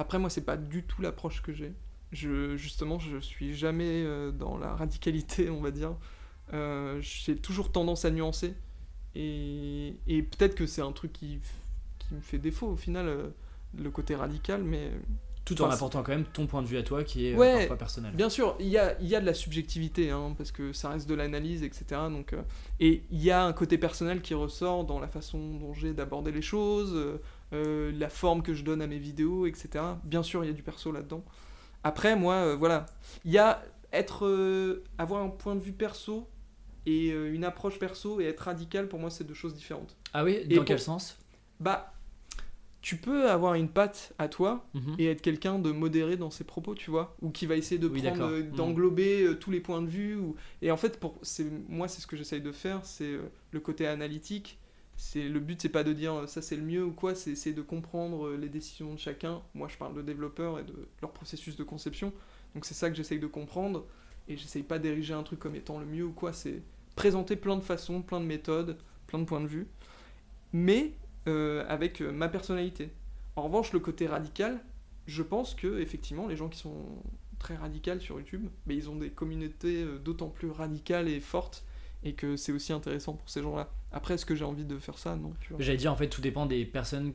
Après 0.00 0.18
moi 0.18 0.30
c'est 0.30 0.44
pas 0.44 0.56
du 0.56 0.82
tout 0.82 1.02
l'approche 1.02 1.42
que 1.42 1.52
j'ai. 1.52 1.72
Je, 2.12 2.56
justement 2.56 2.98
je 2.98 3.18
suis 3.18 3.54
jamais 3.54 4.02
euh, 4.04 4.32
dans 4.32 4.56
la 4.58 4.74
radicalité 4.74 5.50
on 5.50 5.60
va 5.60 5.70
dire. 5.70 5.94
Euh, 6.52 6.98
j'ai 7.00 7.36
toujours 7.36 7.70
tendance 7.70 8.04
à 8.04 8.10
nuancer. 8.10 8.54
Et, 9.14 9.96
et 10.06 10.22
peut-être 10.22 10.54
que 10.54 10.66
c'est 10.66 10.82
un 10.82 10.92
truc 10.92 11.12
qui, 11.12 11.40
me 12.12 12.20
fait 12.20 12.38
défaut 12.38 12.68
au 12.68 12.76
final, 12.76 13.06
euh, 13.06 13.28
le 13.78 13.90
côté 13.90 14.16
radical, 14.16 14.62
mais 14.64 14.90
Tout 15.44 15.60
en 15.62 15.66
Enfin, 15.66 15.74
apportant 15.76 16.02
quand 16.02 16.12
même 16.12 16.24
ton 16.24 16.46
point 16.46 16.62
de 16.62 16.66
vue 16.66 16.76
à 16.76 16.82
toi 16.82 17.04
qui 17.04 17.26
est 17.26 17.36
Ouais, 17.36 17.58
parfois 17.58 17.76
personnel. 17.76 18.14
Bien 18.14 18.28
sûr, 18.28 18.56
il 18.58 18.66
y 18.66 18.78
a, 18.78 19.00
y 19.00 19.14
a 19.14 19.20
de 19.20 19.26
la 19.26 19.34
subjectivité, 19.34 20.10
hein, 20.10 20.34
parce 20.36 20.50
que 20.50 20.72
ça 20.72 20.88
reste 20.88 21.08
de 21.08 21.14
l'analyse, 21.14 21.62
etc. 21.62 21.84
Donc, 22.10 22.32
euh, 22.32 22.42
et 22.80 23.04
il 23.10 23.22
y 23.22 23.30
a 23.30 23.44
un 23.44 23.52
côté 23.52 23.78
personnel 23.78 24.22
qui 24.22 24.34
ressort 24.34 24.84
dans 24.84 24.98
la 24.98 25.08
façon 25.08 25.54
dont 25.54 25.72
j'ai 25.72 25.92
d'aborder 25.92 26.32
les 26.32 26.42
choses, 26.42 26.92
euh, 26.94 27.20
euh, 27.52 27.90
la 27.92 28.08
forme 28.08 28.42
que 28.42 28.54
je 28.54 28.62
donne 28.64 28.80
à 28.82 28.86
mes 28.86 28.98
vidéos, 28.98 29.46
etc. 29.46 29.84
Bien 30.04 30.22
sûr, 30.22 30.44
il 30.44 30.48
y 30.48 30.50
a 30.50 30.54
du 30.54 30.62
perso 30.62 30.92
là-dedans. 30.92 31.24
Après, 31.84 32.14
moi, 32.16 32.34
euh, 32.34 32.56
voilà, 32.56 32.86
il 33.24 33.32
y 33.32 33.38
a 33.38 33.62
être, 33.92 34.26
euh, 34.26 34.84
avoir 34.98 35.22
un 35.22 35.28
point 35.30 35.54
de 35.56 35.60
vue 35.60 35.72
perso 35.72 36.28
et 36.86 37.08
une 37.10 37.44
approche 37.44 37.78
perso 37.78 38.20
et 38.20 38.24
être 38.24 38.40
radical, 38.40 38.88
pour 38.88 38.98
moi, 38.98 39.10
c'est 39.10 39.24
deux 39.24 39.34
choses 39.34 39.54
différentes. 39.54 39.96
Ah 40.14 40.24
oui 40.24 40.38
Et 40.42 40.46
Dans 40.46 40.56
pour- 40.56 40.64
quel 40.66 40.78
sens? 40.80 41.18
Bah, 41.58 41.92
tu 42.82 42.96
peux 42.96 43.28
avoir 43.28 43.54
une 43.54 43.68
patte 43.68 44.14
à 44.18 44.28
toi, 44.28 44.64
Mhm. 44.72 44.94
et 44.98 45.06
être 45.10 45.20
quelqu'un 45.20 45.58
de 45.58 45.70
modéré 45.70 46.16
dans 46.16 46.30
ses 46.30 46.44
propos, 46.44 46.74
tu 46.74 46.90
vois, 46.90 47.14
ou 47.20 47.28
qui 47.30 47.44
va 47.44 47.56
essayer 47.56 47.78
de 47.78 47.86
Oui, 47.88 48.00
Mm. 48.02 48.56
d'englober 48.56 49.36
tous 49.38 49.50
les 49.50 49.60
points 49.60 49.82
de 49.82 49.86
vue. 49.88 50.16
Ou... 50.16 50.34
Et 50.62 50.70
en 50.70 50.78
fait, 50.78 50.98
pour, 50.98 51.20
moi, 51.68 51.88
c'est 51.88 52.00
ce 52.00 52.06
que 52.06 52.16
j'essaye 52.16 52.40
de 52.40 52.52
faire, 52.52 52.80
c'est 52.84 53.18
le 53.50 53.60
côté 53.60 53.86
analytique. 53.86 54.58
C'est, 55.02 55.30
le 55.30 55.40
but, 55.40 55.62
c'est 55.62 55.70
pas 55.70 55.82
de 55.82 55.94
dire 55.94 56.12
euh, 56.12 56.26
ça 56.26 56.42
c'est 56.42 56.56
le 56.56 56.62
mieux 56.62 56.84
ou 56.84 56.92
quoi, 56.92 57.14
c'est 57.14 57.30
essayer 57.30 57.54
de 57.54 57.62
comprendre 57.62 58.26
euh, 58.26 58.36
les 58.36 58.50
décisions 58.50 58.92
de 58.92 58.98
chacun. 58.98 59.40
Moi, 59.54 59.66
je 59.66 59.78
parle 59.78 59.94
de 59.94 60.02
développeurs 60.02 60.58
et 60.58 60.62
de 60.62 60.74
leur 61.00 61.10
processus 61.12 61.56
de 61.56 61.64
conception. 61.64 62.12
Donc 62.54 62.66
c'est 62.66 62.74
ça 62.74 62.90
que 62.90 62.96
j'essaye 62.96 63.18
de 63.18 63.26
comprendre. 63.26 63.86
Et 64.28 64.36
j'essaye 64.36 64.62
pas 64.62 64.78
d'ériger 64.78 65.14
un 65.14 65.22
truc 65.22 65.38
comme 65.38 65.56
étant 65.56 65.78
le 65.78 65.86
mieux 65.86 66.04
ou 66.04 66.12
quoi, 66.12 66.34
c'est 66.34 66.62
présenter 66.96 67.34
plein 67.34 67.56
de 67.56 67.62
façons, 67.62 68.02
plein 68.02 68.20
de 68.20 68.26
méthodes, 68.26 68.76
plein 69.06 69.18
de 69.18 69.24
points 69.24 69.40
de 69.40 69.46
vue. 69.46 69.66
Mais 70.52 70.92
euh, 71.28 71.64
avec 71.66 72.02
ma 72.02 72.28
personnalité. 72.28 72.90
En 73.36 73.44
revanche, 73.44 73.72
le 73.72 73.80
côté 73.80 74.06
radical, 74.06 74.60
je 75.06 75.22
pense 75.22 75.54
que 75.54 75.80
effectivement, 75.80 76.28
les 76.28 76.36
gens 76.36 76.50
qui 76.50 76.58
sont 76.58 76.84
très 77.38 77.56
radicales 77.56 78.02
sur 78.02 78.18
YouTube, 78.18 78.48
mais 78.66 78.76
ils 78.76 78.90
ont 78.90 78.96
des 78.96 79.08
communautés 79.08 79.82
d'autant 80.04 80.28
plus 80.28 80.50
radicales 80.50 81.08
et 81.08 81.20
fortes, 81.20 81.64
et 82.02 82.14
que 82.14 82.36
c'est 82.36 82.52
aussi 82.52 82.72
intéressant 82.72 83.14
pour 83.14 83.28
ces 83.28 83.42
gens-là. 83.42 83.68
Après, 83.92 84.14
est-ce 84.14 84.26
que 84.26 84.34
j'ai 84.34 84.44
envie 84.44 84.64
de 84.64 84.78
faire 84.78 84.98
ça? 84.98 85.16
Non. 85.16 85.32
J'allais 85.58 85.76
dire 85.78 85.92
en 85.92 85.96
fait 85.96 86.08
tout 86.08 86.20
dépend 86.20 86.46
des 86.46 86.64
personnes 86.64 87.12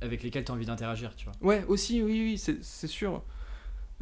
avec 0.00 0.22
lesquelles 0.22 0.44
tu 0.44 0.52
as 0.52 0.54
envie 0.54 0.66
d'interagir, 0.66 1.14
tu 1.16 1.24
vois. 1.26 1.34
Ouais, 1.40 1.64
aussi, 1.66 2.02
oui, 2.02 2.20
oui, 2.20 2.38
c'est 2.38 2.86
sûr. 2.86 3.22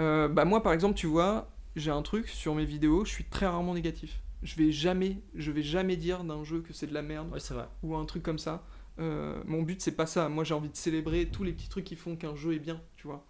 Euh, 0.01 0.29
bah 0.29 0.45
moi, 0.45 0.63
par 0.63 0.73
exemple, 0.73 0.95
tu 0.97 1.07
vois, 1.07 1.49
j'ai 1.77 1.91
un 1.91 2.03
truc 2.03 2.29
sur 2.29 2.55
mes 2.55 2.65
vidéos, 2.65 3.05
je 3.05 3.11
suis 3.11 3.25
très 3.25 3.47
rarement 3.47 3.75
négatif. 3.75 4.21
Je 4.43 4.57
vais 4.57 4.73
jamais, 4.73 5.19
je 5.37 5.53
vais 5.53 5.63
jamais 5.63 5.97
dire 5.97 6.25
d'un 6.25 6.43
jeu 6.45 6.61
que 6.61 6.73
c'est 6.73 6.89
de 6.89 6.95
la 6.95 7.03
merde. 7.03 7.31
Ouais, 7.33 7.41
c'est 7.41 7.55
vrai. 7.55 7.69
ou 7.83 7.95
un 7.95 8.05
truc 8.05 8.23
comme 8.23 8.39
ça. 8.39 8.65
Euh, 8.99 9.41
mon 9.47 9.63
but 9.63 9.81
c'est 9.81 9.93
pas 9.97 10.07
ça. 10.07 10.29
Moi 10.29 10.45
j'ai 10.45 10.53
envie 10.55 10.69
de 10.69 10.77
célébrer 10.77 11.27
tous 11.27 11.45
les 11.45 11.53
petits 11.53 11.69
trucs 11.69 11.85
qui 11.85 11.97
font 11.97 12.17
qu'un 12.17 12.35
jeu 12.35 12.55
est 12.55 12.59
bien, 12.59 12.81
tu 12.97 13.07
vois. 13.07 13.25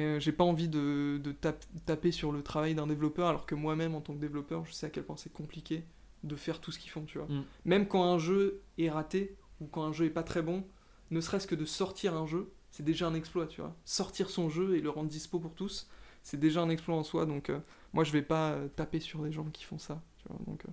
Euh, 0.00 0.18
j'ai 0.18 0.32
pas 0.32 0.42
envie 0.42 0.68
de, 0.68 1.20
de 1.22 1.30
tap- 1.32 1.64
taper 1.86 2.10
sur 2.10 2.32
le 2.32 2.42
travail 2.42 2.74
d'un 2.74 2.88
développeur 2.88 3.28
alors 3.28 3.46
que 3.46 3.54
moi-même 3.54 3.94
en 3.94 4.00
tant 4.00 4.12
que 4.12 4.18
développeur 4.18 4.64
je 4.66 4.72
sais 4.72 4.86
à 4.86 4.90
quel 4.90 5.04
point 5.04 5.16
c'est 5.16 5.32
compliqué 5.32 5.84
de 6.24 6.36
faire 6.36 6.60
tout 6.60 6.72
ce 6.72 6.78
qu'ils 6.78 6.90
font, 6.90 7.04
tu 7.04 7.18
vois. 7.18 7.28
Mm. 7.28 7.44
Même 7.64 7.88
quand 7.88 8.04
un 8.04 8.18
jeu 8.18 8.62
est 8.78 8.90
raté 8.90 9.36
ou 9.60 9.66
quand 9.66 9.84
un 9.84 9.92
jeu 9.92 10.06
est 10.06 10.10
pas 10.10 10.22
très 10.22 10.42
bon, 10.42 10.64
ne 11.10 11.20
serait-ce 11.20 11.46
que 11.46 11.54
de 11.54 11.64
sortir 11.64 12.16
un 12.16 12.26
jeu, 12.26 12.52
c'est 12.70 12.82
déjà 12.82 13.06
un 13.06 13.14
exploit, 13.14 13.46
tu 13.46 13.60
vois. 13.60 13.76
Sortir 13.84 14.30
son 14.30 14.48
jeu 14.48 14.76
et 14.76 14.80
le 14.80 14.90
rendre 14.90 15.08
dispo 15.08 15.38
pour 15.38 15.54
tous, 15.54 15.88
c'est 16.22 16.40
déjà 16.40 16.62
un 16.62 16.70
exploit 16.70 16.96
en 16.96 17.04
soi. 17.04 17.26
Donc 17.26 17.50
euh, 17.50 17.60
moi 17.92 18.02
je 18.02 18.12
vais 18.12 18.22
pas 18.22 18.52
euh, 18.52 18.68
taper 18.68 19.00
sur 19.00 19.22
des 19.22 19.30
gens 19.30 19.44
qui 19.44 19.64
font 19.64 19.78
ça, 19.78 20.02
tu 20.16 20.28
vois. 20.28 20.38
Donc 20.46 20.64
euh, 20.64 20.72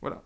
voilà. 0.00 0.22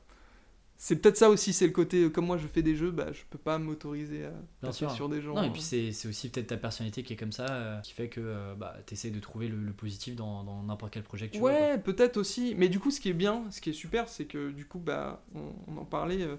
C'est 0.79 0.97
peut-être 0.97 1.17
ça 1.17 1.31
aussi, 1.31 1.53
c'est 1.55 1.67
le 1.67 1.73
côté, 1.73 2.05
euh, 2.05 2.11
comme 2.11 2.27
moi 2.27 2.37
je 2.37 2.47
fais 2.47 2.63
des 2.63 2.77
jeux, 2.77 2.91
bah 2.91 3.11
je 3.13 3.23
peux 3.31 3.39
pas 3.39 3.59
m'autoriser 3.59 4.27
à 4.63 4.73
sûr. 4.73 4.91
sur 4.91 5.09
des 5.09 5.23
gens. 5.23 5.35
Non, 5.35 5.43
et 5.43 5.49
euh. 5.49 5.51
puis 5.51 5.63
c'est 5.63 5.89
aussi 6.09 6.29
peut-être 6.29 6.49
ta 6.49 6.57
personnalité 6.59 7.03
qui 7.03 7.15
est 7.15 7.17
comme 7.17 7.33
ça, 7.33 7.47
euh, 7.51 7.81
qui 7.81 7.93
fait 7.93 8.09
que 8.09 8.21
euh, 8.23 8.55
bah, 8.55 8.77
tu 8.87 8.93
essaies 8.95 9.11
de 9.11 9.19
trouver 9.21 9.49
le, 9.49 9.57
le 9.57 9.73
positif 9.73 10.17
dans 10.17 10.63
n'importe 10.65 10.93
quel 10.93 11.03
projet 11.03 11.29
que 11.29 11.37
tu. 11.37 11.41
Ouais, 11.41 11.79
peut-être 11.79 12.19
aussi. 12.19 12.55
Mais 12.57 12.69
du 12.69 12.79
coup, 12.79 12.91
ce 12.91 13.01
qui 13.01 13.09
est 13.09 13.15
bien, 13.15 13.45
ce 13.51 13.61
qui 13.63 13.71
est 13.71 13.75
super, 13.75 14.09
c'est 14.09 14.27
que 14.27 14.51
du 14.51 14.67
coup, 14.67 14.79
bah, 14.79 15.23
on, 15.35 15.53
on 15.67 15.79
en 15.79 15.85
parlait. 15.87 16.21
euh, 16.23 16.37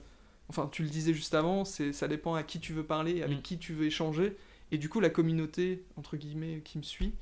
enfin, 0.50 0.70
tu 0.72 0.84
le 0.84 0.90
disais 0.90 1.14
juste 1.16 1.34
avant, 1.34 1.66
ça 1.66 2.08
dépend 2.08 2.36
à 2.36 2.44
qui 2.44 2.60
tu 2.60 2.74
veux 2.74 2.86
parler, 2.86 3.24
avec 3.24 3.40
Mm. 3.40 3.42
qui 3.42 3.58
tu 3.58 3.74
veux 3.74 3.86
échanger. 3.86 4.38
Et 4.72 4.78
du 4.78 4.88
coup, 4.88 5.00
la 5.00 5.10
communauté 5.10 5.84
entre 5.96 6.16
guillemets 6.16 6.62
qui 6.64 6.78
me 6.78 6.84
suit, 6.84 7.14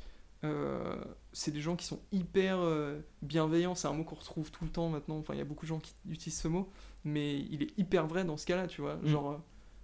c'est 1.38 1.52
des 1.52 1.60
gens 1.60 1.76
qui 1.76 1.86
sont 1.86 2.00
hyper 2.14 2.60
euh, 2.60 3.02
bienveillants. 3.22 3.76
C'est 3.76 3.90
un 3.90 3.94
mot 3.94 4.06
qu'on 4.06 4.16
retrouve 4.16 4.52
tout 4.52 4.64
le 4.64 4.72
temps 4.72 4.88
maintenant. 4.88 5.18
Enfin, 5.18 5.34
il 5.34 5.38
y 5.38 5.42
a 5.42 5.46
beaucoup 5.46 5.66
de 5.66 5.70
gens 5.70 5.80
qui 5.80 5.94
utilisent 6.10 6.40
ce 6.40 6.48
mot, 6.48 6.70
mais 7.04 7.40
il 7.52 7.62
est 7.62 7.78
hyper 7.78 8.08
vrai 8.08 8.24
dans 8.24 8.38
ce 8.38 8.46
cas-là, 8.46 8.68
tu 8.68 8.80
vois. 8.80 8.96
Mm. 8.96 9.08
Genre, 9.08 9.32
euh, 9.32 9.38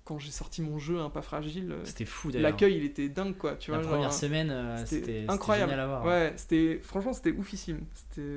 quand 0.05 0.17
j'ai 0.17 0.31
sorti 0.31 0.61
mon 0.61 0.79
jeu, 0.79 0.99
un 1.01 1.09
pas 1.09 1.21
fragile. 1.21 1.73
euh, 1.73 1.81
C'était 1.83 2.05
fou 2.05 2.31
d'ailleurs. 2.31 2.49
L'accueil, 2.51 2.77
il 2.77 2.85
était 2.85 3.09
dingue, 3.09 3.35
quoi. 3.37 3.57
Tu 3.57 3.71
La 3.71 3.79
vois, 3.79 3.87
première 3.87 4.03
genre, 4.09 4.13
semaine, 4.13 4.49
euh, 4.49 4.77
c'était 4.85 5.25
incroyable. 5.27 5.71
génial 5.71 5.83
à 5.83 5.87
voir. 5.87 6.05
Ouais, 6.05 6.33
c'était 6.37 6.79
franchement 6.81 7.11
c'était 7.11 7.33
oufissime. 7.33 7.81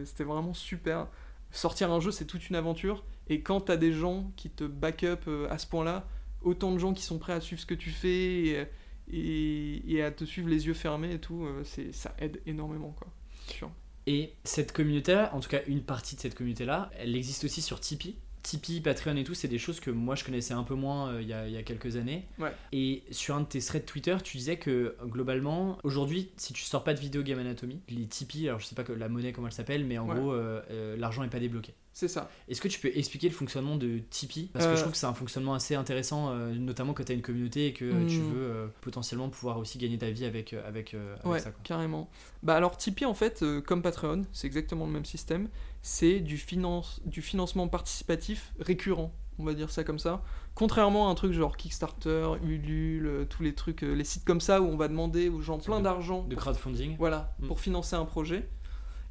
C'était 0.04 0.24
vraiment 0.24 0.52
super. 0.52 1.06
Sortir 1.52 1.92
un 1.92 2.00
jeu, 2.00 2.10
c'est 2.10 2.24
toute 2.24 2.48
une 2.50 2.56
aventure. 2.56 3.04
Et 3.28 3.42
quand 3.42 3.60
t'as 3.60 3.76
des 3.76 3.92
gens 3.92 4.32
qui 4.34 4.50
te 4.50 4.64
back 4.64 5.04
up 5.04 5.30
à 5.48 5.56
ce 5.58 5.68
point-là, 5.68 6.08
autant 6.42 6.72
de 6.72 6.78
gens 6.78 6.92
qui 6.92 7.04
sont 7.04 7.18
prêts 7.18 7.32
à 7.32 7.40
suivre 7.40 7.62
ce 7.62 7.66
que 7.66 7.74
tu 7.74 7.90
fais 7.90 8.46
et, 8.46 8.66
et, 9.12 9.82
et 9.94 10.02
à 10.02 10.10
te 10.10 10.24
suivre 10.24 10.48
les 10.48 10.66
yeux 10.66 10.74
fermés 10.74 11.14
et 11.14 11.18
tout, 11.20 11.44
euh, 11.44 11.62
c'est 11.64 11.92
ça 11.92 12.14
aide 12.18 12.40
énormément 12.46 12.94
quoi. 12.98 13.08
Sûr. 13.48 13.70
Et 14.06 14.32
cette 14.44 14.72
communauté-là, 14.72 15.34
en 15.34 15.40
tout 15.40 15.48
cas 15.48 15.60
une 15.66 15.82
partie 15.82 16.16
de 16.16 16.20
cette 16.20 16.34
communauté-là, 16.34 16.90
elle 16.98 17.14
existe 17.16 17.44
aussi 17.44 17.62
sur 17.62 17.80
Tipeee. 17.80 18.16
Tipeee, 18.42 18.82
Patreon 18.82 19.16
et 19.16 19.24
tout, 19.24 19.32
c'est 19.32 19.48
des 19.48 19.56
choses 19.56 19.80
que 19.80 19.90
moi 19.90 20.14
je 20.16 20.24
connaissais 20.24 20.52
un 20.52 20.64
peu 20.64 20.74
moins 20.74 21.08
euh, 21.14 21.22
il 21.22 21.28
y, 21.28 21.32
a, 21.32 21.46
il 21.48 21.54
y 21.54 21.56
a 21.56 21.62
quelques 21.62 21.96
années. 21.96 22.26
Ouais. 22.38 22.52
Et 22.72 23.02
sur 23.10 23.34
un 23.36 23.40
de 23.40 23.46
tes 23.46 23.60
threads 23.60 23.86
Twitter, 23.86 24.16
tu 24.22 24.36
disais 24.36 24.58
que 24.58 24.96
globalement, 25.04 25.78
aujourd'hui, 25.82 26.30
si 26.36 26.52
tu 26.52 26.62
sors 26.62 26.84
pas 26.84 26.92
de 26.92 27.00
vidéo 27.00 27.22
Game 27.22 27.38
Anatomy, 27.38 27.80
les 27.88 28.04
Tipeee, 28.06 28.48
alors 28.48 28.60
je 28.60 28.66
sais 28.66 28.74
pas 28.74 28.84
que 28.84 28.92
la 28.92 29.08
monnaie 29.08 29.32
comment 29.32 29.46
elle 29.46 29.52
s'appelle, 29.54 29.86
mais 29.86 29.96
en 29.96 30.06
Ouais. 30.06 30.14
gros, 30.16 30.32
euh, 30.32 30.60
euh, 30.70 30.94
l'argent 30.98 31.22
est 31.22 31.30
pas 31.30 31.40
débloqué. 31.40 31.72
C'est 31.96 32.08
ça. 32.08 32.28
Est-ce 32.48 32.60
que 32.60 32.66
tu 32.66 32.80
peux 32.80 32.90
expliquer 32.94 33.28
le 33.28 33.34
fonctionnement 33.34 33.76
de 33.76 34.00
Tipeee? 34.10 34.50
Parce 34.52 34.64
que 34.66 34.72
Euh. 34.72 34.74
je 34.74 34.80
trouve 34.80 34.92
que 34.92 34.98
c'est 34.98 35.06
un 35.06 35.14
fonctionnement 35.14 35.54
assez 35.54 35.76
intéressant, 35.76 36.30
euh, 36.30 36.52
notamment 36.52 36.92
quand 36.92 37.04
tu 37.04 37.12
as 37.12 37.14
une 37.14 37.22
communauté 37.22 37.68
et 37.68 37.72
que 37.72 37.84
euh, 37.84 38.06
tu 38.08 38.18
Mm. 38.18 38.32
veux 38.32 38.42
euh, 38.42 38.66
potentiellement 38.80 39.28
pouvoir 39.28 39.58
aussi 39.58 39.78
gagner 39.78 39.96
ta 39.96 40.10
vie 40.10 40.24
avec, 40.24 40.52
euh, 40.52 40.68
avec, 40.68 40.92
euh, 40.94 41.14
avec 41.14 41.26
Ouais, 41.26 41.38
ça. 41.38 41.52
quoi. 41.52 41.60
carrément. 41.62 42.10
Bah 42.42 42.56
alors 42.56 42.76
Tipeee 42.76 43.04
en 43.06 43.14
fait, 43.14 43.42
euh, 43.44 43.60
comme 43.60 43.80
Patreon, 43.80 44.22
c'est 44.32 44.48
exactement 44.48 44.86
le 44.86 44.92
même 44.92 45.04
système. 45.04 45.48
C'est 45.82 46.18
du, 46.18 46.36
finance, 46.36 47.00
du 47.04 47.22
financement 47.22 47.68
participatif 47.68 48.52
récurrent, 48.58 49.12
on 49.38 49.44
va 49.44 49.54
dire 49.54 49.70
ça 49.70 49.84
comme 49.84 50.00
ça. 50.00 50.22
Contrairement 50.56 51.08
à 51.08 51.12
un 51.12 51.14
truc 51.14 51.32
genre 51.32 51.56
Kickstarter, 51.56 52.26
Ulule, 52.44 53.06
euh, 53.06 53.24
tous 53.24 53.44
les 53.44 53.54
trucs, 53.54 53.84
euh, 53.84 53.92
les 53.94 54.04
sites 54.04 54.24
comme 54.24 54.40
ça 54.40 54.60
où 54.60 54.66
on 54.66 54.76
va 54.76 54.88
demander 54.88 55.28
aux 55.28 55.42
gens 55.42 55.58
plein 55.58 55.80
d'argent 55.80 56.22
De 56.24 56.34
pour, 56.34 56.42
crowdfunding 56.42 56.96
voilà, 56.98 57.34
Mm. 57.38 57.46
pour 57.46 57.60
financer 57.60 57.94
un 57.94 58.04
projet. 58.04 58.48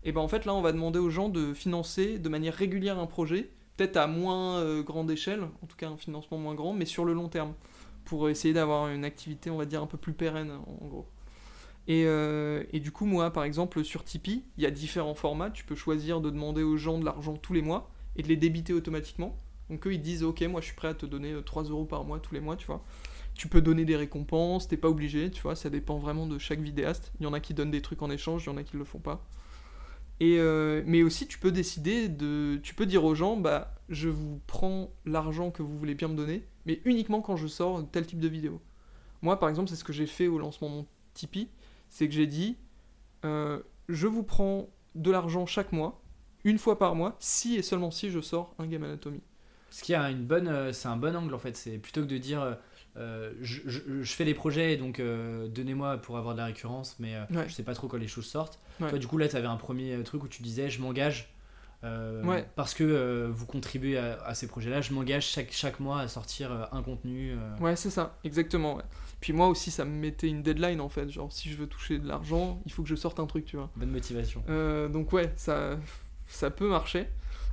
Et 0.04 0.12
ben 0.12 0.22
en 0.22 0.28
fait 0.28 0.45
là 0.45 0.54
on 0.54 0.62
va 0.62 0.72
demander 0.72 0.99
aux 0.99 1.10
gens 1.10 1.30
de 1.30 1.54
financer 1.54 2.20
de 2.20 2.30
manière 2.30 2.54
régulière 2.54 2.99
un 2.99 3.06
projet, 3.08 3.49
peut-être 3.78 3.97
à 3.97 4.08
moins 4.08 4.60
euh, 4.60 4.84
grande 4.84 5.10
échelle, 5.10 5.43
en 5.62 5.66
tout 5.66 5.78
cas 5.78 5.89
un 5.89 5.97
financement 5.97 6.38
moins 6.38 6.56
grand, 6.56 6.74
mais 6.74 6.86
sur 6.86 7.06
le 7.06 7.14
long 7.14 7.30
terme, 7.30 7.54
pour 8.06 8.30
essayer 8.30 8.54
d'avoir 8.54 8.89
une 8.89 9.06
activité 9.06 9.49
on 9.49 9.58
va 9.58 9.66
dire 9.66 9.82
un 9.82 9.88
peu 9.88 9.97
plus 9.97 10.14
pérenne 10.14 10.51
en, 10.51 10.88
gros. 10.88 11.08
Et, 11.88 12.06
euh, 12.06 12.64
et 12.72 12.80
du 12.80 12.91
coup, 12.91 13.06
moi, 13.06 13.32
par 13.32 13.43
exemple, 13.43 13.84
sur 13.84 14.06
Tipeee, 14.06 14.45
il 14.58 14.64
y 14.64 14.66
a 14.66 14.72
différents 14.72 15.16
formats. 15.16 15.49
Tu 15.49 15.66
peux 15.66 15.76
choisir 15.76 16.22
de 16.22 16.30
demander 16.30 16.64
aux 16.64 16.78
gens 16.78 16.97
de 16.97 17.04
l'argent 17.04 17.36
tous 17.36 17.51
les 17.51 17.62
mois 17.62 17.91
et 18.16 18.24
de 18.24 18.30
les 18.30 18.38
débiter 18.38 18.72
automatiquement. 18.72 19.38
Donc 19.70 19.86
eux, 19.88 19.93
ils 19.93 20.01
disent, 20.01 20.24
ok, 20.24 20.41
moi, 20.43 20.62
je 20.62 20.68
suis 20.68 20.76
prêt 20.76 20.89
à 20.89 20.93
te 20.93 21.06
donner 21.06 21.34
euh, 21.34 21.41
3 21.41 21.64
euros 21.64 21.86
par 21.86 22.06
mois 22.06 22.20
tous 22.20 22.34
les 22.34 22.39
mois, 22.39 22.56
tu 22.56 22.68
vois. 22.68 22.84
Tu 23.36 23.47
peux 23.47 23.62
donner 23.62 23.86
des 23.86 23.95
récompenses, 23.95 24.68
t'es 24.68 24.78
pas 24.78 24.89
obligé, 24.89 25.32
tu 25.32 25.41
vois, 25.41 25.56
ça 25.56 25.70
dépend 25.70 25.97
vraiment 25.97 26.28
de 26.28 26.38
chaque 26.38 26.60
vidéaste. 26.60 27.12
Il 27.20 27.24
y 27.24 27.26
en 27.26 27.34
a 27.34 27.39
qui 27.39 27.54
donnent 27.54 27.72
des 27.72 27.82
trucs 27.82 28.01
en 28.01 28.12
échange, 28.12 28.43
il 28.45 28.49
y 28.49 28.54
en 28.54 28.58
a 28.58 28.64
qui 28.64 28.78
le 28.78 28.84
font 28.84 28.99
pas. 28.99 29.26
Et 30.20 30.38
euh, 30.39 30.84
mais 30.86 31.03
aussi, 31.03 31.28
tu 31.28 31.39
peux 31.39 31.51
décider 31.51 32.07
de. 32.07 32.59
Tu 32.64 32.76
peux 32.76 32.86
dire 32.86 33.03
aux 33.03 33.16
gens, 33.16 33.38
bah, 33.38 33.76
je 33.89 34.09
vous 34.09 34.39
prends 34.47 34.91
l'argent 35.05 35.51
que 35.51 35.64
vous 35.64 35.78
voulez 35.78 35.95
bien 35.95 36.07
me 36.07 36.16
donner, 36.16 36.45
mais 36.66 36.82
uniquement 36.86 37.22
quand 37.22 37.36
je 37.36 37.47
sors 37.47 37.84
tel 37.91 38.05
type 38.05 38.20
de 38.20 38.28
vidéo. 38.28 38.61
Moi, 39.22 39.39
par 39.39 39.49
exemple, 39.49 39.70
c'est 39.70 39.76
ce 39.76 39.84
que 39.84 39.93
j'ai 39.93 40.07
fait 40.07 40.28
au 40.28 40.38
lancement 40.38 40.70
de 40.70 40.76
mon 40.76 40.88
Tipeee 41.14 41.49
c'est 41.93 42.07
que 42.07 42.16
j'ai 42.16 42.26
dit, 42.26 42.57
euh, 43.24 43.61
je 43.88 44.07
vous 44.07 44.24
prends 44.24 44.68
de 44.95 45.11
l'argent 45.11 45.45
chaque 45.45 45.72
mois, 45.72 46.01
une 46.43 46.57
fois 46.57 46.80
par 46.80 46.95
mois, 46.95 47.16
si 47.20 47.55
et 47.55 47.61
seulement 47.61 47.91
si 47.91 48.09
je 48.09 48.20
sors 48.20 48.55
un 48.57 48.66
Game 48.66 48.84
Anatomy. 48.84 49.22
Ce 49.70 49.84
qui 49.84 49.93
a 49.93 50.09
une 50.09 50.26
bonne, 50.26 50.47
euh, 50.47 50.74
c'est 50.74 50.88
un 50.88 50.97
bon 50.97 51.16
angle 51.16 51.36
en 51.36 51.38
fait. 51.38 51.55
C'est 51.55 51.78
plutôt 51.78 52.01
que 52.01 52.07
de 52.07 52.18
dire, 52.18 52.57
euh, 52.98 53.34
je, 53.41 53.62
je- 53.66 54.02
je 54.04 54.14
fais 54.14 54.26
des 54.26 54.34
projets, 54.34 54.78
donc 54.78 55.00
euh, 55.00 55.48
donnez-moi 55.48 55.98
pour 55.98 56.18
avoir 56.18 56.34
de 56.36 56.39
la 56.39 56.46
récurrence, 56.46 56.96
mais 57.00 57.16
euh, 57.16 57.24
Ouais. 57.32 57.46
je 57.48 57.54
sais 57.54 57.64
pas 57.64 57.74
trop 57.74 57.88
quand 57.88 57.98
les 57.98 58.08
choses 58.08 58.26
sortent. 58.28 58.60
Ouais. 58.80 58.89
Toi, 58.89 59.00
du 59.00 59.08
coup, 59.08 59.18
là, 59.18 59.28
tu 59.28 59.36
avais 59.36 59.48
un 59.48 59.58
premier 59.58 60.02
truc 60.04 60.24
où 60.24 60.28
tu 60.28 60.44
disais, 60.44 60.70
je 60.70 60.82
m'engage. 60.82 61.30
Ouais. 61.84 62.48
Parce 62.56 62.74
que 62.74 63.30
vous 63.34 63.46
contribuez 63.46 63.98
à, 63.98 64.14
à 64.24 64.34
ces 64.36 64.48
projets-là, 64.48 64.80
je 64.80 64.94
m'engage 64.94 65.26
chaque, 65.26 65.52
chaque 65.52 65.82
mois 65.82 66.00
à 66.00 66.08
sortir 66.08 66.70
un 66.72 66.82
contenu. 66.82 67.36
Ouais, 67.60 67.76
c'est 67.76 67.89
ça, 67.89 68.18
exactement. 68.24 68.80
Puis 69.20 69.34
moi 69.34 69.48
aussi, 69.48 69.70
ça 69.70 69.84
me 69.84 69.91
mettait 69.91 70.28
une 70.30 70.41
deadline 70.44 70.80
en 70.80 70.88
fait. 70.88 71.10
Genre, 71.10 71.30
si 71.32 71.50
je 71.50 71.58
veux 71.58 71.68
toucher 71.68 72.00
de 72.00 72.08
l'argent, 72.08 72.62
il 72.66 72.72
faut 72.72 72.84
que 72.84 72.89
je 72.89 72.96
sorte 72.96 73.20
un 73.20 73.26
truc, 73.26 73.44
tu 73.46 73.58
vois. 73.58 73.70
Bonne 73.76 73.91
motivation. 73.91 74.44
Donc 74.94 75.12
ouais, 75.12 75.34
ça, 75.36 75.78
ça 76.28 76.50
peut 76.52 76.70
marcher. 76.70 77.08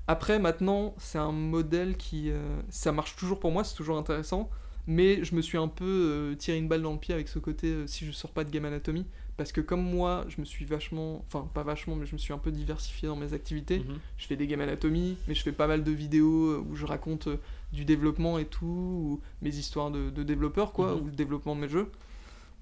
Après, 0.07 0.39
maintenant, 0.39 0.95
c'est 0.99 1.19
un 1.19 1.33
modèle 1.33 1.97
qui... 1.97 2.31
ça 2.69 2.93
marche 2.93 3.17
toujours 3.17 3.41
pour 3.41 3.51
moi, 3.51 3.65
c'est 3.65 3.75
toujours 3.75 3.99
intéressant. 3.99 4.49
Mais 4.93 5.23
je 5.23 5.37
me 5.37 5.41
suis 5.41 5.57
un 5.57 5.69
peu 5.69 5.85
euh, 5.85 6.35
tiré 6.35 6.59
une 6.59 6.67
balle 6.67 6.83
dans 6.83 6.93
le 6.93 6.99
pied 6.99 7.15
avec 7.15 7.29
ce 7.29 7.39
côté 7.39 7.69
euh, 7.69 7.87
si 7.87 8.05
je 8.05 8.11
sors 8.11 8.33
pas 8.33 8.43
de 8.43 8.51
Game 8.51 8.65
Anatomy. 8.65 9.07
Parce 9.37 9.53
que 9.53 9.61
comme 9.61 9.83
moi, 9.83 10.25
je 10.29 10.41
me 10.41 10.45
suis 10.45 10.65
vachement... 10.65 11.25
Enfin, 11.29 11.49
pas 11.55 11.63
vachement, 11.63 11.95
mais 11.95 12.07
je 12.07 12.13
me 12.13 12.19
suis 12.19 12.33
un 12.33 12.39
peu 12.39 12.51
diversifié 12.51 13.07
dans 13.07 13.15
mes 13.15 13.33
activités. 13.33 13.79
Mhm. 13.79 13.99
Je 14.19 14.27
fais 14.27 14.35
des 14.35 14.49
Game 14.49 14.61
Anatomy, 14.61 15.17
mais 15.29 15.35
je 15.35 15.43
fais 15.43 15.53
pas 15.53 15.69
mal 15.69 15.85
de 15.85 15.93
vidéos 15.93 16.47
euh, 16.51 16.65
où 16.69 16.75
je 16.75 16.87
raconte 16.87 17.29
euh, 17.29 17.37
du 17.73 17.85
développement 17.85 18.39
et 18.39 18.47
tout, 18.47 18.67
ou 18.67 19.21
mes 19.43 19.55
histoires 19.57 19.93
de, 19.93 20.11
de 20.11 20.23
développeurs, 20.25 20.73
quoi, 20.73 20.97
Mhm. 20.97 21.03
ou 21.03 21.05
le 21.07 21.13
développement 21.13 21.55
de 21.55 21.61
mes 21.61 21.69
jeux. 21.69 21.87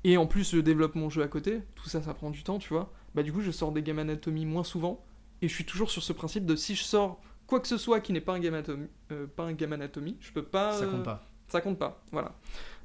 Et 0.05 0.19
en 0.19 0.27
plus, 0.27 0.53
je 0.55 0.59
développe 0.61 0.95
mon 0.97 1.09
jeu 1.09 1.23
à 1.23 1.29
côté, 1.29 1.61
tout 1.77 1.89
ça, 1.89 2.03
ça 2.03 2.13
prend 2.15 2.31
du 2.31 2.43
temps, 2.43 2.59
tu 2.59 2.69
vois. 2.69 2.93
Bah, 3.15 3.23
du 3.23 3.33
coup, 3.33 3.41
je 3.41 3.51
sors 3.51 3.73
des 3.73 3.83
Game 3.83 3.99
Anatomy 3.99 4.45
moins 4.45 4.65
souvent, 4.65 5.03
et 5.41 5.49
je 5.49 5.55
suis 5.55 5.65
toujours 5.65 5.91
sur 5.91 6.03
ce 6.03 6.13
principe 6.13 6.45
de 6.45 6.55
si 6.57 6.75
je 6.77 6.83
sors 6.85 7.21
quoi 7.47 7.59
que 7.61 7.67
ce 7.69 7.79
soit 7.79 8.01
qui 8.01 8.13
n'est 8.13 8.21
pas 8.21 8.35
un 8.35 8.39
Game 8.41 8.53
Anatomy, 8.55 8.87
pas 9.35 9.45
un 9.45 9.55
Game 9.55 9.73
Anatomy, 9.73 10.17
je 10.21 10.31
peux 10.33 10.45
pas. 10.45 10.75
Ça 10.75 10.87
compte 10.87 11.03
pas. 11.05 11.28
Ça 11.49 11.61
compte 11.61 11.79
pas, 11.79 12.03
voilà. 12.13 12.35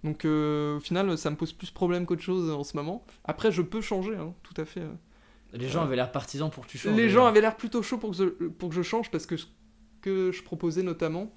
Donc 0.04 0.26
euh, 0.26 0.78
au 0.78 0.80
final, 0.80 1.18
ça 1.18 1.30
me 1.30 1.36
pose 1.36 1.54
plus 1.54 1.72
problème 1.72 2.06
qu'autre 2.06 2.22
chose 2.22 2.50
en 2.52 2.64
ce 2.64 2.76
moment. 2.76 3.06
Après, 3.24 3.52
je 3.52 3.62
peux 3.62 3.82
changer, 3.82 4.16
hein, 4.16 4.34
tout 4.44 4.54
à 4.62 4.66
fait. 4.66 4.82
euh. 4.82 4.92
Les 5.54 5.70
gens 5.70 5.82
euh, 5.82 5.86
avaient 5.86 5.96
l'air 5.96 6.12
partisans 6.12 6.50
pour 6.50 6.66
que 6.66 6.72
tu 6.72 6.78
changes. 6.78 6.96
Les 6.96 7.10
gens 7.10 7.26
avaient 7.26 7.42
l'air 7.42 7.56
plutôt 7.56 7.82
chauds 7.84 7.98
pour 8.00 8.12
que, 8.12 8.18
je, 8.18 8.26
pour 8.26 8.70
que 8.70 8.76
je 8.76 8.82
change 8.82 9.12
parce 9.12 9.26
que 9.26 9.38
ce 9.38 9.46
que 10.02 10.32
je 10.32 10.44
proposais 10.44 10.84
notamment 10.84 11.32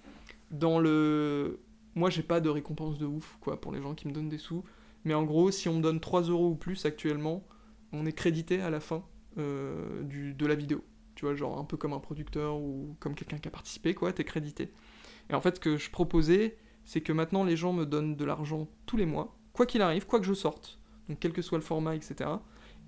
dans 0.51 0.79
le. 0.81 1.61
Moi, 1.95 2.11
j'ai 2.11 2.23
pas 2.23 2.41
de 2.41 2.49
récompense 2.49 2.99
de 2.99 3.07
ouf 3.07 3.37
quoi 3.41 3.61
pour 3.61 3.73
les 3.73 3.81
gens 3.81 3.95
qui 3.95 4.09
me 4.09 4.13
donnent 4.13 4.29
des 4.29 4.39
sous. 4.39 4.65
Mais 5.05 5.15
en 5.15 5.23
gros, 5.23 5.51
si 5.51 5.69
on 5.69 5.75
me 5.75 5.81
donne 5.83 6.01
3 6.01 6.23
euros 6.23 6.49
ou 6.51 6.55
plus 6.57 6.85
actuellement, 6.85 7.47
on 7.93 8.05
est 8.07 8.13
crédité 8.13 8.61
à 8.61 8.71
la 8.71 8.81
fin 8.81 9.05
euh, 9.39 10.03
du, 10.03 10.35
de 10.35 10.47
la 10.47 10.55
vidéo. 10.57 10.83
Tu 11.15 11.25
vois, 11.25 11.35
genre 11.35 11.59
un 11.59 11.65
peu 11.65 11.77
comme 11.77 11.93
un 11.93 12.01
producteur 12.01 12.57
ou 12.57 12.97
comme 13.01 13.15
quelqu'un 13.15 13.39
qui 13.39 13.49
a 13.49 13.51
participé, 13.51 13.95
quoi, 13.95 14.13
t'es 14.13 14.25
crédité. 14.25 14.73
Et 15.31 15.35
en 15.35 15.41
fait, 15.41 15.57
ce 15.57 15.61
que 15.61 15.77
je 15.77 15.91
proposais, 15.91 16.57
c'est 16.87 17.03
que 17.03 17.13
maintenant 17.13 17.45
les 17.45 17.57
gens 17.57 17.75
me 17.75 17.85
donnent 17.85 18.17
de 18.17 18.25
l'argent 18.25 18.69
tous 18.87 18.97
les 18.97 19.05
mois, 19.05 19.37
quoi 19.53 19.67
qu'il 19.67 19.83
arrive, 19.83 20.07
quoi 20.07 20.21
que 20.21 20.25
je 20.25 20.33
sorte, 20.33 20.79
donc 21.09 21.19
quel 21.21 21.33
que 21.33 21.43
soit 21.43 21.59
le 21.59 21.65
format, 21.65 21.95
etc. 21.95 22.31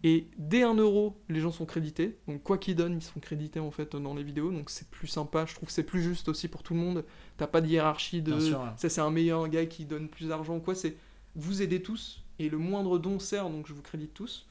Et 0.04 0.28
dès 0.38 0.62
1 0.62 0.74
euro, 0.74 1.16
les 1.28 1.40
gens 1.40 1.50
sont 1.50 1.66
crédités. 1.66 2.18
Donc 2.28 2.42
quoi 2.44 2.56
qu'ils 2.56 2.76
donnent, 2.76 2.94
ils 2.94 3.02
sont 3.02 3.18
crédités 3.18 3.58
en 3.58 3.72
fait 3.72 3.96
dans 3.96 4.14
les 4.14 4.22
vidéos. 4.22 4.52
Donc 4.52 4.70
c'est 4.70 4.88
plus 4.88 5.08
sympa. 5.08 5.44
Je 5.44 5.56
trouve 5.56 5.66
que 5.66 5.72
c'est 5.72 5.82
plus 5.82 6.00
juste 6.00 6.28
aussi 6.28 6.46
pour 6.46 6.62
tout 6.62 6.72
le 6.72 6.78
monde. 6.78 7.04
T'as 7.36 7.48
pas 7.48 7.60
de 7.60 7.66
hiérarchie 7.66 8.22
de 8.22 8.30
Bien 8.30 8.40
sûr, 8.40 8.60
ouais. 8.60 8.68
ça 8.76 8.88
c'est 8.88 9.00
un 9.00 9.10
meilleur 9.10 9.48
gars 9.48 9.66
qui 9.66 9.84
donne 9.84 10.08
plus 10.08 10.28
d'argent 10.28 10.56
ou 10.56 10.60
quoi. 10.60 10.76
C'est 10.76 10.96
vous 11.34 11.62
aidez 11.62 11.82
tous 11.82 12.22
et 12.38 12.48
le 12.48 12.58
moindre 12.58 12.98
don 12.98 13.18
sert 13.18 13.50
donc 13.50 13.66
je 13.66 13.72
vous 13.72 13.82
crédite 13.82 14.14
tous. 14.14 14.46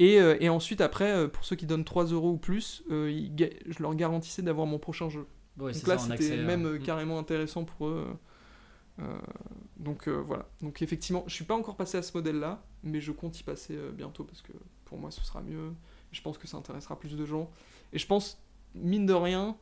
Et, 0.00 0.20
euh, 0.20 0.36
et 0.40 0.48
ensuite 0.48 0.80
après 0.80 1.12
euh, 1.12 1.28
pour 1.28 1.44
ceux 1.44 1.54
qui 1.54 1.66
donnent 1.66 1.84
3 1.84 2.06
euros 2.06 2.32
ou 2.32 2.36
plus, 2.36 2.82
euh, 2.90 3.08
ils 3.08 3.32
je 3.68 3.80
leur 3.80 3.94
garantissais 3.94 4.42
d'avoir 4.42 4.66
mon 4.66 4.80
prochain 4.80 5.08
jeu. 5.08 5.26
Ouais, 5.58 5.72
Donc 5.72 5.86
là, 5.86 5.98
c'était 5.98 6.36
même 6.36 6.66
euh, 6.66 6.78
mm. 6.78 6.82
carrément 6.82 7.18
intéressant 7.18 7.64
pour 7.64 7.88
eux. 7.88 8.06
Euh, 8.98 9.18
donc 9.76 10.08
euh, 10.08 10.22
voilà. 10.22 10.48
Donc 10.60 10.82
effectivement, 10.82 11.24
je 11.26 11.34
suis 11.34 11.44
pas 11.44 11.56
encore 11.56 11.76
passé 11.76 11.98
à 11.98 12.02
ce 12.02 12.16
modèle-là, 12.16 12.62
mais 12.82 13.00
je 13.00 13.12
compte 13.12 13.38
y 13.38 13.42
passer 13.42 13.74
euh, 13.76 13.90
bientôt 13.90 14.24
parce 14.24 14.42
que 14.42 14.52
pour 14.84 14.98
moi, 14.98 15.10
ce 15.10 15.22
sera 15.24 15.42
mieux. 15.42 15.72
Je 16.12 16.20
pense 16.20 16.38
que 16.38 16.46
ça 16.46 16.56
intéressera 16.56 16.98
plus 16.98 17.16
de 17.16 17.24
gens. 17.24 17.50
Et 17.92 17.98
je 17.98 18.06
pense, 18.06 18.42
mine 18.74 19.06
de 19.06 19.14
rien, 19.14 19.56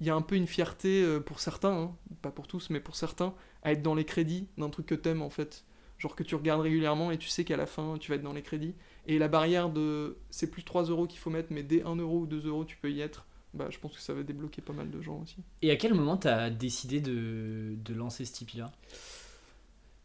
il 0.00 0.06
y 0.06 0.10
a 0.10 0.14
un 0.14 0.22
peu 0.22 0.36
une 0.36 0.46
fierté 0.46 1.20
pour 1.26 1.40
certains, 1.40 1.72
hein, 1.72 1.96
pas 2.22 2.30
pour 2.30 2.46
tous, 2.48 2.70
mais 2.70 2.80
pour 2.80 2.96
certains, 2.96 3.34
à 3.62 3.72
être 3.72 3.82
dans 3.82 3.94
les 3.94 4.04
crédits 4.04 4.48
d'un 4.58 4.70
truc 4.70 4.86
que 4.86 4.94
t'aimes 4.94 5.22
en 5.22 5.30
fait. 5.30 5.64
Genre 5.98 6.16
que 6.16 6.22
tu 6.22 6.34
regardes 6.34 6.62
régulièrement 6.62 7.12
et 7.12 7.18
tu 7.18 7.28
sais 7.28 7.44
qu'à 7.44 7.56
la 7.56 7.66
fin, 7.66 7.96
tu 7.98 8.10
vas 8.10 8.16
être 8.16 8.22
dans 8.22 8.32
les 8.32 8.42
crédits. 8.42 8.74
Et 9.06 9.18
la 9.18 9.28
barrière 9.28 9.68
de 9.68 10.18
c'est 10.30 10.50
plus 10.50 10.64
3 10.64 10.84
euros 10.84 11.06
qu'il 11.06 11.20
faut 11.20 11.30
mettre, 11.30 11.52
mais 11.52 11.62
dès 11.62 11.82
1 11.82 11.96
euro 11.96 12.20
ou 12.20 12.26
2 12.26 12.46
euros, 12.48 12.64
tu 12.64 12.76
peux 12.76 12.90
y 12.90 13.00
être. 13.00 13.26
Bah, 13.54 13.66
je 13.70 13.78
pense 13.78 13.92
que 13.94 14.00
ça 14.00 14.14
va 14.14 14.22
débloquer 14.22 14.62
pas 14.62 14.72
mal 14.72 14.90
de 14.90 15.00
gens 15.02 15.20
aussi. 15.22 15.36
Et 15.60 15.70
à 15.70 15.76
quel 15.76 15.92
moment 15.94 16.16
t'as 16.16 16.48
décidé 16.50 17.00
de, 17.00 17.74
de 17.84 17.94
lancer 17.94 18.24
ce 18.24 18.32
Tipeee-là 18.32 18.72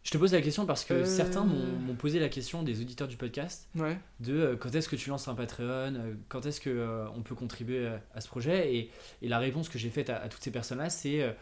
Je 0.04 0.12
te 0.12 0.18
pose 0.18 0.34
la 0.34 0.42
question 0.42 0.66
parce 0.66 0.84
que 0.86 0.94
Euh. 0.96 1.06
certains 1.06 1.44
m'ont 1.46 1.96
posé 1.96 2.20
la 2.20 2.28
question 2.30 2.64
des 2.64 2.82
auditeurs 2.82 3.08
du 3.08 3.18
podcast 3.18 3.68
Ouais. 3.76 3.98
de 4.20 4.34
euh, 4.34 4.56
quand 4.58 4.74
est-ce 4.76 4.90
que 4.90 4.96
tu 4.98 5.10
lances 5.10 5.28
un 5.30 5.36
Patreon, 5.36 5.66
euh, 5.96 6.14
quand 6.30 6.46
est-ce 6.46 6.60
que 6.62 7.06
on 7.16 7.22
peut 7.22 7.36
contribuer 7.36 7.88
à, 8.14 8.20
ce 8.22 8.28
projet? 8.28 8.74
Et, 8.76 8.92
et 9.22 9.28
la 9.30 9.40
réponse 9.40 9.70
que 9.70 9.78
j'ai 9.80 9.90
faite 9.90 10.10
à, 10.10 10.18
à 10.18 10.28
toutes 10.30 10.44
ces 10.44 10.52
personnes-là, 10.52 10.90
c'est 10.90 11.36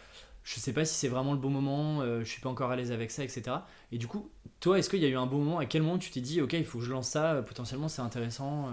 je 0.43 0.59
sais 0.59 0.73
pas 0.73 0.85
si 0.85 0.93
c'est 0.93 1.07
vraiment 1.07 1.33
le 1.33 1.39
bon 1.39 1.49
moment, 1.49 2.05
je 2.19 2.23
suis 2.23 2.39
pas 2.39 2.49
encore 2.49 2.69
à 2.69 2.75
l'aise 2.75 2.91
avec 2.91 3.09
ça, 3.09 3.23
etc. 3.23 3.41
Et 3.91 3.97
du 3.97 4.05
coup, 4.05 4.29
toi, 4.59 4.77
est-ce 4.77 4.91
qu'il 4.91 4.99
y 4.99 5.05
a 5.05 5.09
eu 5.09 5.15
un 5.17 5.25
bon 5.25 5.39
moment? 5.39 5.57
À 5.57 5.65
quel 5.65 5.81
moment 5.81 5.97
tu 5.97 6.11
t'es 6.11 6.21
dit, 6.21 6.39
ok, 6.39 6.53
il 6.53 6.63
faut 6.65 6.77
que 6.77 6.83
je 6.85 6.91
lance 6.91 7.09
ça, 7.09 7.41
potentiellement 7.41 7.87
c'est 7.87 8.03
intéressant 8.03 8.69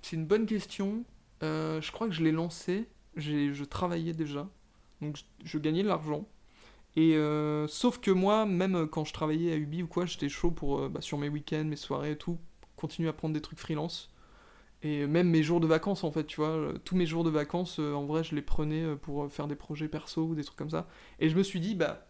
c'est 0.00 0.16
une 0.16 0.24
bonne 0.24 0.46
question. 0.46 1.04
Euh, 1.42 1.80
je 1.80 1.92
crois 1.92 2.08
que 2.08 2.14
je 2.14 2.22
l'ai 2.22 2.32
lancé. 2.32 2.88
Je 3.16 3.64
travaillais 3.64 4.12
déjà. 4.12 4.48
Donc 5.00 5.16
je, 5.16 5.22
je 5.44 5.58
gagnais 5.58 5.82
de 5.82 5.88
l'argent. 5.88 6.26
Et 6.96 7.14
euh, 7.16 7.66
sauf 7.68 7.98
que 7.98 8.10
moi, 8.10 8.46
même 8.46 8.86
quand 8.88 9.04
je 9.04 9.12
travaillais 9.12 9.52
à 9.52 9.56
Ubi 9.56 9.82
ou 9.82 9.86
quoi, 9.86 10.06
j'étais 10.06 10.28
chaud 10.30 10.50
pour, 10.50 10.78
euh, 10.80 10.88
bah, 10.88 11.00
sur 11.02 11.18
mes 11.18 11.28
week-ends, 11.28 11.64
mes 11.64 11.76
soirées 11.76 12.12
et 12.12 12.16
tout, 12.16 12.38
continuer 12.76 13.08
à 13.08 13.12
prendre 13.12 13.34
des 13.34 13.42
trucs 13.42 13.58
freelance. 13.58 14.10
Et 14.82 15.06
même 15.06 15.28
mes 15.28 15.42
jours 15.42 15.60
de 15.60 15.66
vacances, 15.66 16.04
en 16.04 16.10
fait, 16.12 16.24
tu 16.26 16.36
vois, 16.36 16.72
tous 16.84 16.96
mes 16.96 17.06
jours 17.06 17.24
de 17.24 17.30
vacances, 17.30 17.78
en 17.78 18.04
vrai, 18.04 18.22
je 18.22 18.34
les 18.34 18.42
prenais 18.42 18.94
pour 18.96 19.30
faire 19.32 19.46
des 19.48 19.56
projets 19.56 19.88
perso 19.88 20.22
ou 20.24 20.34
des 20.34 20.44
trucs 20.44 20.58
comme 20.58 20.70
ça. 20.70 20.86
Et 21.18 21.28
je 21.28 21.36
me 21.36 21.42
suis 21.42 21.60
dit, 21.60 21.74
bah, 21.74 22.06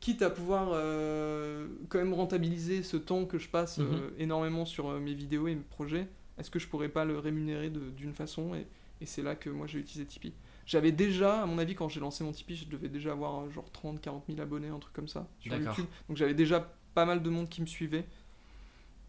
quitte 0.00 0.22
à 0.22 0.30
pouvoir 0.30 0.68
euh, 0.72 1.66
quand 1.88 1.98
même 1.98 2.14
rentabiliser 2.14 2.82
ce 2.82 2.96
temps 2.96 3.24
que 3.24 3.38
je 3.38 3.48
passe 3.48 3.78
euh, 3.78 4.10
Mhm. 4.10 4.10
énormément 4.18 4.64
sur 4.64 4.88
euh, 4.90 5.00
mes 5.00 5.14
vidéos 5.14 5.48
et 5.48 5.54
mes 5.54 5.62
projets, 5.62 6.08
est-ce 6.40 6.50
que 6.50 6.58
je 6.58 6.66
pourrais 6.66 6.88
pas 6.88 7.04
le 7.04 7.18
rémunérer 7.18 7.70
d'une 7.70 8.14
façon 8.14 8.54
et, 8.54 8.66
et 9.00 9.06
c'est 9.06 9.22
là 9.22 9.34
que 9.34 9.48
moi 9.50 9.66
j'ai 9.66 9.78
utilisé 9.78 10.06
Tipeee. 10.06 10.34
J'avais 10.66 10.92
déjà, 10.92 11.42
à 11.42 11.46
mon 11.46 11.58
avis, 11.58 11.74
quand 11.74 11.88
j'ai 11.88 12.00
lancé 12.00 12.22
mon 12.22 12.32
Tipeee, 12.32 12.56
je 12.56 12.66
devais 12.66 12.88
déjà 12.88 13.12
avoir 13.12 13.40
euh, 13.40 13.50
genre 13.50 13.70
30, 13.72 14.00
40 14.00 14.24
000 14.28 14.40
abonnés, 14.40 14.68
un 14.68 14.78
truc 14.78 14.92
comme 14.92 15.08
ça, 15.08 15.28
sur. 15.40 15.54
YouTube. 15.56 15.86
Donc 16.08 16.16
j'avais 16.16 16.34
déjà 16.34 16.72
pas 16.94 17.04
mal 17.04 17.22
de 17.22 17.30
monde 17.30 17.48
qui 17.48 17.60
me 17.60 17.66
suivait. 17.66 18.06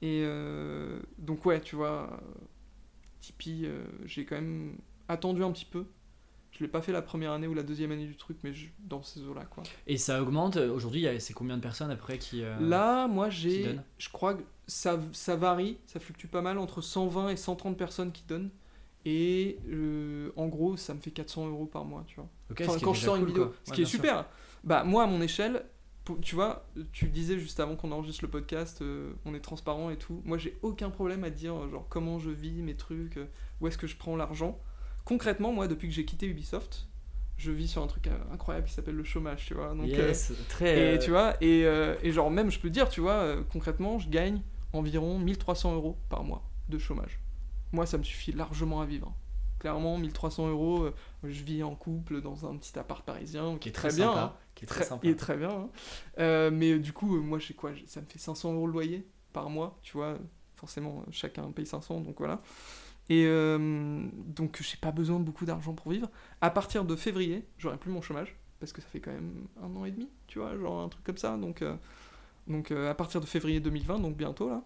Et 0.02 0.24
euh, 0.26 1.00
donc 1.20 1.46
ouais, 1.46 1.62
tu 1.62 1.76
vois, 1.76 2.20
Tipeee, 3.20 3.66
euh, 3.66 3.84
j'ai 4.06 4.26
quand 4.26 4.36
même 4.36 4.78
attendu 5.08 5.44
un 5.44 5.52
petit 5.52 5.66
peu. 5.66 5.86
Je 6.62 6.68
l'ai 6.68 6.72
pas 6.72 6.84
fait 6.84 6.92
la 6.92 7.02
première 7.02 7.32
année 7.32 7.48
ou 7.48 7.56
la 7.56 7.64
deuxième 7.64 7.92
année 7.92 8.06
du 8.06 8.16
truc, 8.16 8.38
mais 8.44 8.54
je- 8.54 8.68
dans 8.88 9.02
ces 9.02 9.24
eaux-là, 9.24 9.46
quoi. 9.46 9.64
Et 9.88 9.98
ça 9.98 10.22
augmente. 10.22 10.58
Aujourd'hui, 10.58 11.02
il 11.02 11.04
y 11.06 11.08
a- 11.08 11.20
c'est 11.20 11.34
combien 11.34 11.58
de 11.58 11.62
personnes 11.64 11.90
après 11.90 12.20
qui. 12.20 12.44
euh, 12.44 12.56
Là, 12.60 13.08
moi, 13.08 13.32
j'ai, 13.32 13.80
je 13.98 14.10
crois 14.10 14.36
que 14.36 14.44
ça, 14.68 15.00
ça 15.12 15.36
varie, 15.36 15.80
ça 15.88 16.00
fluctue 16.00 16.28
pas 16.28 16.42
mal 16.44 16.60
entre 16.60 16.82
120 16.84 17.30
et 17.30 17.36
130 17.36 17.76
personnes 17.80 18.12
qui 18.12 18.24
donnent. 18.28 18.52
Et 19.06 19.58
euh, 19.72 20.30
en 20.36 20.46
gros, 20.50 20.78
ça 20.78 20.94
me 20.94 21.00
fait 21.00 21.10
400 21.10 21.48
euros 21.50 21.66
par 21.66 21.84
mois, 21.84 22.04
tu 22.06 22.18
vois. 22.18 22.30
ok, 22.52 22.62
Enfin, 22.62 22.78
quand 22.80 22.94
je 22.94 23.06
sors 23.06 23.16
une 23.16 23.26
vidéo, 23.26 23.46
quoi. 23.48 23.56
ce 23.64 23.70
Ouais, 23.72 23.76
qui 23.78 23.82
est 23.82 23.86
sûr. 23.86 23.98
super. 24.00 24.26
Bah 24.64 24.84
moi, 24.84 25.02
à 25.06 25.08
mon 25.08 25.20
échelle, 25.20 25.66
tu 26.22 26.36
vois, 26.36 26.68
tu 26.92 27.08
disais 27.08 27.40
juste 27.40 27.60
avant 27.60 27.76
qu'on 27.76 27.92
enregistre 27.92 28.24
le 28.24 28.30
podcast, 28.30 28.84
euh, 28.84 29.14
on 29.26 29.34
est 29.34 29.40
transparent 29.40 29.90
et 29.90 29.98
tout. 29.98 30.22
Moi, 30.26 30.38
j'ai 30.38 30.60
aucun 30.62 30.92
problème 30.92 31.24
à 31.24 31.32
dire 31.32 31.68
genre 31.70 31.88
comment 31.90 32.20
je 32.20 32.30
vis 32.30 32.62
mes 32.62 32.76
trucs, 32.76 33.18
euh, 33.18 33.26
où 33.62 33.68
est-ce 33.68 33.80
que 33.80 33.88
je 33.88 33.98
prends 33.98 34.16
l'argent. 34.16 34.60
Concrètement, 35.06 35.52
moi, 35.52 35.68
depuis 35.68 35.88
que 35.88 35.94
j'ai 35.94 36.06
quitté 36.06 36.26
Ubisoft, 36.28 36.88
je 37.38 37.52
vis 37.52 37.68
sur 37.68 37.82
un 37.82 37.88
truc 37.88 38.08
euh, 38.08 38.18
incroyable 38.32 38.68
qui 38.68 38.74
s'appelle 38.74 38.96
le 38.96 39.04
chômage, 39.04 39.46
tu 39.46 39.54
vois. 39.56 39.70
Donc, 39.74 39.90
euh, 39.90 40.08
Yes, 40.10 40.32
très. 40.48 40.78
et 40.78 40.96
euh, 40.96 40.98
tu 41.00 41.10
vois, 41.12 41.34
et, 41.42 41.66
euh, 41.66 41.96
et 42.04 42.12
genre 42.12 42.30
même 42.30 42.52
je 42.52 42.60
peux 42.60 42.70
dire, 42.70 42.88
tu 42.90 43.02
vois, 43.02 43.14
euh, 43.14 43.44
concrètement, 43.52 43.98
je 44.00 44.10
gagne 44.10 44.42
environ 44.74 45.18
1300 45.20 45.74
euros 45.74 45.98
par 46.10 46.24
mois 46.24 46.44
de 46.70 46.78
chômage. 46.78 47.20
Moi, 47.72 47.86
ça 47.86 47.98
me 47.98 48.04
suffit 48.04 48.32
largement 48.32 48.82
à 48.82 48.86
vivre. 48.86 49.08
hein. 49.10 49.16
Clairement, 49.60 49.98
1300 49.98 50.50
euros, 50.50 50.84
euh, 50.86 50.94
je 51.24 51.44
vis 51.44 51.62
en 51.64 51.76
couple 51.76 52.22
dans 52.22 52.46
un 52.50 52.56
petit 52.58 52.78
appart 52.80 53.06
parisien, 53.06 53.58
qui 53.60 53.70
est 53.70 53.72
très, 53.72 53.90
bien, 53.94 54.08
sympa, 54.08 54.22
hein. 54.22 54.34
qui 54.56 54.66
est 54.66 54.68
très 54.68 54.80
Très- 54.82 54.90
sympa. 54.90 55.08
est 55.08 55.16
très 55.16 55.38
bien. 55.38 55.50
hein. 55.52 55.70
Euh, 56.20 56.50
mais 56.52 56.72
euh, 56.74 56.80
du 56.80 56.94
coup, 56.94 57.16
euh, 57.18 57.22
moi, 57.22 57.38
je 57.40 57.48
sais 57.48 57.54
quoi, 57.54 57.72
ça 57.88 58.02
me 58.02 58.06
fait 58.08 58.18
500 58.20 58.54
euros 58.54 58.66
le 58.68 58.74
loyer 58.74 59.06
par 59.34 59.50
mois, 59.50 59.78
tu 59.84 59.94
vois. 59.94 60.18
Forcément, 60.56 61.00
euh, 61.08 61.12
chacun 61.12 61.50
paye 61.52 61.66
500, 61.66 62.02
donc 62.02 62.16
voilà. 62.20 62.42
Et 63.10 63.26
euh, 63.26 64.06
donc, 64.28 64.62
j'ai 64.62 64.78
pas 64.78 64.92
besoin 64.92 65.20
de 65.20 65.24
beaucoup 65.24 65.46
d'argent 65.46 65.74
pour 65.74 65.92
vivre. 65.92 66.10
À 66.40 66.50
partir 66.50 66.86
de 66.86 66.96
février, 66.96 67.46
j'aurai 67.58 67.78
plus 67.78 67.92
mon 67.92 68.02
chômage, 68.02 68.36
parce 68.60 68.72
que 68.72 68.82
ça 68.82 68.88
fait 68.88 69.00
quand 69.00 69.12
même 69.12 69.48
un 69.62 69.76
an 69.76 69.86
et 69.86 69.92
demi, 69.92 70.08
tu 70.28 70.40
vois, 70.40 70.58
genre 70.58 70.82
un 70.82 70.90
truc 70.90 71.04
comme 71.04 71.18
ça. 71.18 71.38
Donc, 71.38 71.62
euh, 71.62 71.76
donc 72.48 72.72
euh, 72.72 72.90
à 72.90 72.96
partir 72.96 73.20
de 73.20 73.26
février 73.26 73.60
2020, 73.60 74.00
donc 74.00 74.16
bientôt 74.16 74.50
là. 74.50 74.64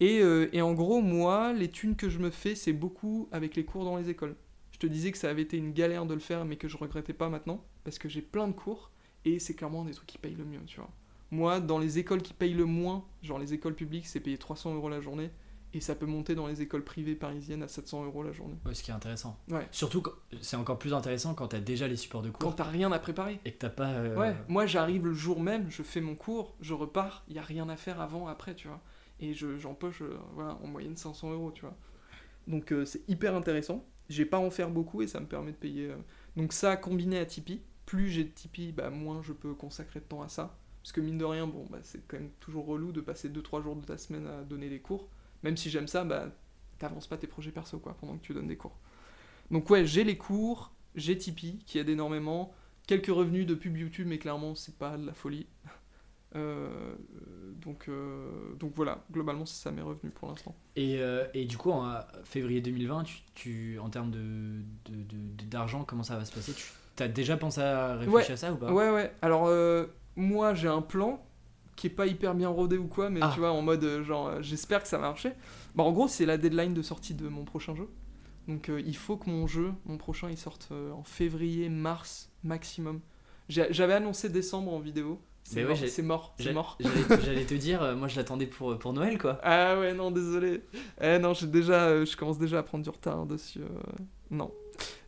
Et, 0.00 0.18
et 0.52 0.60
en 0.60 0.74
gros, 0.74 1.00
moi, 1.00 1.52
les 1.52 1.70
thunes 1.70 1.94
que 1.94 2.08
je 2.08 2.18
me 2.18 2.30
fais, 2.30 2.56
c'est 2.56 2.72
beaucoup 2.72 3.28
avec 3.30 3.54
les 3.54 3.64
cours 3.64 3.84
dans 3.84 3.96
les 3.96 4.10
écoles. 4.10 4.34
Je 4.72 4.78
te 4.78 4.86
disais 4.88 5.12
que 5.12 5.18
ça 5.18 5.30
avait 5.30 5.42
été 5.42 5.56
une 5.56 5.72
galère 5.72 6.04
de 6.04 6.14
le 6.14 6.20
faire, 6.20 6.44
mais 6.44 6.56
que 6.56 6.66
je 6.66 6.76
regrettais 6.76 7.12
pas 7.12 7.28
maintenant, 7.28 7.64
parce 7.84 7.98
que 7.98 8.08
j'ai 8.08 8.20
plein 8.20 8.48
de 8.48 8.52
cours, 8.52 8.90
et 9.24 9.38
c'est 9.38 9.54
clairement 9.54 9.84
des 9.84 9.92
trucs 9.92 10.08
qui 10.08 10.18
payent 10.18 10.34
le 10.34 10.44
mieux, 10.44 10.60
tu 10.66 10.80
vois. 10.80 10.90
Moi, 11.30 11.60
dans 11.60 11.78
les 11.78 11.98
écoles 11.98 12.22
qui 12.22 12.34
payent 12.34 12.54
le 12.54 12.64
moins, 12.64 13.04
genre 13.22 13.38
les 13.38 13.54
écoles 13.54 13.74
publiques, 13.74 14.06
c'est 14.06 14.20
payé 14.20 14.36
300 14.36 14.74
euros 14.74 14.88
la 14.88 15.00
journée, 15.00 15.30
et 15.74 15.80
ça 15.80 15.94
peut 15.94 16.06
monter 16.06 16.34
dans 16.34 16.46
les 16.46 16.62
écoles 16.62 16.84
privées 16.84 17.14
parisiennes 17.14 17.62
à 17.62 17.68
700 17.68 18.04
euros 18.04 18.22
la 18.22 18.32
journée. 18.32 18.56
Ouais, 18.64 18.74
ce 18.74 18.82
qui 18.82 18.90
est 18.90 18.94
intéressant. 18.94 19.38
Ouais. 19.48 19.66
Surtout, 19.70 20.00
quand- 20.02 20.12
c'est 20.40 20.56
encore 20.56 20.78
plus 20.78 20.94
intéressant 20.94 21.34
quand 21.34 21.48
t'as 21.48 21.60
déjà 21.60 21.88
les 21.88 21.96
supports 21.96 22.22
de 22.22 22.30
Quand 22.30 22.38
cours 22.46 22.56
t'as 22.56 22.64
rien 22.64 22.90
à 22.92 22.98
préparer. 22.98 23.40
et 23.44 23.52
que 23.52 23.58
t'as 23.58 23.68
pas. 23.70 23.88
euh, 23.90 24.16
Ouais, 24.16 24.34
moi 24.48 24.66
j'arrive 24.66 25.04
le 25.06 25.12
jour 25.14 25.40
même, 25.40 25.70
je 25.70 25.82
fais 25.82 26.00
mon 26.00 26.14
cours, 26.14 26.54
je 26.60 26.74
repars, 26.74 27.24
il 27.28 27.34
y 27.36 27.38
a 27.38 27.42
rien 27.42 27.68
à 27.68 27.76
faire 27.76 28.00
avant, 28.00 28.28
après, 28.28 28.54
tu 28.54 28.68
vois. 28.68 28.80
Et 29.20 29.32
je- 29.34 29.56
j'empoche, 29.58 30.02
euh, 30.02 30.16
voilà, 30.34 30.58
en 30.62 30.66
moyenne 30.66 30.96
500 30.96 31.32
euros, 31.32 31.50
tu 31.52 31.62
vois. 31.62 31.76
Donc 32.46 32.72
euh, 32.72 32.84
c'est 32.84 33.08
hyper 33.08 33.34
intéressant. 33.34 33.84
J'ai 34.08 34.26
pas 34.26 34.36
à 34.36 34.40
en 34.40 34.50
faire 34.50 34.70
beaucoup 34.70 35.00
et 35.02 35.06
ça 35.06 35.20
me 35.20 35.26
permet 35.26 35.52
de 35.52 35.56
payer. 35.56 35.90
euh. 35.90 35.96
Donc 36.36 36.52
ça, 36.52 36.76
combiné 36.76 37.18
à 37.18 37.24
Tipeee, 37.26 37.62
plus 37.86 38.08
j'ai 38.08 38.24
de 38.24 38.28
Tipeee, 38.30 38.72
bah, 38.72 38.90
moins 38.90 39.22
je 39.22 39.32
peux 39.32 39.54
consacrer 39.54 40.00
de 40.00 40.04
temps 40.04 40.22
à 40.22 40.28
ça. 40.28 40.58
Parce 40.82 40.92
que 40.92 41.00
mine 41.00 41.16
de 41.16 41.24
rien, 41.24 41.46
bon, 41.46 41.64
bah, 41.70 41.78
c'est 41.82 42.06
quand 42.06 42.18
même 42.18 42.28
toujours 42.40 42.66
relou 42.66 42.92
de 42.92 43.00
passer 43.00 43.30
2-3 43.30 43.62
jours 43.62 43.74
de 43.76 43.84
ta 43.86 43.96
semaine 43.96 44.26
à 44.26 44.42
donner 44.42 44.68
des 44.68 44.80
cours. 44.80 45.08
Même 45.44 45.56
si 45.56 45.70
j'aime 45.70 45.86
ça, 45.86 46.02
bah, 46.04 46.26
t'avances 46.78 47.06
pas 47.06 47.16
tes 47.16 47.26
projets 47.28 47.52
perso, 47.52 47.78
quoi, 47.78 47.94
pendant 48.00 48.16
que 48.16 48.22
tu 48.26 48.34
donnes 48.34 48.48
des 48.48 48.56
cours. 48.56 48.76
Donc 49.50 49.70
ouais, 49.70 49.86
j'ai 49.86 50.02
les 50.02 50.16
cours, 50.16 50.72
j'ai 50.96 51.16
Tipeee, 51.16 51.58
qui 51.66 51.78
aide 51.78 51.88
énormément 51.88 52.52
quelques 52.86 53.06
revenus 53.06 53.46
de 53.46 53.54
pub 53.54 53.76
YouTube, 53.76 54.06
mais 54.08 54.18
clairement, 54.18 54.54
c'est 54.54 54.76
pas 54.76 54.96
de 54.96 55.06
la 55.06 55.12
folie. 55.14 55.46
Euh, 56.36 56.94
donc, 57.62 57.84
euh, 57.88 58.54
donc 58.58 58.72
voilà, 58.74 59.04
globalement, 59.12 59.46
c'est 59.46 59.62
ça 59.62 59.70
mes 59.70 59.82
revenus 59.82 60.12
pour 60.14 60.28
l'instant. 60.28 60.54
Et, 60.74 60.96
euh, 60.98 61.26
et 61.32 61.44
du 61.44 61.56
coup, 61.56 61.70
en 61.70 62.00
février 62.24 62.60
2020, 62.60 63.04
tu, 63.04 63.18
tu- 63.34 63.78
en 63.78 63.88
termes 63.88 64.10
de, 64.10 64.18
de- 64.90 65.02
de- 65.04 65.44
d'argent, 65.44 65.84
comment 65.84 66.02
ça 66.02 66.16
va 66.16 66.24
se 66.24 66.32
passer? 66.32 66.52
Tu 66.96 67.02
as 67.02 67.08
déjà 67.08 67.36
pensé 67.36 67.60
à 67.60 67.94
réfléchir 67.96 68.12
Ouais. 68.14 68.30
à 68.32 68.36
ça 68.36 68.52
ou 68.52 68.56
pas? 68.56 68.72
Ouais, 68.72 68.90
ouais. 68.90 69.12
Alors, 69.22 69.48
moi, 70.16 70.54
j'ai 70.54 70.68
un 70.68 70.82
plan 70.82 71.24
qui 71.76 71.86
est 71.88 71.90
pas 71.90 72.06
hyper 72.06 72.34
bien 72.34 72.48
rodé 72.48 72.76
ou 72.78 72.86
quoi, 72.86 73.10
mais 73.10 73.20
Ah. 73.22 73.30
tu 73.32 73.40
vois, 73.40 73.52
en 73.52 73.62
mode 73.62 73.82
euh, 73.84 74.04
genre, 74.04 74.28
euh, 74.28 74.38
j'espère 74.42 74.82
que 74.82 74.88
ça 74.88 74.98
va 74.98 75.08
marcher. 75.08 75.32
Bah, 75.74 75.82
en 75.84 75.92
gros, 75.92 76.08
c'est 76.08 76.26
la 76.26 76.36
deadline 76.36 76.74
de 76.74 76.82
sortie 76.82 77.14
de 77.14 77.28
mon 77.28 77.44
prochain 77.44 77.74
jeu. 77.74 77.88
Donc, 78.48 78.68
euh, 78.68 78.80
il 78.84 78.96
faut 78.96 79.16
que 79.16 79.28
mon 79.30 79.46
jeu, 79.46 79.72
mon 79.86 79.96
prochain, 79.96 80.28
il 80.30 80.36
sorte 80.36 80.68
euh, 80.72 80.92
en 80.92 81.02
février, 81.02 81.68
mars 81.68 82.30
maximum. 82.42 83.00
J'avais 83.48 83.94
annoncé 83.94 84.28
décembre 84.28 84.72
en 84.72 84.78
vidéo. 84.80 85.18
C'est 85.42 85.62
ouais, 85.66 85.74
mort, 86.02 86.34
c'est 86.38 86.52
mort. 86.54 86.78
J'allais, 86.80 87.44
te 87.44 87.52
dire, 87.66 87.94
moi 87.96 88.08
je 88.08 88.16
l'attendais 88.16 88.46
pour, 88.46 88.78
pour 88.78 88.94
Noël 88.94 89.18
quoi. 89.18 89.38
Ah 89.42 89.78
ouais, 89.78 89.92
non, 89.92 90.10
désolé. 90.10 90.62
Eh 91.02 91.18
non, 91.18 91.34
j'ai 91.34 91.46
déjà, 91.46 92.02
je 92.02 92.16
commence 92.16 92.38
déjà 92.38 92.60
à 92.60 92.62
prendre 92.62 92.82
du 92.82 92.88
retard 92.88 93.26
dessus. 93.26 93.60
Non. 94.30 94.50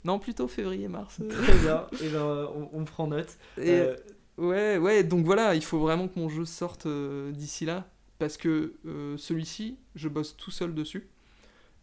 Non, 0.04 0.18
plutôt 0.18 0.46
février-mars. 0.46 1.20
Très 1.28 1.58
bien, 1.58 1.86
et 2.02 2.08
ben, 2.10 2.22
on, 2.54 2.68
on 2.74 2.84
prend 2.84 3.06
note. 3.06 3.38
Et, 3.56 3.80
Ouais, 4.38 4.76
ouais, 4.76 5.02
donc 5.02 5.24
voilà, 5.24 5.54
il 5.54 5.64
faut 5.64 5.78
vraiment 5.78 6.08
que 6.08 6.18
mon 6.18 6.28
jeu 6.28 6.44
sorte 6.44 6.86
euh, 6.86 7.32
d'ici 7.32 7.64
là. 7.64 7.88
Parce 8.18 8.36
que 8.36 8.74
euh, 8.86 9.16
celui-ci, 9.16 9.78
je 9.94 10.08
bosse 10.08 10.36
tout 10.36 10.50
seul 10.50 10.74
dessus. 10.74 11.08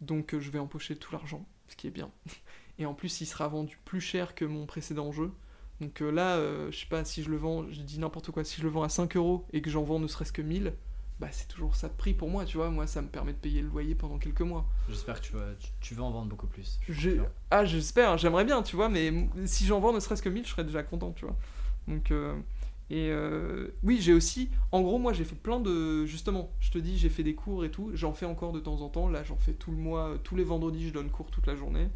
Donc 0.00 0.34
euh, 0.34 0.40
je 0.40 0.50
vais 0.50 0.58
empocher 0.58 0.96
tout 0.96 1.12
l'argent, 1.12 1.46
ce 1.68 1.76
qui 1.76 1.86
est 1.86 1.92
bien. 1.92 2.10
Et 2.78 2.86
en 2.86 2.94
plus, 2.94 3.20
il 3.20 3.26
sera 3.26 3.48
vendu 3.48 3.78
plus 3.84 4.00
cher 4.00 4.34
que 4.34 4.44
mon 4.44 4.66
précédent 4.66 5.12
jeu. 5.12 5.32
Donc 5.80 6.00
là, 6.00 6.40
je 6.70 6.76
sais 6.76 6.86
pas, 6.86 7.04
si 7.04 7.22
je 7.22 7.30
le 7.30 7.36
vends, 7.36 7.68
je 7.70 7.80
dis 7.80 7.98
n'importe 7.98 8.30
quoi, 8.30 8.44
si 8.44 8.60
je 8.60 8.62
le 8.64 8.70
vends 8.70 8.84
à 8.84 8.88
5 8.88 9.16
euros 9.16 9.44
et 9.52 9.60
que 9.60 9.70
j'en 9.70 9.82
vends 9.82 9.98
ne 9.98 10.06
serait-ce 10.06 10.32
que 10.32 10.40
1000, 10.40 10.72
bah 11.20 11.28
c'est 11.30 11.46
toujours 11.46 11.76
ça 11.76 11.88
de 11.88 11.94
prix 11.94 12.14
pour 12.14 12.28
moi, 12.28 12.44
tu 12.44 12.56
vois. 12.56 12.70
Moi, 12.70 12.86
ça 12.86 13.02
me 13.02 13.08
permet 13.08 13.32
de 13.32 13.38
payer 13.38 13.60
le 13.60 13.68
loyer 13.68 13.94
pendant 13.94 14.18
quelques 14.18 14.40
mois. 14.40 14.66
J'espère 14.88 15.20
que 15.20 15.26
tu 15.26 15.32
vas, 15.32 15.54
tu, 15.58 15.68
tu 15.80 15.94
vas 15.94 16.04
en 16.04 16.10
vendre 16.10 16.28
beaucoup 16.28 16.46
plus. 16.46 16.80
Je. 16.88 17.10
Ah, 17.50 17.64
j'espère, 17.64 18.18
j'aimerais 18.18 18.44
bien, 18.44 18.62
tu 18.62 18.74
vois, 18.76 18.88
mais 18.88 19.12
si 19.46 19.66
j'en 19.66 19.78
vends 19.80 19.92
ne 19.92 20.00
serait-ce 20.00 20.22
que 20.22 20.28
1000, 20.28 20.44
je 20.44 20.50
serais 20.50 20.64
déjà 20.64 20.82
content, 20.82 21.12
tu 21.12 21.24
vois. 21.24 21.36
Donc, 21.88 22.10
euh, 22.10 22.34
et 22.90 23.08
euh, 23.10 23.68
oui, 23.82 23.98
j'ai 24.00 24.12
aussi, 24.12 24.50
en 24.72 24.82
gros, 24.82 24.98
moi 24.98 25.12
j'ai 25.12 25.24
fait 25.24 25.36
plein 25.36 25.60
de. 25.60 26.04
Justement, 26.06 26.50
je 26.60 26.70
te 26.70 26.78
dis, 26.78 26.98
j'ai 26.98 27.08
fait 27.08 27.22
des 27.22 27.34
cours 27.34 27.64
et 27.64 27.70
tout, 27.70 27.90
j'en 27.94 28.12
fais 28.12 28.26
encore 28.26 28.52
de 28.52 28.60
temps 28.60 28.80
en 28.80 28.88
temps. 28.88 29.08
Là, 29.08 29.22
j'en 29.24 29.36
fais 29.36 29.52
tout 29.52 29.70
le 29.70 29.76
mois, 29.76 30.10
euh, 30.10 30.18
tous 30.22 30.36
les 30.36 30.44
vendredis, 30.44 30.88
je 30.88 30.92
donne 30.92 31.10
cours 31.10 31.30
toute 31.30 31.46
la 31.46 31.54
journée, 31.56 31.88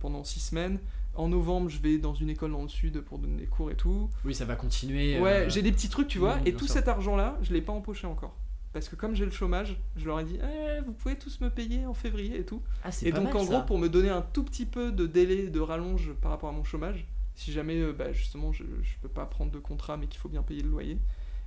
pendant 0.00 0.22
6 0.24 0.40
semaines. 0.40 0.78
En 1.16 1.28
novembre, 1.28 1.68
je 1.68 1.78
vais 1.80 1.98
dans 1.98 2.14
une 2.14 2.30
école 2.30 2.52
dans 2.52 2.62
le 2.62 2.68
sud 2.68 3.00
pour 3.00 3.18
donner 3.18 3.36
des 3.36 3.46
cours 3.46 3.70
et 3.70 3.76
tout. 3.76 4.08
Oui, 4.24 4.34
ça 4.34 4.44
va 4.44 4.56
continuer. 4.56 5.20
Ouais, 5.20 5.46
j'ai 5.48 5.62
des 5.62 5.72
petits 5.72 5.88
trucs, 5.88 6.08
tu 6.08 6.18
vois, 6.18 6.38
et 6.44 6.54
tout 6.54 6.66
cet 6.66 6.88
argent-là, 6.88 7.38
je 7.42 7.52
l'ai 7.52 7.60
pas 7.62 7.72
empoché 7.72 8.06
encore. 8.06 8.36
Parce 8.72 8.88
que 8.88 8.96
comme 8.96 9.14
j'ai 9.14 9.24
le 9.24 9.30
chômage, 9.30 9.80
je 9.96 10.04
leur 10.04 10.18
ai 10.18 10.24
dit, 10.24 10.36
Eh, 10.42 10.80
vous 10.84 10.92
pouvez 10.92 11.16
tous 11.16 11.40
me 11.40 11.48
payer 11.48 11.86
en 11.86 11.94
février 11.94 12.40
et 12.40 12.44
tout. 12.44 12.60
Ah, 12.82 12.90
Et 13.04 13.12
donc 13.12 13.26
mal, 13.26 13.36
en 13.36 13.44
ça. 13.44 13.52
gros, 13.52 13.62
pour 13.62 13.78
me 13.78 13.88
donner 13.88 14.08
un 14.08 14.22
tout 14.22 14.42
petit 14.42 14.66
peu 14.66 14.90
de 14.90 15.06
délai, 15.06 15.46
de 15.48 15.60
rallonge 15.60 16.12
par 16.20 16.32
rapport 16.32 16.48
à 16.48 16.52
mon 16.52 16.64
chômage, 16.64 17.06
si 17.34 17.52
jamais 17.52 17.80
euh, 17.80 17.92
bah, 17.92 18.12
justement 18.12 18.52
je, 18.52 18.64
je 18.82 18.94
peux 19.02 19.08
pas 19.08 19.26
prendre 19.26 19.50
de 19.52 19.58
contrat 19.58 19.96
mais 19.96 20.06
qu'il 20.06 20.20
faut 20.20 20.28
bien 20.28 20.42
payer 20.42 20.62
le 20.62 20.70
loyer, 20.70 20.98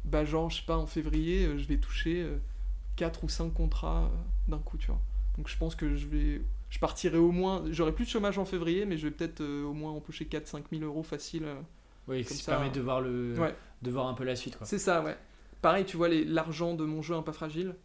bah 0.06 0.26
genre 0.26 0.50
je 0.50 0.58
sais 0.58 0.66
pas 0.66 0.78
en 0.78 0.86
février 0.88 1.46
euh, 1.46 1.58
je 1.58 1.66
vais 1.68 1.78
toucher 1.78 2.28
4 2.96 3.24
ou 3.24 3.30
5 3.30 3.54
contrats 3.54 4.04
euh, 4.06 4.50
d'un 4.52 4.60
coup 4.60 4.78
tu 4.78 4.88
vois. 4.88 5.00
Donc 5.38 5.48
je 5.50 5.58
pense 5.58 5.76
que 5.76 5.96
je 5.96 6.08
vais 6.08 6.42
je 6.70 6.80
partirai 6.80 7.18
au 7.18 7.32
moins, 7.32 7.64
j'aurai 7.72 7.94
plus 7.94 8.04
de 8.06 8.10
chômage 8.10 8.38
en 8.38 8.46
février 8.46 8.86
mais 8.86 8.98
je 8.98 9.08
vais 9.08 9.12
peut-être 9.14 9.42
euh, 9.42 9.64
au 9.64 9.74
moins 9.74 9.92
empocher 9.92 10.26
4-5 10.26 10.64
000 10.72 10.84
euros 10.84 11.04
facile. 11.04 11.44
euh. 11.46 11.56
Oui, 12.10 12.24
comme 12.24 12.38
ça 12.38 12.44
ça, 12.44 12.52
permet 12.54 12.70
de 12.70 12.80
voir, 12.82 13.02
le, 13.02 13.38
Ouais. 13.40 13.54
de 13.82 13.92
voir 13.92 14.08
un 14.08 14.14
peu 14.14 14.24
la 14.24 14.36
suite 14.36 14.58
quoi. 14.58 14.66
C'est 14.66 14.80
ça 14.80 15.02
ouais. 15.04 15.18
Pareil 15.62 15.86
tu 15.86 15.98
vois 15.98 16.10
les- 16.10 16.24
l'argent 16.26 16.74
de 16.74 16.84
mon 16.86 17.02
jeu 17.02 17.16
un 17.16 17.22
pas 17.22 17.34
fragile, 17.34 17.76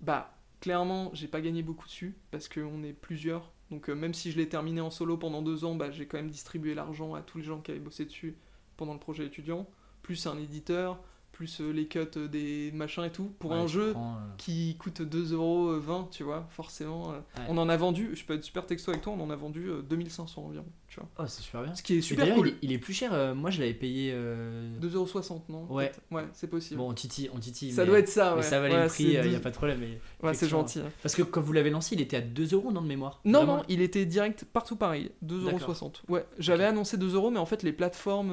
bah 0.00 0.32
clairement 0.60 1.10
j'ai 1.14 1.28
pas 1.28 1.40
gagné 1.40 1.62
beaucoup 1.62 1.86
dessus 1.86 2.16
parce 2.30 2.48
qu'on 2.48 2.82
est 2.82 2.92
plusieurs 2.92 3.52
donc 3.70 3.88
euh, 3.88 3.94
même 3.94 4.14
si 4.14 4.30
je 4.30 4.36
l'ai 4.36 4.48
terminé 4.48 4.80
en 4.80 4.90
solo 4.90 5.16
pendant 5.16 5.42
deux 5.42 5.64
ans, 5.64 5.74
bah, 5.74 5.90
j'ai 5.90 6.06
quand 6.06 6.18
même 6.18 6.30
distribué 6.30 6.74
l'argent 6.74 7.14
à 7.14 7.22
tous 7.22 7.38
les 7.38 7.44
gens 7.44 7.60
qui 7.60 7.72
avaient 7.72 7.80
bossé 7.80 8.04
dessus 8.04 8.36
pendant 8.76 8.92
le 8.92 9.00
projet 9.00 9.26
étudiant, 9.26 9.66
plus 10.02 10.26
un 10.26 10.38
éditeur, 10.38 11.02
plus 11.36 11.60
euh, 11.60 11.70
les 11.70 11.86
cuts 11.86 11.98
euh, 12.16 12.28
des 12.28 12.70
machins 12.72 13.04
et 13.04 13.10
tout, 13.10 13.30
pour 13.38 13.50
Ouais, 13.50 13.58
un 13.58 13.66
jeu 13.66 13.90
prends, 13.92 14.14
euh, 14.14 14.18
qui 14.38 14.74
coûte 14.78 15.02
2,20€, 15.02 16.08
tu 16.10 16.22
vois, 16.22 16.46
forcément. 16.50 17.10
Ouais. 17.10 17.16
On 17.48 17.58
en 17.58 17.68
a 17.68 17.76
vendu, 17.76 18.10
je 18.14 18.24
peux 18.24 18.32
être 18.34 18.42
super 18.42 18.64
texto 18.64 18.90
avec 18.90 19.02
toi, 19.02 19.12
on 19.16 19.22
en 19.22 19.28
a 19.28 19.36
vendu 19.36 19.68
euh, 19.68 19.82
2500 19.82 20.42
environ, 20.46 20.64
tu 20.88 20.98
vois. 20.98 21.08
Oh, 21.18 21.24
c'est 21.26 21.42
super 21.42 21.62
bien. 21.62 21.74
Ce 21.74 21.82
qui 21.82 21.98
est 21.98 22.00
super 22.00 22.34
cool. 22.34 22.48
il, 22.48 22.52
est, 22.54 22.56
il 22.62 22.72
est 22.72 22.78
plus 22.78 22.94
cher. 22.94 23.12
euh, 23.12 23.34
moi, 23.34 23.50
je 23.50 23.60
l'avais 23.60 23.74
payé. 23.74 24.12
euh, 24.14 24.78
2,60€, 24.80 25.42
non 25.50 25.66
Ouais. 25.68 25.92
Ouais, 26.10 26.24
c'est 26.32 26.48
possible. 26.48 26.78
Bon, 26.78 26.88
on 26.90 26.94
titille, 26.94 27.28
on 27.34 27.38
titille. 27.38 27.72
ça 27.72 27.82
mais, 27.82 27.88
doit 27.88 27.98
être 27.98 28.08
ça, 28.08 28.30
ouais. 28.30 28.36
Mais 28.38 28.42
ça 28.42 28.58
valait 28.60 28.82
le 28.82 28.88
prix, 28.88 29.04
il 29.04 29.28
n'y 29.28 29.36
a 29.36 29.40
pas 29.40 29.50
de 29.50 29.56
problème. 29.56 29.80
mais- 29.80 30.00
Ouais, 30.26 30.32
c'est 30.32 30.48
gentil. 30.48 30.80
hein. 30.80 30.90
Parce 31.02 31.14
que 31.14 31.22
quand 31.22 31.42
vous 31.42 31.52
l'avez 31.52 31.68
lancé, 31.70 31.94
il 31.96 32.00
était 32.00 32.16
à 32.16 32.20
2 32.22 32.54
euros, 32.54 32.72
non, 32.72 32.80
de 32.80 32.86
mémoire? 32.88 33.20
Non, 33.26 33.40
Vraiment? 33.40 33.56
non, 33.58 33.62
il 33.68 33.82
était 33.82 34.06
direct 34.06 34.46
partout 34.50 34.76
pareil, 34.76 35.10
2,60€. 35.22 36.00
Ouais, 36.08 36.24
j'avais 36.38 36.64
annoncé 36.64 36.96
2€, 36.96 37.30
mais 37.30 37.38
en 37.38 37.46
fait, 37.46 37.62
les 37.62 37.72
plateformes, 37.74 38.30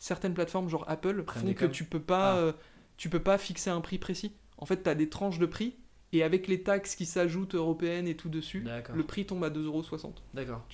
certaines 0.00 0.34
plateformes, 0.34 0.68
genre 0.68 0.84
Apple, 0.88 1.22
Prennent 1.22 1.46
font 1.46 1.54
que 1.54 1.66
tu 1.66 1.84
peux 1.84 2.00
pas, 2.00 2.32
Ah. 2.32 2.38
euh, 2.38 2.52
tu 2.96 3.08
peux 3.08 3.20
pas 3.22 3.38
fixer 3.38 3.70
un 3.70 3.80
prix 3.80 3.98
précis. 3.98 4.32
En 4.58 4.66
fait, 4.66 4.78
t'as 4.78 4.96
des 4.96 5.08
tranches 5.08 5.38
de 5.38 5.46
prix, 5.46 5.76
et 6.12 6.24
avec 6.24 6.48
les 6.48 6.62
taxes 6.64 6.96
qui 6.96 7.06
s'ajoutent 7.06 7.54
européennes 7.54 8.08
et 8.08 8.16
tout 8.16 8.28
dessus, 8.28 8.66
le 8.92 9.02
prix 9.04 9.24
tombe 9.26 9.44
à 9.44 9.50
2,60€. 9.50 10.22
D'accord. 10.34 10.66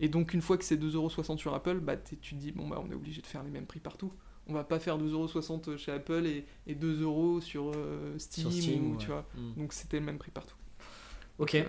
Et 0.00 0.08
donc, 0.08 0.32
une 0.34 0.40
fois 0.42 0.56
que 0.56 0.64
c'est 0.64 0.76
2,60€ 0.76 1.38
sur 1.38 1.52
Apple, 1.54 1.78
bah, 1.80 1.96
tu 1.96 2.16
te 2.16 2.34
dis, 2.36 2.52
bon, 2.52 2.68
bah, 2.68 2.80
on 2.84 2.90
est 2.90 2.94
obligé 2.94 3.20
de 3.22 3.26
faire 3.26 3.42
les 3.42 3.50
mêmes 3.50 3.66
prix 3.66 3.80
partout. 3.80 4.12
On 4.48 4.54
va 4.54 4.64
pas 4.64 4.78
faire 4.80 4.98
2,60€ 4.98 5.76
chez 5.76 5.92
Apple 5.92 6.26
et, 6.26 6.44
et 6.66 6.74
2€ 6.74 7.40
sur, 7.40 7.70
euh, 7.76 8.18
Steam, 8.18 8.50
Sur 8.50 8.52
Steam, 8.52 8.86
ou, 8.86 8.92
ouais. 8.92 8.98
tu 8.98 9.06
vois. 9.08 9.24
Hmm. 9.36 9.52
Donc, 9.60 9.72
c'était 9.72 10.00
le 10.00 10.04
même 10.06 10.18
prix 10.18 10.30
partout. 10.32 10.56
Ok. 11.38 11.54
Euh, 11.54 11.64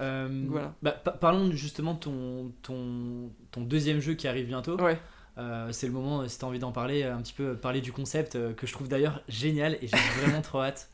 Euh, 0.00 0.44
voilà. 0.48 0.74
bah, 0.82 0.92
pa- 0.92 1.10
parlons 1.12 1.50
justement 1.50 1.94
de 1.94 1.98
ton, 1.98 2.52
ton, 2.62 3.32
ton 3.50 3.62
deuxième 3.62 3.98
jeu 4.00 4.14
qui 4.14 4.28
arrive 4.28 4.46
bientôt. 4.46 4.80
Ouais. 4.80 4.96
Euh, 5.38 5.70
c'est 5.72 5.86
le 5.86 5.92
moment, 5.92 6.22
euh, 6.22 6.28
si 6.28 6.38
tu 6.38 6.44
as 6.44 6.48
envie 6.48 6.58
d'en 6.58 6.72
parler, 6.72 7.04
un 7.04 7.20
petit 7.22 7.32
peu 7.32 7.54
parler 7.56 7.80
du 7.80 7.92
concept 7.92 8.34
euh, 8.34 8.52
que 8.52 8.66
je 8.66 8.72
trouve 8.72 8.88
d'ailleurs 8.88 9.22
génial 9.28 9.74
et 9.80 9.86
j'ai 9.86 9.96
vraiment 10.20 10.42
trop 10.42 10.60
hâte. 10.62 10.90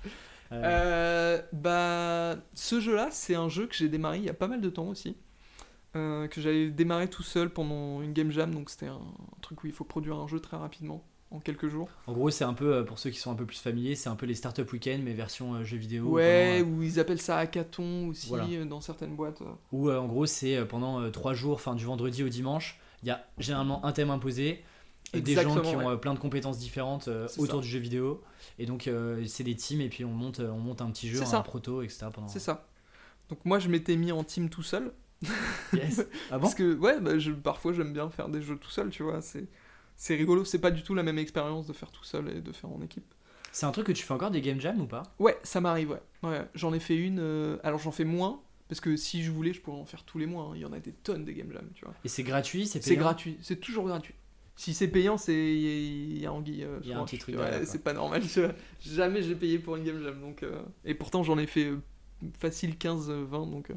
Euh, 0.52 0.60
Euh, 0.62 1.42
bah, 1.52 2.36
ce 2.54 2.80
jeu-là, 2.80 3.08
c'est 3.10 3.34
un 3.34 3.48
jeu 3.48 3.66
que 3.66 3.74
j'ai 3.74 3.88
démarré 3.88 4.18
il 4.18 4.24
y 4.24 4.28
a 4.28 4.34
pas 4.34 4.46
mal 4.48 4.60
de 4.60 4.70
temps 4.70 4.88
aussi. 4.88 5.16
Euh, 5.96 6.26
que 6.26 6.40
j'avais 6.40 6.70
démarré 6.70 7.08
tout 7.08 7.22
seul 7.22 7.48
pendant 7.50 8.02
une 8.02 8.12
game 8.12 8.30
jam, 8.32 8.52
donc 8.52 8.68
c'était 8.68 8.88
un, 8.88 8.94
un 8.96 9.40
truc 9.40 9.62
où 9.62 9.68
il 9.68 9.72
faut 9.72 9.84
produire 9.84 10.16
un 10.16 10.26
jeu 10.26 10.40
très 10.40 10.56
rapidement, 10.56 11.04
en 11.30 11.38
quelques 11.38 11.68
jours. 11.68 11.88
en 12.08 12.12
gros, 12.12 12.30
c'est 12.30 12.42
un 12.44 12.52
peu, 12.52 12.74
euh, 12.74 12.82
pour 12.82 12.98
ceux 12.98 13.10
qui 13.10 13.18
sont 13.20 13.30
un 13.30 13.36
peu 13.36 13.46
plus 13.46 13.60
familiers, 13.60 13.94
c'est 13.94 14.08
un 14.08 14.16
peu 14.16 14.26
les 14.26 14.34
startup 14.34 14.70
week-end 14.72 14.98
mais 15.04 15.12
version 15.12 15.54
euh, 15.54 15.62
jeu 15.64 15.76
vidéo. 15.76 16.06
ouais, 16.08 16.58
pendant, 16.64 16.70
ou 16.78 16.82
ils 16.82 16.98
appellent 16.98 17.20
ça 17.20 17.38
hackathon 17.38 18.08
aussi 18.08 18.28
Voilà. 18.28 18.44
euh, 18.50 18.64
dans 18.64 18.80
certaines 18.80 19.14
boîtes. 19.14 19.40
euh, 19.42 19.88
euh, 19.88 19.98
en 19.98 20.06
gros, 20.06 20.26
c'est 20.26 20.56
euh, 20.56 20.64
pendant 20.64 21.08
3 21.12 21.32
jours, 21.32 21.54
enfin 21.54 21.76
du 21.76 21.84
vendredi 21.84 22.24
au 22.24 22.28
dimanche, 22.28 22.80
il 23.04 23.08
y 23.08 23.10
a 23.10 23.24
généralement 23.38 23.84
un 23.84 23.92
thème 23.92 24.10
imposé. 24.10 24.64
euh, 25.14 25.20
Des 25.20 25.34
gens 25.34 25.60
qui 25.60 25.74
ont 25.76 25.78
ouais. 25.86 25.92
euh, 25.92 25.96
plein 25.96 26.14
de 26.14 26.18
compétences 26.18 26.58
différentes 26.58 27.06
euh, 27.08 27.28
autour 27.38 27.56
ça. 27.60 27.62
du 27.62 27.68
jeu 27.68 27.78
vidéo 27.78 28.22
et 28.58 28.66
donc 28.66 28.88
euh, 28.88 29.24
c'est 29.26 29.44
des 29.44 29.54
teams 29.54 29.80
et 29.82 29.88
puis 29.88 30.04
on 30.04 30.10
monte 30.12 30.40
on 30.40 30.58
monte 30.58 30.80
un 30.82 30.90
petit 30.90 31.08
jeu 31.08 31.20
un 31.22 31.26
ça. 31.26 31.40
proto 31.42 31.82
etc 31.82 32.06
pendant 32.12 32.26
C'est 32.28 32.40
ça. 32.40 32.66
Donc 33.30 33.44
moi, 33.44 33.58
je 33.58 33.68
m'étais 33.68 33.96
mis 33.96 34.10
en 34.12 34.24
team 34.24 34.48
tout 34.50 34.62
seul. 34.62 34.92
Yes. 35.72 36.04
ah 36.30 36.36
bon? 36.36 36.42
Parce 36.42 36.54
que, 36.54 36.74
ouais, 36.76 37.00
bah, 37.00 37.18
je, 37.18 37.32
parfois 37.32 37.72
j'aime 37.72 37.92
bien 37.92 38.08
faire 38.10 38.28
des 38.28 38.42
jeux 38.42 38.56
tout 38.56 38.70
seul, 38.70 38.90
tu 38.90 39.02
vois. 39.02 39.20
C'est, 39.22 39.46
c'est 39.96 40.14
rigolo, 40.14 40.44
c'est 40.44 40.58
pas 40.58 40.70
du 40.70 40.82
tout 40.82 40.94
la 40.94 41.02
même 41.02 41.18
expérience 41.18 41.66
de 41.66 41.72
faire 41.72 41.90
tout 41.90 42.04
seul 42.04 42.28
et 42.28 42.40
de 42.40 42.52
faire 42.52 42.70
en 42.70 42.80
équipe. 42.82 43.14
C'est 43.52 43.66
un 43.66 43.70
truc 43.72 43.86
que 43.86 43.92
tu 43.92 44.02
fais 44.02 44.12
encore 44.12 44.30
des 44.30 44.40
game 44.40 44.60
jams 44.60 44.80
ou 44.80 44.86
pas? 44.86 45.04
Ouais, 45.18 45.38
ça 45.42 45.60
m'arrive, 45.60 45.90
ouais. 45.90 46.02
ouais. 46.28 46.46
J'en 46.54 46.72
ai 46.74 46.80
fait 46.80 46.96
une. 46.96 47.18
euh, 47.20 47.56
Alors 47.62 47.78
j'en 47.78 47.92
fais 47.92 48.04
moins, 48.04 48.40
parce 48.74 48.80
que 48.80 48.96
si 48.96 49.22
je 49.22 49.30
voulais, 49.30 49.52
je 49.52 49.60
pourrais 49.60 49.78
en 49.78 49.84
faire 49.84 50.02
tous 50.02 50.18
les 50.18 50.26
mois. 50.26 50.46
hein. 50.46 50.52
Il 50.56 50.60
y 50.62 50.64
en 50.64 50.72
a 50.72 50.80
des 50.80 50.90
tonnes 50.90 51.24
des 51.24 51.32
game 51.34 51.52
jams, 51.52 51.70
tu 51.76 51.84
vois. 51.84 51.94
Et 52.04 52.08
c'est 52.08 52.24
gratuit, 52.24 52.66
c'est 52.66 52.82
C'est 52.82 52.90
payant 52.90 53.02
gratuit, 53.02 53.36
c'est 53.40 53.60
toujours 53.60 53.86
gratuit. 53.86 54.14
Si 54.56 54.74
c'est 54.74 54.88
payant, 54.88 55.16
c'est 55.16 55.32
il 55.54 56.18
y 56.18 56.26
a 56.26 56.32
anguille. 56.32 56.64
euh, 56.64 56.78
Il 56.82 56.88
y 56.88 56.92
a 56.92 56.96
je 56.96 57.00
un 57.00 57.04
petit 57.04 57.18
truc 57.18 57.36
Ouais. 57.36 57.64
C'est 57.66 57.82
pas 57.84 57.92
normal. 57.92 58.22
Jamais 58.80 59.22
j'ai 59.22 59.36
payé 59.36 59.58
pour 59.60 59.76
une 59.76 59.84
game 59.84 60.02
jam. 60.02 60.20
Donc, 60.20 60.42
euh, 60.42 60.60
Et 60.84 60.94
pourtant, 60.94 61.22
j'en 61.22 61.38
ai 61.38 61.46
fait 61.46 61.66
euh, 61.66 61.78
facile 62.40 62.74
15-20. 62.74 63.50
Donc, 63.50 63.70
euh. 63.70 63.74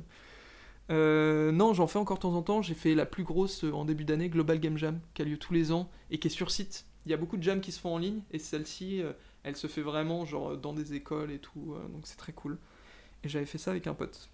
Euh, 0.90 1.52
non, 1.52 1.74
j'en 1.74 1.88
fais 1.88 2.00
encore 2.00 2.18
de 2.18 2.22
temps 2.22 2.34
en 2.36 2.42
temps. 2.42 2.62
J'ai 2.62 2.74
fait 2.76 2.96
la 2.96 3.06
plus 3.06 3.24
grosse 3.24 3.64
euh, 3.64 3.72
en 3.74 3.86
début 3.86 4.06
d'année, 4.06 4.30
Global 4.30 4.60
Game 4.60 4.78
Jam, 4.78 5.00
qui 5.14 5.22
a 5.22 5.26
lieu 5.26 5.38
tous 5.38 5.54
les 5.54 5.72
ans 5.72 5.90
et 6.12 6.18
qui 6.20 6.28
est 6.28 6.32
sur 6.32 6.50
site. 6.52 6.86
Il 7.06 7.12
y 7.12 7.14
a 7.14 7.18
beaucoup 7.18 7.38
de 7.38 7.44
jams 7.44 7.62
qui 7.62 7.72
se 7.72 7.80
font 7.80 7.94
en 7.96 7.98
ligne 7.98 8.22
et 8.32 8.40
celle-ci, 8.40 9.02
euh, 9.02 9.14
elle 9.44 9.56
se 9.56 9.68
fait 9.68 9.82
vraiment 9.82 10.26
genre 10.26 10.58
dans 10.58 10.74
des 10.74 10.94
écoles 10.94 11.32
et 11.32 11.40
tout. 11.40 11.74
euh, 11.76 11.88
donc 11.90 12.02
c'est 12.06 12.18
très 12.18 12.34
cool. 12.34 12.58
Et 13.24 13.30
j'avais 13.30 13.46
fait 13.46 13.58
ça 13.58 13.72
avec 13.72 13.88
un 13.88 13.94
pote. 13.94 14.30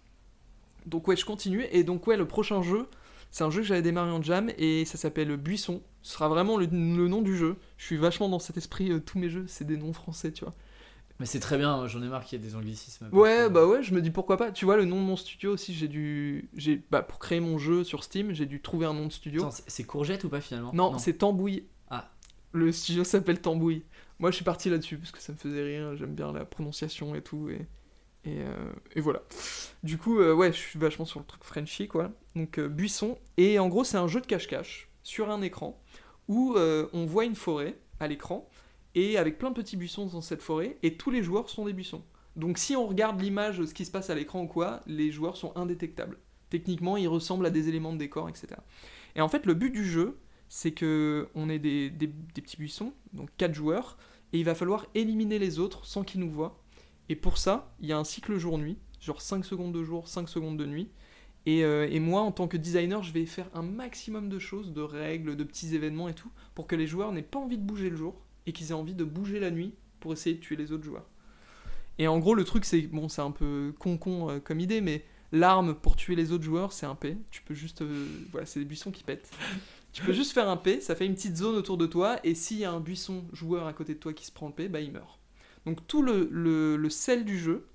Donc 0.86 1.08
ouais, 1.08 1.16
je 1.16 1.26
continue. 1.26 1.66
Et 1.72 1.84
donc 1.84 2.08
ouais, 2.08 2.18
le 2.18 2.28
prochain 2.28 2.62
jeu, 2.62 2.88
c'est 3.32 3.44
un 3.44 3.50
jeu 3.50 3.62
que 3.62 3.68
j'avais 3.68 3.82
démarré 3.82 4.12
en 4.12 4.22
jam 4.22 4.52
et 4.58 4.86
ça 4.86 4.98
s'appelle 4.98 5.36
Buisson. 5.38 5.82
Ce 6.02 6.14
sera 6.14 6.28
vraiment 6.30 6.58
le, 6.58 6.66
le 6.66 7.08
nom 7.08 7.22
du 7.22 7.36
jeu. 7.38 7.56
Je 7.78 7.86
suis 7.86 7.98
vachement 7.98 8.30
dans 8.30 8.40
cet 8.40 8.58
esprit, 8.58 8.92
euh, 8.92 9.00
tous 9.00 9.18
mes 9.20 9.30
jeux, 9.30 9.46
c'est 9.48 9.66
des 9.66 9.78
noms 9.78 9.94
français, 9.94 10.32
tu 10.32 10.44
vois. 10.44 10.54
Mais 11.20 11.26
c'est 11.28 11.40
très 11.40 11.58
bien, 11.58 11.88
j'en 11.88 12.02
ai 12.02 12.08
marre 12.08 12.26
qu'il 12.26 12.42
y 12.42 12.44
ait 12.44 12.48
des 12.48 12.56
anglicismes. 12.56 13.08
Ouais, 13.12 13.50
bah 13.50 13.66
ouais, 13.68 13.84
je 13.84 13.94
me 13.94 14.02
dis 14.02 14.10
pourquoi 14.10 14.36
pas. 14.36 14.52
Tu 14.52 14.66
vois, 14.66 14.78
le 14.78 14.86
nom 14.86 14.98
de 14.98 15.06
mon 15.06 15.16
studio 15.16 15.54
aussi, 15.54 15.74
j'ai 15.74 15.88
dû. 15.88 16.50
J'ai, 16.56 16.82
bah, 16.92 17.04
pour 17.04 17.20
créer 17.20 17.40
mon 17.40 17.58
jeu 17.60 17.84
sur 17.84 18.04
Steam, 18.04 18.34
j'ai 18.34 18.48
dû 18.48 18.62
trouver 18.62 18.88
un 18.88 18.94
nom 18.94 19.06
de 19.06 19.12
studio. 19.12 19.44
Attends, 19.44 19.56
c'est- 19.68 19.84
courgette 19.84 20.24
ou 20.24 20.30
pas 20.30 20.42
finalement? 20.42 20.72
Non, 20.74 20.98
c'est 20.98 21.14
Tambouille. 21.14 21.66
Ah. 21.90 22.12
Le 22.52 22.72
studio 22.72 23.04
s'appelle 23.04 23.40
Tambouille. 23.42 23.84
Moi, 24.20 24.32
je 24.32 24.36
suis 24.36 24.44
parti 24.46 24.70
là-dessus 24.70 24.98
parce 24.98 25.12
que 25.12 25.22
ça 25.22 25.32
me 25.32 25.38
faisait 25.38 25.64
rire. 25.64 25.96
J'aime 25.96 26.16
bien 26.16 26.32
la 26.34 26.46
prononciation 26.46 27.14
et 27.16 27.22
tout. 27.22 27.48
Et, 27.50 27.68
et, 28.26 28.40
euh, 28.42 28.72
et 28.96 29.02
voilà. 29.02 29.22
Du 29.84 29.98
coup, 29.98 30.20
euh, 30.20 30.34
ouais, 30.34 30.52
je 30.54 30.58
suis 30.58 30.80
vachement 30.80 31.06
sur 31.06 31.20
le 31.20 31.26
truc 31.26 31.44
Frenchy, 31.44 31.88
quoi. 31.88 32.12
Donc, 32.36 32.58
euh, 32.58 32.68
Buisson. 32.70 33.18
Et 33.38 33.60
en 33.60 33.68
gros, 33.68 33.84
c'est 33.84 33.98
un 33.98 34.08
jeu 34.08 34.22
de 34.22 34.26
cache-cache 34.28 34.90
sur 35.04 35.30
un 35.30 35.42
écran 35.42 35.82
où 36.30 36.56
on 36.58 37.06
voit 37.06 37.26
une 37.26 37.36
forêt 37.36 37.78
à 38.00 38.08
l'écran 38.08 38.48
et 38.96 39.18
avec 39.18 39.38
plein 39.38 39.50
de 39.50 39.56
petits 39.56 39.76
buissons 39.76 40.06
dans 40.06 40.22
cette 40.22 40.42
forêt 40.42 40.78
et 40.84 40.96
tous 40.96 41.12
les 41.12 41.22
joueurs 41.22 41.50
sont 41.50 41.66
des 41.66 41.74
buissons. 41.74 42.04
Donc, 42.38 42.58
si 42.58 42.76
on 42.78 42.88
regarde 42.88 43.20
l'image, 43.22 43.64
ce 43.66 43.74
qui 43.74 43.84
se 43.86 43.92
passe 43.92 44.10
à 44.10 44.16
l'écran 44.16 44.44
ou 44.44 44.48
quoi, 44.48 44.82
les 44.88 45.12
joueurs 45.12 45.36
sont 45.36 45.52
indétectables. 45.58 46.18
Techniquement, 46.50 46.96
ils 46.96 47.08
ressemblent 47.10 47.46
à 47.46 47.50
des 47.50 47.68
éléments 47.68 47.92
de 47.92 47.98
décor, 47.98 48.30
etc. 48.30 48.48
Et 49.16 49.22
en 49.22 49.28
fait, 49.28 49.46
le 49.46 49.54
but 49.54 49.72
du 49.72 49.86
jeu, 49.86 50.18
c'est 50.48 50.72
que 50.72 51.28
on 51.36 51.48
des- 51.48 51.90
des 51.90 52.08
petits 52.08 52.58
buissons, 52.58 52.94
donc 53.12 53.30
4 53.38 53.54
joueurs, 53.54 53.98
et 54.32 54.40
il 54.40 54.46
va 54.46 54.56
falloir 54.56 54.88
éliminer 54.96 55.40
les 55.40 55.60
autres 55.60 55.86
sans 55.86 56.04
qu'ils 56.04 56.22
nous 56.22 56.32
voient. 56.32 56.63
Et 57.14 57.16
pour 57.16 57.38
ça, 57.38 57.76
il 57.80 57.88
y 57.88 57.92
a 57.92 57.98
un 58.00 58.04
cycle 58.04 58.40
jour-nuit, 58.40 58.80
genre 59.00 59.22
5 59.22 59.46
secondes 59.46 59.72
de 59.72 59.84
jour, 59.84 60.08
5 60.08 60.28
secondes 60.28 60.58
de 60.58 60.66
nuit. 60.66 60.90
Et, 61.46 61.64
euh, 61.64 61.88
et 61.88 62.00
moi, 62.00 62.22
en 62.22 62.32
tant 62.32 62.48
que 62.48 62.58
designer, 62.58 63.04
je 63.04 63.14
vais 63.14 63.28
faire 63.28 63.52
un 63.54 63.62
maximum 63.62 64.30
de 64.30 64.40
choses, 64.40 64.74
de 64.74 64.82
règles, 64.82 65.36
de 65.36 65.44
petits 65.44 65.76
événements 65.76 66.10
et 66.10 66.16
tout, 66.16 66.32
pour 66.56 66.66
que 66.66 66.76
les 66.76 66.88
joueurs 66.88 67.12
n'aient 67.12 67.22
pas 67.22 67.38
envie 67.38 67.60
de 67.60 67.64
bouger 67.64 67.92
le 67.92 67.98
jour, 67.98 68.16
et 68.48 68.52
qu'ils 68.52 68.72
aient 68.72 68.74
envie 68.74 68.96
de 68.96 69.04
bouger 69.04 69.40
la 69.40 69.52
nuit 69.52 69.76
pour 70.00 70.12
essayer 70.12 70.36
de 70.36 70.42
tuer 70.42 70.56
les 70.56 70.72
autres 70.72 70.86
joueurs. 70.86 71.06
Et 72.00 72.08
en 72.08 72.18
gros, 72.18 72.34
le 72.34 72.46
truc, 72.46 72.66
c'est 72.66 72.82
bon, 72.82 73.08
c'est 73.10 73.22
un 73.22 73.30
peu 73.30 73.76
con-con 73.78 74.32
euh, 74.32 74.40
comme 74.40 74.60
idée, 74.60 74.82
mais 74.82 75.06
l'arme 75.32 75.76
pour 75.76 75.96
tuer 75.96 76.16
les 76.16 76.32
autres 76.32 76.44
joueurs, 76.44 76.74
c'est 76.74 76.88
un 76.88 76.96
P. 76.96 77.16
Tu 77.30 77.44
peux 77.44 77.54
juste. 77.54 77.84
euh, 77.84 78.08
voilà, 78.32 78.48
c'est 78.48 78.60
des 78.60 78.66
buissons 78.66 78.90
qui 78.90 79.04
pètent. 79.04 79.30
Tu 79.92 80.02
peux 80.02 80.14
juste 80.20 80.32
faire 80.32 80.50
un 80.50 80.58
P, 80.58 80.82
ça 80.82 80.96
fait 80.96 81.06
une 81.06 81.14
petite 81.14 81.38
zone 81.38 81.58
autour 81.58 81.78
de 81.78 81.86
toi, 81.86 82.20
et 82.24 82.34
s'il 82.34 82.58
y 82.58 82.66
a 82.66 82.72
un 82.72 82.80
buisson 82.80 83.24
joueur 83.34 83.68
à 83.68 83.74
côté 83.74 83.94
de 83.94 84.00
toi 84.00 84.14
qui 84.14 84.26
se 84.26 84.32
prend 84.32 84.48
le 84.48 84.54
P, 84.54 84.68
bah 84.68 84.82
il 84.82 84.92
meurt. 84.92 85.20
Donc 85.66 85.86
tout 85.88 86.02
le, 86.02 86.28
le, 86.32 86.90
sel 86.90 87.26
du 87.26 87.38
jeu, 87.40 87.66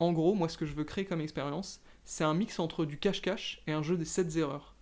en 0.00 0.12
gros, 0.12 0.34
moi 0.34 0.48
ce 0.48 0.58
que 0.58 0.66
je 0.66 0.74
veux 0.74 0.84
créer 0.84 1.04
comme 1.04 1.20
expérience, 1.20 1.80
c'est 2.04 2.24
un 2.24 2.34
mix 2.34 2.58
entre 2.58 2.84
du 2.84 2.98
cache-cache 2.98 3.62
et 3.66 3.72
un 3.72 3.82
jeu 3.82 3.96
des 3.96 4.04
7 4.04 4.36
erreurs. 4.36 4.74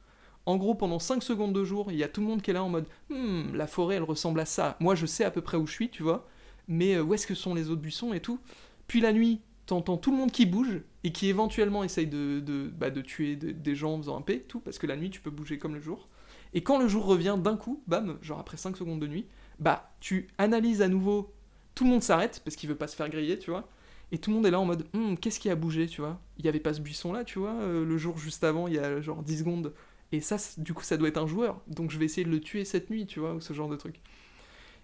En 0.46 0.56
gros, 0.56 0.74
pendant 0.74 0.98
5 0.98 1.22
secondes 1.22 1.52
de 1.52 1.64
jour, 1.64 1.92
il 1.92 1.98
y 1.98 2.02
a 2.04 2.08
tout 2.08 2.20
le 2.20 2.26
monde 2.26 2.42
qui 2.42 2.50
est 2.50 2.54
là 2.54 2.64
en 2.64 2.68
mode 2.68 2.86
Hmm, 3.10 3.54
la 3.54 3.66
forêt 3.66 3.96
elle 3.96 4.02
ressemble 4.02 4.40
à 4.40 4.46
ça. 4.46 4.76
Moi 4.80 4.94
je 4.94 5.06
sais 5.06 5.24
à 5.24 5.30
peu 5.30 5.40
près 5.40 5.56
où 5.56 5.66
je 5.66 5.72
suis, 5.72 5.88
tu 5.90 6.02
vois, 6.02 6.28
mais 6.68 6.94
euh, 6.96 7.02
où 7.02 7.14
est-ce 7.14 7.26
que 7.26 7.34
sont 7.34 7.54
les 7.54 7.70
autres 7.70 7.82
buissons 7.82 8.12
et 8.12 8.20
tout. 8.20 8.40
Puis 8.88 9.00
la 9.00 9.12
nuit, 9.12 9.40
t'entends 9.66 9.96
tout 9.96 10.10
le 10.10 10.16
monde 10.16 10.32
qui 10.32 10.46
bouge 10.46 10.82
et 11.04 11.12
qui 11.12 11.28
éventuellement 11.28 11.84
essaye 11.84 12.06
de, 12.06 12.40
de, 12.40 12.68
bah, 12.68 12.90
tuer 12.90 13.36
de- 13.36 13.52
des 13.52 13.74
gens 13.74 13.94
en 13.94 13.98
faisant 13.98 14.18
un 14.18 14.22
P, 14.22 14.40
tout, 14.42 14.60
parce 14.60 14.78
que 14.78 14.86
la 14.86 14.96
nuit 14.96 15.10
tu 15.10 15.20
peux 15.20 15.30
bouger 15.30 15.58
comme 15.58 15.74
le 15.74 15.80
jour. 15.80 16.08
Et 16.54 16.62
quand 16.62 16.78
le 16.78 16.88
jour 16.88 17.04
revient 17.06 17.36
d'un 17.38 17.56
coup, 17.56 17.82
bam, 17.86 18.18
genre 18.22 18.38
après 18.40 18.56
5 18.56 18.76
secondes 18.76 19.00
de 19.00 19.06
nuit, 19.06 19.26
bah 19.58 19.92
tu 20.00 20.28
analyses 20.38 20.82
à 20.82 20.88
nouveau, 20.88 21.32
tout 21.74 21.84
le 21.84 21.90
monde 21.90 22.02
s'arrête 22.02 22.40
parce 22.44 22.56
qu'il 22.56 22.68
veut 22.68 22.76
pas 22.76 22.86
se 22.88 22.96
faire 22.96 23.08
griller, 23.08 23.38
tu 23.38 23.50
vois. 23.50 23.68
Et 24.12 24.18
tout 24.18 24.30
le 24.30 24.36
monde 24.36 24.46
est 24.46 24.50
là 24.50 24.60
en 24.60 24.64
mode 24.66 24.86
Hum, 24.94 25.16
qu'est-ce 25.18 25.40
qui 25.40 25.50
a 25.50 25.56
bougé, 25.56 25.86
tu 25.86 26.00
vois 26.02 26.20
Il 26.38 26.44
y 26.44 26.48
avait 26.48 26.60
pas 26.60 26.74
ce 26.74 26.80
buisson 26.80 27.12
là, 27.12 27.24
tu 27.24 27.38
vois, 27.38 27.54
euh, 27.54 27.84
le 27.84 27.98
jour 27.98 28.18
juste 28.18 28.44
avant, 28.44 28.68
il 28.68 28.74
y 28.74 28.78
a 28.78 29.00
genre 29.00 29.22
10 29.22 29.38
secondes. 29.38 29.72
Et 30.12 30.20
ça, 30.20 30.36
du 30.58 30.74
coup, 30.74 30.84
ça 30.84 30.96
doit 30.98 31.08
être 31.08 31.18
un 31.18 31.26
joueur. 31.26 31.60
Donc 31.68 31.90
je 31.90 31.98
vais 31.98 32.04
essayer 32.04 32.24
de 32.24 32.30
le 32.30 32.40
tuer 32.40 32.64
cette 32.64 32.90
nuit, 32.90 33.06
tu 33.06 33.20
vois, 33.20 33.34
ou 33.34 33.40
ce 33.40 33.52
genre 33.54 33.68
de 33.68 33.76
truc. 33.76 34.00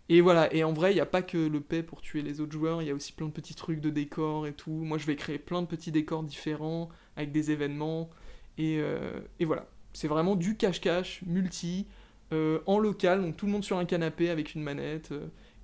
Et 0.09 0.23
voilà, 0.23 0.53
et 0.55 0.65
en 0.65 0.73
vrai, 0.73 0.93
il 0.93 0.95
n'y 0.95 1.01
a 1.01 1.07
pas 1.07 1.21
que 1.21 1.37
le 1.37 1.61
paix 1.61 1.83
pour 1.83 2.01
tuer 2.01 2.23
les 2.23 2.41
autres 2.41 2.53
joueurs, 2.53 2.81
il 2.81 2.89
y 2.89 2.91
a 2.91 2.95
aussi 2.95 3.13
plein 3.13 3.27
de 3.27 3.33
petits 3.33 3.55
trucs 3.55 3.81
de 3.81 3.91
décors 3.91 4.47
et 4.47 4.55
tout. 4.55 4.71
Moi, 4.71 4.97
je 4.97 5.07
vais 5.07 5.17
créer 5.17 5.39
plein 5.39 5.61
de 5.61 5.67
petits 5.67 5.93
décors 5.93 6.23
différents, 6.23 6.89
avec 7.17 7.31
des 7.31 7.51
événements. 7.51 8.09
Et, 8.57 8.79
euh, 8.81 9.21
voilà, 9.43 9.69
c'est 9.93 10.09
vraiment 10.09 10.35
du 10.35 10.57
cache-cache, 10.57 11.23
multi, 11.27 11.87
euh, 12.33 12.61
en 12.67 12.79
local, 12.79 13.21
donc 13.23 13.37
tout 13.37 13.47
le 13.47 13.53
monde 13.53 13.65
sur 13.65 13.79
un 13.79 13.85
canapé 13.85 14.31
avec 14.31 14.55
une 14.55 14.63
manette. 14.63 15.13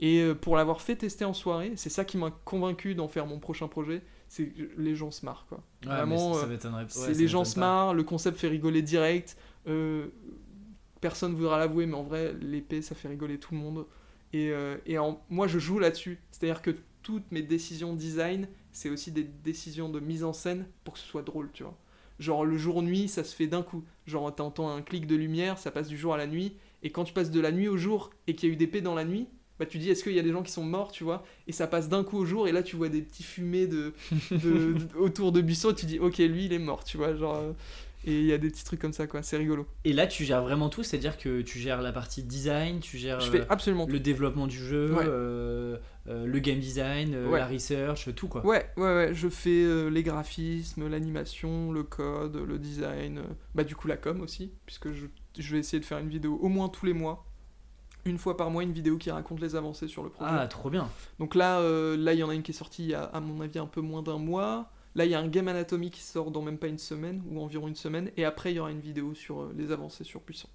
Et 0.04 0.20
euh, 0.22 0.34
pour 0.34 0.56
l'avoir 0.56 0.82
fait 0.82 0.96
tester 0.96 1.24
en 1.24 1.32
soirée, 1.32 1.72
c'est 1.76 1.88
ça 1.90 2.04
qui 2.04 2.18
m'a 2.18 2.30
convaincu 2.44 2.94
d'en 2.94 3.08
faire 3.08 3.24
mon 3.26 3.38
prochain 3.38 3.68
projet, 3.68 4.02
c'est 4.28 4.52
les 4.76 4.94
gens 4.94 5.10
se 5.10 5.24
marrent, 5.24 5.46
quoi. 5.48 5.62
Ouais, 5.82 5.88
Vraiment, 5.88 6.34
ça, 6.34 6.40
ça 6.40 6.46
euh, 6.46 6.48
m'étonnerait- 6.50 6.82
ouais, 6.82 6.88
C'est 6.90 7.14
ça 7.14 7.20
les 7.20 7.28
gens 7.28 7.44
se 7.44 7.58
marrent, 7.58 7.94
le 7.94 8.02
concept 8.04 8.38
fait 8.38 8.48
rigoler 8.48 8.82
direct. 8.82 9.36
euh, 9.66 10.08
personne 11.00 11.34
voudra 11.34 11.58
l'avouer, 11.58 11.86
mais 11.86 11.94
en 11.94 12.02
vrai, 12.02 12.34
l'épée, 12.40 12.82
ça 12.82 12.94
fait 12.94 13.08
rigoler 13.08 13.38
tout 13.38 13.54
le 13.54 13.60
monde. 13.60 13.86
Et, 14.32 14.50
euh, 14.50 14.76
et 14.86 14.98
en- 14.98 15.20
moi, 15.30 15.46
je 15.46 15.58
joue 15.58 15.78
là-dessus. 15.78 16.18
C'est-à-dire 16.30 16.62
que 16.62 16.72
toutes 17.02 17.30
mes 17.32 17.42
décisions 17.42 17.94
design, 17.94 18.48
c'est 18.72 18.88
aussi 18.90 19.12
des 19.12 19.24
décisions 19.24 19.88
de 19.88 20.00
mise 20.00 20.24
en 20.24 20.32
scène 20.32 20.66
pour 20.82 20.94
que 20.94 21.00
ce 21.00 21.06
soit 21.06 21.22
drôle, 21.22 21.50
tu 21.52 21.62
vois. 21.62 21.76
Genre, 22.18 22.44
le 22.44 22.56
jour-nuit, 22.56 23.08
ça 23.08 23.24
se 23.24 23.34
fait 23.34 23.46
d'un 23.46 23.62
coup. 23.62 23.84
Genre, 24.06 24.34
t'entends 24.34 24.70
un 24.70 24.82
clic 24.82 25.06
de 25.06 25.16
lumière, 25.16 25.58
ça 25.58 25.70
passe 25.70 25.88
du 25.88 25.98
jour 25.98 26.14
à 26.14 26.16
la 26.16 26.26
nuit. 26.26 26.56
Et 26.82 26.90
quand 26.90 27.04
tu 27.04 27.12
passes 27.12 27.30
de 27.30 27.40
la 27.40 27.52
nuit 27.52 27.68
au 27.68 27.76
jour 27.76 28.10
et 28.26 28.34
qu'il 28.34 28.48
y 28.48 28.52
a 28.52 28.54
eu 28.54 28.56
des 28.56 28.80
dans 28.80 28.94
la 28.94 29.04
nuit, 29.04 29.28
bah 29.64 29.70
tu 29.70 29.78
dis 29.78 29.90
est-ce 29.90 30.02
qu'il 30.04 30.12
y 30.14 30.18
a 30.18 30.22
des 30.22 30.32
gens 30.32 30.42
qui 30.42 30.52
sont 30.52 30.64
morts, 30.64 30.92
tu 30.92 31.04
vois? 31.04 31.24
Et 31.46 31.52
ça 31.52 31.66
passe 31.66 31.88
d'un 31.88 32.04
coup 32.04 32.18
au 32.18 32.24
jour, 32.26 32.46
et 32.48 32.52
là 32.52 32.62
tu 32.62 32.76
vois 32.76 32.88
des 32.88 33.02
petits 33.02 33.22
fumées 33.22 33.66
de, 33.66 33.92
de- 34.30 34.36
de- 34.74 34.98
autour 34.98 35.32
de 35.32 35.40
buissons, 35.40 35.70
et 35.70 35.74
tu 35.74 35.86
dis 35.86 35.98
ok, 35.98 36.18
lui 36.18 36.46
il 36.46 36.52
est 36.52 36.58
mort, 36.58 36.84
tu 36.84 36.96
vois. 36.96 37.14
Genre, 37.14 37.36
euh, 37.36 37.52
et 38.06 38.18
il 38.20 38.26
y 38.26 38.34
a 38.34 38.38
des 38.38 38.50
petits 38.50 38.64
trucs 38.64 38.80
comme 38.80 38.92
ça, 38.92 39.06
quoi. 39.06 39.22
C'est 39.22 39.38
rigolo. 39.38 39.66
Et 39.86 39.94
là, 39.94 40.06
tu 40.06 40.24
gères 40.26 40.42
vraiment 40.42 40.68
tout, 40.68 40.82
c'est-à-dire 40.82 41.16
que 41.16 41.40
tu 41.40 41.58
gères 41.58 41.80
la 41.80 41.90
partie 41.90 42.22
design, 42.22 42.80
tu 42.80 42.98
gères 42.98 43.18
Je 43.20 43.28
euh, 43.30 43.32
fais 43.32 43.46
absolument 43.48 43.86
tout. 43.86 43.92
le 43.92 43.98
développement 44.00 44.46
du 44.46 44.58
jeu, 44.58 44.92
Ouais. 44.94 45.04
euh, 45.06 45.78
euh, 46.08 46.26
le 46.26 46.38
game 46.38 46.58
design, 46.58 47.14
euh, 47.14 47.30
Ouais. 47.30 47.38
la 47.38 47.46
research, 47.46 48.14
tout 48.14 48.28
quoi. 48.28 48.44
Ouais, 48.44 48.66
ouais, 48.76 48.82
ouais, 48.94 49.10
je 49.14 49.26
fais 49.30 49.64
euh, 49.64 49.88
les 49.88 50.02
graphismes, 50.02 50.86
l'animation, 50.86 51.72
le 51.72 51.82
code, 51.82 52.36
le 52.46 52.58
design, 52.58 53.18
euh, 53.18 53.22
bah 53.54 53.64
du 53.64 53.74
coup 53.74 53.88
la 53.88 53.96
com 53.96 54.20
aussi, 54.20 54.52
puisque 54.66 54.92
je, 54.92 55.06
je 55.38 55.52
vais 55.54 55.60
essayer 55.60 55.80
de 55.80 55.86
faire 55.86 55.96
une 55.98 56.10
vidéo 56.10 56.38
au 56.42 56.48
moins 56.48 56.68
tous 56.68 56.84
les 56.84 56.92
mois, 56.92 57.24
une 58.04 58.18
fois 58.18 58.36
par 58.36 58.50
mois, 58.50 58.62
une 58.62 58.72
vidéo 58.72 58.96
qui 58.98 59.10
raconte 59.10 59.40
les 59.40 59.56
avancées 59.56 59.88
sur 59.88 60.02
le 60.02 60.10
projet. 60.10 60.30
Ah, 60.32 60.46
trop 60.46 60.70
bien. 60.70 60.88
Donc 61.18 61.34
là, 61.34 61.60
euh, 61.60 61.96
là 61.96 62.12
il 62.12 62.18
y 62.18 62.22
en 62.22 62.28
a 62.28 62.34
une 62.34 62.42
qui 62.42 62.50
est 62.50 62.54
sortie 62.54 62.84
il 62.84 62.90
y 62.90 62.94
a, 62.94 63.04
à 63.04 63.20
mon 63.20 63.40
avis, 63.40 63.58
un 63.58 63.66
peu 63.66 63.80
moins 63.80 64.02
d'un 64.02 64.18
mois. 64.18 64.70
Là, 64.94 65.04
il 65.04 65.10
y 65.10 65.14
a 65.14 65.18
un 65.18 65.26
game 65.26 65.48
anatomy 65.48 65.90
qui 65.90 66.02
sort 66.02 66.30
dans 66.30 66.42
même 66.42 66.58
pas 66.58 66.68
une 66.68 66.78
semaine, 66.78 67.22
ou 67.28 67.40
environ 67.42 67.66
une 67.66 67.74
semaine, 67.74 68.12
et 68.16 68.24
après, 68.24 68.52
il 68.52 68.56
y 68.56 68.60
aura 68.60 68.70
une 68.70 68.80
vidéo 68.80 69.12
sur 69.14 69.40
euh, 69.40 69.54
les 69.56 69.72
avancées 69.72 70.04
sur 70.04 70.20
Puissant. 70.20 70.48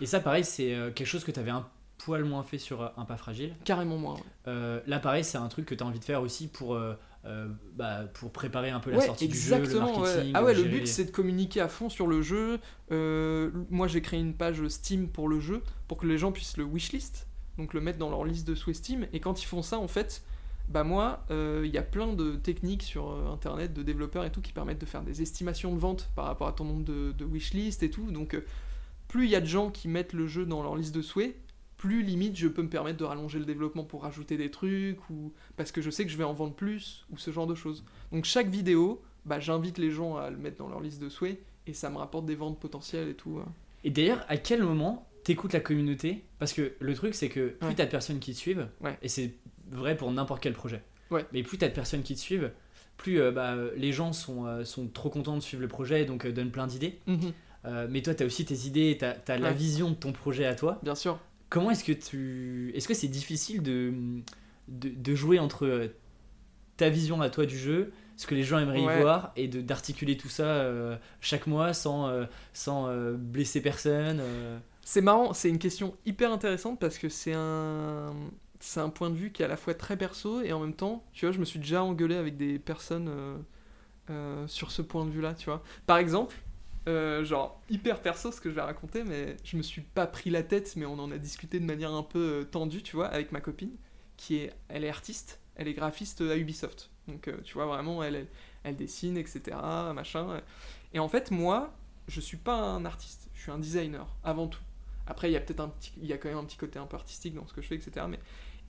Et 0.00 0.06
ça, 0.06 0.20
pareil, 0.20 0.44
c'est 0.44 0.74
euh, 0.74 0.90
quelque 0.90 1.06
chose 1.06 1.24
que 1.24 1.30
tu 1.30 1.38
avais 1.38 1.50
un 1.50 1.66
poil 1.98 2.24
moins 2.24 2.42
fait 2.42 2.58
sur 2.58 2.90
Un 2.96 3.04
pas 3.04 3.16
fragile. 3.16 3.54
Carrément 3.64 3.98
moins. 3.98 4.14
ouais. 4.46 4.82
Là, 4.86 4.98
pareil, 4.98 5.24
c'est 5.24 5.38
un 5.38 5.48
truc 5.48 5.66
que 5.66 5.74
tu 5.74 5.84
as 5.84 5.86
envie 5.86 6.00
de 6.00 6.04
faire 6.04 6.22
aussi 6.22 6.48
pour, 6.48 6.78
euh, 7.24 7.48
bah, 7.76 8.04
pour 8.14 8.32
préparer 8.32 8.70
un 8.70 8.80
peu 8.80 8.90
la 8.90 8.98
Ouais, 8.98 9.06
sortie 9.06 9.28
du 9.28 9.38
jeu, 9.38 9.56
le 9.58 9.66
ouais. 9.74 9.80
marketing. 9.80 10.32
Ah 10.34 10.42
ouais, 10.42 10.54
le 10.54 10.64
but 10.64 10.86
c'est 10.88 11.04
de 11.04 11.10
communiquer 11.10 11.60
à 11.60 11.68
fond 11.68 11.88
sur 11.88 12.06
le 12.06 12.20
jeu. 12.22 12.58
Euh, 12.90 13.50
moi 13.70 13.86
j'ai 13.88 14.02
créé 14.02 14.18
une 14.20 14.34
page 14.34 14.66
Steam 14.68 15.08
pour 15.08 15.28
le 15.28 15.38
jeu 15.40 15.62
pour 15.88 15.98
que 15.98 16.06
les 16.06 16.18
gens 16.18 16.32
puissent 16.32 16.56
le 16.56 16.64
wishlist, 16.64 17.28
donc 17.58 17.74
le 17.74 17.80
mettre 17.80 17.98
dans 17.98 18.10
leur 18.10 18.24
liste 18.24 18.46
de 18.46 18.54
souhaits 18.54 18.76
Steam. 18.76 19.06
Et 19.12 19.20
quand 19.20 19.40
ils 19.42 19.46
font 19.46 19.62
ça, 19.62 19.78
en 19.78 19.88
fait, 19.88 20.22
bah 20.68 20.84
moi, 20.84 21.24
euh, 21.30 21.62
il 21.64 21.72
y 21.72 21.78
a 21.78 21.82
plein 21.82 22.12
de 22.12 22.36
techniques 22.36 22.82
sur 22.82 23.10
internet 23.32 23.72
de 23.72 23.82
développeurs 23.82 24.24
et 24.24 24.30
tout 24.32 24.40
qui 24.40 24.52
permettent 24.52 24.80
de 24.80 24.86
faire 24.86 25.02
des 25.02 25.22
estimations 25.22 25.72
de 25.74 25.78
vente 25.78 26.10
par 26.16 26.24
rapport 26.26 26.48
à 26.48 26.52
ton 26.52 26.64
nombre 26.64 26.84
de, 26.84 27.12
de 27.12 27.24
wishlist 27.24 27.82
et 27.82 27.90
tout. 27.90 28.10
Donc 28.10 28.36
plus 29.08 29.24
il 29.26 29.30
y 29.30 29.36
a 29.36 29.40
de 29.40 29.46
gens 29.46 29.70
qui 29.70 29.88
mettent 29.88 30.12
le 30.14 30.26
jeu 30.26 30.46
dans 30.46 30.62
leur 30.62 30.74
liste 30.74 30.94
de 30.94 31.02
souhaits, 31.02 31.36
plus 31.82 32.02
limite 32.04 32.36
je 32.36 32.46
peux 32.46 32.62
me 32.62 32.68
permettre 32.68 32.96
de 32.98 33.04
rallonger 33.04 33.40
le 33.40 33.44
développement 33.44 33.82
pour 33.82 34.02
rajouter 34.02 34.36
des 34.36 34.52
trucs 34.52 34.98
ou 35.10 35.32
parce 35.56 35.72
que 35.72 35.82
je 35.82 35.90
sais 35.90 36.04
que 36.04 36.10
je 36.12 36.16
vais 36.16 36.22
en 36.22 36.32
vendre 36.32 36.54
plus 36.54 37.04
ou 37.10 37.18
ce 37.18 37.32
genre 37.32 37.48
de 37.48 37.56
choses. 37.56 37.84
Donc 38.12 38.24
chaque 38.24 38.48
vidéo, 38.48 39.02
bah, 39.24 39.40
j'invite 39.40 39.78
les 39.78 39.90
gens 39.90 40.16
à 40.16 40.30
le 40.30 40.36
mettre 40.36 40.58
dans 40.58 40.68
leur 40.68 40.80
liste 40.80 41.02
de 41.02 41.08
souhaits 41.08 41.40
et 41.66 41.74
ça 41.74 41.90
me 41.90 41.96
rapporte 41.98 42.24
des 42.24 42.36
ventes 42.36 42.60
potentielles 42.60 43.08
et 43.08 43.14
tout. 43.14 43.40
hein. 43.44 43.52
Et 43.82 43.90
d'ailleurs, 43.90 44.24
à 44.28 44.36
quel 44.36 44.62
moment 44.62 45.08
t'écoutes 45.24 45.52
la 45.54 45.58
communauté? 45.60 46.22
Parce 46.38 46.52
que 46.52 46.72
le 46.78 46.94
truc, 46.94 47.14
c'est 47.16 47.28
que 47.28 47.48
plus 47.48 47.66
Ouais. 47.70 47.74
t'as 47.74 47.86
de 47.86 47.90
personnes 47.90 48.20
qui 48.20 48.32
te 48.32 48.38
suivent, 48.38 48.68
Ouais. 48.80 48.96
et 49.02 49.08
c'est 49.08 49.34
vrai 49.72 49.96
pour 49.96 50.12
n'importe 50.12 50.40
quel 50.40 50.52
projet. 50.52 50.82
Ouais. 51.10 51.26
Mais 51.32 51.42
plus 51.42 51.58
t'as 51.58 51.68
de 51.68 51.74
personnes 51.74 52.02
qui 52.04 52.14
te 52.14 52.20
suivent, 52.20 52.52
plus 52.96 53.20
euh, 53.20 53.32
bah, 53.32 53.56
les 53.76 53.92
gens 53.92 54.12
sont, 54.12 54.46
euh, 54.46 54.64
sont 54.64 54.86
trop 54.86 55.10
contents 55.10 55.34
de 55.36 55.42
suivre 55.42 55.62
le 55.62 55.68
projet 55.68 56.02
et 56.02 56.04
donc 56.04 56.26
euh, 56.26 56.30
donnent 56.32 56.52
plein 56.52 56.68
d'idées. 56.68 57.00
Mhm. 57.08 57.32
Euh, 57.64 57.86
mais 57.90 58.02
toi, 58.02 58.14
t'as 58.14 58.24
aussi 58.24 58.44
tes 58.44 58.66
idées, 58.66 58.96
t'as 58.98 59.14
as 59.28 59.38
la 59.38 59.48
Ouais. 59.48 59.54
vision 59.54 59.90
de 59.90 59.94
ton 59.96 60.12
projet 60.12 60.44
à 60.46 60.54
toi. 60.54 60.78
Bien 60.84 60.94
sûr. 60.96 61.18
Comment 61.52 61.70
est-ce 61.70 61.84
que 61.84 61.92
tu. 61.92 62.72
Est-ce 62.74 62.88
que 62.88 62.94
c'est 62.94 63.08
difficile 63.08 63.62
de, 63.62 63.92
de, 64.68 64.88
de 64.88 65.14
jouer 65.14 65.38
entre 65.38 65.66
euh, 65.66 65.88
ta 66.78 66.88
vision 66.88 67.20
à 67.20 67.28
toi 67.28 67.44
du 67.44 67.58
jeu, 67.58 67.92
ce 68.16 68.26
que 68.26 68.34
les 68.34 68.42
gens 68.42 68.58
aimeraient 68.58 68.80
Ouais. 68.80 68.98
y 68.98 69.02
voir, 69.02 69.32
et 69.36 69.48
d'articuler 69.48 70.16
tout 70.16 70.30
ça 70.30 70.44
euh, 70.44 70.96
chaque 71.20 71.46
mois 71.46 71.74
sans, 71.74 72.08
euh, 72.08 72.24
sans 72.54 72.88
euh, 72.88 73.12
blesser 73.18 73.60
personne. 73.60 74.22
C'est 74.82 75.02
marrant, 75.02 75.34
c'est 75.34 75.50
une 75.50 75.58
question 75.58 75.94
hyper 76.06 76.32
intéressante 76.32 76.80
parce 76.80 76.96
que 76.96 77.10
c'est 77.10 77.34
un 77.34 78.14
c'est 78.60 78.80
un 78.80 78.88
point 78.88 79.10
de 79.10 79.16
vue 79.16 79.30
qui 79.30 79.42
est 79.42 79.44
à 79.44 79.48
la 79.48 79.56
fois 79.56 79.74
très 79.74 79.96
perso 79.98 80.40
et 80.40 80.52
en 80.52 80.60
même 80.60 80.74
temps, 80.74 81.04
tu 81.12 81.26
vois, 81.26 81.32
je 81.32 81.38
me 81.38 81.44
suis 81.44 81.58
déjà 81.58 81.82
engueulé 81.82 82.14
avec 82.14 82.36
des 82.38 82.58
personnes 82.58 83.10
sur 84.46 84.70
ce 84.70 84.82
point 84.82 85.04
de 85.04 85.10
vue-là, 85.10 85.34
tu 85.34 85.46
vois. 85.46 85.62
Par 85.86 85.98
exemple, 85.98 86.36
euh, 86.88 87.24
genre 87.24 87.60
hyper 87.70 88.00
perso 88.00 88.32
ce 88.32 88.40
que 88.40 88.50
je 88.50 88.54
vais 88.54 88.62
raconter, 88.62 89.04
mais 89.04 89.36
je 89.44 89.56
me 89.56 89.62
suis 89.62 89.82
pas 89.82 90.06
pris 90.06 90.30
la 90.30 90.42
tête, 90.42 90.74
mais 90.76 90.86
on 90.86 90.98
en 90.98 91.10
a 91.10 91.18
discuté 91.18 91.60
de 91.60 91.64
manière 91.64 91.92
un 91.92 92.02
peu 92.02 92.18
euh, 92.18 92.44
tendue, 92.44 92.82
tu 92.82 92.96
vois, 92.96 93.06
avec 93.08 93.32
ma 93.32 93.40
copine, 93.40 93.76
qui 94.16 94.36
est, 94.36 94.52
elle 94.68 94.84
est 94.84 94.88
artiste, 94.88 95.40
elle 95.56 95.68
est 95.68 95.74
graphiste 95.74 96.20
à 96.20 96.36
Ubisoft. 96.36 96.90
Donc, 97.08 97.28
euh, 97.28 97.36
tu 97.44 97.54
vois, 97.54 97.66
vraiment, 97.66 98.02
elle, 98.02 98.26
elle, 98.64 98.76
dessine, 98.76 99.16
etc., 99.16 99.56
machin. 99.94 100.40
Et 100.92 100.98
en 100.98 101.08
fait, 101.08 101.30
moi, 101.30 101.74
je 102.08 102.20
suis 102.20 102.36
pas 102.36 102.56
un 102.56 102.84
artiste, 102.84 103.28
je 103.34 103.42
suis 103.42 103.50
un 103.50 103.58
designer 103.58 104.06
avant 104.24 104.48
tout. 104.48 104.62
Après, 105.06 105.28
il 105.28 105.32
y 105.32 105.36
a 105.36 105.40
peut-être 105.40 105.60
un 105.60 105.68
petit, 105.68 105.92
il 106.00 106.06
y 106.06 106.12
a 106.12 106.18
quand 106.18 106.28
même 106.28 106.38
un 106.38 106.44
petit 106.44 106.56
côté 106.56 106.78
un 106.78 106.86
peu 106.86 106.96
artistique 106.96 107.34
dans 107.34 107.46
ce 107.46 107.52
que 107.52 107.60
je 107.60 107.68
fais, 107.68 107.74
etc. 107.74 108.06
Mais 108.08 108.18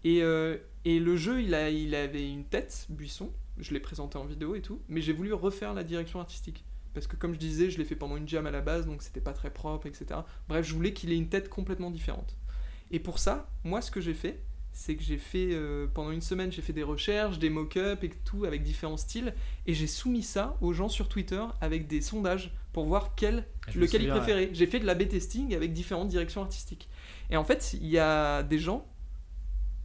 et, 0.04 0.22
euh, 0.22 0.58
et 0.86 1.00
le 1.00 1.16
jeu, 1.16 1.42
il 1.42 1.54
a, 1.54 1.70
il 1.70 1.96
avait 1.96 2.30
une 2.30 2.46
tête, 2.46 2.88
Buisson. 2.90 3.32
Je 3.58 3.74
l'ai 3.74 3.80
présenté 3.80 4.18
en 4.18 4.26
vidéo 4.26 4.56
et 4.56 4.62
tout, 4.62 4.82
mais 4.90 5.02
j'ai 5.02 5.14
voulu 5.14 5.34
refaire 5.34 5.74
la 5.74 5.84
direction 5.84 6.20
artistique 6.20 6.66
parce 6.94 7.08
que 7.08 7.16
comme 7.16 7.34
je 7.34 7.40
disais, 7.40 7.70
je 7.70 7.78
l'ai 7.78 7.86
fait 7.86 7.96
pendant 7.96 8.18
une 8.18 8.28
jam 8.28 8.46
à 8.46 8.52
la 8.52 8.62
base, 8.62 8.86
donc 8.86 9.02
c'était 9.02 9.22
pas 9.22 9.34
très 9.34 9.52
propre, 9.52 9.88
etc. 9.88 10.22
Bref, 10.48 10.66
je 10.66 10.74
voulais 10.74 10.94
qu'il 10.94 11.12
ait 11.12 11.18
une 11.18 11.30
tête 11.30 11.50
complètement 11.50 11.92
différente. 11.92 12.38
Et 12.92 13.00
pour 13.00 13.20
ça, 13.20 13.50
moi, 13.64 13.82
ce 13.82 13.92
que 13.92 14.02
j'ai 14.02 14.14
fait, 14.14 14.44
c'est 14.72 14.96
que 14.96 15.04
j'ai 15.04 15.18
fait 15.18 15.50
euh, 15.52 15.88
pendant 15.88 16.12
une 16.12 16.22
semaine, 16.22 16.52
j'ai 16.52 16.62
fait 16.62 16.74
des 16.74 16.84
recherches, 16.84 17.38
des 17.40 17.50
mock-ups 17.50 18.04
et 18.04 18.10
tout 18.26 18.46
avec 18.46 18.64
différents 18.64 18.98
styles, 18.98 19.34
et 19.68 19.74
j'ai 19.74 19.88
soumis 19.88 20.24
ça 20.24 20.58
aux 20.62 20.74
gens 20.74 20.90
sur 20.90 21.08
Twitter 21.08 21.44
avec 21.62 21.88
des 21.88 22.02
sondages 22.02 22.54
pour 22.74 22.86
voir 22.86 23.14
quel 23.16 23.48
Je 23.70 23.80
lequel 23.80 24.02
il 24.02 24.08
souviens, 24.08 24.22
préférait. 24.22 24.50
J'ai 24.52 24.66
fait 24.66 24.80
de 24.80 24.86
la 24.86 24.96
B-testing 24.96 25.54
avec 25.54 25.74
différentes 25.74 26.08
directions 26.08 26.42
artistiques. 26.42 26.90
Et 27.30 27.38
en 27.38 27.44
fait, 27.44 27.74
il 27.80 27.88
y 27.88 28.00
a 28.00 28.42
des 28.42 28.58
gens, 28.58 28.88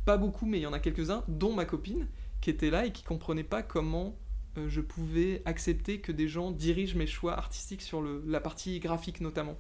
pas 0.07 0.17
beaucoup, 0.17 0.47
mais 0.47 0.59
il 0.59 0.63
y 0.63 0.67
en 0.67 0.73
a 0.73 0.81
quelques-uns, 0.81 1.23
dont 1.29 1.53
ma 1.53 1.67
copine, 1.67 2.09
qui 2.41 2.51
étaient 2.51 2.71
là 2.71 2.87
et 2.87 2.93
qui 2.93 3.03
comprenaient 3.03 3.45
pas 3.45 3.63
comment 3.63 4.19
je 4.67 4.81
pouvais 4.81 5.43
accepter 5.45 6.01
que 6.01 6.11
des 6.11 6.27
gens 6.27 6.51
dirigent 6.51 6.97
mes 6.97 7.07
choix 7.07 7.35
artistiques 7.39 7.83
sur 7.83 8.01
le- 8.01 8.23
la 8.27 8.41
partie 8.41 8.81
graphique 8.81 9.21
notamment. 9.21 9.57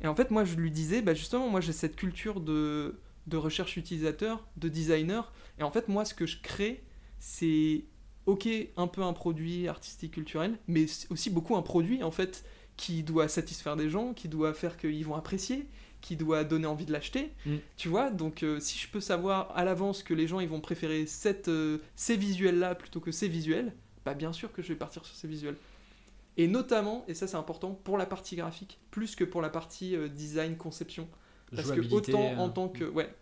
Et 0.00 0.06
en 0.06 0.14
fait, 0.14 0.30
moi, 0.30 0.44
je 0.44 0.54
lui 0.56 0.70
disais, 0.70 1.02
bah 1.02 1.14
justement, 1.14 1.48
moi, 1.48 1.60
j'ai 1.60 1.72
cette 1.72 1.96
culture 1.96 2.40
de, 2.40 3.00
de 3.26 3.36
recherche 3.36 3.76
utilisateur, 3.76 4.46
de 4.56 4.68
designer. 4.68 5.32
Et 5.58 5.62
en 5.62 5.70
fait, 5.70 5.88
moi, 5.88 6.04
ce 6.04 6.14
que 6.14 6.26
je 6.26 6.40
crée, 6.40 6.84
c'est, 7.18 7.84
ok, 8.26 8.48
un 8.76 8.86
peu 8.86 9.02
un 9.02 9.12
produit 9.12 9.66
artistique 9.68 10.12
culturel, 10.12 10.58
mais 10.68 10.86
aussi 11.10 11.30
beaucoup 11.30 11.56
un 11.56 11.62
produit, 11.62 12.02
en 12.02 12.10
fait, 12.12 12.44
qui 12.76 13.02
doit 13.02 13.26
satisfaire 13.26 13.74
des 13.76 13.90
gens, 13.90 14.14
qui 14.14 14.28
doit 14.28 14.54
faire 14.54 14.76
qu'ils 14.76 15.04
vont 15.04 15.16
apprécier, 15.16 15.66
qui 16.00 16.14
doit 16.14 16.44
donner 16.44 16.66
envie 16.66 16.86
de 16.86 16.92
l'acheter. 16.92 17.32
Mm. 17.44 17.56
Tu 17.76 17.88
vois, 17.88 18.10
donc 18.10 18.44
euh, 18.44 18.60
si 18.60 18.78
je 18.78 18.86
peux 18.86 19.00
savoir 19.00 19.50
à 19.56 19.64
l'avance 19.64 20.04
que 20.04 20.14
les 20.14 20.28
gens 20.28 20.38
ils 20.38 20.48
vont 20.48 20.60
préférer 20.60 21.06
cette, 21.06 21.48
euh, 21.48 21.78
ces 21.96 22.16
visuels-là 22.16 22.76
plutôt 22.76 23.00
que 23.00 23.10
ces 23.10 23.26
visuels, 23.26 23.74
bah 24.08 24.14
bien 24.14 24.32
sûr 24.32 24.52
que 24.52 24.62
je 24.62 24.68
vais 24.68 24.76
partir 24.78 25.04
sur 25.04 25.14
ces 25.14 25.28
visuels. 25.28 25.56
Et 26.36 26.46
notamment, 26.48 27.04
et 27.08 27.14
ça 27.14 27.26
c'est 27.26 27.36
important, 27.36 27.72
pour 27.84 27.98
la 27.98 28.06
partie 28.06 28.36
graphique, 28.36 28.78
plus 28.90 29.16
que 29.16 29.24
pour 29.24 29.42
la 29.42 29.50
partie 29.50 29.96
euh, 29.96 30.08
design, 30.08 30.56
conception. 30.56 31.08
Parce 31.54 31.72
que 31.72 31.80
autant 31.92 32.22
euh, 32.22 32.36
en 32.36 32.48
tant 32.48 32.68
que... 32.68 32.84
Ouais, 32.84 33.12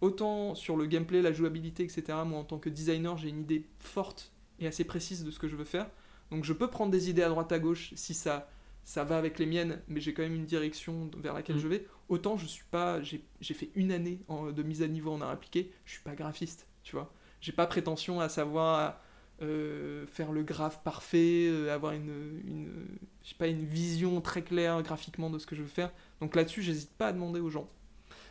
autant 0.00 0.54
sur 0.54 0.76
le 0.76 0.86
gameplay, 0.86 1.22
la 1.22 1.32
jouabilité, 1.32 1.82
etc., 1.84 2.02
moi 2.26 2.38
en 2.40 2.44
tant 2.44 2.58
que 2.58 2.68
designer, 2.70 3.16
j'ai 3.18 3.28
une 3.28 3.40
idée 3.42 3.66
forte 3.78 4.32
et 4.60 4.66
assez 4.66 4.84
précise 4.84 5.24
de 5.24 5.30
ce 5.30 5.38
que 5.38 5.48
je 5.48 5.56
veux 5.56 5.64
faire. 5.64 5.88
Donc 6.30 6.44
je 6.44 6.52
peux 6.52 6.68
prendre 6.68 6.90
des 6.90 7.10
idées 7.10 7.22
à 7.22 7.28
droite 7.28 7.52
à 7.52 7.58
gauche 7.58 7.92
si 7.96 8.14
ça, 8.14 8.48
ça 8.84 9.04
va 9.04 9.18
avec 9.18 9.38
les 9.38 9.46
miennes, 9.46 9.80
mais 9.88 10.00
j'ai 10.00 10.14
quand 10.14 10.22
même 10.22 10.34
une 10.34 10.44
direction 10.46 11.10
vers 11.18 11.34
laquelle 11.34 11.56
Mm. 11.56 11.60
je 11.60 11.68
vais. 11.68 11.86
Autant 12.08 12.36
je 12.38 12.46
suis 12.46 12.64
pas... 12.70 13.00
J'ai 13.02 13.54
fait 13.54 13.70
une 13.74 13.92
année 13.92 14.20
en- 14.28 14.50
de 14.52 14.62
mise 14.62 14.82
à 14.82 14.88
niveau 14.88 15.12
en 15.12 15.20
art 15.20 15.30
appliqué, 15.30 15.70
je 15.84 15.92
suis 15.92 16.02
pas 16.02 16.14
graphiste, 16.14 16.66
tu 16.82 16.96
vois. 16.96 17.12
J'ai 17.40 17.52
pas 17.52 17.66
prétention 17.66 18.20
à 18.20 18.28
savoir 18.30 19.00
euh, 19.42 20.06
faire 20.06 20.30
le 20.30 20.42
graphe 20.42 20.82
parfait, 20.84 21.48
euh, 21.48 21.74
avoir 21.74 21.92
une, 21.92 22.40
une, 22.46 23.64
vision 23.66 24.20
très 24.20 24.42
claire 24.42 24.82
graphiquement 24.82 25.28
de 25.28 25.38
ce 25.38 25.46
que 25.46 25.56
je 25.56 25.62
veux 25.62 25.68
faire. 25.68 25.90
Donc 26.20 26.36
là-dessus, 26.36 26.62
j'hésite 26.62 26.92
pas 26.92 27.08
à 27.08 27.12
demander 27.12 27.40
aux 27.40 27.50
gens. 27.50 27.68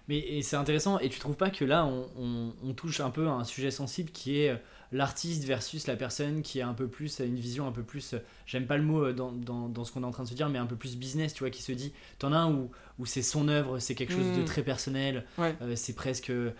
Mais 0.09 0.41
c'est 0.41 0.57
intéressant, 0.57 0.99
et 0.99 1.07
tu 1.09 1.19
trouves 1.19 1.37
pas 1.37 1.49
que 1.49 1.63
là, 1.63 1.85
on, 1.85 2.07
on- 2.19 2.53
on 2.63 2.73
touche 2.73 2.99
un 2.99 3.09
peu 3.09 3.27
à 3.27 3.31
un 3.31 3.45
sujet 3.45 3.71
sensible 3.71 4.11
qui 4.11 4.39
est 4.39 4.49
euh, 4.49 4.55
l'artiste 4.91 5.45
versus 5.45 5.87
la 5.87 5.95
personne 5.95 6.41
qui 6.41 6.59
a 6.61 6.67
un 6.67 6.73
peu 6.73 6.87
plus, 6.89 7.21
a 7.21 7.23
une 7.23 7.37
vision 7.37 7.65
un 7.67 7.71
peu 7.71 7.83
plus, 7.83 8.13
euh, 8.13 8.17
j'aime 8.45 8.67
pas 8.67 8.75
le 8.77 8.83
mot 8.83 9.05
euh, 9.05 9.13
dans, 9.13 9.31
dans, 9.31 9.69
dans 9.69 9.85
ce 9.85 9.91
qu'on 9.93 10.03
est 10.03 10.05
en 10.05 10.11
train 10.11 10.23
de 10.23 10.27
se 10.29 10.33
dire, 10.33 10.49
mais 10.49 10.59
un 10.59 10.65
peu 10.65 10.75
plus 10.75 10.97
business, 10.97 11.33
tu 11.33 11.39
vois, 11.39 11.49
qui 11.51 11.61
se 11.63 11.71
dit, 11.71 11.93
t'en 12.19 12.33
as 12.33 12.37
un 12.37 12.51
où, 12.53 12.69
où 12.99 13.05
c'est 13.05 13.21
son 13.21 13.47
œuvre, 13.47 13.79
c'est 13.79 13.95
quelque 13.95 14.13
chose 14.13 14.33
de 14.35 14.41
Mm. 14.41 14.45
très 14.45 14.63
personnel, 14.63 15.25
Ouais. 15.37 15.55
euh, 15.61 15.73
c'est 15.77 15.93
presque, 15.93 16.29
euh, 16.31 16.51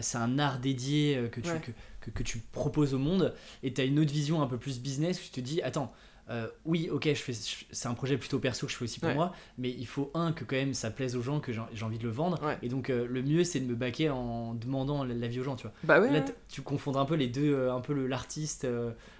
c'est 0.00 0.18
un 0.18 0.38
art 0.38 0.60
dédié 0.60 1.28
que, 1.32 1.40
tu, 1.40 1.50
Ouais. 1.50 1.60
que, 1.60 1.72
que, 2.02 2.10
que 2.16 2.22
tu 2.22 2.38
proposes 2.52 2.94
au 2.94 2.98
monde, 2.98 3.34
et 3.64 3.72
t'as 3.74 3.84
une 3.84 3.98
autre 3.98 4.12
vision 4.12 4.42
un 4.42 4.46
peu 4.46 4.58
plus 4.58 4.78
business 4.80 5.18
où 5.18 5.24
tu 5.24 5.30
te 5.30 5.40
dis, 5.40 5.60
attends, 5.62 5.92
euh, 6.30 6.46
oui, 6.64 6.88
ok, 6.90 7.04
je 7.08 7.14
fais, 7.14 7.32
je- 7.32 7.64
c'est 7.72 7.88
un 7.88 7.94
projet 7.94 8.16
plutôt 8.16 8.38
perso 8.38 8.66
que 8.66 8.72
je 8.72 8.76
fais 8.78 8.84
aussi 8.84 9.00
pour 9.00 9.08
Ouais. 9.08 9.14
moi, 9.14 9.32
mais 9.58 9.70
il 9.70 9.86
faut 9.86 10.10
un 10.14 10.32
que 10.32 10.44
quand 10.44 10.56
même 10.56 10.72
ça 10.74 10.90
plaise 10.90 11.16
aux 11.16 11.22
gens, 11.22 11.40
que 11.40 11.52
j'ai 11.52 11.84
envie 11.84 11.98
de 11.98 12.04
le 12.04 12.10
vendre. 12.10 12.40
Ouais. 12.42 12.58
Et 12.62 12.68
donc 12.68 12.90
euh, 12.90 13.06
le 13.08 13.22
mieux 13.22 13.44
c'est 13.44 13.60
de 13.60 13.66
me 13.66 13.74
baquer 13.74 14.08
en 14.10 14.54
demandant 14.54 15.04
l'avis 15.04 15.40
aux 15.40 15.44
gens, 15.44 15.56
tu 15.56 15.64
vois. 15.66 15.72
Bah 15.84 16.00
ouais. 16.00 16.10
Là 16.12 16.24
tu 16.48 16.62
confondras 16.62 17.02
un 17.02 17.06
peu 17.06 17.16
les 17.16 17.26
deux, 17.28 17.52
euh, 17.52 17.74
un 17.74 17.80
peu 17.80 17.92
le- 17.92 18.06
l'artiste 18.06 18.66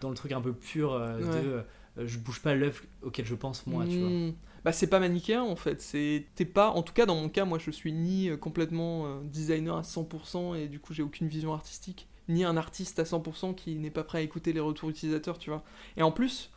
dans 0.00 0.08
le 0.10 0.14
truc 0.14 0.32
un 0.32 0.40
peu 0.40 0.52
pur 0.52 0.98
de 0.98 1.62
je 1.98 2.18
bouge 2.18 2.40
pas 2.40 2.54
l'œuvre 2.54 2.80
auquel 3.02 3.26
je 3.26 3.34
pense 3.34 3.66
moi, 3.66 3.84
tu 3.86 3.98
vois. 3.98 4.08
Hmm. 4.08 4.32
Bah 4.64 4.70
c'est 4.72 4.86
pas 4.86 5.00
manichéen 5.00 5.42
en 5.42 5.56
fait, 5.56 5.82
c'est 5.82 6.24
t'es 6.36 6.44
pas 6.44 6.70
en 6.70 6.82
tout 6.82 6.92
cas 6.94 7.04
dans 7.04 7.16
mon 7.16 7.28
cas 7.28 7.44
moi 7.44 7.58
je 7.58 7.70
suis 7.72 7.92
ni 7.92 8.30
complètement 8.38 9.20
designer 9.24 9.76
à 9.76 9.82
100% 9.82 10.54
et 10.56 10.68
du 10.68 10.78
coup 10.78 10.94
j'ai 10.94 11.02
aucune 11.02 11.26
vision 11.26 11.52
artistique, 11.52 12.06
ni 12.28 12.44
un 12.44 12.56
artiste 12.56 13.00
à 13.00 13.02
100% 13.04 13.54
qui 13.54 13.74
n'est 13.74 13.90
pas 13.90 14.04
prêt 14.04 14.18
à 14.18 14.20
écouter 14.20 14.52
les 14.52 14.60
retours 14.60 14.88
utilisateurs, 14.88 15.36
tu 15.38 15.50
vois. 15.50 15.64
Et 15.96 16.02
en 16.02 16.12
plus 16.12 16.50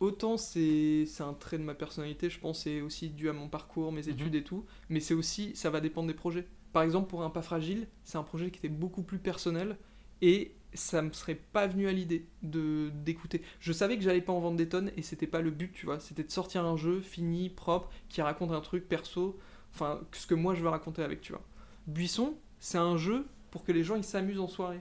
autant 0.00 0.36
c'est 0.36 1.06
un 1.20 1.34
trait 1.34 1.58
de 1.58 1.62
ma 1.64 1.74
personnalité, 1.74 2.28
je 2.30 2.40
pense 2.40 2.64
c'est 2.64 2.80
aussi 2.80 3.08
dû 3.10 3.28
à 3.28 3.32
mon 3.32 3.48
parcours, 3.48 3.92
mes 3.92 4.08
Mhm. 4.08 4.08
études 4.08 4.34
et 4.34 4.42
tout, 4.44 4.64
mais 4.88 5.00
c'est 5.00 5.14
aussi 5.14 5.54
ça 5.54 5.70
va 5.70 5.80
dépendre 5.80 6.08
des 6.08 6.14
projets. 6.14 6.46
Par 6.72 6.82
exemple 6.82 7.08
pour 7.08 7.22
un 7.22 7.30
pas 7.30 7.42
fragile, 7.42 7.86
c'est 8.04 8.18
un 8.18 8.22
projet 8.22 8.50
qui 8.50 8.58
était 8.58 8.68
beaucoup 8.68 9.02
plus 9.02 9.18
personnel 9.18 9.76
et 10.22 10.52
ça 10.74 11.02
me 11.02 11.12
serait 11.12 11.34
pas 11.36 11.66
venu 11.66 11.86
à 11.88 11.92
l'idée 11.92 12.26
de 12.42 12.90
d'écouter. 13.04 13.42
Je 13.60 13.72
savais 13.72 13.96
que 13.96 14.02
j'allais 14.02 14.22
pas 14.22 14.32
en 14.32 14.40
vendre 14.40 14.56
des 14.56 14.68
tonnes 14.68 14.90
et 14.96 15.02
c'était 15.02 15.26
pas 15.26 15.40
le 15.42 15.50
but, 15.50 15.72
tu 15.72 15.84
vois. 15.86 16.00
C'était 16.00 16.24
de 16.24 16.30
sortir 16.30 16.64
un 16.64 16.76
jeu 16.76 17.00
fini, 17.00 17.50
propre, 17.50 17.90
qui 18.08 18.22
raconte 18.22 18.52
un 18.52 18.60
truc 18.60 18.88
perso, 18.88 19.38
enfin 19.74 20.00
ce 20.12 20.26
que 20.26 20.34
moi 20.34 20.54
je 20.54 20.62
veux 20.62 20.68
raconter 20.70 21.02
avec, 21.02 21.20
tu 21.20 21.32
vois. 21.32 21.42
Buisson, 21.86 22.36
c'est 22.58 22.78
un 22.78 22.96
jeu 22.96 23.26
pour 23.50 23.64
que 23.64 23.72
les 23.72 23.84
gens 23.84 23.96
ils 23.96 24.04
s'amusent 24.04 24.40
en 24.40 24.48
soirée. 24.48 24.80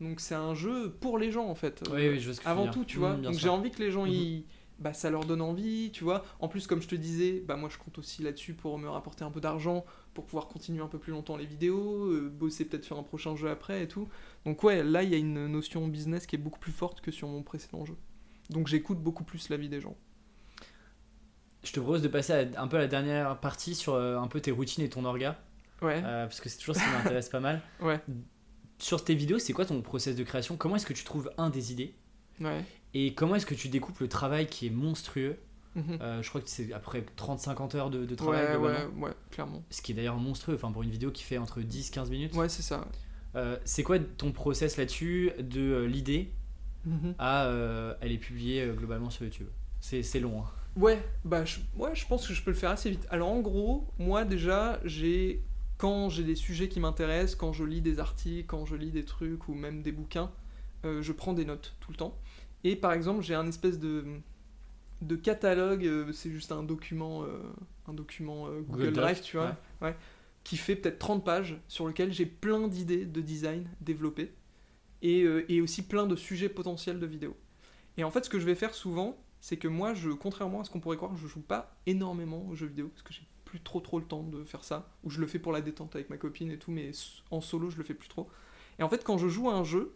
Donc 0.00 0.20
c'est 0.20 0.34
un 0.34 0.54
jeu 0.54 0.90
pour 1.00 1.18
les 1.18 1.30
gens 1.30 1.46
en 1.46 1.54
fait. 1.54 1.82
Oui, 1.90 2.08
oui, 2.08 2.20
je 2.20 2.26
vois 2.26 2.34
ce 2.34 2.40
que 2.40 2.44
veux 2.44 2.50
Avant 2.50 2.66
tout, 2.68 2.84
tu 2.84 2.96
Mm, 2.96 3.00
vois. 3.00 3.14
bien 3.14 3.30
Donc 3.30 3.38
j'ai 3.38 3.48
envie 3.48 3.70
que 3.70 3.82
les 3.82 3.90
gens 3.90 4.04
Mhm. 4.06 4.12
ils 4.12 4.44
bah, 4.80 4.92
ça 4.92 5.08
leur 5.08 5.24
donne 5.24 5.40
envie, 5.40 5.92
tu 5.92 6.02
vois. 6.02 6.24
En 6.40 6.48
plus, 6.48 6.66
comme 6.66 6.82
je 6.82 6.88
te 6.88 6.96
disais, 6.96 7.44
bah, 7.46 7.54
moi 7.54 7.68
je 7.68 7.78
compte 7.78 7.96
aussi 7.98 8.24
là-dessus 8.24 8.54
pour 8.54 8.76
me 8.76 8.88
rapporter 8.88 9.22
un 9.22 9.30
peu 9.30 9.40
d'argent, 9.40 9.84
pour 10.14 10.24
pouvoir 10.26 10.48
continuer 10.48 10.82
un 10.82 10.88
peu 10.88 10.98
plus 10.98 11.12
longtemps 11.12 11.36
les 11.36 11.46
vidéos, 11.46 12.06
euh, 12.10 12.28
bosser 12.28 12.64
peut-être 12.64 12.82
sur 12.84 12.98
un 12.98 13.04
prochain 13.04 13.36
jeu 13.36 13.48
après 13.48 13.84
et 13.84 13.88
tout. 13.88 14.08
Donc 14.44 14.64
ouais, 14.64 14.82
là 14.82 15.04
il 15.04 15.10
y 15.10 15.14
a 15.14 15.18
une 15.18 15.46
notion 15.46 15.86
business 15.86 16.26
qui 16.26 16.34
est 16.34 16.40
beaucoup 16.40 16.58
plus 16.58 16.72
forte 16.72 17.00
que 17.00 17.12
sur 17.12 17.28
mon 17.28 17.44
précédent 17.44 17.84
jeu. 17.86 17.94
Donc 18.50 18.66
j'écoute 18.66 18.98
beaucoup 18.98 19.22
plus 19.22 19.48
l'avis 19.48 19.68
des 19.68 19.80
gens. 19.80 19.96
Je 21.62 21.72
te 21.72 21.80
propose 21.80 22.02
de 22.02 22.08
passer 22.08 22.32
à- 22.32 22.60
un 22.62 22.66
peu 22.68 22.76
à 22.76 22.80
la 22.80 22.88
dernière 22.88 23.38
partie 23.40 23.74
sur 23.74 23.94
euh, 23.94 24.18
un 24.18 24.26
peu 24.26 24.40
tes 24.40 24.50
routines 24.50 24.84
et 24.84 24.88
ton 24.90 25.04
orga, 25.04 25.38
Ouais, 25.82 26.02
euh, 26.04 26.26
parce 26.26 26.40
que 26.40 26.48
c'est 26.48 26.58
toujours 26.58 26.76
ce 26.76 26.82
qui 26.82 26.90
m'intéresse 26.90 27.28
pas 27.28 27.40
mal. 27.40 27.62
ouais, 27.80 28.00
Sur 28.84 29.02
tes 29.02 29.14
vidéos, 29.14 29.38
c'est 29.38 29.54
quoi 29.54 29.64
ton 29.64 29.80
process 29.80 30.14
de 30.14 30.22
création? 30.24 30.58
Comment 30.58 30.76
est-ce 30.76 30.84
que 30.84 30.92
tu 30.92 31.04
trouves 31.04 31.30
un 31.38 31.48
des 31.48 31.72
idées? 31.72 31.94
Ouais. 32.38 32.62
Et 32.92 33.14
comment 33.14 33.34
est-ce 33.34 33.46
que 33.46 33.54
tu 33.54 33.68
découpes 33.70 33.98
le 34.00 34.08
travail 34.08 34.46
qui 34.46 34.66
est 34.66 34.70
monstrueux? 34.70 35.38
Mhm. 35.74 35.98
Euh, 36.02 36.22
Je 36.22 36.28
crois 36.28 36.42
que 36.42 36.50
c'est 36.50 36.70
après 36.74 37.02
30-50 37.16 37.76
heures 37.76 37.88
de, 37.88 38.04
de 38.04 38.14
travail, 38.14 38.56
Ouais, 38.58 38.68
ouais, 38.68 38.84
ouais, 38.98 39.10
clairement. 39.30 39.62
ce 39.70 39.80
qui 39.80 39.92
est 39.92 39.94
d'ailleurs 39.94 40.18
monstrueux, 40.18 40.56
enfin 40.56 40.70
pour 40.70 40.82
une 40.82 40.90
vidéo 40.90 41.10
qui 41.10 41.22
fait 41.22 41.38
entre 41.38 41.60
10-15 41.62 42.10
minutes. 42.10 42.34
Ouais, 42.34 42.50
c'est 42.50 42.60
ça. 42.62 42.86
Euh, 43.36 43.56
c'est 43.64 43.82
quoi 43.84 43.98
ton 43.98 44.32
process 44.32 44.76
là-dessus 44.76 45.32
de 45.38 45.60
euh, 45.62 45.86
l'idée 45.86 46.34
Mhm. 46.84 47.14
à 47.18 47.50
elle 48.02 48.12
est 48.12 48.18
publiée 48.18 48.68
globalement 48.76 49.08
sur 49.08 49.24
YouTube? 49.24 49.48
C'est 49.80 50.02
c'est 50.02 50.20
long. 50.20 50.42
hein. 50.42 50.50
Ouais, 50.76 51.02
bah 51.24 51.46
je, 51.46 51.60
ouais, 51.76 51.94
je 51.94 52.06
pense 52.06 52.28
que 52.28 52.34
je 52.34 52.42
peux 52.42 52.50
le 52.50 52.56
faire 52.56 52.68
assez 52.70 52.90
vite. 52.90 53.06
Alors 53.08 53.30
en 53.30 53.40
gros, 53.40 53.88
moi 53.98 54.24
déjà, 54.26 54.78
j'ai 54.84 55.42
quand 55.76 56.08
j'ai 56.08 56.24
des 56.24 56.34
sujets 56.34 56.68
qui 56.68 56.80
m'intéressent, 56.80 57.36
quand 57.36 57.52
je 57.52 57.64
lis 57.64 57.80
des 57.80 57.98
articles, 57.98 58.46
quand 58.46 58.64
je 58.66 58.76
lis 58.76 58.90
des 58.90 59.04
trucs 59.04 59.48
ou 59.48 59.54
même 59.54 59.82
des 59.82 59.92
bouquins, 59.92 60.30
euh, 60.84 61.02
je 61.02 61.12
prends 61.12 61.32
des 61.32 61.44
notes 61.44 61.74
tout 61.80 61.90
le 61.90 61.96
temps. 61.96 62.18
Et 62.62 62.76
par 62.76 62.92
exemple, 62.92 63.22
j'ai 63.22 63.34
un 63.34 63.46
espèce 63.46 63.78
de, 63.78 64.04
de 65.02 65.16
catalogue, 65.16 65.84
euh, 65.84 66.12
c'est 66.12 66.30
juste 66.30 66.52
un 66.52 66.62
document, 66.62 67.24
euh, 67.24 67.38
un 67.88 67.92
document 67.92 68.48
Google, 68.68 68.92
Drive, 68.92 69.20
tu 69.20 69.36
vois, 69.36 69.56
ouais, 69.82 69.96
qui 70.44 70.56
fait 70.56 70.76
peut-être 70.76 70.98
30 70.98 71.24
pages, 71.24 71.56
sur 71.68 71.86
lequel 71.86 72.12
j'ai 72.12 72.26
plein 72.26 72.68
d'idées 72.68 73.04
de 73.04 73.20
design 73.20 73.68
développées, 73.80 74.32
et, 75.02 75.26
et 75.48 75.60
aussi 75.60 75.82
plein 75.82 76.06
de 76.06 76.16
sujets 76.16 76.48
potentiels 76.48 76.98
de 76.98 77.06
vidéos. 77.06 77.36
Et 77.98 78.04
en 78.04 78.10
fait, 78.10 78.24
ce 78.24 78.30
que 78.30 78.38
je 78.38 78.46
vais 78.46 78.54
faire 78.54 78.74
souvent, 78.74 79.18
c'est 79.40 79.58
que 79.58 79.68
moi, 79.68 79.92
je, 79.92 80.08
contrairement 80.08 80.62
à 80.62 80.64
ce 80.64 80.70
qu'on 80.70 80.80
pourrait 80.80 80.96
croire, 80.96 81.14
je 81.16 81.26
joue 81.26 81.42
pas 81.42 81.76
énormément 81.84 82.46
aux 82.48 82.54
jeux 82.54 82.66
vidéo, 82.66 82.88
parce 82.88 83.02
que 83.02 83.12
j'ai 83.12 83.26
plus 83.54 83.62
trop 83.62 83.78
trop 83.78 84.00
le 84.00 84.04
temps 84.04 84.24
de 84.24 84.42
faire 84.42 84.64
ça, 84.64 84.90
ou 85.04 85.10
je 85.10 85.20
le 85.20 85.28
fais 85.28 85.38
pour 85.38 85.52
la 85.52 85.60
détente 85.60 85.94
avec 85.94 86.10
ma 86.10 86.16
copine 86.16 86.50
et 86.50 86.58
tout, 86.58 86.72
mais 86.72 86.90
en 87.30 87.40
solo, 87.40 87.70
je 87.70 87.76
le 87.78 87.84
fais 87.84 87.94
plus 87.94 88.08
trop. 88.08 88.28
Et 88.80 88.82
en 88.82 88.88
fait, 88.88 89.04
quand 89.04 89.16
je 89.16 89.28
joue 89.28 89.48
à 89.48 89.54
un 89.54 89.62
jeu, 89.62 89.94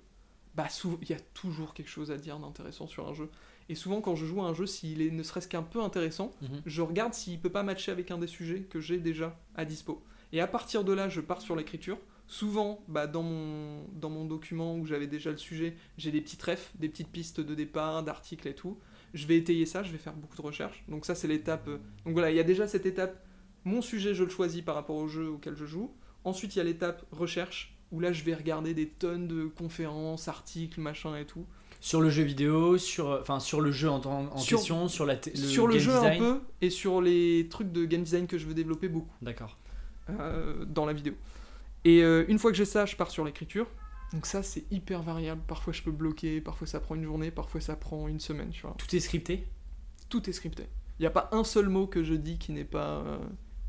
bah 0.54 0.68
il 1.02 1.10
y 1.10 1.12
a 1.12 1.18
toujours 1.34 1.74
quelque 1.74 1.88
chose 1.90 2.12
à 2.12 2.16
dire 2.18 2.38
d'intéressant 2.38 2.86
sur 2.86 3.08
un 3.08 3.14
jeu. 3.14 3.28
Et 3.68 3.74
souvent, 3.74 4.00
quand 4.00 4.14
je 4.14 4.26
joue 4.26 4.40
à 4.42 4.44
un 4.44 4.54
jeu, 4.54 4.64
s'il 4.64 5.02
est 5.02 5.10
ne 5.10 5.24
serait-ce 5.24 5.48
qu'un 5.48 5.64
peu 5.64 5.82
intéressant, 5.82 6.30
Mhm. 6.40 6.62
je 6.66 6.82
regarde 6.82 7.14
s'il 7.14 7.40
peut 7.40 7.50
pas 7.50 7.64
matcher 7.64 7.90
avec 7.90 8.12
un 8.12 8.18
des 8.18 8.28
sujets 8.28 8.60
que 8.62 8.78
j'ai 8.80 8.98
déjà 8.98 9.36
à 9.56 9.64
dispo. 9.64 10.04
Et 10.32 10.40
à 10.40 10.46
partir 10.46 10.84
de 10.84 10.92
là, 10.92 11.08
je 11.08 11.20
pars 11.20 11.40
sur 11.42 11.56
l'écriture. 11.56 11.98
Souvent, 12.28 12.84
bah, 12.86 13.08
dans, 13.08 13.24
mon, 13.24 13.82
dans 13.94 14.10
mon 14.10 14.24
document 14.24 14.76
où 14.76 14.86
j'avais 14.86 15.08
déjà 15.08 15.32
le 15.32 15.36
sujet, 15.38 15.74
j'ai 15.96 16.12
des 16.12 16.20
petites 16.20 16.42
refs, 16.44 16.70
des 16.78 16.88
petites 16.88 17.08
pistes 17.08 17.40
de 17.40 17.54
départ, 17.56 18.04
d'articles 18.04 18.46
et 18.46 18.54
tout. 18.54 18.78
Je 19.14 19.26
vais 19.26 19.36
étayer 19.36 19.64
ça, 19.66 19.82
je 19.82 19.90
vais 19.90 19.98
faire 19.98 20.12
beaucoup 20.14 20.36
de 20.36 20.42
recherches. 20.42 20.84
Donc 20.88 21.06
ça, 21.06 21.14
c'est 21.16 21.26
l'étape... 21.26 21.66
euh, 21.68 21.78
Donc 22.04 22.12
voilà, 22.12 22.30
il 22.30 22.36
y 22.36 22.40
a 22.40 22.44
déjà 22.44 22.68
cette 22.68 22.84
étape, 22.86 23.18
mon 23.68 23.82
sujet, 23.82 24.14
je 24.14 24.24
le 24.24 24.30
choisis 24.30 24.62
par 24.62 24.74
rapport 24.74 24.96
au 24.96 25.06
jeu 25.08 25.28
auquel 25.28 25.54
je 25.54 25.64
joue. 25.66 25.92
Ensuite, 26.24 26.56
il 26.56 26.58
y 26.58 26.60
a 26.60 26.64
l'étape 26.64 27.04
recherche, 27.12 27.74
où 27.92 28.00
là, 28.00 28.12
je 28.12 28.24
vais 28.24 28.34
regarder 28.34 28.74
des 28.74 28.88
tonnes 28.88 29.28
de 29.28 29.44
conférences, 29.46 30.28
articles, 30.28 30.80
machin 30.80 31.16
et 31.16 31.24
tout. 31.24 31.46
Sur 31.80 32.00
le 32.00 32.10
jeu 32.10 32.24
vidéo, 32.24 32.76
sur, 32.76 33.10
enfin, 33.20 33.38
sur 33.38 33.60
le 33.60 33.70
jeu 33.70 33.88
en, 33.88 34.04
en 34.04 34.36
Sur- 34.38 34.58
question, 34.58 34.88
sur 34.88 35.06
la 35.06 35.14
le 35.14 35.36
sur 35.36 35.66
le 35.68 35.74
game 35.74 35.82
jeu 35.82 35.92
design. 35.92 36.22
un 36.22 36.26
peu, 36.34 36.40
et 36.60 36.70
sur 36.70 37.00
les 37.00 37.46
trucs 37.48 37.70
de 37.70 37.84
game 37.84 38.02
design 38.02 38.26
que 38.26 38.36
je 38.36 38.46
veux 38.46 38.54
développer 38.54 38.88
beaucoup. 38.88 39.14
D'accord. 39.22 39.56
euh, 40.10 40.64
dans 40.64 40.86
la 40.86 40.92
vidéo. 40.92 41.14
Et 41.84 42.02
euh, 42.02 42.24
une 42.28 42.38
fois 42.38 42.50
que 42.50 42.56
j'ai 42.56 42.64
ça, 42.64 42.84
je 42.86 42.96
pars 42.96 43.10
sur 43.10 43.24
l'écriture. 43.24 43.66
Donc 44.12 44.26
ça, 44.26 44.42
c'est 44.42 44.64
hyper 44.72 45.02
variable. 45.02 45.42
Parfois, 45.46 45.72
je 45.72 45.82
peux 45.82 45.90
bloquer, 45.92 46.40
parfois 46.40 46.66
ça 46.66 46.80
prend 46.80 46.94
une 46.94 47.04
journée, 47.04 47.30
parfois 47.30 47.60
ça 47.60 47.76
prend 47.76 48.08
une 48.08 48.20
semaine, 48.20 48.50
tu 48.50 48.62
vois. 48.62 48.74
Tout 48.78 48.96
est 48.96 49.00
scripté? 49.00 49.46
Tout 50.08 50.28
est 50.28 50.32
scripté. 50.32 50.64
Il 50.98 51.02
n'y 51.02 51.06
a 51.06 51.10
pas 51.10 51.28
un 51.30 51.44
seul 51.44 51.68
mot 51.68 51.86
que 51.86 52.02
je 52.02 52.14
dis 52.14 52.38
qui 52.38 52.50
n'est 52.52 52.64
pas, 52.64 53.02
euh, 53.06 53.18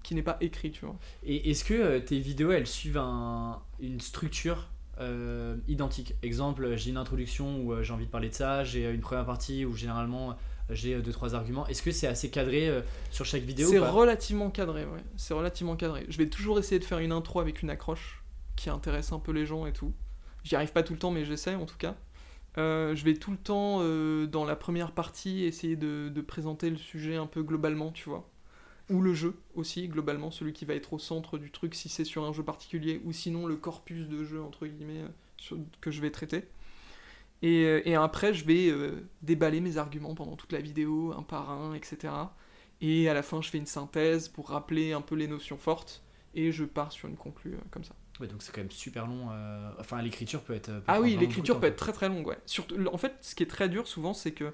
qui 0.04 0.16
n'est 0.16 0.24
pas 0.24 0.38
écrit, 0.42 0.72
tu 0.72 0.86
vois. 0.86 0.96
Et 1.24 1.50
est-ce 1.52 1.64
que 1.64 1.74
euh, 1.74 2.00
tes 2.00 2.20
vidéos, 2.20 2.52
elles 2.52 2.68
suivent 2.68 2.98
un- 2.98 3.62
une 3.80 4.00
structure 4.00 4.70
euh, 5.00 5.56
identique? 5.68 6.16
Exemple, 6.24 6.76
j'ai 6.76 6.90
une 6.90 6.98
introduction 6.98 7.62
où 7.62 7.74
euh, 7.74 7.84
j'ai 7.84 7.94
envie 7.94 8.06
de 8.06 8.12
parler 8.12 8.30
de 8.30 8.34
ça, 8.34 8.64
j'ai 8.64 8.86
euh, 8.86 8.94
une 8.94 9.02
première 9.02 9.26
partie 9.26 9.66
où 9.66 9.76
généralement 9.76 10.32
euh, 10.32 10.34
j'ai 10.72 10.96
euh, 10.96 11.02
deux 11.02 11.12
trois 11.12 11.36
arguments. 11.36 11.68
Est-ce 11.68 11.82
que 11.82 11.92
c'est 11.92 12.08
assez 12.08 12.30
cadré 12.30 12.70
euh, 12.70 12.82
sur 13.12 13.26
chaque 13.26 13.44
vidéo 13.44 13.70
C'est 13.70 13.80
relativement 13.80 14.50
cadré, 14.50 14.86
ouais. 14.86 15.04
C'est 15.18 15.34
relativement 15.34 15.76
cadré. 15.76 16.06
Je 16.10 16.18
vais 16.18 16.28
toujours 16.30 16.60
essayer 16.60 16.80
de 16.80 16.86
faire 16.86 17.00
une 17.00 17.12
intro 17.12 17.40
avec 17.40 17.62
une 17.62 17.70
accroche 17.70 18.24
qui 18.56 18.70
intéresse 18.70 19.12
un 19.12 19.20
peu 19.20 19.32
les 19.32 19.46
gens 19.46 19.66
et 19.66 19.74
tout. 19.74 19.94
J'y 20.44 20.56
arrive 20.56 20.72
pas 20.72 20.84
tout 20.84 20.94
le 20.94 21.00
temps, 21.00 21.12
mais 21.12 21.26
j'essaie 21.26 21.56
en 21.56 21.66
tout 21.66 21.78
cas. 21.78 21.96
Euh, 22.58 22.96
je 22.96 23.06
vais 23.06 23.14
tout 23.14 23.32
le 23.32 23.38
temps, 23.38 23.78
euh, 23.82 24.26
dans 24.26 24.44
la 24.44 24.56
première 24.56 24.92
partie, 24.92 25.44
essayer 25.44 25.76
de, 25.76 26.10
de 26.10 26.22
présenter 26.22 26.70
le 26.70 26.78
sujet 26.78 27.16
un 27.16 27.28
peu 27.28 27.44
globalement, 27.44 27.92
tu 27.92 28.10
vois. 28.10 28.28
Ou 28.90 29.02
le 29.02 29.14
jeu 29.14 29.36
aussi, 29.56 29.88
globalement, 29.88 30.32
celui 30.32 30.54
qui 30.54 30.66
va 30.66 30.74
être 30.74 30.94
au 30.94 31.00
centre 31.00 31.38
du 31.38 31.52
truc 31.52 31.76
si 31.76 31.90
c'est 31.90 32.06
sur 32.06 32.24
un 32.24 32.34
jeu 32.34 32.44
particulier, 32.44 33.02
ou 33.06 33.12
sinon 33.12 33.46
le 33.46 33.56
corpus 33.56 34.08
de 34.08 34.24
jeu, 34.24 34.42
entre 34.42 34.66
guillemets, 34.66 35.02
euh, 35.04 35.08
sur- 35.38 35.58
que 35.82 35.92
je 35.92 36.02
vais 36.02 36.12
traiter. 36.12 36.46
Et, 37.42 37.66
euh, 37.66 37.82
et 37.86 37.96
après, 37.96 38.34
je 38.34 38.46
vais 38.46 38.70
euh, 38.70 39.08
déballer 39.22 39.62
mes 39.62 39.78
arguments 39.78 40.14
pendant 40.16 40.36
toute 40.36 40.52
la 40.52 40.60
vidéo, 40.60 41.14
un 41.18 41.24
par 41.24 41.50
un, 41.52 41.74
etc. 41.74 42.34
Et 42.82 43.08
à 43.10 43.14
la 43.14 43.24
fin, 43.24 43.42
je 43.42 43.50
fais 43.50 43.58
une 43.58 43.66
synthèse 43.66 44.28
pour 44.28 44.50
rappeler 44.50 44.94
un 44.94 45.02
peu 45.02 45.16
les 45.16 45.28
notions 45.28 45.58
fortes, 45.58 46.02
et 46.36 46.52
je 46.52 46.66
pars 46.66 46.92
sur 46.92 47.08
une 47.10 47.16
conclue 47.18 47.54
euh, 47.54 47.60
comme 47.72 47.84
ça. 47.84 47.94
Ouais, 48.20 48.28
donc 48.28 48.42
c'est 48.44 48.52
quand 48.54 48.62
même 48.62 48.72
super 48.72 49.08
long. 49.08 49.30
euh, 49.32 49.72
Enfin, 49.80 50.02
l'écriture 50.02 50.42
peut 50.42 50.54
être. 50.54 50.68
peut 50.68 50.84
Ah 50.88 51.00
oui, 51.00 51.16
l'écriture 51.16 51.60
peut 51.60 51.68
être 51.68 51.78
très 51.78 51.94
très 51.94 52.10
longue, 52.10 52.28
ouais. 52.28 52.38
Surtout, 52.46 52.76
en 52.92 52.98
fait, 52.98 53.14
ce 53.22 53.36
qui 53.36 53.44
est 53.44 53.48
très 53.48 53.70
dur 53.70 53.88
souvent, 53.88 54.14
c'est 54.14 54.32
que 54.34 54.54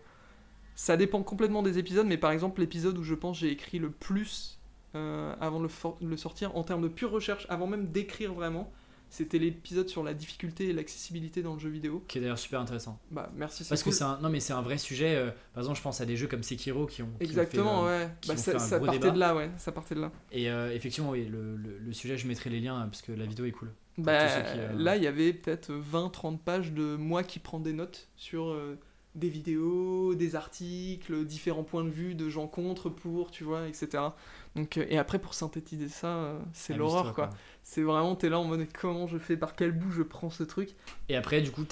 ça 0.75 0.97
dépend 0.97 1.23
complètement 1.23 1.63
des 1.63 1.77
épisodes, 1.79 2.05
mais 2.05 2.17
par 2.17 2.31
exemple, 2.31 2.59
l'épisode 2.61 2.97
où 2.97 3.03
je 3.03 3.15
pense 3.15 3.37
j'ai 3.39 3.49
écrit 3.49 3.79
le 3.79 3.89
plus 3.89 4.59
euh, 4.95 5.33
avant 5.41 5.59
de 5.59 5.67
le, 6.01 6.17
sortir, 6.17 6.55
en 6.55 6.63
termes 6.63 6.81
de 6.81 6.87
pure 6.87 7.11
recherche, 7.11 7.45
avant 7.49 7.67
même 7.67 7.87
d'écrire 7.91 8.33
vraiment, 8.33 8.71
c'était 9.09 9.37
l'épisode 9.39 9.87
sur 9.87 10.03
la 10.03 10.13
difficulté 10.13 10.69
et 10.69 10.73
l'accessibilité 10.73 11.41
dans 11.43 11.53
le 11.53 11.59
jeu 11.59 11.69
vidéo. 11.69 12.03
Qui 12.07 12.17
est 12.17 12.21
d'ailleurs 12.21 12.39
super 12.39 12.59
intéressant. 12.59 12.99
Bah, 13.11 13.29
merci, 13.35 13.63
c'est 13.63 13.69
Parce 13.69 13.83
cool. 13.83 13.91
que 13.91 13.97
c'est 13.97 14.03
un. 14.03 14.19
Non, 14.21 14.29
mais 14.29 14.39
c'est 14.39 14.53
un 14.53 14.61
vrai 14.61 14.77
sujet. 14.77 15.15
euh, 15.15 15.31
par 15.53 15.61
exemple, 15.63 15.77
je 15.77 15.83
pense 15.83 16.01
à 16.01 16.05
des 16.05 16.17
jeux 16.17 16.27
comme 16.27 16.43
Sekiro 16.43 16.85
qui 16.87 17.01
ont. 17.03 17.07
qui 17.07 17.11
ont 17.13 17.17
Exactement, 17.19 17.81
fait, 17.83 17.87
ouais. 17.89 18.09
qui 18.21 18.27
Bah, 18.29 18.33
ont 18.33 18.37
ça, 18.37 18.59
fait 18.59 18.79
partait 18.79 18.99
débat. 18.99 19.11
de 19.11 19.19
là, 19.19 19.35
ouais. 19.35 19.51
Ça 19.57 19.71
partait 19.71 19.95
de 19.95 20.01
là. 20.01 20.11
Et 20.31 20.49
euh, 20.49 20.73
effectivement, 20.73 21.11
oui, 21.11 21.25
le, 21.25 21.55
le- 21.55 21.77
le 21.77 21.93
sujet, 21.93 22.17
je 22.17 22.27
mettrai 22.27 22.49
les 22.49 22.59
liens 22.59 22.81
euh, 22.81 22.85
parce 22.85 23.01
que 23.01 23.11
la 23.11 23.25
vidéo 23.25 23.45
est 23.45 23.51
cool. 23.51 23.71
Bah, 23.97 24.27
qui, 24.27 24.33
euh, 24.59 24.73
Là, 24.73 24.97
il 24.97 25.03
y 25.03 25.07
avait 25.07 25.31
peut-être 25.33 25.71
20-30 25.71 26.39
pages 26.39 26.71
de 26.73 26.95
moi 26.97 27.23
qui 27.23 27.39
prends 27.39 27.59
des 27.59 27.73
notes 27.73 28.09
sur 28.17 28.53
des 29.15 29.29
vidéos, 29.29 30.13
des 30.15 30.35
articles, 30.35 31.25
différents 31.25 31.63
points 31.63 31.83
de 31.83 31.89
vue 31.89 32.15
de 32.15 32.29
gens 32.29 32.47
contre, 32.47 32.89
pour, 32.89 33.31
tu 33.31 33.43
vois, 33.43 33.67
etc. 33.67 34.03
Donc, 34.55 34.77
euh, 34.77 34.85
et 34.89 34.97
après, 34.97 35.19
pour 35.19 35.33
synthétiser 35.33 35.89
ça, 35.89 36.07
euh, 36.07 36.39
c'est 36.53 36.73
l'horreur, 36.79 37.13
quoi. 37.13 37.29
C'est 37.63 37.81
vraiment, 37.81 38.15
t'es 38.15 38.29
là 38.29 38.39
en 38.39 38.43
mode 38.45 38.67
comment 38.79 39.07
je 39.07 39.17
fais, 39.17 39.37
par 39.37 39.55
quel 39.55 39.71
bout 39.71 39.91
je 39.91 40.03
prends 40.03 40.29
ce 40.29 40.43
truc? 40.43 40.75
Et 41.09 41.15
après, 41.15 41.41
du 41.41 41.51
coup, 41.51 41.65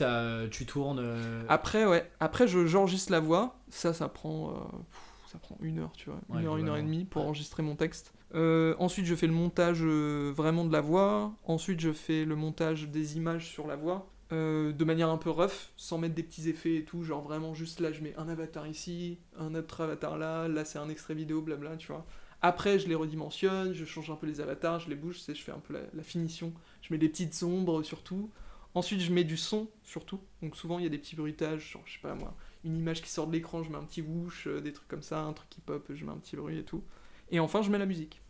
tu 0.51 0.65
tournes. 0.65 0.99
euh, 0.99 1.43
Après, 1.49 1.85
ouais, 1.85 2.09
après, 2.19 2.47
je, 2.47 2.65
j'enregistre 2.65 3.11
la 3.11 3.19
voix. 3.19 3.57
Ça, 3.69 3.93
ça 3.93 4.09
prend, 4.09 4.49
euh, 4.49 4.53
pff, 4.89 5.31
ça 5.31 5.37
prend 5.39 5.57
une 5.61 5.79
heure, 5.79 5.91
tu 5.93 6.09
vois. 6.09 6.19
Une 6.39 6.45
heure, 6.45 6.57
une 6.57 6.69
heure 6.69 6.77
et 6.77 6.83
demie 6.83 7.05
pour 7.05 7.23
enregistrer 7.23 7.61
mon 7.63 7.75
texte. 7.75 8.13
Euh, 8.35 8.73
ensuite, 8.79 9.05
je 9.05 9.13
fais 9.15 9.27
le 9.27 9.33
montage 9.33 9.83
vraiment 9.83 10.65
de 10.65 10.73
la 10.73 10.81
voix. 10.81 11.33
Ensuite, 11.45 11.79
je 11.79 11.91
fais 11.91 12.25
le 12.25 12.35
montage 12.35 12.87
des 12.89 13.17
images 13.17 13.47
sur 13.47 13.67
la 13.67 13.75
voix. 13.75 14.07
Euh, 14.33 14.71
de 14.73 14.83
manière 14.85 15.09
un 15.09 15.17
peu 15.17 15.29
rough, 15.29 15.71
sans 15.77 15.97
mettre 15.97 16.15
des 16.15 16.23
petits 16.23 16.49
effets 16.49 16.75
et 16.77 16.85
tout. 16.85 17.03
Genre 17.03 17.21
vraiment 17.21 17.53
juste 17.53 17.79
là, 17.79 17.91
je 17.91 18.01
mets 18.01 18.15
un 18.17 18.27
avatar 18.29 18.67
ici, 18.67 19.19
un 19.37 19.55
autre 19.55 19.81
avatar 19.81 20.17
là. 20.17 20.47
Là, 20.47 20.65
c'est 20.65 20.79
un 20.79 20.89
extrait 20.89 21.13
vidéo, 21.15 21.41
blabla, 21.41 21.77
tu 21.77 21.87
vois. 21.87 22.05
Après, 22.41 22.79
je 22.79 22.87
les 22.89 22.95
redimensionne, 22.95 23.73
je 23.73 23.85
change 23.85 24.09
un 24.11 24.15
peu 24.15 24.27
les 24.27 24.41
avatars, 24.41 24.79
je 24.81 24.89
les 24.89 24.95
bouge, 24.95 25.21
c'est, 25.21 25.33
je 25.35 25.41
fais 25.43 25.51
un 25.53 25.59
peu 25.59 25.73
la, 25.73 25.81
la 25.93 26.03
finition. 26.03 26.53
Je 26.81 26.93
mets 26.93 26.97
des 26.99 27.09
petites 27.09 27.41
ombres 27.43 27.83
surtout. 27.83 28.31
Ensuite, 28.75 29.01
je 29.01 29.11
mets 29.13 29.23
du 29.23 29.37
son 29.37 29.69
surtout. 29.83 30.19
Donc 30.41 30.55
souvent, 30.57 30.79
il 30.79 30.83
y 30.83 30.87
a 30.87 30.89
des 30.89 30.97
petits 30.97 31.15
bruitages, 31.15 31.71
genre, 31.71 31.83
je 31.85 31.93
sais 31.93 31.99
pas 32.01 32.15
moi, 32.15 32.35
une 32.65 32.77
image 32.77 33.01
qui 33.01 33.09
sort 33.09 33.27
de 33.27 33.33
l'écran, 33.33 33.63
je 33.63 33.69
mets 33.71 33.77
un 33.77 33.83
petit 33.85 34.01
whoosh, 34.01 34.47
euh, 34.47 34.61
des 34.61 34.73
trucs 34.73 34.87
comme 34.87 35.03
ça, 35.03 35.21
un 35.21 35.33
truc 35.33 35.49
qui 35.49 35.61
pop, 35.61 35.85
je 35.93 36.05
mets 36.05 36.11
un 36.11 36.17
petit 36.17 36.35
bruit 36.35 36.57
et 36.59 36.63
tout. 36.65 36.83
Et 37.31 37.39
enfin, 37.39 37.61
je 37.61 37.69
mets 37.71 37.77
la 37.77 37.85
musique. 37.85 38.21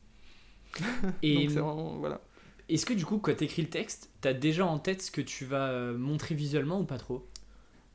Et 1.21 1.35
Donc 1.35 1.49
c'est 1.51 1.59
vraiment, 1.59 1.97
voilà. 1.97 2.21
est-ce 2.69 2.85
que 2.85 2.93
du 2.93 3.05
coup, 3.05 3.19
quand 3.19 3.35
t'écris 3.35 3.61
le 3.61 3.69
texte, 3.69 4.11
t'as 4.23 4.33
déjà 4.33 4.65
en 4.65 4.79
tête 4.79 5.01
ce 5.03 5.11
que 5.11 5.21
tu 5.21 5.45
vas 5.45 5.67
euh, 5.69 5.97
montrer 5.97 6.33
visuellement 6.33 6.79
ou 6.79 6.85
pas 6.85 6.97
trop? 6.97 7.27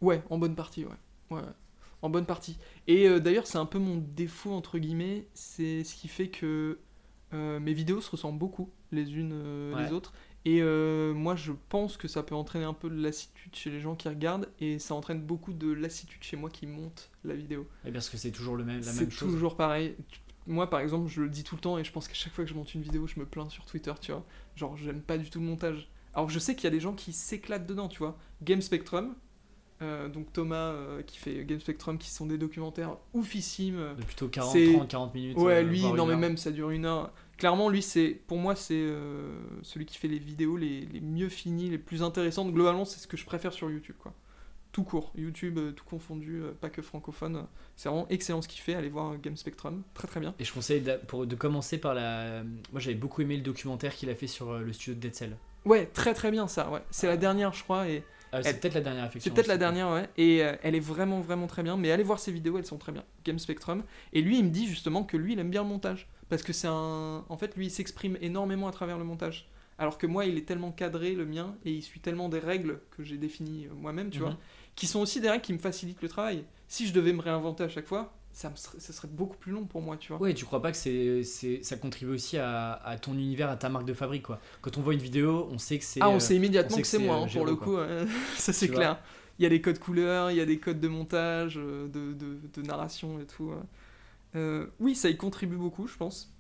Ouais, 0.01 0.23
en 0.31 0.39
bonne 0.39 0.55
partie, 0.55 0.85
ouais. 0.85 1.37
ouais. 1.37 1.43
En 2.03 2.11
bonne 2.11 2.27
partie. 2.27 2.57
Et 2.87 3.09
euh, 3.09 3.19
d'ailleurs, 3.19 3.47
c'est 3.49 3.59
un 3.59 3.67
peu 3.67 3.79
mon 3.81 3.97
défaut, 3.97 4.53
entre 4.53 4.79
guillemets, 4.79 5.27
c'est 5.35 5.83
ce 5.83 5.95
qui 5.97 6.07
fait 6.07 6.29
que 6.29 6.79
euh, 7.35 7.59
mes 7.61 7.73
vidéos 7.73 8.01
se 8.01 8.11
ressemblent 8.11 8.39
beaucoup 8.39 8.71
les 8.93 9.15
unes 9.17 9.33
euh, 9.35 9.75
Ouais. 9.75 9.85
les 9.87 9.93
autres. 9.93 10.13
Et 10.45 10.63
moi, 10.63 11.35
je 11.37 11.53
pense 11.69 11.99
que 11.99 12.09
ça 12.09 12.23
peut 12.23 12.35
entraîner 12.35 12.65
un 12.65 12.73
peu 12.73 12.89
de 12.89 12.95
lassitude 13.03 13.55
chez 13.55 13.69
les 13.71 13.81
gens 13.81 13.95
qui 13.97 14.09
regardent, 14.09 14.49
et 14.61 14.79
ça 14.79 14.95
entraîne 14.95 15.21
beaucoup 15.21 15.53
de 15.53 15.71
lassitude 15.71 16.23
chez 16.23 16.39
moi 16.39 16.49
qui 16.49 16.67
monte 16.67 17.11
la 17.25 17.35
vidéo. 17.35 17.67
Et 17.85 17.91
parce 17.93 18.09
que 18.09 18.17
c'est 18.17 18.31
toujours 18.31 18.57
le 18.57 18.65
même, 18.65 18.79
la 18.81 18.83
C'est 18.85 19.01
même 19.01 19.11
chose. 19.11 19.31
toujours 19.31 19.57
pareil. 19.57 19.95
Moi, 20.47 20.71
par 20.71 20.81
exemple, 20.81 21.07
je 21.11 21.21
le 21.21 21.29
dis 21.29 21.45
tout 21.45 21.55
le 21.57 21.61
temps 21.61 21.77
et 21.77 21.85
je 21.85 21.93
pense 21.93 22.09
qu'à 22.09 22.15
chaque 22.15 22.33
fois 22.33 22.45
que 22.45 22.51
je 22.51 22.55
monte 22.55 22.73
une 22.75 22.81
vidéo, 22.81 23.07
je 23.07 23.21
me 23.21 23.27
plains 23.27 23.51
sur 23.51 23.67
Twitter, 23.67 23.93
tu 24.01 24.13
vois. 24.13 24.25
Genre, 24.57 24.75
j'aime 24.79 25.03
pas 25.03 25.19
du 25.19 25.29
tout 25.29 25.39
le 25.41 25.45
montage. 25.45 25.91
Alors, 26.15 26.31
je 26.31 26.39
sais 26.39 26.55
qu'il 26.55 26.65
y 26.65 26.67
a 26.67 26.71
des 26.71 26.81
gens 26.81 26.93
qui 26.95 27.13
s'éclatent 27.13 27.67
dedans, 27.67 27.89
tu 27.89 27.99
vois. 27.99 28.17
Game 28.43 28.61
Spectrum, 28.63 29.15
euh, 29.83 30.09
donc 30.09 30.33
Thomas 30.33 30.71
euh, 30.73 31.03
qui 31.03 31.19
fait 31.19 31.45
Game 31.45 31.61
Spectrum, 31.61 31.99
qui 31.99 32.11
sont 32.11 32.27
des 32.27 32.39
documentaires 32.39 32.97
oufissimes. 33.15 33.95
De 33.99 34.03
plutôt 34.03 34.29
40, 34.29 34.53
C'est- 34.53 34.73
30, 34.73 34.89
40 34.89 35.15
minutes. 35.15 35.37
Ouais, 35.39 35.55
euh, 35.57 35.63
lui, 35.63 35.83
non, 35.83 36.07
mais 36.07 36.13
heure. 36.15 36.19
même 36.19 36.37
ça 36.37 36.51
dure 36.51 36.71
une 36.71 36.87
heure. 36.87 37.13
Clairement, 37.37 37.69
lui, 37.69 37.83
c'est, 37.83 38.21
pour 38.27 38.39
moi, 38.39 38.57
c'est 38.57 38.75
euh, 38.75 39.39
celui 39.63 39.87
qui 39.87 39.97
fait 39.97 40.09
les 40.09 40.19
vidéos 40.19 40.57
les, 40.57 40.81
les 40.87 41.01
mieux 41.01 41.29
finies, 41.29 41.71
les 41.71 41.79
plus 41.79 42.03
intéressantes. 42.03 42.53
Globalement, 42.53 42.85
c'est 42.85 42.99
ce 42.99 43.07
que 43.07 43.17
je 43.17 43.25
préfère 43.25 43.53
sur 43.53 43.71
YouTube, 43.71 43.95
quoi. 43.99 44.13
Tout 44.73 44.83
court, 44.85 45.13
YouTube, 45.17 45.59
tout 45.75 45.85
confondu, 45.85 46.43
pas 46.61 46.69
que 46.69 46.83
francophone. 46.83 47.47
C'est 47.75 47.89
vraiment 47.89 48.07
excellent 48.11 48.43
ce 48.43 48.49
qu'il 48.49 48.61
fait. 48.61 48.75
Allez 48.75 48.91
voir 48.91 49.17
Game 49.19 49.37
Spectrum, 49.37 49.83
très 49.95 50.07
très 50.07 50.21
bien. 50.21 50.35
Et 50.39 50.45
je 50.45 50.53
conseille 50.53 50.85
pour, 51.07 51.27
de 51.27 51.35
commencer 51.35 51.79
par 51.79 51.95
la. 51.95 52.43
Moi 52.71 52.79
j'avais 52.81 52.95
beaucoup 52.95 53.23
aimé 53.23 53.37
le 53.37 53.43
documentaire 53.43 53.95
qu'il 53.95 54.11
a 54.11 54.15
fait 54.15 54.27
sur 54.27 54.59
le 54.59 54.71
studio 54.75 54.95
de 54.95 55.01
Dead 55.01 55.15
Cell. 55.15 55.37
Ouais, 55.69 55.86
très 55.86 56.15
très 56.15 56.31
bien 56.31 56.49
ça, 56.49 56.70
ouais. 56.70 56.81
C'est 56.90 57.07
la 57.07 57.16
dernière, 57.16 57.53
je 57.53 57.62
crois, 57.62 57.89
et 57.89 58.03
Euh, 58.35 58.40
c'est 58.43 58.51
Elle- 58.51 58.61
peut-être 58.61 58.74
la 58.74 58.81
dernière 58.82 59.05
affection. 59.05 59.31
C'est 59.31 59.35
peut-être 59.35 59.47
la 59.47 59.57
dernière, 59.57 59.90
ouais. 59.90 60.07
Et 60.19 60.45
euh, 60.45 60.55
elle 60.62 60.74
est 60.74 60.81
vraiment, 60.81 61.20
vraiment 61.20 61.47
très 61.47 61.62
bien. 61.62 61.78
Mais 61.78 61.90
allez 61.90 62.03
voir 62.03 62.19
ses 62.19 62.31
vidéos, 62.31 62.59
elles 62.59 62.66
sont 62.66 62.77
très 62.77 62.93
bien. 62.93 63.03
Game 63.24 63.39
Spectrum. 63.39 63.82
Et 64.12 64.20
lui, 64.20 64.39
il 64.39 64.45
me 64.45 64.51
dit 64.51 64.66
justement 64.66 65.03
que 65.03 65.16
lui, 65.16 65.32
il 65.32 65.39
aime 65.39 65.49
bien 65.49 65.62
le 65.62 65.69
montage. 65.69 66.09
Parce 66.28 66.43
que 66.43 66.53
c'est 66.53 66.69
un. 66.69 67.24
En 67.31 67.36
fait, 67.39 67.57
lui, 67.57 67.66
il 67.69 67.70
s'exprime 67.70 68.19
énormément 68.20 68.69
à 68.69 68.70
travers 68.70 68.99
le 68.99 69.05
montage. 69.05 69.49
Alors 69.78 69.97
que 69.97 70.07
moi, 70.07 70.27
il 70.27 70.36
est 70.36 70.43
tellement 70.47 70.73
cadré, 70.73 71.15
le 71.15 71.24
mien, 71.24 71.57
et 71.65 71.70
il 71.73 71.81
suit 71.82 72.01
tellement 72.01 72.28
des 72.28 72.39
règles 72.40 72.81
que 72.95 73.03
j'ai 73.03 73.16
définies 73.16 73.66
euh, 73.66 73.74
moi-même, 73.74 74.11
tu 74.11 74.19
Mhm. 74.19 74.24
vois, 74.27 74.36
qui 74.74 74.86
sont 74.86 75.01
aussi 75.01 75.23
des 75.23 75.31
règles 75.31 75.45
qui 75.45 75.55
me 75.55 75.59
facilitent 75.59 76.03
le 76.03 76.09
travail. 76.09 76.45
Si 76.66 76.86
je 76.86 76.93
devais 76.93 77.15
me 77.15 77.23
réinventer 77.23 77.65
à 77.65 77.69
chaque 77.70 77.86
fois, 77.86 78.12
ça, 78.33 78.51
me 78.51 78.57
serait, 78.57 78.79
ça 78.81 78.93
serait 78.93 79.09
beaucoup 79.09 79.37
plus 79.37 79.53
long 79.53 79.65
pour 79.65 79.83
moi, 79.83 79.97
tu 79.97 80.13
vois. 80.13 80.21
Ouais, 80.21 80.35
tu 80.35 80.45
crois 80.45 80.63
pas 80.63 80.71
que 80.71 80.77
c'est, 80.77 81.23
c'est, 81.25 81.63
ça 81.63 81.77
contribue 81.77 82.13
aussi 82.13 82.39
à, 82.39 82.73
à 82.73 82.99
ton 82.99 83.15
univers, 83.15 83.51
à 83.51 83.57
ta 83.57 83.69
marque 83.69 83.87
de 83.87 83.95
fabrique, 83.95 84.23
quoi. 84.25 84.41
Quand 84.63 84.77
on 84.79 84.81
voit 84.81 84.95
une 84.95 85.01
vidéo, 85.01 85.49
on 85.51 85.59
sait 85.59 85.79
que 85.79 85.85
c'est. 85.85 86.01
Ah, 86.01 86.07
euh, 86.09 86.11
on 86.11 86.21
sait 86.21 86.37
immédiatement 86.37 86.75
on 86.75 86.77
sait 86.77 86.83
que 86.83 86.89
que 86.89 86.97
c'est 86.97 87.05
moi, 87.05 87.17
euh, 87.17 87.25
hein, 87.25 87.29
pour 87.33 87.45
le 87.47 87.57
coup, 87.57 87.77
ça 88.37 88.53
c'est 88.53 88.67
Tu 88.67 88.73
clair. 88.73 89.01
Il 89.39 89.43
y 89.45 89.47
a 89.47 89.49
des 89.49 89.61
codes 89.61 89.79
couleurs, 89.79 90.31
il 90.31 90.37
y 90.37 90.41
a 90.41 90.47
des 90.47 90.59
codes 90.59 90.81
de 90.81 90.89
montage, 90.89 91.59
euh, 91.59 91.87
de, 91.89 92.13
de- 92.13 92.41
de 92.55 92.63
narration 92.63 93.21
et 93.21 93.25
tout. 93.27 93.53
Euh, 94.37 94.67
oui, 94.81 94.95
ça 94.97 95.11
y 95.11 95.17
contribue 95.17 95.57
beaucoup, 95.57 95.87
je 95.89 95.97
pense. 95.97 96.33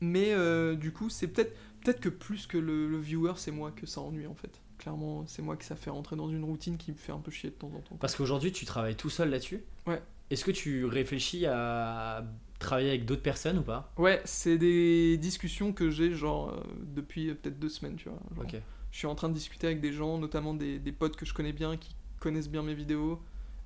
Mais 0.00 0.32
euh, 0.32 0.74
du 0.74 0.92
coup, 0.92 1.08
c'est 1.08 1.28
peut-être 1.28 1.54
peut-être 1.82 2.00
que 2.00 2.08
plus 2.08 2.46
que 2.46 2.58
le, 2.58 2.88
le 2.88 2.98
viewer, 2.98 3.32
c'est 3.36 3.50
moi 3.52 3.70
que 3.70 3.86
ça 3.86 4.00
ennuie 4.00 4.26
en 4.26 4.34
fait. 4.34 4.60
Clairement, 4.78 5.24
c'est 5.26 5.42
moi 5.42 5.56
que 5.56 5.64
ça 5.64 5.76
fait 5.76 5.90
rentrer 5.90 6.16
dans 6.16 6.28
une 6.28 6.44
routine 6.44 6.76
qui 6.76 6.92
me 6.92 6.96
fait 6.96 7.12
un 7.12 7.18
peu 7.20 7.30
chier 7.30 7.50
de 7.50 7.54
temps 7.54 7.72
en 7.74 7.80
temps. 7.80 7.96
Parce 7.98 8.14
qu'aujourd'hui, 8.14 8.52
tu 8.52 8.64
travailles 8.66 8.96
tout 8.96 9.10
seul 9.10 9.30
là-dessus? 9.30 9.62
Ouais. 9.86 10.02
Est-ce 10.30 10.44
que 10.44 10.50
tu 10.50 10.84
réfléchis 10.84 11.46
à 11.46 12.24
travailler 12.58 12.88
avec 12.88 13.04
d'autres 13.04 13.22
personnes 13.22 13.58
ou 13.58 13.62
pas? 13.62 13.92
Ouais, 13.96 14.20
c'est 14.24 14.58
des 14.58 15.16
discussions 15.18 15.72
que 15.72 15.90
j'ai 15.90 16.12
genre 16.12 16.50
euh, 16.50 16.62
depuis 16.94 17.30
euh, 17.30 17.34
peut-être 17.34 17.58
deux 17.58 17.68
semaines, 17.68 17.96
tu 17.96 18.08
vois. 18.08 18.18
Genre, 18.34 18.44
Ok. 18.44 18.60
Je 18.90 18.98
suis 18.98 19.06
en 19.06 19.14
train 19.14 19.28
de 19.28 19.34
discuter 19.34 19.66
avec 19.66 19.80
des 19.80 19.92
gens, 19.92 20.18
notamment 20.18 20.54
des, 20.54 20.78
des 20.78 20.92
potes 20.92 21.16
que 21.16 21.26
je 21.26 21.34
connais 21.34 21.52
bien, 21.52 21.76
qui 21.76 21.94
connaissent 22.18 22.48
bien 22.48 22.62
mes 22.62 22.74
vidéos. 22.74 23.20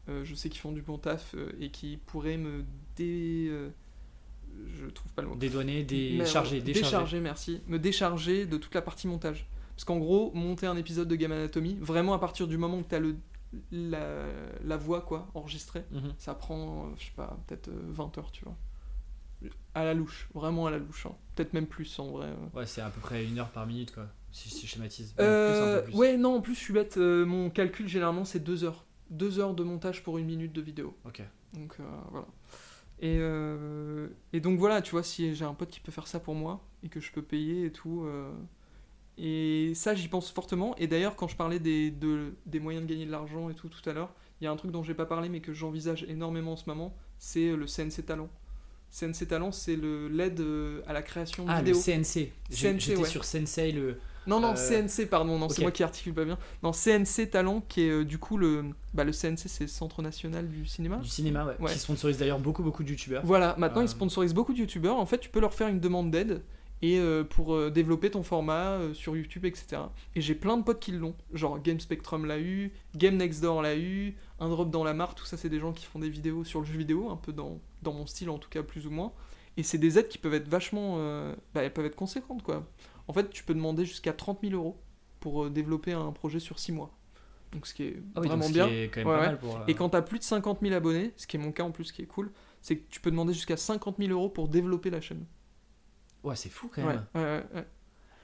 Euh, 0.09 0.24
je 0.24 0.35
sais 0.35 0.49
qu'ils 0.49 0.61
font 0.61 0.73
du 0.73 0.82
bon 0.82 0.99
taf 0.99 1.37
et 1.61 1.70
qui 1.70 1.99
pourraient 2.07 2.39
me 2.39 2.65
dé... 2.97 3.49
je 4.66 4.87
trouve 4.87 5.12
pas 5.12 5.23
le 5.23 5.28
mot. 5.28 5.37
Dédouaner, 5.37 5.85
décharger, 5.85 6.61
décharger. 6.61 6.73
décharger, 6.73 7.20
merci. 7.20 7.61
Me 7.69 7.78
décharger 7.78 8.47
de 8.47 8.57
toute 8.57 8.74
la 8.74 8.82
partie 8.82 9.07
montage. 9.07 9.47
Parce 9.77 9.85
qu'en 9.85 9.99
gros, 9.99 10.32
monter 10.35 10.66
un 10.66 10.77
épisode 10.77 11.07
de 11.07 11.15
Game 11.15 11.32
Anatomy, 11.32 11.78
vraiment 11.81 12.12
à 12.12 12.19
partir 12.19 12.49
du 12.49 12.59
moment 12.59 12.82
que 12.82 12.89
tu 12.89 12.95
as 12.97 12.99
le, 12.99 13.15
la, 13.73 14.27
la 14.63 14.77
voix 14.77 15.01
quoi, 15.03 15.29
enregistrée, 15.35 15.85
Mhm. 15.91 16.13
ça 16.19 16.35
prend, 16.35 16.87
euh, 16.87 16.91
je 16.99 17.05
sais 17.07 17.13
pas, 17.17 17.39
peut-être 17.47 17.69
euh, 17.69 17.81
20 17.91 18.17
heures, 18.19 18.31
tu 18.33 18.45
vois. 18.45 18.57
À 19.75 19.85
la 19.85 19.95
louche, 19.95 20.29
vraiment 20.35 20.67
à 20.67 20.71
la 20.71 20.79
louche. 20.79 21.07
hein. 21.07 21.15
Peut-être 21.35 21.53
même 21.55 21.67
plus 21.67 21.99
en 21.99 22.11
vrai. 22.11 22.27
euh. 22.29 22.59
Ouais, 22.59 22.67
c'est 22.67 22.81
à 22.83 22.91
peu 22.91 23.01
près 23.01 23.25
une 23.25 23.39
heure 23.39 23.51
par 23.51 23.67
minute, 23.67 23.95
quoi. 23.95 24.07
Si, 24.33 24.49
si 24.51 24.67
je 24.67 24.73
schématise. 24.73 25.15
Même 25.19 25.27
Euh, 25.29 25.47
plus, 25.47 25.63
un 25.63 25.79
peu 25.81 25.85
plus. 25.85 25.95
ouais, 25.97 26.17
non, 26.17 26.37
en 26.37 26.41
plus, 26.41 26.55
je 26.55 26.61
suis 26.61 26.73
bête. 26.75 26.97
euh, 26.99 27.25
mon 27.25 27.49
calcul, 27.51 27.89
généralement, 27.89 28.25
c'est 28.25 28.41
deux 28.41 28.65
heures. 28.65 28.85
Deux 29.09 29.39
heures 29.41 29.55
de 29.55 29.65
montage 29.65 30.03
pour 30.05 30.19
une 30.19 30.27
minute 30.27 30.53
de 30.53 30.61
vidéo. 30.61 30.97
Ok. 31.05 31.23
Donc, 31.55 31.77
euh, 31.81 31.85
voilà. 32.11 32.27
Et, 33.01 33.17
euh, 33.19 34.09
et 34.35 34.41
donc, 34.41 34.59
voilà, 34.59 34.83
tu 34.83 34.91
vois, 34.93 35.03
si 35.03 35.35
j'ai 35.35 35.45
un 35.45 35.55
pote 35.55 35.71
qui 35.71 35.81
peut 35.81 35.91
faire 35.93 36.07
ça 36.07 36.21
pour 36.21 36.35
moi 36.35 36.63
et 36.83 36.89
que 36.89 37.01
je 37.01 37.11
peux 37.11 37.23
payer 37.23 37.65
et 37.67 37.73
tout. 37.73 38.05
Euh, 39.21 39.71
et 39.71 39.75
ça, 39.75 39.95
j'y 39.95 40.09
pense 40.09 40.31
fortement. 40.31 40.75
Et 40.77 40.87
d'ailleurs, 40.87 41.17
quand 41.17 41.29
je 41.29 41.37
parlais 41.37 41.59
des, 41.59 41.91
de- 41.91 42.35
des 42.47 42.61
moyens 42.61 42.85
de 42.87 42.91
gagner 42.91 43.07
de 43.07 43.11
l'argent 43.13 43.51
et 43.51 43.55
tout 43.55 43.69
tout 43.69 43.89
à 43.89 43.93
l'heure, 43.93 44.13
il 44.41 44.45
y 44.45 44.47
a 44.47 44.51
un 44.51 44.57
truc 44.57 44.71
dont 44.71 44.83
j'ai 44.83 44.95
pas 44.95 45.07
parlé 45.07 45.29
mais 45.29 45.41
que 45.41 45.53
j'envisage 45.53 46.05
énormément 46.09 46.53
en 46.53 46.57
ce 46.57 46.65
moment 46.67 46.95
c'est 47.19 47.55
le 47.55 47.67
CNC 47.67 48.07
Talent. 48.07 48.29
CNC 48.91 49.29
Talent, 49.29 49.53
c'est 49.53 49.77
le 49.77 50.09
l'aide 50.09 50.41
euh, 50.41 50.81
à 50.87 50.93
la 50.93 51.03
création 51.03 51.45
de 51.45 51.51
Ah, 51.51 51.59
vidéos. 51.59 51.77
le 51.77 51.81
CNC. 52.03 52.33
CNC, 52.51 52.79
J'étais 52.81 52.97
ouais. 52.97 53.09
sur 53.09 53.25
Sensei, 53.25 53.71
le. 53.73 53.99
Non, 54.27 54.41
non, 54.41 54.55
Euh, 54.57 54.87
CNC, 54.87 55.07
pardon, 55.09 55.39
non, 55.39 55.49
c'est 55.49 55.63
moi 55.63 55.71
qui 55.71 55.83
articule 55.83 56.13
pas 56.13 56.25
bien. 56.25 56.39
Non, 56.63 56.73
CNC 56.73 57.31
Talent, 57.31 57.63
qui 57.69 57.83
est 57.83 57.91
euh, 57.91 58.05
du 58.05 58.19
coup 58.19 58.37
le. 58.37 58.65
Bah, 58.93 59.05
le 59.05 59.13
CNC, 59.13 59.39
c'est 59.47 59.65
le 59.65 59.69
Centre 59.69 60.03
National 60.03 60.49
du 60.49 60.67
Cinéma. 60.67 60.97
Du 60.97 61.09
cinéma, 61.09 61.45
ouais. 61.47 61.55
Ouais. 61.61 61.73
Qui 61.73 61.79
sponsorise 61.79 62.19
d'ailleurs 62.19 62.39
beaucoup, 62.41 62.63
beaucoup 62.63 62.83
de 62.83 62.89
youtubeurs. 62.91 63.23
Voilà, 63.25 63.55
maintenant 63.59 63.81
Euh, 63.83 63.85
ils 63.85 63.89
sponsorisent 63.89 64.35
beaucoup 64.35 64.53
de 64.55 64.59
youtubeurs. 64.59 64.97
En 64.97 65.07
fait, 65.07 65.19
tu 65.19 65.29
peux 65.31 65.41
leur 65.41 65.55
faire 65.55 65.69
une 65.69 65.79
demande 65.81 66.11
d'aide 66.11 66.43
et 66.82 66.98
euh, 66.98 67.24
pour 67.24 67.55
euh, 67.55 67.70
développer 67.70 68.11
ton 68.11 68.23
format 68.23 68.70
euh, 68.78 68.94
sur 68.94 69.16
YouTube, 69.16 69.44
etc. 69.44 69.82
Et 70.15 70.20
j'ai 70.20 70.35
plein 70.35 70.57
de 70.57 70.62
potes 70.62 70.81
qui 70.81 70.93
l'ont. 70.93 71.15
Genre 71.32 71.61
Game 71.61 71.78
Spectrum 71.81 72.24
l'a 72.27 72.39
eu, 72.40 72.73
Game 72.97 73.16
Next 73.16 73.43
Door 73.43 73.62
l'a 73.62 73.77
eu, 73.77 74.16
Un 74.39 74.48
Drop 74.48 74.70
dans 74.70 74.85
la 74.85 74.94
mare, 74.94 75.15
tout 75.15 75.27
ça, 75.27 75.36
c'est 75.36 75.48
des 75.51 75.59
gens 75.61 75.73
qui 75.73 75.85
font 75.86 75.98
des 75.98 76.09
vidéos 76.09 76.44
sur 76.44 76.61
le 76.61 76.66
jeu 76.66 76.78
vidéo, 76.78 77.11
un 77.11 77.16
peu 77.16 77.32
dans, 77.32 77.59
dans 77.82 77.93
mon 77.93 78.07
style 78.07 78.31
en 78.31 78.39
tout 78.39 78.48
cas, 78.48 78.62
plus 78.62 78.86
ou 78.86 78.90
moins. 78.90 79.12
Et 79.57 79.62
c'est 79.62 79.78
des 79.78 79.98
aides 79.98 80.09
qui 80.09 80.16
peuvent 80.19 80.32
être 80.35 80.48
vachement. 80.48 80.97
bah, 81.52 81.62
elles 81.62 81.73
peuvent 81.73 81.85
être 81.86 81.97
conséquentes, 81.97 82.43
quoi. 82.43 82.66
En 83.09 83.12
fait, 83.12 83.28
tu 83.31 83.44
peux 83.44 83.52
demander 83.55 83.85
jusqu'à 83.85 84.12
30 84.12 84.39
000 84.43 84.55
euros 84.55 84.78
pour 85.19 85.51
développer 85.51 85.93
un 85.93 86.12
projet 86.12 86.39
sur 86.39 86.59
6 86.59 86.73
mois. 86.73 86.97
Donc, 87.52 87.66
ce 87.66 87.74
qui 87.74 87.82
est 87.82 87.97
Ah 88.15 88.20
oui, 88.20 88.28
vraiment 88.28 88.47
ce 88.47 88.52
bien. 88.52 88.69
qui 88.69 88.74
est 88.74 88.89
quand 88.89 89.01
même 89.01 89.09
Ouais, 89.09 89.15
pas 89.16 89.20
ouais. 89.20 89.27
mal 89.27 89.39
pour. 89.39 89.61
Et 89.66 89.74
quand 89.74 89.90
tu 89.90 89.97
as 89.97 90.02
plus 90.02 90.20
de 90.20 90.24
50 90.24 90.61
000 90.62 90.73
abonnés, 90.73 91.12
ce 91.16 91.27
qui 91.27 91.36
est 91.36 91.40
mon 91.40 91.51
cas 91.52 91.65
en 91.65 91.73
plus, 91.73 91.86
ce 91.86 91.93
qui 91.93 92.01
est 92.02 92.07
cool, 92.07 92.31
c'est 92.62 92.77
que 92.77 92.89
tu 92.89 93.01
peux 93.01 93.11
demander 93.11 93.35
jusqu'à 93.35 93.57
50 93.57 93.97
000 93.98 94.12
euros 94.12 94.28
pour 94.31 94.48
développer 94.48 94.89
la 94.89 95.01
chaîne. 95.01 95.27
Ouais, 96.23 96.37
c'est 96.37 96.51
fou 96.51 96.71
quand 96.75 96.83
même. 96.83 97.07
ouais, 97.15 97.21
ouais, 97.23 97.45
ouais. 97.55 97.67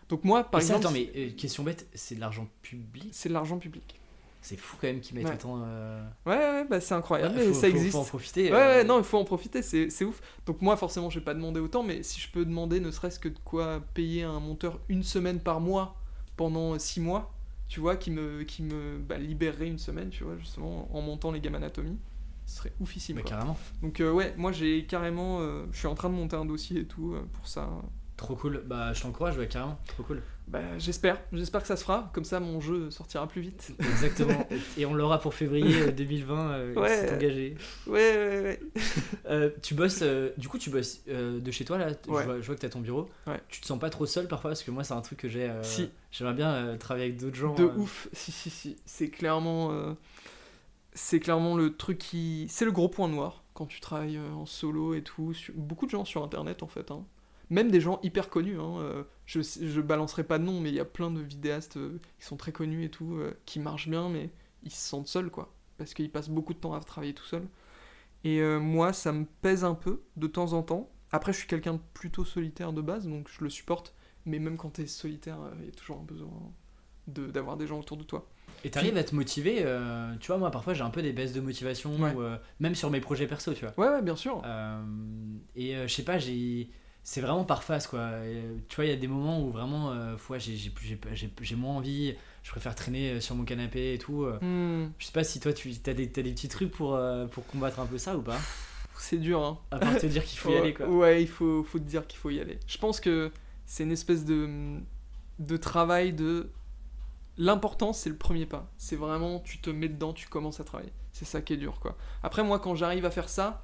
Donc 0.09 0.24
moi, 0.24 0.44
par 0.44 0.60
ça, 0.62 0.74
exemple, 0.77 0.86
attends, 0.86 0.93
mais 0.93 1.12
euh, 1.16 1.31
question 1.36 1.64
bête, 1.64 1.86
c'est 1.94 2.14
de 2.14 2.20
l'argent 2.20 2.48
public? 2.62 3.09
C'est 3.12 3.28
de 3.28 3.35
l'argent 3.35 3.59
public. 3.59 4.01
C'est 4.43 4.56
fou 4.56 4.77
quand 4.81 4.86
même 4.86 5.01
qu'ils 5.01 5.16
mettent 5.16 5.27
autant. 5.28 5.60
euh, 5.64 6.06
Ouais, 6.24 6.36
ouais, 6.36 6.64
bah 6.64 6.81
c'est 6.81 6.94
incroyable, 6.94 7.35
mais 7.35 7.52
ça 7.52 7.62
faut- 7.62 7.66
existe. 7.68 7.93
Faut 7.93 7.98
en 7.98 8.05
profiter. 8.05 8.52
Ouais, 8.52 8.56
euh, 8.59 8.78
ouais, 8.78 8.85
non, 8.85 8.98
il 8.98 9.05
faut 9.05 9.18
en 9.18 9.24
profiter, 9.24 9.62
c'est 9.62 9.90
c'est 9.90 10.05
ouf. 10.05 10.20
Donc 10.47 10.62
moi, 10.62 10.77
forcément, 10.77 11.10
je 11.10 11.18
vais 11.18 11.24
pas 11.24 11.35
demander 11.35 11.59
autant, 11.60 11.82
mais 11.82 12.02
si 12.05 12.20
je 12.20 12.31
peux 12.31 12.44
demander 12.44 12.78
ne 12.78 12.90
serait-ce 12.93 13.18
que 13.18 13.28
de 13.28 13.39
quoi 13.44 13.81
payer 13.94 14.23
un 14.23 14.39
monteur 14.39 14.78
une 14.89 15.02
semaine 15.02 15.40
par 15.40 15.60
mois 15.60 15.97
pendant 16.36 16.78
6 16.78 17.01
mois, 17.01 17.32
tu 17.68 17.81
vois, 17.81 17.97
qui 17.97 18.12
me, 18.12 18.44
qui 18.44 18.62
me 18.62 18.98
bah, 18.98 19.18
libérerait 19.18 19.66
une 19.68 19.78
semaine, 19.78 20.10
tu 20.10 20.23
vois, 20.23 20.36
justement, 20.36 20.89
en 20.97 21.01
montant 21.01 21.32
les 21.32 21.40
gammes 21.40 21.56
anatomie, 21.56 21.98
ce 22.47 22.56
serait 22.59 22.73
oufissime. 22.81 23.16
Mais 23.16 23.23
quoi. 23.23 23.31
carrément. 23.32 23.59
Donc 23.82 24.01
euh, 24.01 24.10
ouais, 24.12 24.32
moi 24.36 24.52
j'ai 24.52 24.85
carrément, 24.86 25.40
euh, 25.40 25.64
je 25.73 25.78
suis 25.78 25.89
en 25.89 25.94
train 25.94 26.09
de 26.09 26.14
monter 26.14 26.36
un 26.36 26.44
dossier 26.47 26.81
et 26.81 26.85
tout 26.86 27.12
euh, 27.14 27.20
pour 27.35 27.47
ça. 27.48 27.68
Trop 28.16 28.35
cool. 28.35 28.62
Bah, 28.64 28.94
je 28.94 29.02
t'encourage, 29.02 29.36
ouais, 29.36 29.47
carrément. 29.47 29.78
Trop 29.89 30.02
cool. 30.02 30.23
Bah 30.48 30.60
j'espère, 30.78 31.20
j'espère 31.32 31.60
que 31.60 31.66
ça 31.66 31.77
se 31.77 31.82
fera, 31.85 32.09
comme 32.14 32.24
ça 32.24 32.39
mon 32.40 32.60
jeu 32.62 32.90
sortira 32.90 33.27
plus 33.28 33.43
vite. 33.43 33.73
Exactement. 33.81 34.48
Et 34.78 34.86
on 34.86 34.94
l'aura 34.94 35.18
pour 35.20 35.35
février 35.35 35.82
euh, 35.82 35.90
2020. 35.93 36.51
euh, 36.52 36.73
il 36.74 36.78
Ouais. 36.81 36.89
s'est 36.89 37.14
engagé. 37.14 37.56
Ouais, 37.86 37.93
ouais, 37.93 38.60
ouais. 39.28 39.55
Tu 39.62 39.74
bosses, 39.74 40.02
du 40.39 40.48
coup, 40.48 40.56
tu 40.59 40.70
bosses 40.70 41.02
de 41.06 41.51
chez 41.51 41.64
toi 41.66 41.77
là. 41.78 41.89
Je 41.90 42.10
Ouais. 42.10 42.24
vois, 42.24 42.40
je 42.40 42.47
vois 42.47 42.55
que 42.55 42.60
t'as 42.60 42.68
ton 42.70 42.81
bureau. 42.81 43.09
Ouais. 43.27 43.40
Tu 43.48 43.60
te 43.60 43.66
sens 43.66 43.78
pas 43.78 43.90
trop 43.90 44.06
seul 44.06 44.28
parfois 44.28 44.51
parce 44.51 44.62
que 44.62 44.70
moi, 44.70 44.85
c'est 44.85 44.94
un 44.94 45.01
truc 45.02 45.18
que 45.18 45.28
j'ai. 45.28 45.51
Si. 45.62 45.90
J'aimerais 46.12 46.35
bien 46.35 46.77
travailler 46.78 47.06
avec 47.06 47.18
d'autres 47.18 47.36
gens. 47.36 47.55
De 47.55 47.64
ouf, 47.64 48.09
si, 48.12 48.31
si, 48.32 48.48
si. 48.48 48.77
C'est 48.86 49.09
clairement, 49.10 49.94
c'est 50.97 51.20
clairement 51.20 51.56
le 51.56 51.77
truc 51.77 51.98
qui. 51.98 52.47
C'est 52.48 52.64
le 52.64 52.73
gros 52.73 52.89
point 52.89 53.09
noir 53.09 53.44
quand 53.55 53.66
tu 53.66 53.81
travailles 53.81 54.16
euh, 54.18 54.32
en 54.32 54.47
solo 54.47 54.94
et 54.94 55.02
tout. 55.02 55.32
Beaucoup 55.55 55.86
de 55.86 55.90
gens 55.93 56.05
sur 56.05 56.24
internet 56.24 56.62
en 56.62 56.68
fait. 56.68 56.90
hein. 56.90 57.05
Même 57.51 57.70
des 57.70 57.81
gens 57.81 58.01
hyper 58.02 58.31
connus. 58.31 58.59
hein, 58.60 58.78
euh, 58.81 59.05
Je, 59.27 59.40
je 59.43 59.81
balancerai 59.81 60.24
pas 60.24 60.39
de 60.39 60.44
nom, 60.44 60.60
mais 60.60 60.70
il 60.70 60.74
y 60.74 60.81
a 60.81 60.85
plein 60.85 61.10
de 61.12 61.20
vidéastes 61.20 61.77
euh, 61.77 62.01
qui 62.18 62.27
sont 62.27 62.36
très 62.36 62.52
connus 62.52 62.85
et 62.85 62.90
tout, 62.90 63.18
qui 63.47 63.60
marchent 63.60 63.89
bien, 63.89 64.09
mais 64.09 64.31
ils 64.64 64.73
se 64.73 64.89
sentent 64.89 65.09
seuls 65.09 65.31
quoi. 65.31 65.55
Parce 65.78 65.94
qu'ils 65.94 66.10
passent 66.10 66.31
beaucoup 66.31 66.55
de 66.55 66.59
temps 66.59 66.74
à 66.74 66.81
travailler 66.81 67.14
tout 67.14 67.24
seul. 67.24 67.47
Et 68.24 68.43
moi, 68.59 68.93
ça 68.93 69.12
me 69.12 69.24
pèse 69.43 69.64
un 69.64 69.74
peu 69.74 70.02
de 70.16 70.27
temps 70.27 70.52
en 70.55 70.62
temps. 70.62 70.90
Après, 71.12 71.32
je 71.32 71.39
suis 71.39 71.48
quelqu'un 71.48 71.74
de 71.74 71.81
plutôt 71.94 72.24
solitaire 72.24 72.73
de 72.73 72.82
base, 72.82 73.06
donc 73.06 73.28
je 73.31 73.44
le 73.44 73.51
supporte. 73.51 73.94
Mais 74.24 74.39
même 74.40 74.56
quand 74.59 74.70
t'es 74.70 74.86
solitaire, 74.86 75.39
il 75.60 75.66
y 75.66 75.68
a 75.68 75.73
toujours 75.73 75.98
un 76.01 76.05
besoin 76.05 76.31
d'avoir 77.06 77.56
des 77.56 77.66
gens 77.68 77.78
autour 77.78 77.97
de 77.98 78.02
toi. 78.05 78.28
Et 78.66 78.70
t'arrives 78.70 78.97
à 78.97 79.05
te 79.05 79.14
motiver. 79.14 79.59
euh, 79.60 80.12
tu 80.20 80.26
vois, 80.28 80.38
moi, 80.38 80.51
parfois, 80.51 80.74
j'ai 80.74 80.82
un 80.82 80.90
peu 80.90 81.02
des 81.02 81.12
baisses 81.12 81.32
de 81.32 81.40
motivation. 81.40 81.94
Ouais. 81.97 82.12
ou, 82.14 82.20
euh, 82.22 82.36
même 82.60 82.74
sur 82.74 82.90
mes 82.90 83.01
projets 83.01 83.26
perso, 83.26 83.52
tu 83.55 83.64
vois. 83.64 83.74
Ouais, 83.78 83.94
ouais, 83.94 84.02
bien 84.02 84.16
sûr. 84.16 84.43
Euh, 84.44 84.82
et 85.55 85.74
je 85.86 85.93
sais 85.93 86.02
pas, 86.05 86.18
j'ai. 86.18 86.68
C'est 87.09 87.20
vraiment 87.20 87.44
par 87.44 87.62
phase 87.62 87.86
quoi. 87.86 88.10
Et, 88.26 88.43
tu 88.68 88.74
vois, 88.74 88.84
il 88.84 88.90
y 88.90 88.93
a 88.93 88.97
des 88.97 89.06
moments 89.06 89.40
où 89.40 89.48
vraiment, 89.51 89.93
ouais, 90.28 90.40
j'ai- 90.40 91.55
moins 91.55 91.76
envie, 91.76 92.16
je 92.43 92.51
préfère 92.51 92.74
traîner 92.74 93.20
sur 93.20 93.36
mon 93.36 93.44
canapé 93.44 93.94
et 93.94 93.98
tout. 93.98 94.26
Hmm, 94.40 94.86
Je 94.98 95.06
sais 95.06 95.12
pas 95.12 95.22
si 95.22 95.38
toi, 95.38 95.52
tu 95.52 95.70
as 95.86 95.94
des, 95.94 96.10
t'as 96.10 96.22
des 96.22 96.32
petits 96.32 96.48
trucs 96.48 96.72
pour, 96.72 96.98
pour 97.30 97.47
combattre 97.47 97.78
un 97.78 97.86
peu 97.86 97.97
ça 97.98 98.16
ou 98.16 98.22
pas? 98.22 98.38
C'est 98.98 99.18
dur, 99.18 99.40
hein. 99.44 99.59
À 99.70 99.78
part 99.78 99.97
te 99.98 100.06
dire 100.06 100.24
qu'il 100.24 100.38
faut 100.38 100.51
y 100.51 100.56
aller 100.59 100.74
quoi. 100.74 100.88
Ouais, 100.88 101.22
il 101.22 101.28
faut, 101.28 101.62
faut 101.62 101.78
te 101.78 101.84
dire 101.84 102.06
qu'il 102.09 102.18
faut 102.18 102.30
y 102.30 102.40
aller. 102.40 102.59
Je 102.66 102.78
pense 102.78 102.98
que 102.98 103.30
c'est 103.66 103.84
une 103.84 103.93
espèce 103.93 104.24
de, 104.24 104.48
de 105.38 105.56
travail 105.56 106.12
de. 106.12 106.51
L'important, 107.38 107.92
c'est 107.92 108.10
le 108.10 108.16
premier 108.16 108.46
pas. 108.46 108.72
C'est 108.78 108.96
vraiment, 108.96 109.40
tu 109.40 109.58
te 109.60 109.70
mets 109.70 109.88
dedans, 109.88 110.12
tu 110.12 110.28
commences 110.28 110.60
à 110.60 110.64
travailler. 110.64 110.92
C'est 111.12 111.24
ça 111.24 111.42
qui 111.42 111.52
est 111.52 111.56
dur, 111.56 111.80
quoi. 111.80 111.96
Après, 112.22 112.42
moi, 112.42 112.58
quand 112.58 112.74
j'arrive 112.74 113.04
à 113.04 113.10
faire 113.10 113.28
ça, 113.28 113.62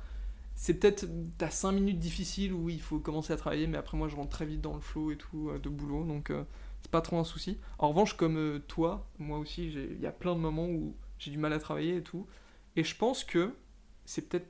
c'est 0.55 0.75
peut-être. 0.75 1.07
T'as 1.39 1.51
5 1.51 1.73
minutes 1.73 1.99
difficiles 1.99 2.53
où 2.53 2.69
il 2.69 2.81
faut 2.81 2.99
commencer 2.99 3.33
à 3.33 3.37
travailler, 3.37 3.67
mais 3.67 3.79
après, 3.79 3.97
moi, 3.97 4.09
je 4.09 4.17
rentre 4.17 4.31
très 4.31 4.47
vite 4.47 4.61
dans 4.61 4.75
le 4.75 4.81
flow 4.81 5.11
et 5.11 5.17
tout, 5.17 5.51
euh, 5.51 5.59
de 5.59 5.69
boulot, 5.69 6.05
donc 6.05 6.31
euh, 6.31 6.45
c'est 6.83 6.91
pas 6.91 7.01
trop 7.01 7.19
un 7.19 7.25
souci. 7.25 7.59
En 7.79 7.89
revanche, 7.89 8.17
comme 8.17 8.37
euh, 8.37 8.59
toi, 8.69 9.09
moi 9.19 9.39
aussi, 9.39 9.73
il 9.73 10.01
y 10.01 10.07
a 10.07 10.13
plein 10.13 10.35
de 10.35 10.41
moments 10.41 10.67
où 10.67 10.95
j'ai 11.19 11.31
du 11.31 11.39
mal 11.39 11.53
à 11.53 11.59
travailler 11.59 11.97
et 11.97 12.03
tout. 12.03 12.27
Et 12.77 12.85
je 12.85 12.97
pense 12.97 13.25
que 13.25 13.55
c'est 14.05 14.29
peut-être 14.29 14.49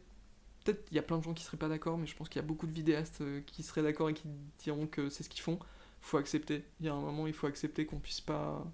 peut-être 0.63 0.87
il 0.91 0.97
y 0.97 0.99
a 0.99 1.03
plein 1.03 1.19
de 1.19 1.23
gens 1.23 1.35
qui 1.35 1.45
seraient 1.45 1.57
pas 1.57 1.69
d'accord, 1.69 1.99
mais 1.99 2.07
je 2.07 2.17
pense 2.17 2.29
qu'il 2.29 2.41
y 2.41 2.45
a 2.45 2.47
beaucoup 2.47 2.67
de 2.67 2.73
vidéastes 2.73 3.21
euh, 3.21 3.41
qui 3.47 3.63
seraient 3.63 3.83
d'accord 3.83 4.09
et 4.09 4.15
qui 4.15 4.29
diront 4.59 4.87
que 4.87 5.09
c'est 5.11 5.23
ce 5.23 5.29
qu'ils 5.29 5.43
font. 5.43 5.59
Faut 6.01 6.17
accepter. 6.17 6.65
Il 6.81 6.87
y 6.87 6.89
a 6.89 6.95
un 6.95 7.01
moment, 7.01 7.27
il 7.27 7.33
faut 7.33 7.47
accepter 7.47 7.87
qu'on 7.87 7.99
puisse 7.99 8.21
pas. 8.21 8.65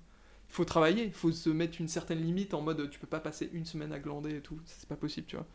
Faut 0.49 0.65
travailler, 0.65 1.05
il 1.05 1.13
faut 1.13 1.33
se 1.33 1.51
mettre 1.51 1.81
une 1.81 1.89
certaine 1.89 2.21
limite 2.21 2.55
en 2.55 2.63
mode 2.63 2.91
tu 2.91 2.99
peux 2.99 3.07
pas 3.07 3.21
passer 3.21 3.51
une 3.53 3.65
semaine 3.67 3.93
à 3.93 3.99
glander 3.99 4.37
et 4.37 4.41
tout, 4.41 4.59
c'est 4.65 4.89
pas 4.89 4.97
possible, 4.97 5.27
tu 5.27 5.37
vois. 5.37 5.47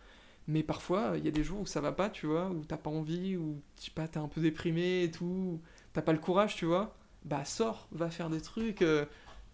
Mais 0.47 0.61
parfois, 0.63 1.13
il 1.17 1.23
y 1.25 1.27
a 1.27 1.31
des 1.31 1.43
jours 1.43 1.61
où 1.61 1.65
ça 1.65 1.79
va 1.81 1.91
pas, 1.93 2.09
tu 2.09 2.25
vois, 2.27 2.49
où 2.49 2.63
t'as 2.65 2.77
pas 2.77 2.89
envie, 2.89 3.37
où 3.37 3.61
tu 3.77 3.85
sais 3.85 3.91
pas, 3.91 4.07
t'es 4.07 4.17
un 4.19 4.27
peu 4.27 4.41
déprimé 4.41 5.03
et 5.03 5.11
tout, 5.11 5.61
t'as 5.93 6.01
pas 6.01 6.11
le 6.13 6.19
courage, 6.19 6.55
tu 6.55 6.65
vois. 6.65 6.95
Bah 7.25 7.45
sors, 7.45 7.87
va 7.91 8.09
faire 8.09 8.29
des 8.29 8.41
trucs, 8.41 8.81
euh, 8.81 9.05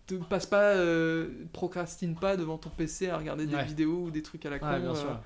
te 0.08 0.16
passe 0.16 0.48
pas, 0.48 0.74
euh, 0.76 1.30
procrastine 1.54 2.16
pas 2.16 2.36
devant 2.38 2.58
ton 2.58 2.70
PC 2.72 3.10
à 3.10 3.18
regarder 3.18 3.46
des 3.46 3.56
Ouais. 3.56 3.66
vidéos 3.66 4.06
ou 4.06 4.12
des 4.12 4.24
trucs 4.24 4.46
à 4.46 4.50
la 4.50 4.60
con. 4.60 4.66
Ouais, 4.68 4.80
bien 4.80 4.96
euh, 4.96 4.96
sûr. 4.96 5.20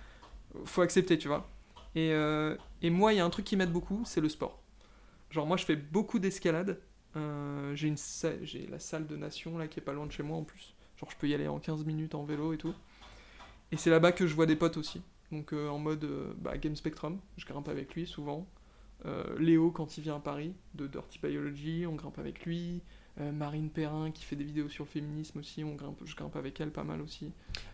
faut 0.65 0.81
accepter, 0.81 1.17
tu 1.17 1.27
vois. 1.29 1.49
Et, 1.95 2.11
euh, 2.11 2.57
et 2.81 2.89
moi, 2.89 3.13
il 3.13 3.17
y 3.17 3.19
a 3.19 3.25
un 3.25 3.29
truc 3.29 3.45
qui 3.45 3.55
m'aide 3.55 3.71
beaucoup, 3.71 4.03
c'est 4.05 4.21
le 4.21 4.29
sport. 4.29 4.61
Genre, 5.29 5.45
moi, 5.47 5.57
je 5.57 5.65
fais 5.65 5.75
beaucoup 5.75 6.19
d'escalade. 6.19 6.79
Euh, 7.15 7.75
j'ai 7.75 7.87
une 7.87 7.97
j'ai 8.41 8.67
la 8.67 8.79
salle 8.79 9.05
de 9.05 9.15
nation 9.15 9.57
là 9.57 9.67
qui 9.67 9.79
est 9.79 9.83
pas 9.83 9.93
loin 9.93 10.05
de 10.05 10.11
chez 10.11 10.23
moi 10.23 10.37
en 10.37 10.43
plus. 10.43 10.73
Genre, 10.97 11.09
je 11.09 11.17
peux 11.17 11.27
y 11.27 11.33
aller 11.33 11.47
en 11.47 11.59
15 11.59 11.85
minutes 11.85 12.15
en 12.15 12.23
vélo 12.23 12.53
et 12.53 12.57
tout. 12.57 12.73
Et 13.71 13.77
c'est 13.77 13.89
là-bas 13.89 14.11
que 14.11 14.27
je 14.27 14.35
vois 14.35 14.45
des 14.45 14.55
potes 14.55 14.77
aussi. 14.77 15.01
Donc, 15.31 15.53
euh, 15.53 15.67
en 15.67 15.79
mode 15.79 16.03
euh, 16.03 16.33
bah, 16.37 16.57
Game 16.57 16.75
Spectrum, 16.75 17.19
je 17.37 17.45
grimpe 17.45 17.67
avec 17.69 17.93
lui 17.95 18.05
souvent. 18.05 18.47
Léo, 19.37 19.69
quand 19.69 19.97
il 19.97 20.01
vient 20.01 20.15
à 20.15 20.19
Paris, 20.19 20.53
de 20.75 20.87
Dirty 20.87 21.19
Biology, 21.21 21.85
on 21.85 21.93
grimpe 21.93 22.19
avec 22.19 22.45
lui. 22.45 22.81
Marine 23.19 23.69
Perrin 23.69 24.11
qui 24.11 24.23
fait 24.23 24.37
des 24.37 24.45
vidéos 24.45 24.69
sur 24.69 24.85
le 24.85 24.89
féminisme 24.89 25.39
aussi, 25.39 25.61
on 25.61 25.75
grimpe, 25.75 25.99
je 26.05 26.15
grimpe 26.15 26.37
avec 26.37 26.61
elle 26.61 26.71
pas 26.71 26.85
mal 26.85 27.01
aussi. 27.01 27.29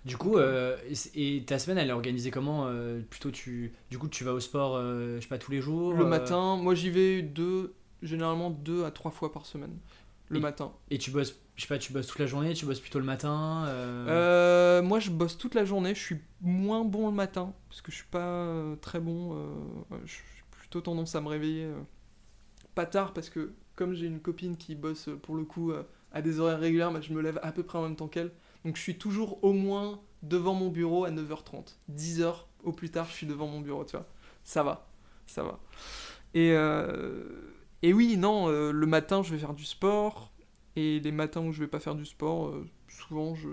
Du 0.05 0.17
coup, 0.17 0.39
et, 0.39 1.43
ta 1.45 1.59
semaine, 1.59 1.77
elle 1.77 1.89
est 1.89 1.93
organisée 1.93 2.31
comment 2.31 2.67
Plutôt, 3.11 3.29
tu, 3.29 3.73
du 3.91 3.99
coup, 3.99 4.07
tu 4.07 4.23
vas 4.23 4.33
au 4.33 4.39
sport, 4.39 4.81
je 4.81 5.19
sais 5.21 5.27
pas, 5.27 5.37
tous 5.37 5.51
les 5.51 5.61
jours 5.61 5.93
Le 5.93 6.05
matin, 6.05 6.57
moi 6.57 6.73
j'y 6.73 6.89
vais 6.89 7.21
deux, 7.21 7.75
généralement 8.01 8.49
deux 8.49 8.85
à 8.85 8.91
trois 8.91 9.11
fois 9.11 9.31
par 9.31 9.45
semaine. 9.45 9.77
Le 10.29 10.37
Et- 10.37 10.41
matin. 10.41 10.71
Et 10.91 10.97
tu 10.99 11.09
bosses, 11.09 11.35
je 11.55 11.63
sais 11.63 11.67
pas, 11.67 11.79
tu 11.79 11.91
bosses 11.91 12.05
toute 12.07 12.19
la 12.19 12.27
journée, 12.27 12.53
tu 12.53 12.65
bosses 12.67 12.79
plutôt 12.79 12.99
le 12.99 13.05
matin 13.05 13.65
euh, 13.67 14.05
Euh, 14.07 14.81
moi 14.83 14.99
je 14.99 15.09
bosse 15.09 15.37
toute 15.39 15.55
la 15.55 15.65
journée, 15.65 15.95
je 15.95 15.99
suis 15.99 16.19
moins 16.41 16.85
bon 16.85 17.07
le 17.09 17.15
matin, 17.15 17.53
parce 17.67 17.81
que 17.81 17.91
je 17.91 17.97
suis 17.97 18.07
pas 18.11 18.19
euh, 18.19 18.75
très 18.75 18.99
bon, 18.99 19.33
euh, 19.33 19.97
je 20.05 20.11
suis 20.13 20.23
plutôt 20.51 20.81
tendance 20.81 21.15
à 21.15 21.21
me 21.21 21.27
réveiller 21.29 21.67
pas 22.75 22.85
tard, 22.85 23.13
parce 23.13 23.29
que 23.29 23.53
comme 23.75 23.93
j'ai 23.95 24.05
une 24.05 24.19
copine 24.19 24.55
qui 24.55 24.75
bosse 24.75 25.09
pour 25.23 25.35
le 25.35 25.43
coup 25.45 25.73
à 26.11 26.21
des 26.21 26.39
horaires 26.39 26.59
réguliers, 26.59 26.89
bah, 26.93 27.01
je 27.01 27.11
me 27.11 27.21
lève 27.21 27.39
à 27.41 27.51
peu 27.51 27.63
près 27.63 27.79
en 27.79 27.83
même 27.83 27.95
temps 27.95 28.07
qu'elle, 28.07 28.31
donc 28.65 28.75
je 28.77 28.81
suis 28.81 28.97
toujours 28.99 29.43
au 29.43 29.51
moins 29.53 29.99
devant 30.21 30.53
mon 30.53 30.67
bureau 30.69 31.05
à 31.05 31.09
9h30. 31.11 31.75
10h 31.91 32.35
au 32.63 32.71
plus 32.71 32.91
tard, 32.91 33.07
je 33.09 33.13
suis 33.13 33.25
devant 33.27 33.47
mon 33.47 33.61
bureau, 33.61 33.83
tu 33.83 33.93
vois. 33.97 34.05
Ça 34.43 34.61
va, 34.61 34.87
ça 35.25 35.41
va. 35.43 35.59
Et, 36.35 36.51
euh, 36.53 37.23
et 37.81 37.93
oui, 37.93 38.17
non, 38.17 38.49
euh, 38.49 38.71
le 38.71 38.85
matin, 38.87 39.23
je 39.23 39.31
vais 39.31 39.39
faire 39.39 39.53
du 39.53 39.65
sport. 39.65 40.31
Et 40.75 40.99
les 40.99 41.11
matins 41.11 41.41
où 41.41 41.51
je 41.51 41.59
vais 41.59 41.67
pas 41.67 41.79
faire 41.79 41.95
du 41.95 42.05
sport, 42.05 42.47
euh, 42.47 42.67
souvent, 42.87 43.35
je, 43.35 43.49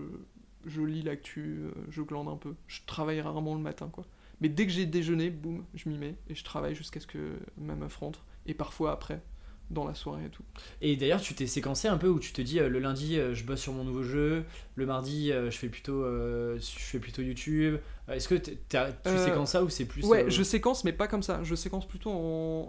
je 0.64 0.82
lis 0.82 1.02
l'actu, 1.02 1.60
euh, 1.64 1.70
je 1.88 2.02
glande 2.02 2.28
un 2.28 2.36
peu. 2.36 2.54
Je 2.66 2.80
travaille 2.86 3.20
rarement 3.20 3.54
le 3.54 3.60
matin, 3.60 3.88
quoi. 3.88 4.04
Mais 4.40 4.48
dès 4.48 4.66
que 4.66 4.72
j'ai 4.72 4.86
déjeuné, 4.86 5.30
boum, 5.30 5.64
je 5.74 5.88
m'y 5.88 5.96
mets 5.96 6.16
et 6.28 6.34
je 6.34 6.44
travaille 6.44 6.74
jusqu'à 6.74 7.00
ce 7.00 7.06
que 7.06 7.38
ma 7.56 7.74
meuf 7.74 7.96
rentre. 7.96 8.24
Et 8.44 8.54
parfois 8.54 8.92
après, 8.92 9.22
dans 9.70 9.86
la 9.86 9.94
soirée 9.94 10.26
et 10.26 10.30
tout. 10.30 10.44
Et 10.80 10.96
d'ailleurs, 10.96 11.20
tu 11.20 11.34
t'es 11.34 11.46
séquencé 11.46 11.88
un 11.88 11.98
peu 11.98 12.08
où 12.08 12.18
tu 12.20 12.32
te 12.32 12.40
dis 12.40 12.60
euh, 12.60 12.68
le 12.68 12.78
lundi, 12.78 13.18
euh, 13.18 13.34
je 13.34 13.44
bosse 13.44 13.60
sur 13.60 13.72
mon 13.72 13.84
nouveau 13.84 14.02
jeu, 14.02 14.44
le 14.76 14.86
mardi, 14.86 15.32
euh, 15.32 15.50
je 15.50 15.58
fais 15.58 15.68
plutôt, 15.68 16.04
je 16.04 16.58
fais 16.60 16.98
plutôt 16.98 17.22
YouTube. 17.22 17.78
Est-ce 18.08 18.28
que 18.28 18.34
t'as- 18.34 18.92
tu 18.92 19.18
séquences 19.18 19.52
ça 19.52 19.64
ou 19.64 19.68
c'est 19.68 19.86
plus 19.86 20.04
ouais, 20.06 20.30
je 20.30 20.42
séquence, 20.42 20.84
mais 20.84 20.92
pas 20.92 21.08
comme 21.08 21.22
ça. 21.22 21.40
Je 21.42 21.54
séquence 21.54 21.86
plutôt 21.86 22.10
en, 22.10 22.68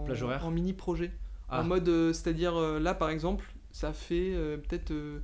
en, 0.00 0.04
Plage 0.04 0.22
horaire 0.22 0.46
en 0.46 0.50
mini 0.50 0.72
projet. 0.72 1.10
Ah. 1.48 1.60
En 1.60 1.64
mode, 1.64 1.88
euh, 1.88 2.12
c'est-à-dire 2.12 2.54
là 2.54 2.94
par 2.94 3.10
exemple, 3.10 3.44
ça 3.72 3.92
fait 3.92 4.32
peut-être 4.68 4.92
euh, 4.92 5.20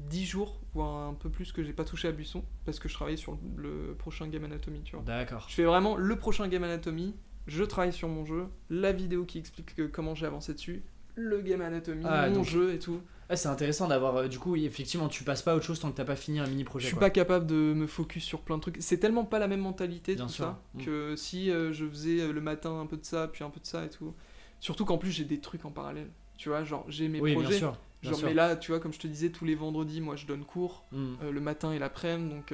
10 0.00 0.26
jours, 0.26 0.60
voire 0.74 1.08
un 1.08 1.14
peu 1.14 1.30
plus 1.30 1.52
que 1.52 1.62
j'ai 1.62 1.72
pas 1.72 1.84
touché 1.84 2.08
à 2.08 2.12
Buisson, 2.12 2.42
parce 2.64 2.78
que 2.78 2.88
je 2.88 2.94
travaillais 2.94 3.16
sur 3.16 3.38
le 3.56 3.94
prochain 3.96 4.26
Game 4.28 4.44
Anatomy, 4.44 4.82
tu 4.82 4.96
vois. 4.96 5.04
D'accord. 5.04 5.46
Je 5.48 5.54
fais 5.54 5.64
vraiment 5.64 5.96
le 5.96 6.16
prochain 6.16 6.48
Game 6.48 6.64
Anatomy, 6.64 7.14
je 7.46 7.64
travaille 7.64 7.92
sur 7.92 8.08
mon 8.08 8.24
jeu, 8.24 8.46
la 8.70 8.92
vidéo 8.92 9.24
qui 9.24 9.38
explique 9.38 9.74
que- 9.74 9.82
comment 9.86 10.14
j'ai 10.14 10.26
avancé 10.26 10.54
dessus, 10.54 10.82
le 11.16 11.40
Game 11.40 11.60
Anatomy, 11.60 12.04
Ah, 12.06 12.28
mon 12.28 12.36
donc- 12.36 12.44
jeu 12.46 12.72
et 12.72 12.78
tout. 12.78 13.00
Ah, 13.30 13.36
c'est 13.36 13.48
intéressant 13.48 13.88
d'avoir. 13.88 14.16
euh, 14.16 14.28
du 14.28 14.38
coup, 14.38 14.54
effectivement, 14.56 15.08
tu 15.08 15.24
passes 15.24 15.40
pas 15.42 15.52
à 15.52 15.56
autre 15.56 15.64
chose 15.64 15.80
tant 15.80 15.90
que 15.90 15.96
t'as 15.96 16.04
pas 16.04 16.16
fini 16.16 16.40
un 16.40 16.46
mini 16.46 16.60
Je 16.60 16.66
projet. 16.66 16.86
suis 16.88 16.94
quoi. 16.96 17.06
pas 17.06 17.10
capable 17.10 17.46
de 17.46 17.54
me 17.54 17.86
focus 17.86 18.22
sur 18.24 18.40
plein 18.42 18.56
de 18.56 18.62
trucs. 18.62 18.76
C'est 18.80 18.98
tellement 18.98 19.24
pas 19.24 19.38
la 19.38 19.48
même 19.48 19.60
mentalité 19.60 20.14
Bien 20.14 20.26
tout 20.26 20.32
sûr. 20.32 20.44
ça 20.44 20.62
Mm. 20.74 20.84
que 20.84 21.16
si 21.16 21.50
euh, 21.50 21.72
je 21.72 21.86
faisais 21.88 22.20
euh, 22.20 22.32
le 22.32 22.40
matin 22.42 22.78
un 22.80 22.86
peu 22.86 22.96
de 22.98 23.04
ça, 23.04 23.28
puis 23.28 23.42
un 23.44 23.50
peu 23.50 23.60
de 23.60 23.66
ça 23.66 23.84
et 23.84 23.88
tout. 23.88 24.12
Surtout 24.60 24.84
qu'en 24.84 24.98
plus 24.98 25.10
j'ai 25.10 25.24
des 25.24 25.40
trucs 25.40 25.64
en 25.64 25.70
parallèle. 25.70 26.08
Tu 26.36 26.48
vois, 26.50 26.64
genre 26.64 26.84
j'ai 26.88 27.08
mes 27.08 27.20
oui, 27.20 27.32
bien 27.34 27.42
projets. 27.42 27.58
sûr. 27.58 27.78
bien 28.02 28.10
genre 28.10 28.18
sûr. 28.18 28.28
mais 28.28 28.34
là, 28.34 28.56
tu 28.56 28.72
vois, 28.72 28.80
comme 28.80 28.92
je 28.92 28.98
te 28.98 29.06
disais, 29.06 29.30
tous 29.30 29.44
les 29.46 29.54
vendredis, 29.54 30.00
moi 30.02 30.16
je 30.16 30.26
donne 30.26 30.44
cours 30.44 30.84
euh, 30.92 31.30
le 31.32 31.40
matin 31.40 31.72
et 31.72 31.78
l'après-midi, 31.78 32.28
donc 32.34 32.52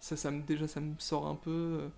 ça, 0.00 0.16
ça 0.16 0.30
me 0.30 0.42
déjà 0.42 0.66
ça 0.68 0.80
me 0.80 0.92
sort 0.98 1.26
un 1.28 1.34
peu. 1.36 1.88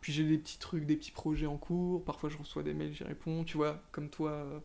Puis 0.00 0.12
j'ai 0.12 0.24
des 0.24 0.38
petits 0.38 0.58
trucs, 0.58 0.86
des 0.86 0.96
petits 0.96 1.10
projets 1.12 1.46
en 1.46 1.56
cours. 1.56 2.04
Parfois 2.04 2.30
je 2.30 2.36
reçois 2.38 2.62
des 2.62 2.72
mails, 2.74 2.92
j'y 2.94 3.04
réponds. 3.04 3.44
Tu 3.44 3.56
vois, 3.56 3.80
comme 3.92 4.08
toi. 4.08 4.30
euh, 4.30 4.58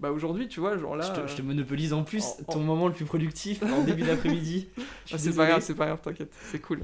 Bah 0.00 0.10
aujourd'hui, 0.12 0.48
tu 0.48 0.60
vois, 0.60 0.76
genre 0.76 0.96
là. 0.96 1.04
je, 1.14 1.20
te, 1.22 1.26
je 1.26 1.34
te 1.36 1.42
euh, 1.42 1.44
monopolise 1.44 1.92
en 1.92 2.04
plus 2.04 2.24
en- 2.24 2.44
ton 2.52 2.60
en- 2.60 2.64
moment 2.64 2.88
le 2.88 2.94
plus 2.94 3.04
productif 3.06 3.62
en 3.62 3.82
début 3.84 4.02
d'après-midi. 4.02 4.68
Ah, 5.12 5.18
c'est 5.18 5.34
pas 5.34 5.46
grave, 5.46 5.62
c'est 5.62 5.74
pas 5.74 5.86
grave, 5.86 6.00
t'inquiète, 6.02 6.32
c'est 6.50 6.60
cool. 6.60 6.80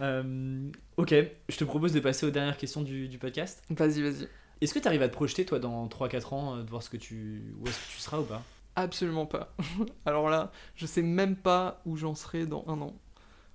Euh, 0.00 0.70
ok, 0.96 1.14
je 1.48 1.56
te 1.56 1.64
propose 1.64 1.92
de 1.92 2.00
passer 2.00 2.26
aux 2.26 2.30
dernières 2.30 2.56
questions 2.58 2.82
du, 2.82 3.08
du 3.08 3.18
podcast. 3.18 3.62
Vas-y, 3.70 4.02
vas-y. 4.02 4.28
Est-ce 4.60 4.74
que 4.74 4.78
tu 4.78 4.88
arrives 4.88 5.02
à 5.02 5.08
te 5.08 5.14
projeter, 5.14 5.44
toi, 5.46 5.58
dans 5.58 5.86
3-4 5.88 6.34
ans, 6.34 6.56
de 6.58 6.68
voir 6.68 6.82
ce 6.82 6.90
que 6.90 6.96
tu, 6.96 7.42
où 7.60 7.66
est-ce 7.68 7.78
que 7.78 7.92
tu 7.94 7.98
seras 8.00 8.18
ou 8.20 8.24
pas? 8.24 8.42
Absolument 8.74 9.24
pas. 9.26 9.54
Alors 10.06 10.28
là, 10.28 10.50
je 10.74 10.84
sais 10.86 11.02
même 11.02 11.36
pas 11.36 11.80
où 11.86 11.96
j'en 11.96 12.14
serai 12.14 12.44
dans 12.46 12.64
un 12.68 12.80
an. 12.80 12.94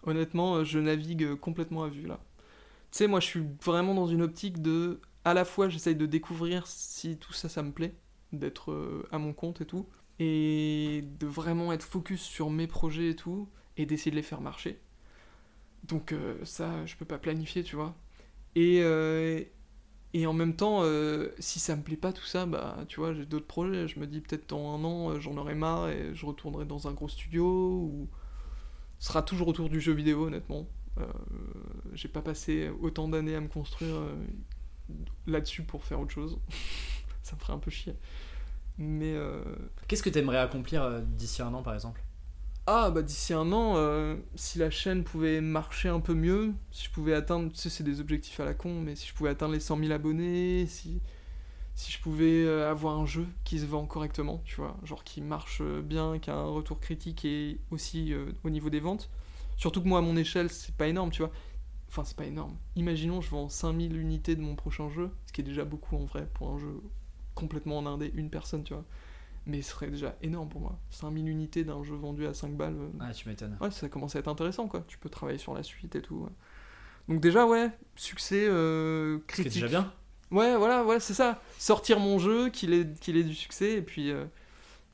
Honnêtement, 0.04 0.64
je 0.64 0.80
navigue 0.80 1.36
complètement 1.36 1.84
à 1.84 1.90
vue 1.90 2.08
là. 2.08 2.20
Tu 2.92 2.98
sais, 2.98 3.08
moi 3.08 3.20
je 3.20 3.26
suis 3.28 3.44
vraiment 3.64 3.94
dans 3.94 4.08
une 4.08 4.22
optique 4.22 4.62
de. 4.62 5.00
À 5.24 5.34
la 5.34 5.46
fois, 5.46 5.70
j'essaye 5.70 5.96
de 5.96 6.06
découvrir 6.06 6.66
si 6.68 7.18
tout 7.18 7.34
ça, 7.34 7.48
ça 7.48 7.62
me 7.64 7.72
plaît, 7.72 7.94
d'être 8.34 8.72
euh, 8.72 9.08
à 9.12 9.20
mon 9.20 9.34
compte 9.34 9.62
et 9.62 9.66
tout, 9.66 9.88
et 10.20 11.04
de 11.20 11.28
vraiment 11.28 11.72
être 11.74 11.84
focus 11.84 12.22
sur 12.22 12.50
mes 12.50 12.68
projets 12.68 13.10
et 13.12 13.16
tout, 13.16 13.48
et 13.78 13.86
d'essayer 13.86 14.12
de 14.12 14.16
les 14.16 14.24
faire 14.24 14.42
marcher. 14.42 14.80
Donc 15.88 16.12
euh, 16.12 16.44
ça, 16.44 16.86
je 16.86 16.96
peux 16.96 17.06
pas 17.06 17.18
planifier, 17.18 17.64
tu 17.64 17.76
vois. 17.76 17.96
Et, 18.56 18.80
euh, 18.84 19.44
et 20.14 20.28
en 20.28 20.34
même 20.34 20.56
temps, 20.56 20.84
si 21.40 21.60
ça 21.60 21.76
me 21.76 21.84
plaît 21.84 21.98
pas 21.98 22.14
tout 22.14 22.26
ça, 22.26 22.46
bah 22.46 22.80
tu 22.90 23.00
vois, 23.00 23.14
j'ai 23.14 23.26
d'autres 23.26 23.48
projets. 23.48 23.88
Je 23.88 24.00
me 24.00 24.08
dis 24.08 24.22
peut-être 24.22 24.50
dans 24.50 24.76
un 24.76 24.84
an, 24.84 25.20
j'en 25.20 25.38
aurai 25.38 25.56
marre 25.56 25.90
et 25.90 26.14
je 26.14 26.26
retournerai 26.26 26.66
dans 26.66 26.88
un 26.88 26.94
gros 26.94 27.10
studio 27.10 27.46
ou 27.46 28.10
ce 29.00 29.08
sera 29.10 29.22
toujours 29.24 29.48
autour 29.50 29.70
du 29.70 29.82
jeu 29.82 29.94
vidéo, 29.94 30.26
honnêtement. 30.28 30.68
Euh, 31.00 31.06
j'ai 31.94 32.10
pas 32.10 32.22
passé 32.22 32.70
autant 32.82 33.08
d'années 33.08 33.36
à 33.36 33.42
me 33.42 33.48
construire 33.48 33.96
euh, 33.96 34.16
là-dessus 35.28 35.64
pour 35.64 35.84
faire 35.84 36.00
autre 36.00 36.12
chose. 36.12 36.40
ça 37.24 37.36
me 37.36 37.40
ferait 37.42 37.54
un 37.54 37.60
peu 37.60 37.72
chier. 37.72 37.96
Mais 38.78 39.14
euh, 39.14 39.44
Qu'est-ce 39.88 40.04
que 40.04 40.10
tu 40.10 40.20
aimerais 40.20 40.40
accomplir 40.40 41.02
d'ici 41.02 41.42
un 41.42 41.54
an, 41.54 41.64
par 41.64 41.74
exemple? 41.74 42.02
Ah 42.68 42.92
bah 42.92 43.02
d'ici 43.02 43.34
un 43.34 43.52
an, 43.54 43.74
euh, 43.78 44.16
si 44.36 44.60
la 44.60 44.70
chaîne 44.70 45.04
pouvait 45.04 45.42
marcher 45.42 45.90
un 45.90 46.00
peu 46.00 46.14
mieux, 46.14 46.54
si 46.72 46.86
je 46.86 46.92
pouvais 46.92 47.14
atteindre, 47.16 47.52
tu 47.52 47.58
sais 47.58 47.70
c'est 47.70 47.84
des 47.84 48.00
objectifs 48.00 48.40
à 48.40 48.46
la 48.46 48.54
con, 48.54 48.82
mais 48.82 48.96
si 48.96 49.08
je 49.08 49.14
pouvais 49.16 49.32
atteindre 49.32 49.54
les 49.54 49.60
100 49.60 49.80
000 49.80 49.92
abonnés, 49.92 50.68
si, 50.68 51.02
si 51.76 51.92
je 51.92 52.00
pouvais 52.00 52.46
euh, 52.46 52.70
avoir 52.70 53.00
un 53.00 53.08
jeu 53.08 53.26
qui 53.46 53.60
se 53.60 53.66
vend 53.66 53.86
correctement, 53.88 54.42
tu 54.46 54.58
vois, 54.58 54.78
genre 54.84 55.04
qui 55.04 55.22
marche 55.22 55.64
bien, 55.64 56.20
qui 56.20 56.30
a 56.30 56.36
un 56.36 56.50
retour 56.50 56.80
critique 56.80 57.26
et 57.26 57.60
aussi 57.72 58.14
euh, 58.14 58.32
au 58.44 58.52
niveau 58.52 58.70
des 58.70 58.80
ventes. 58.80 59.10
Surtout 59.62 59.84
que 59.84 59.88
moi 59.88 60.00
à 60.00 60.02
mon 60.02 60.18
échelle 60.18 60.50
c'est 60.50 60.76
pas 60.76 60.88
énorme, 60.88 61.12
tu 61.12 61.22
vois. 61.22 61.32
Enfin 61.88 62.04
c'est 62.04 62.18
pas 62.18 62.26
énorme. 62.26 62.58
Imaginons 62.76 63.22
je 63.22 63.30
vends 63.30 63.48
5000 63.48 63.96
unités 63.96 64.36
de 64.36 64.42
mon 64.42 64.56
prochain 64.56 64.90
jeu, 64.90 65.12
ce 65.28 65.32
qui 65.32 65.42
est 65.42 65.44
déjà 65.44 65.66
beaucoup 65.66 65.96
en 65.96 66.06
vrai 66.06 66.28
pour 66.34 66.50
un 66.50 66.58
jeu 66.58 66.82
complètement 67.36 67.78
en 67.78 67.86
indé, 67.86 68.12
une 68.16 68.32
personne, 68.32 68.64
tu 68.64 68.74
vois. 68.74 68.86
Mais 69.46 69.62
ce 69.62 69.70
serait 69.72 69.92
déjà 69.92 70.16
énorme 70.24 70.50
pour 70.50 70.62
moi. 70.62 70.80
5000 70.90 71.30
unités 71.30 71.64
d'un 71.64 71.84
jeu 71.84 71.96
vendu 71.96 72.26
à 72.26 72.34
5 72.34 72.58
balles. 72.58 72.76
Ah, 73.00 73.14
tu 73.14 73.30
m'étonnes. 73.30 73.56
Ouais, 73.62 73.70
ça 73.70 73.88
commence 73.88 74.16
à 74.16 74.20
être 74.20 74.28
intéressant, 74.28 74.68
quoi. 74.68 74.84
Tu 74.88 74.98
peux 74.98 75.10
travailler 75.10 75.38
sur 75.38 75.54
la 75.54 75.62
suite 75.62 75.96
et 75.96 76.02
tout. 76.02 76.16
ouais. 76.16 76.32
Donc 77.08 77.22
déjà, 77.22 77.46
ouais, 77.46 77.70
succès 77.96 78.48
euh, 78.48 79.20
critique. 79.28 79.54
déjà 79.54 79.68
bien. 79.68 79.94
Ouais, 80.32 80.56
voilà, 80.58 80.84
ouais, 80.86 81.00
c'est 81.00 81.14
ça. 81.14 81.40
Sortir 81.60 82.00
mon 82.00 82.18
jeu, 82.18 82.50
qu'il 82.50 82.74
ait, 82.74 82.88
qu'il 83.00 83.16
ait 83.18 83.24
du 83.24 83.36
succès, 83.36 83.74
et 83.74 83.82
puis, 83.82 84.10
euh, 84.12 84.26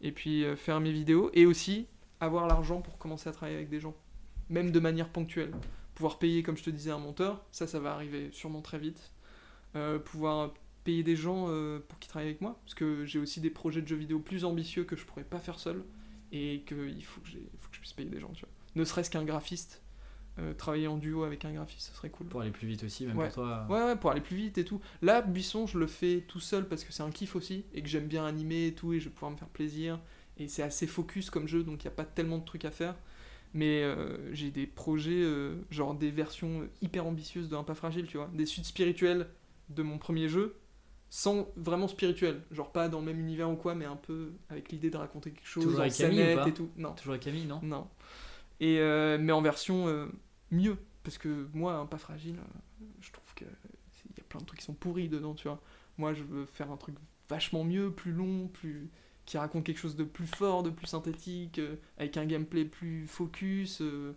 et 0.02 0.12
puis 0.12 0.44
euh, 0.44 0.56
faire 0.58 0.82
mes 0.82 0.92
vidéos. 0.92 1.30
Et 1.34 1.46
aussi, 1.46 1.88
avoir 2.20 2.48
l'argent 2.48 2.82
pour 2.82 2.98
commencer 2.98 3.30
à 3.30 3.32
travailler 3.32 3.58
avec 3.58 3.70
des 3.70 3.80
gens. 3.80 3.96
Même 4.50 4.72
de 4.72 4.80
manière 4.80 5.10
ponctuelle. 5.10 5.52
Pouvoir 5.96 6.20
payer, 6.20 6.44
comme 6.44 6.58
je 6.58 6.64
te 6.64 6.70
disais, 6.70 6.92
un 6.92 7.00
monteur, 7.00 7.44
ça, 7.52 7.68
ça 7.68 7.80
va 7.80 7.94
arriver 7.94 8.30
sûrement 8.32 8.62
très 8.62 8.78
vite. 8.80 9.12
Euh, 9.76 10.00
pouvoir 10.00 10.54
payer 10.84 11.04
des 11.04 11.16
gens 11.16 11.48
euh, 11.50 11.80
pour 11.88 12.00
qu'ils 12.00 12.10
travaillent 12.10 12.30
avec 12.30 12.42
moi. 12.42 12.60
Parce 12.64 12.76
que 12.76 13.06
j'ai 13.06 13.20
aussi 13.20 13.42
des 13.42 13.50
projets 13.50 13.82
de 13.82 13.88
jeux 13.88 13.96
vidéo 13.96 14.20
plus 14.20 14.46
ambitieux 14.46 14.84
que 14.84 14.96
je 14.96 15.06
pourrais 15.06 15.24
pas 15.26 15.40
faire 15.40 15.60
seul. 15.60 15.84
Et 16.32 16.64
qu'il 16.68 17.04
faut, 17.06 17.22
que 17.22 17.28
faut 17.30 17.70
que 17.70 17.76
je 17.76 17.80
puisse 17.80 17.94
payer 17.94 18.10
des 18.10 18.20
gens, 18.20 18.32
tu 18.34 18.42
vois. 18.42 18.50
Ne 18.76 18.84
serait-ce 18.86 19.10
qu'un 19.10 19.24
graphiste. 19.24 19.82
euh, 20.40 20.54
travailler 20.54 20.86
en 20.86 20.98
duo 20.98 21.24
avec 21.24 21.46
un 21.46 21.52
graphiste, 21.52 21.88
ce 21.90 21.96
serait 21.96 22.12
cool. 22.12 22.28
Pour 22.28 22.42
aller 22.42 22.52
plus 22.52 22.68
vite 22.68 22.84
aussi, 22.84 23.08
même 23.08 23.18
Ouais. 23.18 23.26
pour 23.26 23.34
toi. 23.36 23.66
Ouais, 23.72 23.82
ouais, 23.86 23.96
pour 23.96 24.12
aller 24.12 24.22
plus 24.22 24.36
vite 24.38 24.60
et 24.60 24.64
tout. 24.66 24.80
Là, 25.02 25.24
Buisson, 25.24 25.66
je 25.66 25.80
le 25.80 25.88
fais 25.88 26.26
tout 26.28 26.40
seul 26.40 26.68
parce 26.68 26.84
que 26.84 26.94
c'est 26.94 27.02
un 27.02 27.10
kiff 27.10 27.36
aussi 27.36 27.66
et 27.74 27.82
que 27.82 27.88
j'aime 27.90 28.06
bien 28.06 28.24
animer 28.24 28.68
et 28.68 28.74
tout 28.76 28.94
et 28.94 29.00
je 29.00 29.06
vais 29.06 29.10
pouvoir 29.16 29.32
me 29.32 29.38
faire 29.38 29.48
plaisir 29.48 30.00
et 30.38 30.48
c'est 30.48 30.62
assez 30.62 30.86
focus 30.86 31.32
comme 31.32 31.48
jeu, 31.48 31.64
donc 31.64 31.84
il 31.84 31.88
n'y 31.88 31.92
a 31.94 31.96
pas 31.96 32.06
tellement 32.06 32.38
de 32.38 32.46
trucs 32.46 32.66
à 32.66 32.70
faire. 32.72 32.94
Mais 33.58 33.82
euh, 33.82 34.32
j'ai 34.36 34.52
des 34.52 34.68
projets, 34.68 35.24
euh, 35.24 35.56
genre 35.72 35.96
des 35.96 36.12
versions 36.12 36.70
hyper 36.84 37.08
ambitieuses 37.08 37.50
de 37.50 37.56
Un 37.56 37.64
pas 37.64 37.74
fragile, 37.74 38.06
tu 38.06 38.18
vois. 38.18 38.30
Des 38.36 38.46
suites 38.46 38.66
spirituelles 38.66 39.28
de 39.70 39.82
mon 39.82 39.98
premier 39.98 40.30
jeu, 40.30 40.56
sans 41.10 41.48
vraiment 41.56 41.88
spirituel. 41.88 42.44
Genre 42.52 42.72
pas 42.72 42.88
dans 42.88 43.00
le 43.00 43.06
même 43.06 43.20
univers 43.20 43.50
ou 43.50 43.56
quoi, 43.56 43.74
mais 43.74 43.86
un 43.86 43.96
peu 43.96 44.34
avec 44.50 44.72
l'idée 44.72 44.92
de 44.92 44.98
raconter 44.98 45.32
quelque 45.32 45.48
chose, 45.48 45.64
Toujours 45.64 45.80
avec 45.82 45.94
Camille 45.96 46.20
ou 46.20 46.22
scénette 46.22 46.40
pas 46.40 46.48
et 46.48 46.54
tout. 46.54 46.70
Non, 46.78 46.94
Toujours 46.94 47.14
avec 47.14 47.24
Camille, 47.24 47.46
non 47.46 47.60
non. 47.64 47.88
Et, 48.60 48.78
euh, 48.80 49.18
mais 49.20 49.32
en 49.32 49.42
version 49.42 50.08
mieux. 50.52 50.78
Parce 51.04 51.18
que 51.18 51.48
moi, 51.54 51.76
Un 51.78 51.86
pas 51.88 51.98
fragile, 51.98 52.36
je 53.02 53.12
trouve 53.12 53.34
que 53.34 53.46
c'est- 53.94 54.10
il 54.12 54.18
y 54.18 54.22
a 54.22 54.24
plein 54.30 54.40
de 54.42 54.46
trucs 54.46 54.60
qui 54.60 54.66
sont 54.66 54.74
pourris 54.74 55.10
dedans, 55.10 55.34
tu 55.34 55.48
vois. 55.48 55.62
Moi, 55.98 56.14
je 56.14 56.22
veux 56.24 56.46
faire 56.46 56.70
un 56.70 56.78
truc 56.78 56.96
vachement 57.28 57.64
mieux, 57.64 57.92
plus 57.92 58.12
long, 58.12 58.50
plus 58.50 58.90
qui 59.28 59.38
raconte 59.38 59.66
quelque 59.66 59.78
chose 59.78 59.96
de 59.96 60.06
plus 60.06 60.26
fort, 60.26 60.64
de 60.64 60.72
plus 60.72 60.88
synthétique, 60.88 61.60
euh, 61.60 61.76
avec 62.00 62.16
un 62.18 62.26
gameplay 62.26 62.64
plus 62.64 63.06
focus, 63.08 63.82
euh, 63.82 64.16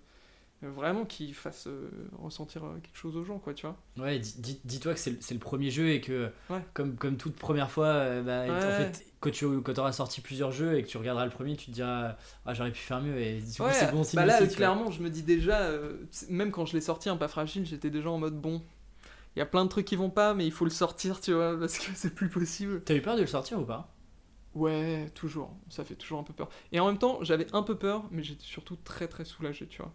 euh, 0.62 0.70
vraiment 0.70 1.04
qui 1.04 1.34
fasse 1.34 1.68
ressentir 2.16 2.62
quelque 2.82 2.96
chose 2.96 3.16
aux 3.16 3.24
gens, 3.24 3.38
quoi, 3.38 3.52
tu 3.52 3.66
vois. 3.66 3.76
Ouais, 3.98 4.20
dis- 4.20 4.36
dis- 4.38 4.60
dis-toi 4.64 4.94
que 4.94 5.00
c'est 5.00 5.32
le, 5.32 5.38
premier 5.38 5.70
jeu 5.70 5.90
et 5.90 6.00
que, 6.00 6.30
Ouais. 6.48 6.62
comme, 6.74 6.94
comme 6.94 7.16
toute 7.16 7.34
première 7.34 7.70
fois, 7.72 8.22
bah, 8.22 8.44
en 8.44 8.72
fait, 8.72 9.04
quand 9.18 9.30
tu 9.32 9.46
quand 9.62 9.78
auras 9.78 9.92
sorti 9.92 10.20
plusieurs 10.20 10.52
jeux 10.52 10.78
et 10.78 10.84
que 10.84 10.88
tu 10.88 10.96
regarderas 10.96 11.24
le 11.24 11.32
premier, 11.32 11.56
tu 11.56 11.66
te 11.66 11.70
diras 11.72 12.16
Ah, 12.46 12.54
j'aurais 12.54 12.70
pu 12.70 12.78
faire 12.78 13.00
mieux. 13.00 13.18
Et 13.18 13.40
du 13.40 13.56
coup, 13.56 13.64
Ouais, 13.64 13.72
c'est 13.72 13.90
bon 13.90 14.04
signe 14.04 14.20
bah 14.20 14.26
là, 14.26 14.46
clairement, 14.46 14.92
je 14.92 15.02
me 15.02 15.10
dis 15.10 15.24
déjà, 15.24 15.62
euh, 15.62 15.96
même 16.28 16.52
quand 16.52 16.66
je 16.66 16.74
l'ai 16.74 16.80
sorti, 16.80 17.08
un 17.08 17.16
pas 17.16 17.28
fragile, 17.28 17.66
j'étais 17.66 17.90
déjà 17.90 18.10
en 18.10 18.18
mode 18.18 18.40
bon. 18.40 18.62
Il 19.34 19.40
y 19.40 19.42
a 19.42 19.46
plein 19.46 19.64
de 19.64 19.70
trucs 19.70 19.86
qui 19.86 19.96
vont 19.96 20.10
pas, 20.10 20.34
mais 20.34 20.46
il 20.46 20.52
faut 20.52 20.64
le 20.64 20.70
sortir, 20.70 21.20
tu 21.20 21.32
vois, 21.32 21.58
parce 21.58 21.78
que 21.78 21.90
c'est 21.94 22.14
plus 22.14 22.28
possible. 22.28 22.82
T'as 22.84 22.94
eu 22.94 23.02
peur 23.02 23.16
de 23.16 23.22
le 23.22 23.26
sortir 23.26 23.58
ou 23.58 23.64
pas? 23.64 23.92
Ouais, 24.54 25.08
toujours. 25.14 25.56
Ça 25.68 25.84
fait 25.84 25.94
toujours 25.94 26.18
un 26.20 26.24
peu 26.24 26.32
peur. 26.32 26.48
Et 26.72 26.80
en 26.80 26.86
même 26.86 26.98
temps, 26.98 27.22
j'avais 27.22 27.46
un 27.54 27.62
peu 27.62 27.76
peur, 27.78 28.04
mais 28.10 28.22
j'étais 28.22 28.42
surtout 28.44 28.76
très 28.84 29.06
très 29.08 29.24
soulagé, 29.24 29.66
tu 29.66 29.80
vois. 29.82 29.92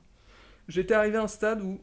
J'étais 0.68 0.94
arrivé 0.94 1.18
à 1.18 1.24
un 1.24 1.28
stade 1.28 1.62
où 1.62 1.82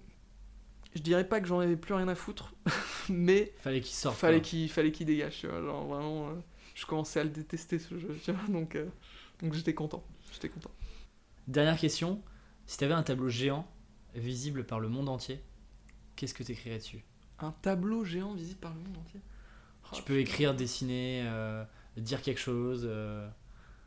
je 0.95 1.03
dirais 1.03 1.29
pas 1.29 1.41
que 1.41 1.47
j'en 1.47 1.61
avais 1.61 1.77
plus 1.77 1.95
rien 1.95 2.09
à 2.09 2.15
foutre, 2.15 2.55
mais 3.09 3.53
Fallait 3.59 3.81
qu'il 3.81 3.95
sorte. 3.95 4.17
fallait 4.17 4.41
qu'il 4.43 4.69
fallait 4.71 4.93
qu'il 4.93 5.07
dégage, 5.07 5.39
tu 5.41 5.47
vois. 5.49 5.63
Genre 5.63 5.87
vraiment, 5.87 6.29
euh, 6.31 6.35
je 6.75 6.87
commençais 6.87 7.21
à 7.21 7.25
le 7.25 7.31
détester 7.31 7.79
ce 7.79 7.99
jeu, 7.99 8.17
tu 8.23 8.33
vois. 8.33 8.49
Donc, 8.49 8.77
euh, 8.77 8.87
donc 9.41 9.55
j'étais 9.55 9.75
content. 9.75 10.05
J'étais 10.33 10.49
content. 10.49 10.71
Dernière 11.49 11.79
question 11.79 12.23
si 12.67 12.79
t'avais 12.79 12.95
un 12.95 13.03
tableau 13.03 13.29
géant 13.29 13.67
visible 14.15 14.65
par 14.65 14.81
le 14.81 14.89
monde 14.89 15.09
entier, 15.09 15.41
qu'est-ce 16.17 16.35
que 16.35 16.43
t'écrirais 16.43 16.79
dessus? 16.79 17.05
Un 17.41 17.53
tableau 17.53 18.05
géant 18.05 18.35
visible 18.35 18.61
par 18.61 18.73
le 18.75 18.81
monde 18.81 18.99
entier? 18.99 19.21
Oh, 19.85 19.89
Tu 19.93 20.03
peux 20.03 20.19
écrire, 20.19 20.55
dessiner, 20.55 21.23
euh, 21.27 21.65
dire 21.97 22.23
quelque 22.23 22.41
chose. 22.41 22.87
euh, 22.89 23.29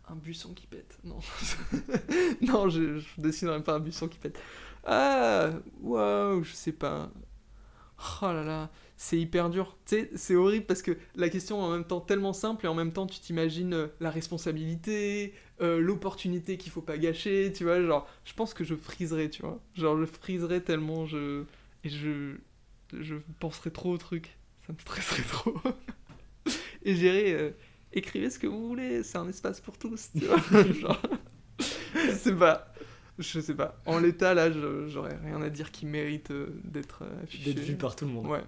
Un 0.10 0.16
buisson 0.16 0.54
qui 0.54 0.68
pète. 0.68 0.98
Non. 1.04 1.20
non, 2.42 2.70
je, 2.70 3.00
je 3.00 3.08
dessinerai 3.22 3.64
pas 3.64 3.76
un 3.76 3.80
buisson 3.80 4.08
qui 4.08 4.20
pète. 4.20 4.40
Ah, 4.86 5.52
waouh, 5.82 6.44
je 6.44 6.54
sais 6.54 6.72
pas. 6.74 7.12
Oh 8.22 8.26
là 8.28 8.44
là, 8.44 8.70
c'est 8.98 9.18
hyper 9.18 9.50
dur. 9.50 9.78
Tu 9.86 9.96
sais, 9.96 10.12
c'est 10.16 10.36
horrible 10.36 10.66
parce 10.66 10.82
que 10.82 10.98
la 11.16 11.30
question 11.30 11.60
est 11.60 11.64
en 11.64 11.72
même 11.72 11.86
temps 11.86 12.02
tellement 12.02 12.34
simple 12.34 12.66
et 12.66 12.70
en 12.70 12.74
même 12.74 12.92
temps 12.92 13.08
tu 13.08 13.20
t'imagines 13.20 13.74
euh, 13.74 13.88
la 14.02 14.10
responsabilité, 14.12 15.34
euh, 15.62 15.80
l'opportunité 15.80 16.58
qu'il 16.58 16.72
faut 16.72 16.82
pas 16.82 16.98
gâcher, 16.98 17.54
tu 17.56 17.64
vois. 17.64 17.82
Genre, 17.82 18.08
je 18.26 18.34
pense 18.34 18.54
que 18.54 18.64
je 18.66 18.76
friserais, 18.76 19.30
tu 19.30 19.42
vois. 19.44 19.60
Genre, 19.76 19.98
je 20.00 20.06
friserais 20.06 20.62
tellement 20.62 21.06
je. 21.06 21.44
Et 21.84 21.90
je. 21.90 22.36
Je 22.94 23.16
penserais 23.40 23.72
trop 23.72 23.92
au 23.94 23.98
truc. 23.98 24.38
Ça 24.68 24.74
me 24.74 24.80
stresserait 24.80 25.24
trop. 25.30 25.56
et 26.84 26.96
j'irais. 26.96 27.56
Écrivez 27.96 28.30
ce 28.30 28.40
que 28.40 28.48
vous 28.48 28.68
voulez, 28.68 29.04
c'est 29.04 29.18
un 29.18 29.28
espace 29.28 29.62
pour 29.62 29.78
tous, 29.78 30.10
tu 30.18 30.26
vois. 30.26 30.64
Genre, 30.74 31.02
je 31.60 32.12
sais 32.12 32.36
pas. 32.36 32.72
Je 33.18 33.40
sais 33.40 33.56
pas. 33.56 33.82
En 33.86 34.00
l'état, 34.00 34.34
là, 34.34 34.52
j'aurais 34.88 35.18
rien 35.24 35.42
à 35.42 35.50
dire 35.50 35.72
qui 35.72 35.86
mérite 35.86 36.32
euh, 36.32 36.48
d'être 36.66 37.04
euh, 37.04 37.24
affiché. 37.24 37.54
D'être 37.54 37.64
vu 37.64 37.76
par 37.76 37.96
tout 37.96 38.06
le 38.06 38.12
monde. 38.12 38.28
Ouais. 38.28 38.44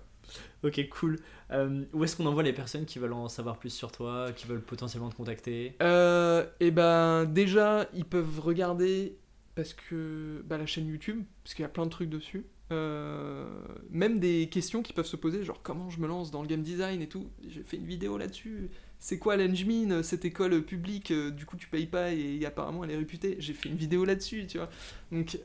Ok, 0.63 0.89
cool. 0.89 1.19
Euh, 1.51 1.85
où 1.93 2.03
est-ce 2.03 2.15
qu'on 2.15 2.25
envoie 2.25 2.43
les 2.43 2.53
personnes 2.53 2.85
qui 2.85 2.99
veulent 2.99 3.13
en 3.13 3.29
savoir 3.29 3.57
plus 3.57 3.69
sur 3.69 3.91
toi, 3.91 4.31
qui 4.35 4.47
veulent 4.47 4.61
potentiellement 4.61 5.09
te 5.09 5.15
contacter? 5.15 5.75
Euh, 5.81 6.45
et 6.59 6.71
ben, 6.71 7.25
déjà, 7.25 7.87
ils 7.93 8.05
peuvent 8.05 8.39
regarder 8.39 9.17
parce 9.55 9.73
que 9.73 10.43
bah, 10.45 10.57
la 10.57 10.65
chaîne 10.65 10.87
YouTube, 10.87 11.23
parce 11.43 11.53
qu'il 11.53 11.63
y 11.63 11.65
a 11.65 11.69
plein 11.69 11.85
de 11.85 11.91
trucs 11.91 12.09
dessus. 12.09 12.45
Euh, 12.71 13.47
même 13.89 14.19
des 14.19 14.49
questions 14.49 14.81
qui 14.83 14.91
peuvent 14.91 15.05
se 15.05 15.15
poser, 15.15 15.43
genre 15.43 15.61
comment 15.63 15.89
je 15.89 16.01
me 16.01 16.07
lance 16.07 16.31
dans 16.31 16.41
le 16.41 16.47
game 16.47 16.63
design 16.63 17.01
et 17.01 17.07
tout. 17.07 17.29
J'ai 17.47 17.63
fait 17.63 17.77
une 17.77 17.85
vidéo 17.85 18.17
là-dessus. 18.17 18.69
C'est 18.99 19.19
quoi 19.19 19.37
l'Engmin, 19.37 20.01
cette 20.03 20.25
école 20.25 20.63
publique 20.63 21.11
euh, 21.11 21.29
Du 21.31 21.45
coup, 21.45 21.55
tu 21.55 21.67
payes 21.67 21.85
pas 21.85 22.11
et 22.11 22.43
apparemment 22.45 22.83
elle 22.83 22.91
est 22.91 22.97
réputée. 22.97 23.35
J'ai 23.39 23.53
fait 23.53 23.69
une 23.69 23.75
vidéo 23.75 24.05
là-dessus, 24.05 24.47
tu 24.47 24.57
vois. 24.57 24.69
Donc, 25.11 25.35
euh, 25.35 25.37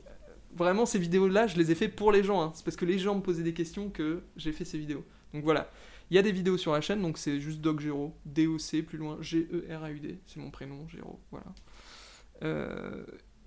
vraiment, 0.55 0.85
ces 0.85 0.99
vidéos-là, 0.99 1.47
je 1.47 1.57
les 1.57 1.71
ai 1.71 1.75
fait 1.75 1.89
pour 1.89 2.11
les 2.11 2.23
gens. 2.23 2.41
hein. 2.41 2.51
C'est 2.55 2.65
parce 2.65 2.77
que 2.77 2.85
les 2.85 2.99
gens 2.99 3.15
me 3.15 3.21
posaient 3.21 3.43
des 3.43 3.53
questions 3.53 3.89
que 3.89 4.23
j'ai 4.37 4.51
fait 4.51 4.65
ces 4.65 4.77
vidéos. 4.77 5.05
Donc 5.33 5.43
voilà. 5.43 5.69
Il 6.09 6.15
y 6.15 6.19
a 6.19 6.21
des 6.21 6.31
vidéos 6.31 6.57
sur 6.57 6.73
la 6.73 6.81
chaîne, 6.81 7.01
donc 7.01 7.17
c'est 7.17 7.39
juste 7.39 7.61
Doc 7.61 7.81
D-O-C, 8.25 8.83
plus 8.83 8.97
loin, 8.97 9.17
G-E-R-A-U-D, 9.21 10.19
c'est 10.27 10.39
mon 10.39 10.51
prénom, 10.51 10.87
Gero, 10.87 11.19
voilà. 11.31 11.47
Euh, 12.43 13.03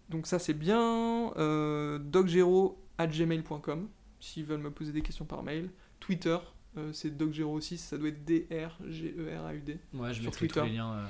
donc 0.09 0.27
ça 0.27 0.39
c'est 0.39 0.55
bien, 0.55 1.33
euh, 1.37 1.99
docgero.gmail.com, 1.99 3.89
s'ils 4.20 4.45
veulent 4.47 4.62
me 4.62 4.70
poser 4.70 4.93
des 4.93 5.03
questions 5.03 5.27
par 5.27 5.43
mail. 5.43 5.70
Twitter, 6.01 6.39
euh, 6.77 6.93
c'est 6.93 7.16
docgero 7.16 7.53
aussi, 7.55 7.78
ça 7.78 7.97
doit 7.98 8.09
être 8.09 8.24
D-R-G-E-R-A-U-D. 8.24 9.78
Ouais, 9.94 10.09
je 10.12 10.15
Sur 10.15 10.24
mettrai 10.24 10.47
tous 10.48 10.55
Twitter. 10.55 10.69
les 10.70 10.77
liens 10.77 10.93
euh, 10.93 11.07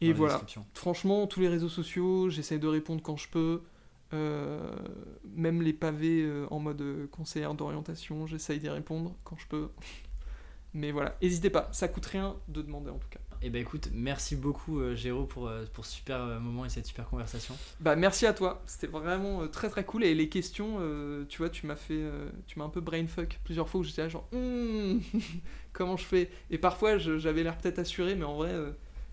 Et 0.00 0.08
dans 0.10 0.14
voilà, 0.18 0.40
franchement, 0.74 1.26
tous 1.26 1.40
les 1.40 1.48
réseaux 1.48 1.68
sociaux, 1.68 2.30
j'essaie 2.30 2.58
de 2.58 2.66
répondre 2.66 3.02
quand 3.02 3.16
je 3.16 3.28
peux. 3.28 3.62
Euh, 4.14 4.74
même 5.36 5.60
les 5.60 5.74
pavés 5.74 6.22
euh, 6.22 6.46
en 6.50 6.60
mode 6.60 6.82
conseillère 7.10 7.54
d'orientation, 7.54 8.26
j'essaye 8.26 8.58
d'y 8.58 8.68
répondre 8.68 9.14
quand 9.24 9.36
je 9.36 9.46
peux. 9.48 9.68
Mais 10.74 10.92
voilà, 10.92 11.16
n'hésitez 11.22 11.50
pas, 11.50 11.68
ça 11.72 11.88
coûte 11.88 12.06
rien 12.06 12.36
de 12.48 12.62
demander 12.62 12.90
en 12.90 12.98
tout 12.98 13.08
cas. 13.08 13.20
Et 13.42 13.50
ben 13.50 13.60
écoute, 13.62 13.88
merci 13.92 14.34
beaucoup 14.36 14.80
euh, 14.80 14.96
Géraud 14.96 15.24
pour, 15.26 15.46
euh, 15.46 15.64
pour 15.72 15.86
ce 15.86 15.94
super 15.94 16.20
euh, 16.20 16.40
moment 16.40 16.64
et 16.64 16.68
cette 16.68 16.86
super 16.86 17.08
conversation. 17.08 17.56
Bah 17.80 17.94
merci 17.94 18.26
à 18.26 18.32
toi, 18.32 18.62
c'était 18.66 18.88
vraiment 18.88 19.46
très 19.48 19.68
très 19.68 19.84
cool 19.84 20.04
et 20.04 20.14
les 20.14 20.28
questions, 20.28 20.78
tu 21.28 21.38
vois, 21.38 21.50
tu 21.50 21.66
m'as 21.66 21.76
fait, 21.76 22.02
tu 22.46 22.58
m'as 22.58 22.64
un 22.64 22.68
peu 22.68 22.80
brainfuck 22.80 23.38
plusieurs 23.44 23.68
fois 23.68 23.80
où 23.80 23.84
j'étais 23.84 24.02
là 24.02 24.08
genre, 24.08 24.28
Hmm, 24.32 24.98
comment 25.72 25.96
je 25.96 26.04
fais? 26.04 26.30
Et 26.50 26.58
parfois 26.58 26.98
j'avais 26.98 27.42
l'air 27.42 27.56
peut-être 27.58 27.78
assuré, 27.78 28.14
mais 28.14 28.24
en 28.24 28.36
vrai 28.36 28.52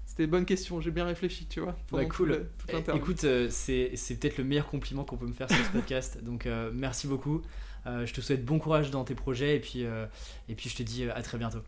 c'était 0.06 0.26
une 0.26 0.30
bonne 0.30 0.46
question, 0.46 0.80
j'ai 0.82 0.92
bien 0.92 1.06
réfléchi, 1.06 1.48
tu 1.48 1.60
vois. 1.60 1.76
Bah, 1.92 2.06
tout 2.06 2.10
cool. 2.18 2.48
toute 2.60 2.70
Eh, 2.70 2.74
l'interview. 2.74 3.02
écoute, 3.02 3.24
euh, 3.24 3.48
c'est 3.50 3.92
c'est 3.96 4.16
peut-être 4.16 4.38
le 4.38 4.44
meilleur 4.44 4.68
compliment 4.68 5.04
qu'on 5.04 5.18
peut 5.18 5.26
me 5.26 5.34
faire 5.34 5.50
sur 5.50 5.64
ce 5.66 5.72
podcast. 5.72 6.20
Donc 6.24 6.46
euh, 6.46 6.72
merci 6.74 7.08
beaucoup. 7.08 7.42
Je 7.86 8.12
te 8.12 8.20
souhaite 8.20 8.44
bon 8.44 8.58
courage 8.58 8.90
dans 8.90 9.04
tes 9.04 9.14
projets 9.14 9.58
et 9.58 9.60
puis, 9.60 9.82
et 9.84 10.56
puis 10.56 10.72
je 10.72 10.76
te 10.76 10.82
dis 10.82 11.08
à 11.08 11.22
très 11.22 11.38
bientôt. 11.38 11.60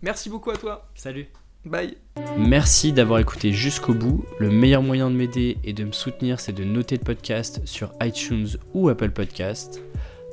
Merci 0.00 0.30
beaucoup 0.30 0.50
à 0.50 0.56
toi, 0.56 0.88
Salut 0.94 1.26
bye. 1.66 1.96
Merci 2.38 2.92
d'avoir 2.92 3.18
écouté 3.18 3.52
jusqu'au 3.52 3.94
bout. 3.94 4.24
Le 4.38 4.50
meilleur 4.50 4.82
moyen 4.82 5.10
de 5.10 5.16
m'aider 5.16 5.58
et 5.64 5.72
de 5.72 5.84
me 5.84 5.92
soutenir, 5.92 6.40
c'est 6.40 6.52
de 6.52 6.64
noter 6.64 6.96
le 6.96 7.04
podcast 7.04 7.60
sur 7.64 7.92
iTunes 8.02 8.48
ou 8.74 8.88
Apple 8.88 9.10
Podcast. 9.10 9.82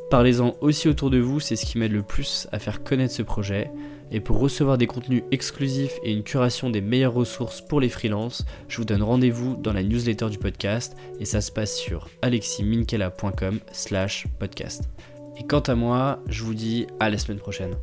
Parlez-en 0.10 0.56
aussi 0.62 0.88
autour 0.88 1.10
de 1.10 1.18
vous, 1.18 1.40
c'est 1.40 1.56
ce 1.56 1.66
qui 1.66 1.78
m'aide 1.78 1.92
le 1.92 2.04
plus 2.04 2.48
à 2.52 2.60
faire 2.60 2.84
connaître 2.84 3.14
ce 3.14 3.24
projet. 3.24 3.72
Et 4.12 4.20
pour 4.20 4.38
recevoir 4.38 4.78
des 4.78 4.86
contenus 4.86 5.24
exclusifs 5.32 5.98
et 6.04 6.12
une 6.12 6.24
curation 6.24 6.70
des 6.70 6.82
meilleures 6.82 7.16
ressources 7.16 7.62
pour 7.62 7.82
les 7.82 7.90
freelances, 7.90 8.46
je 8.68 8.78
vous 8.78 8.86
donne 8.86 9.02
rendez-vous 9.02 9.56
dans 9.56 9.74
la 9.74 9.82
newsletter 9.82 10.30
du 10.30 10.38
podcast 10.38 10.96
et 11.20 11.26
ça 11.26 11.42
se 11.42 11.52
passe 11.52 11.76
sur 11.76 12.10
aleximinkelacom 12.22 13.60
slash 13.72 14.28
podcast. 14.40 14.90
Et 15.40 15.48
quant 15.48 15.62
à 15.62 15.74
moi, 15.74 16.20
je 16.28 16.44
vous 16.44 16.54
dis 16.54 16.86
à 17.00 17.10
la 17.10 17.18
semaine 17.18 17.40
prochaine. 17.40 17.74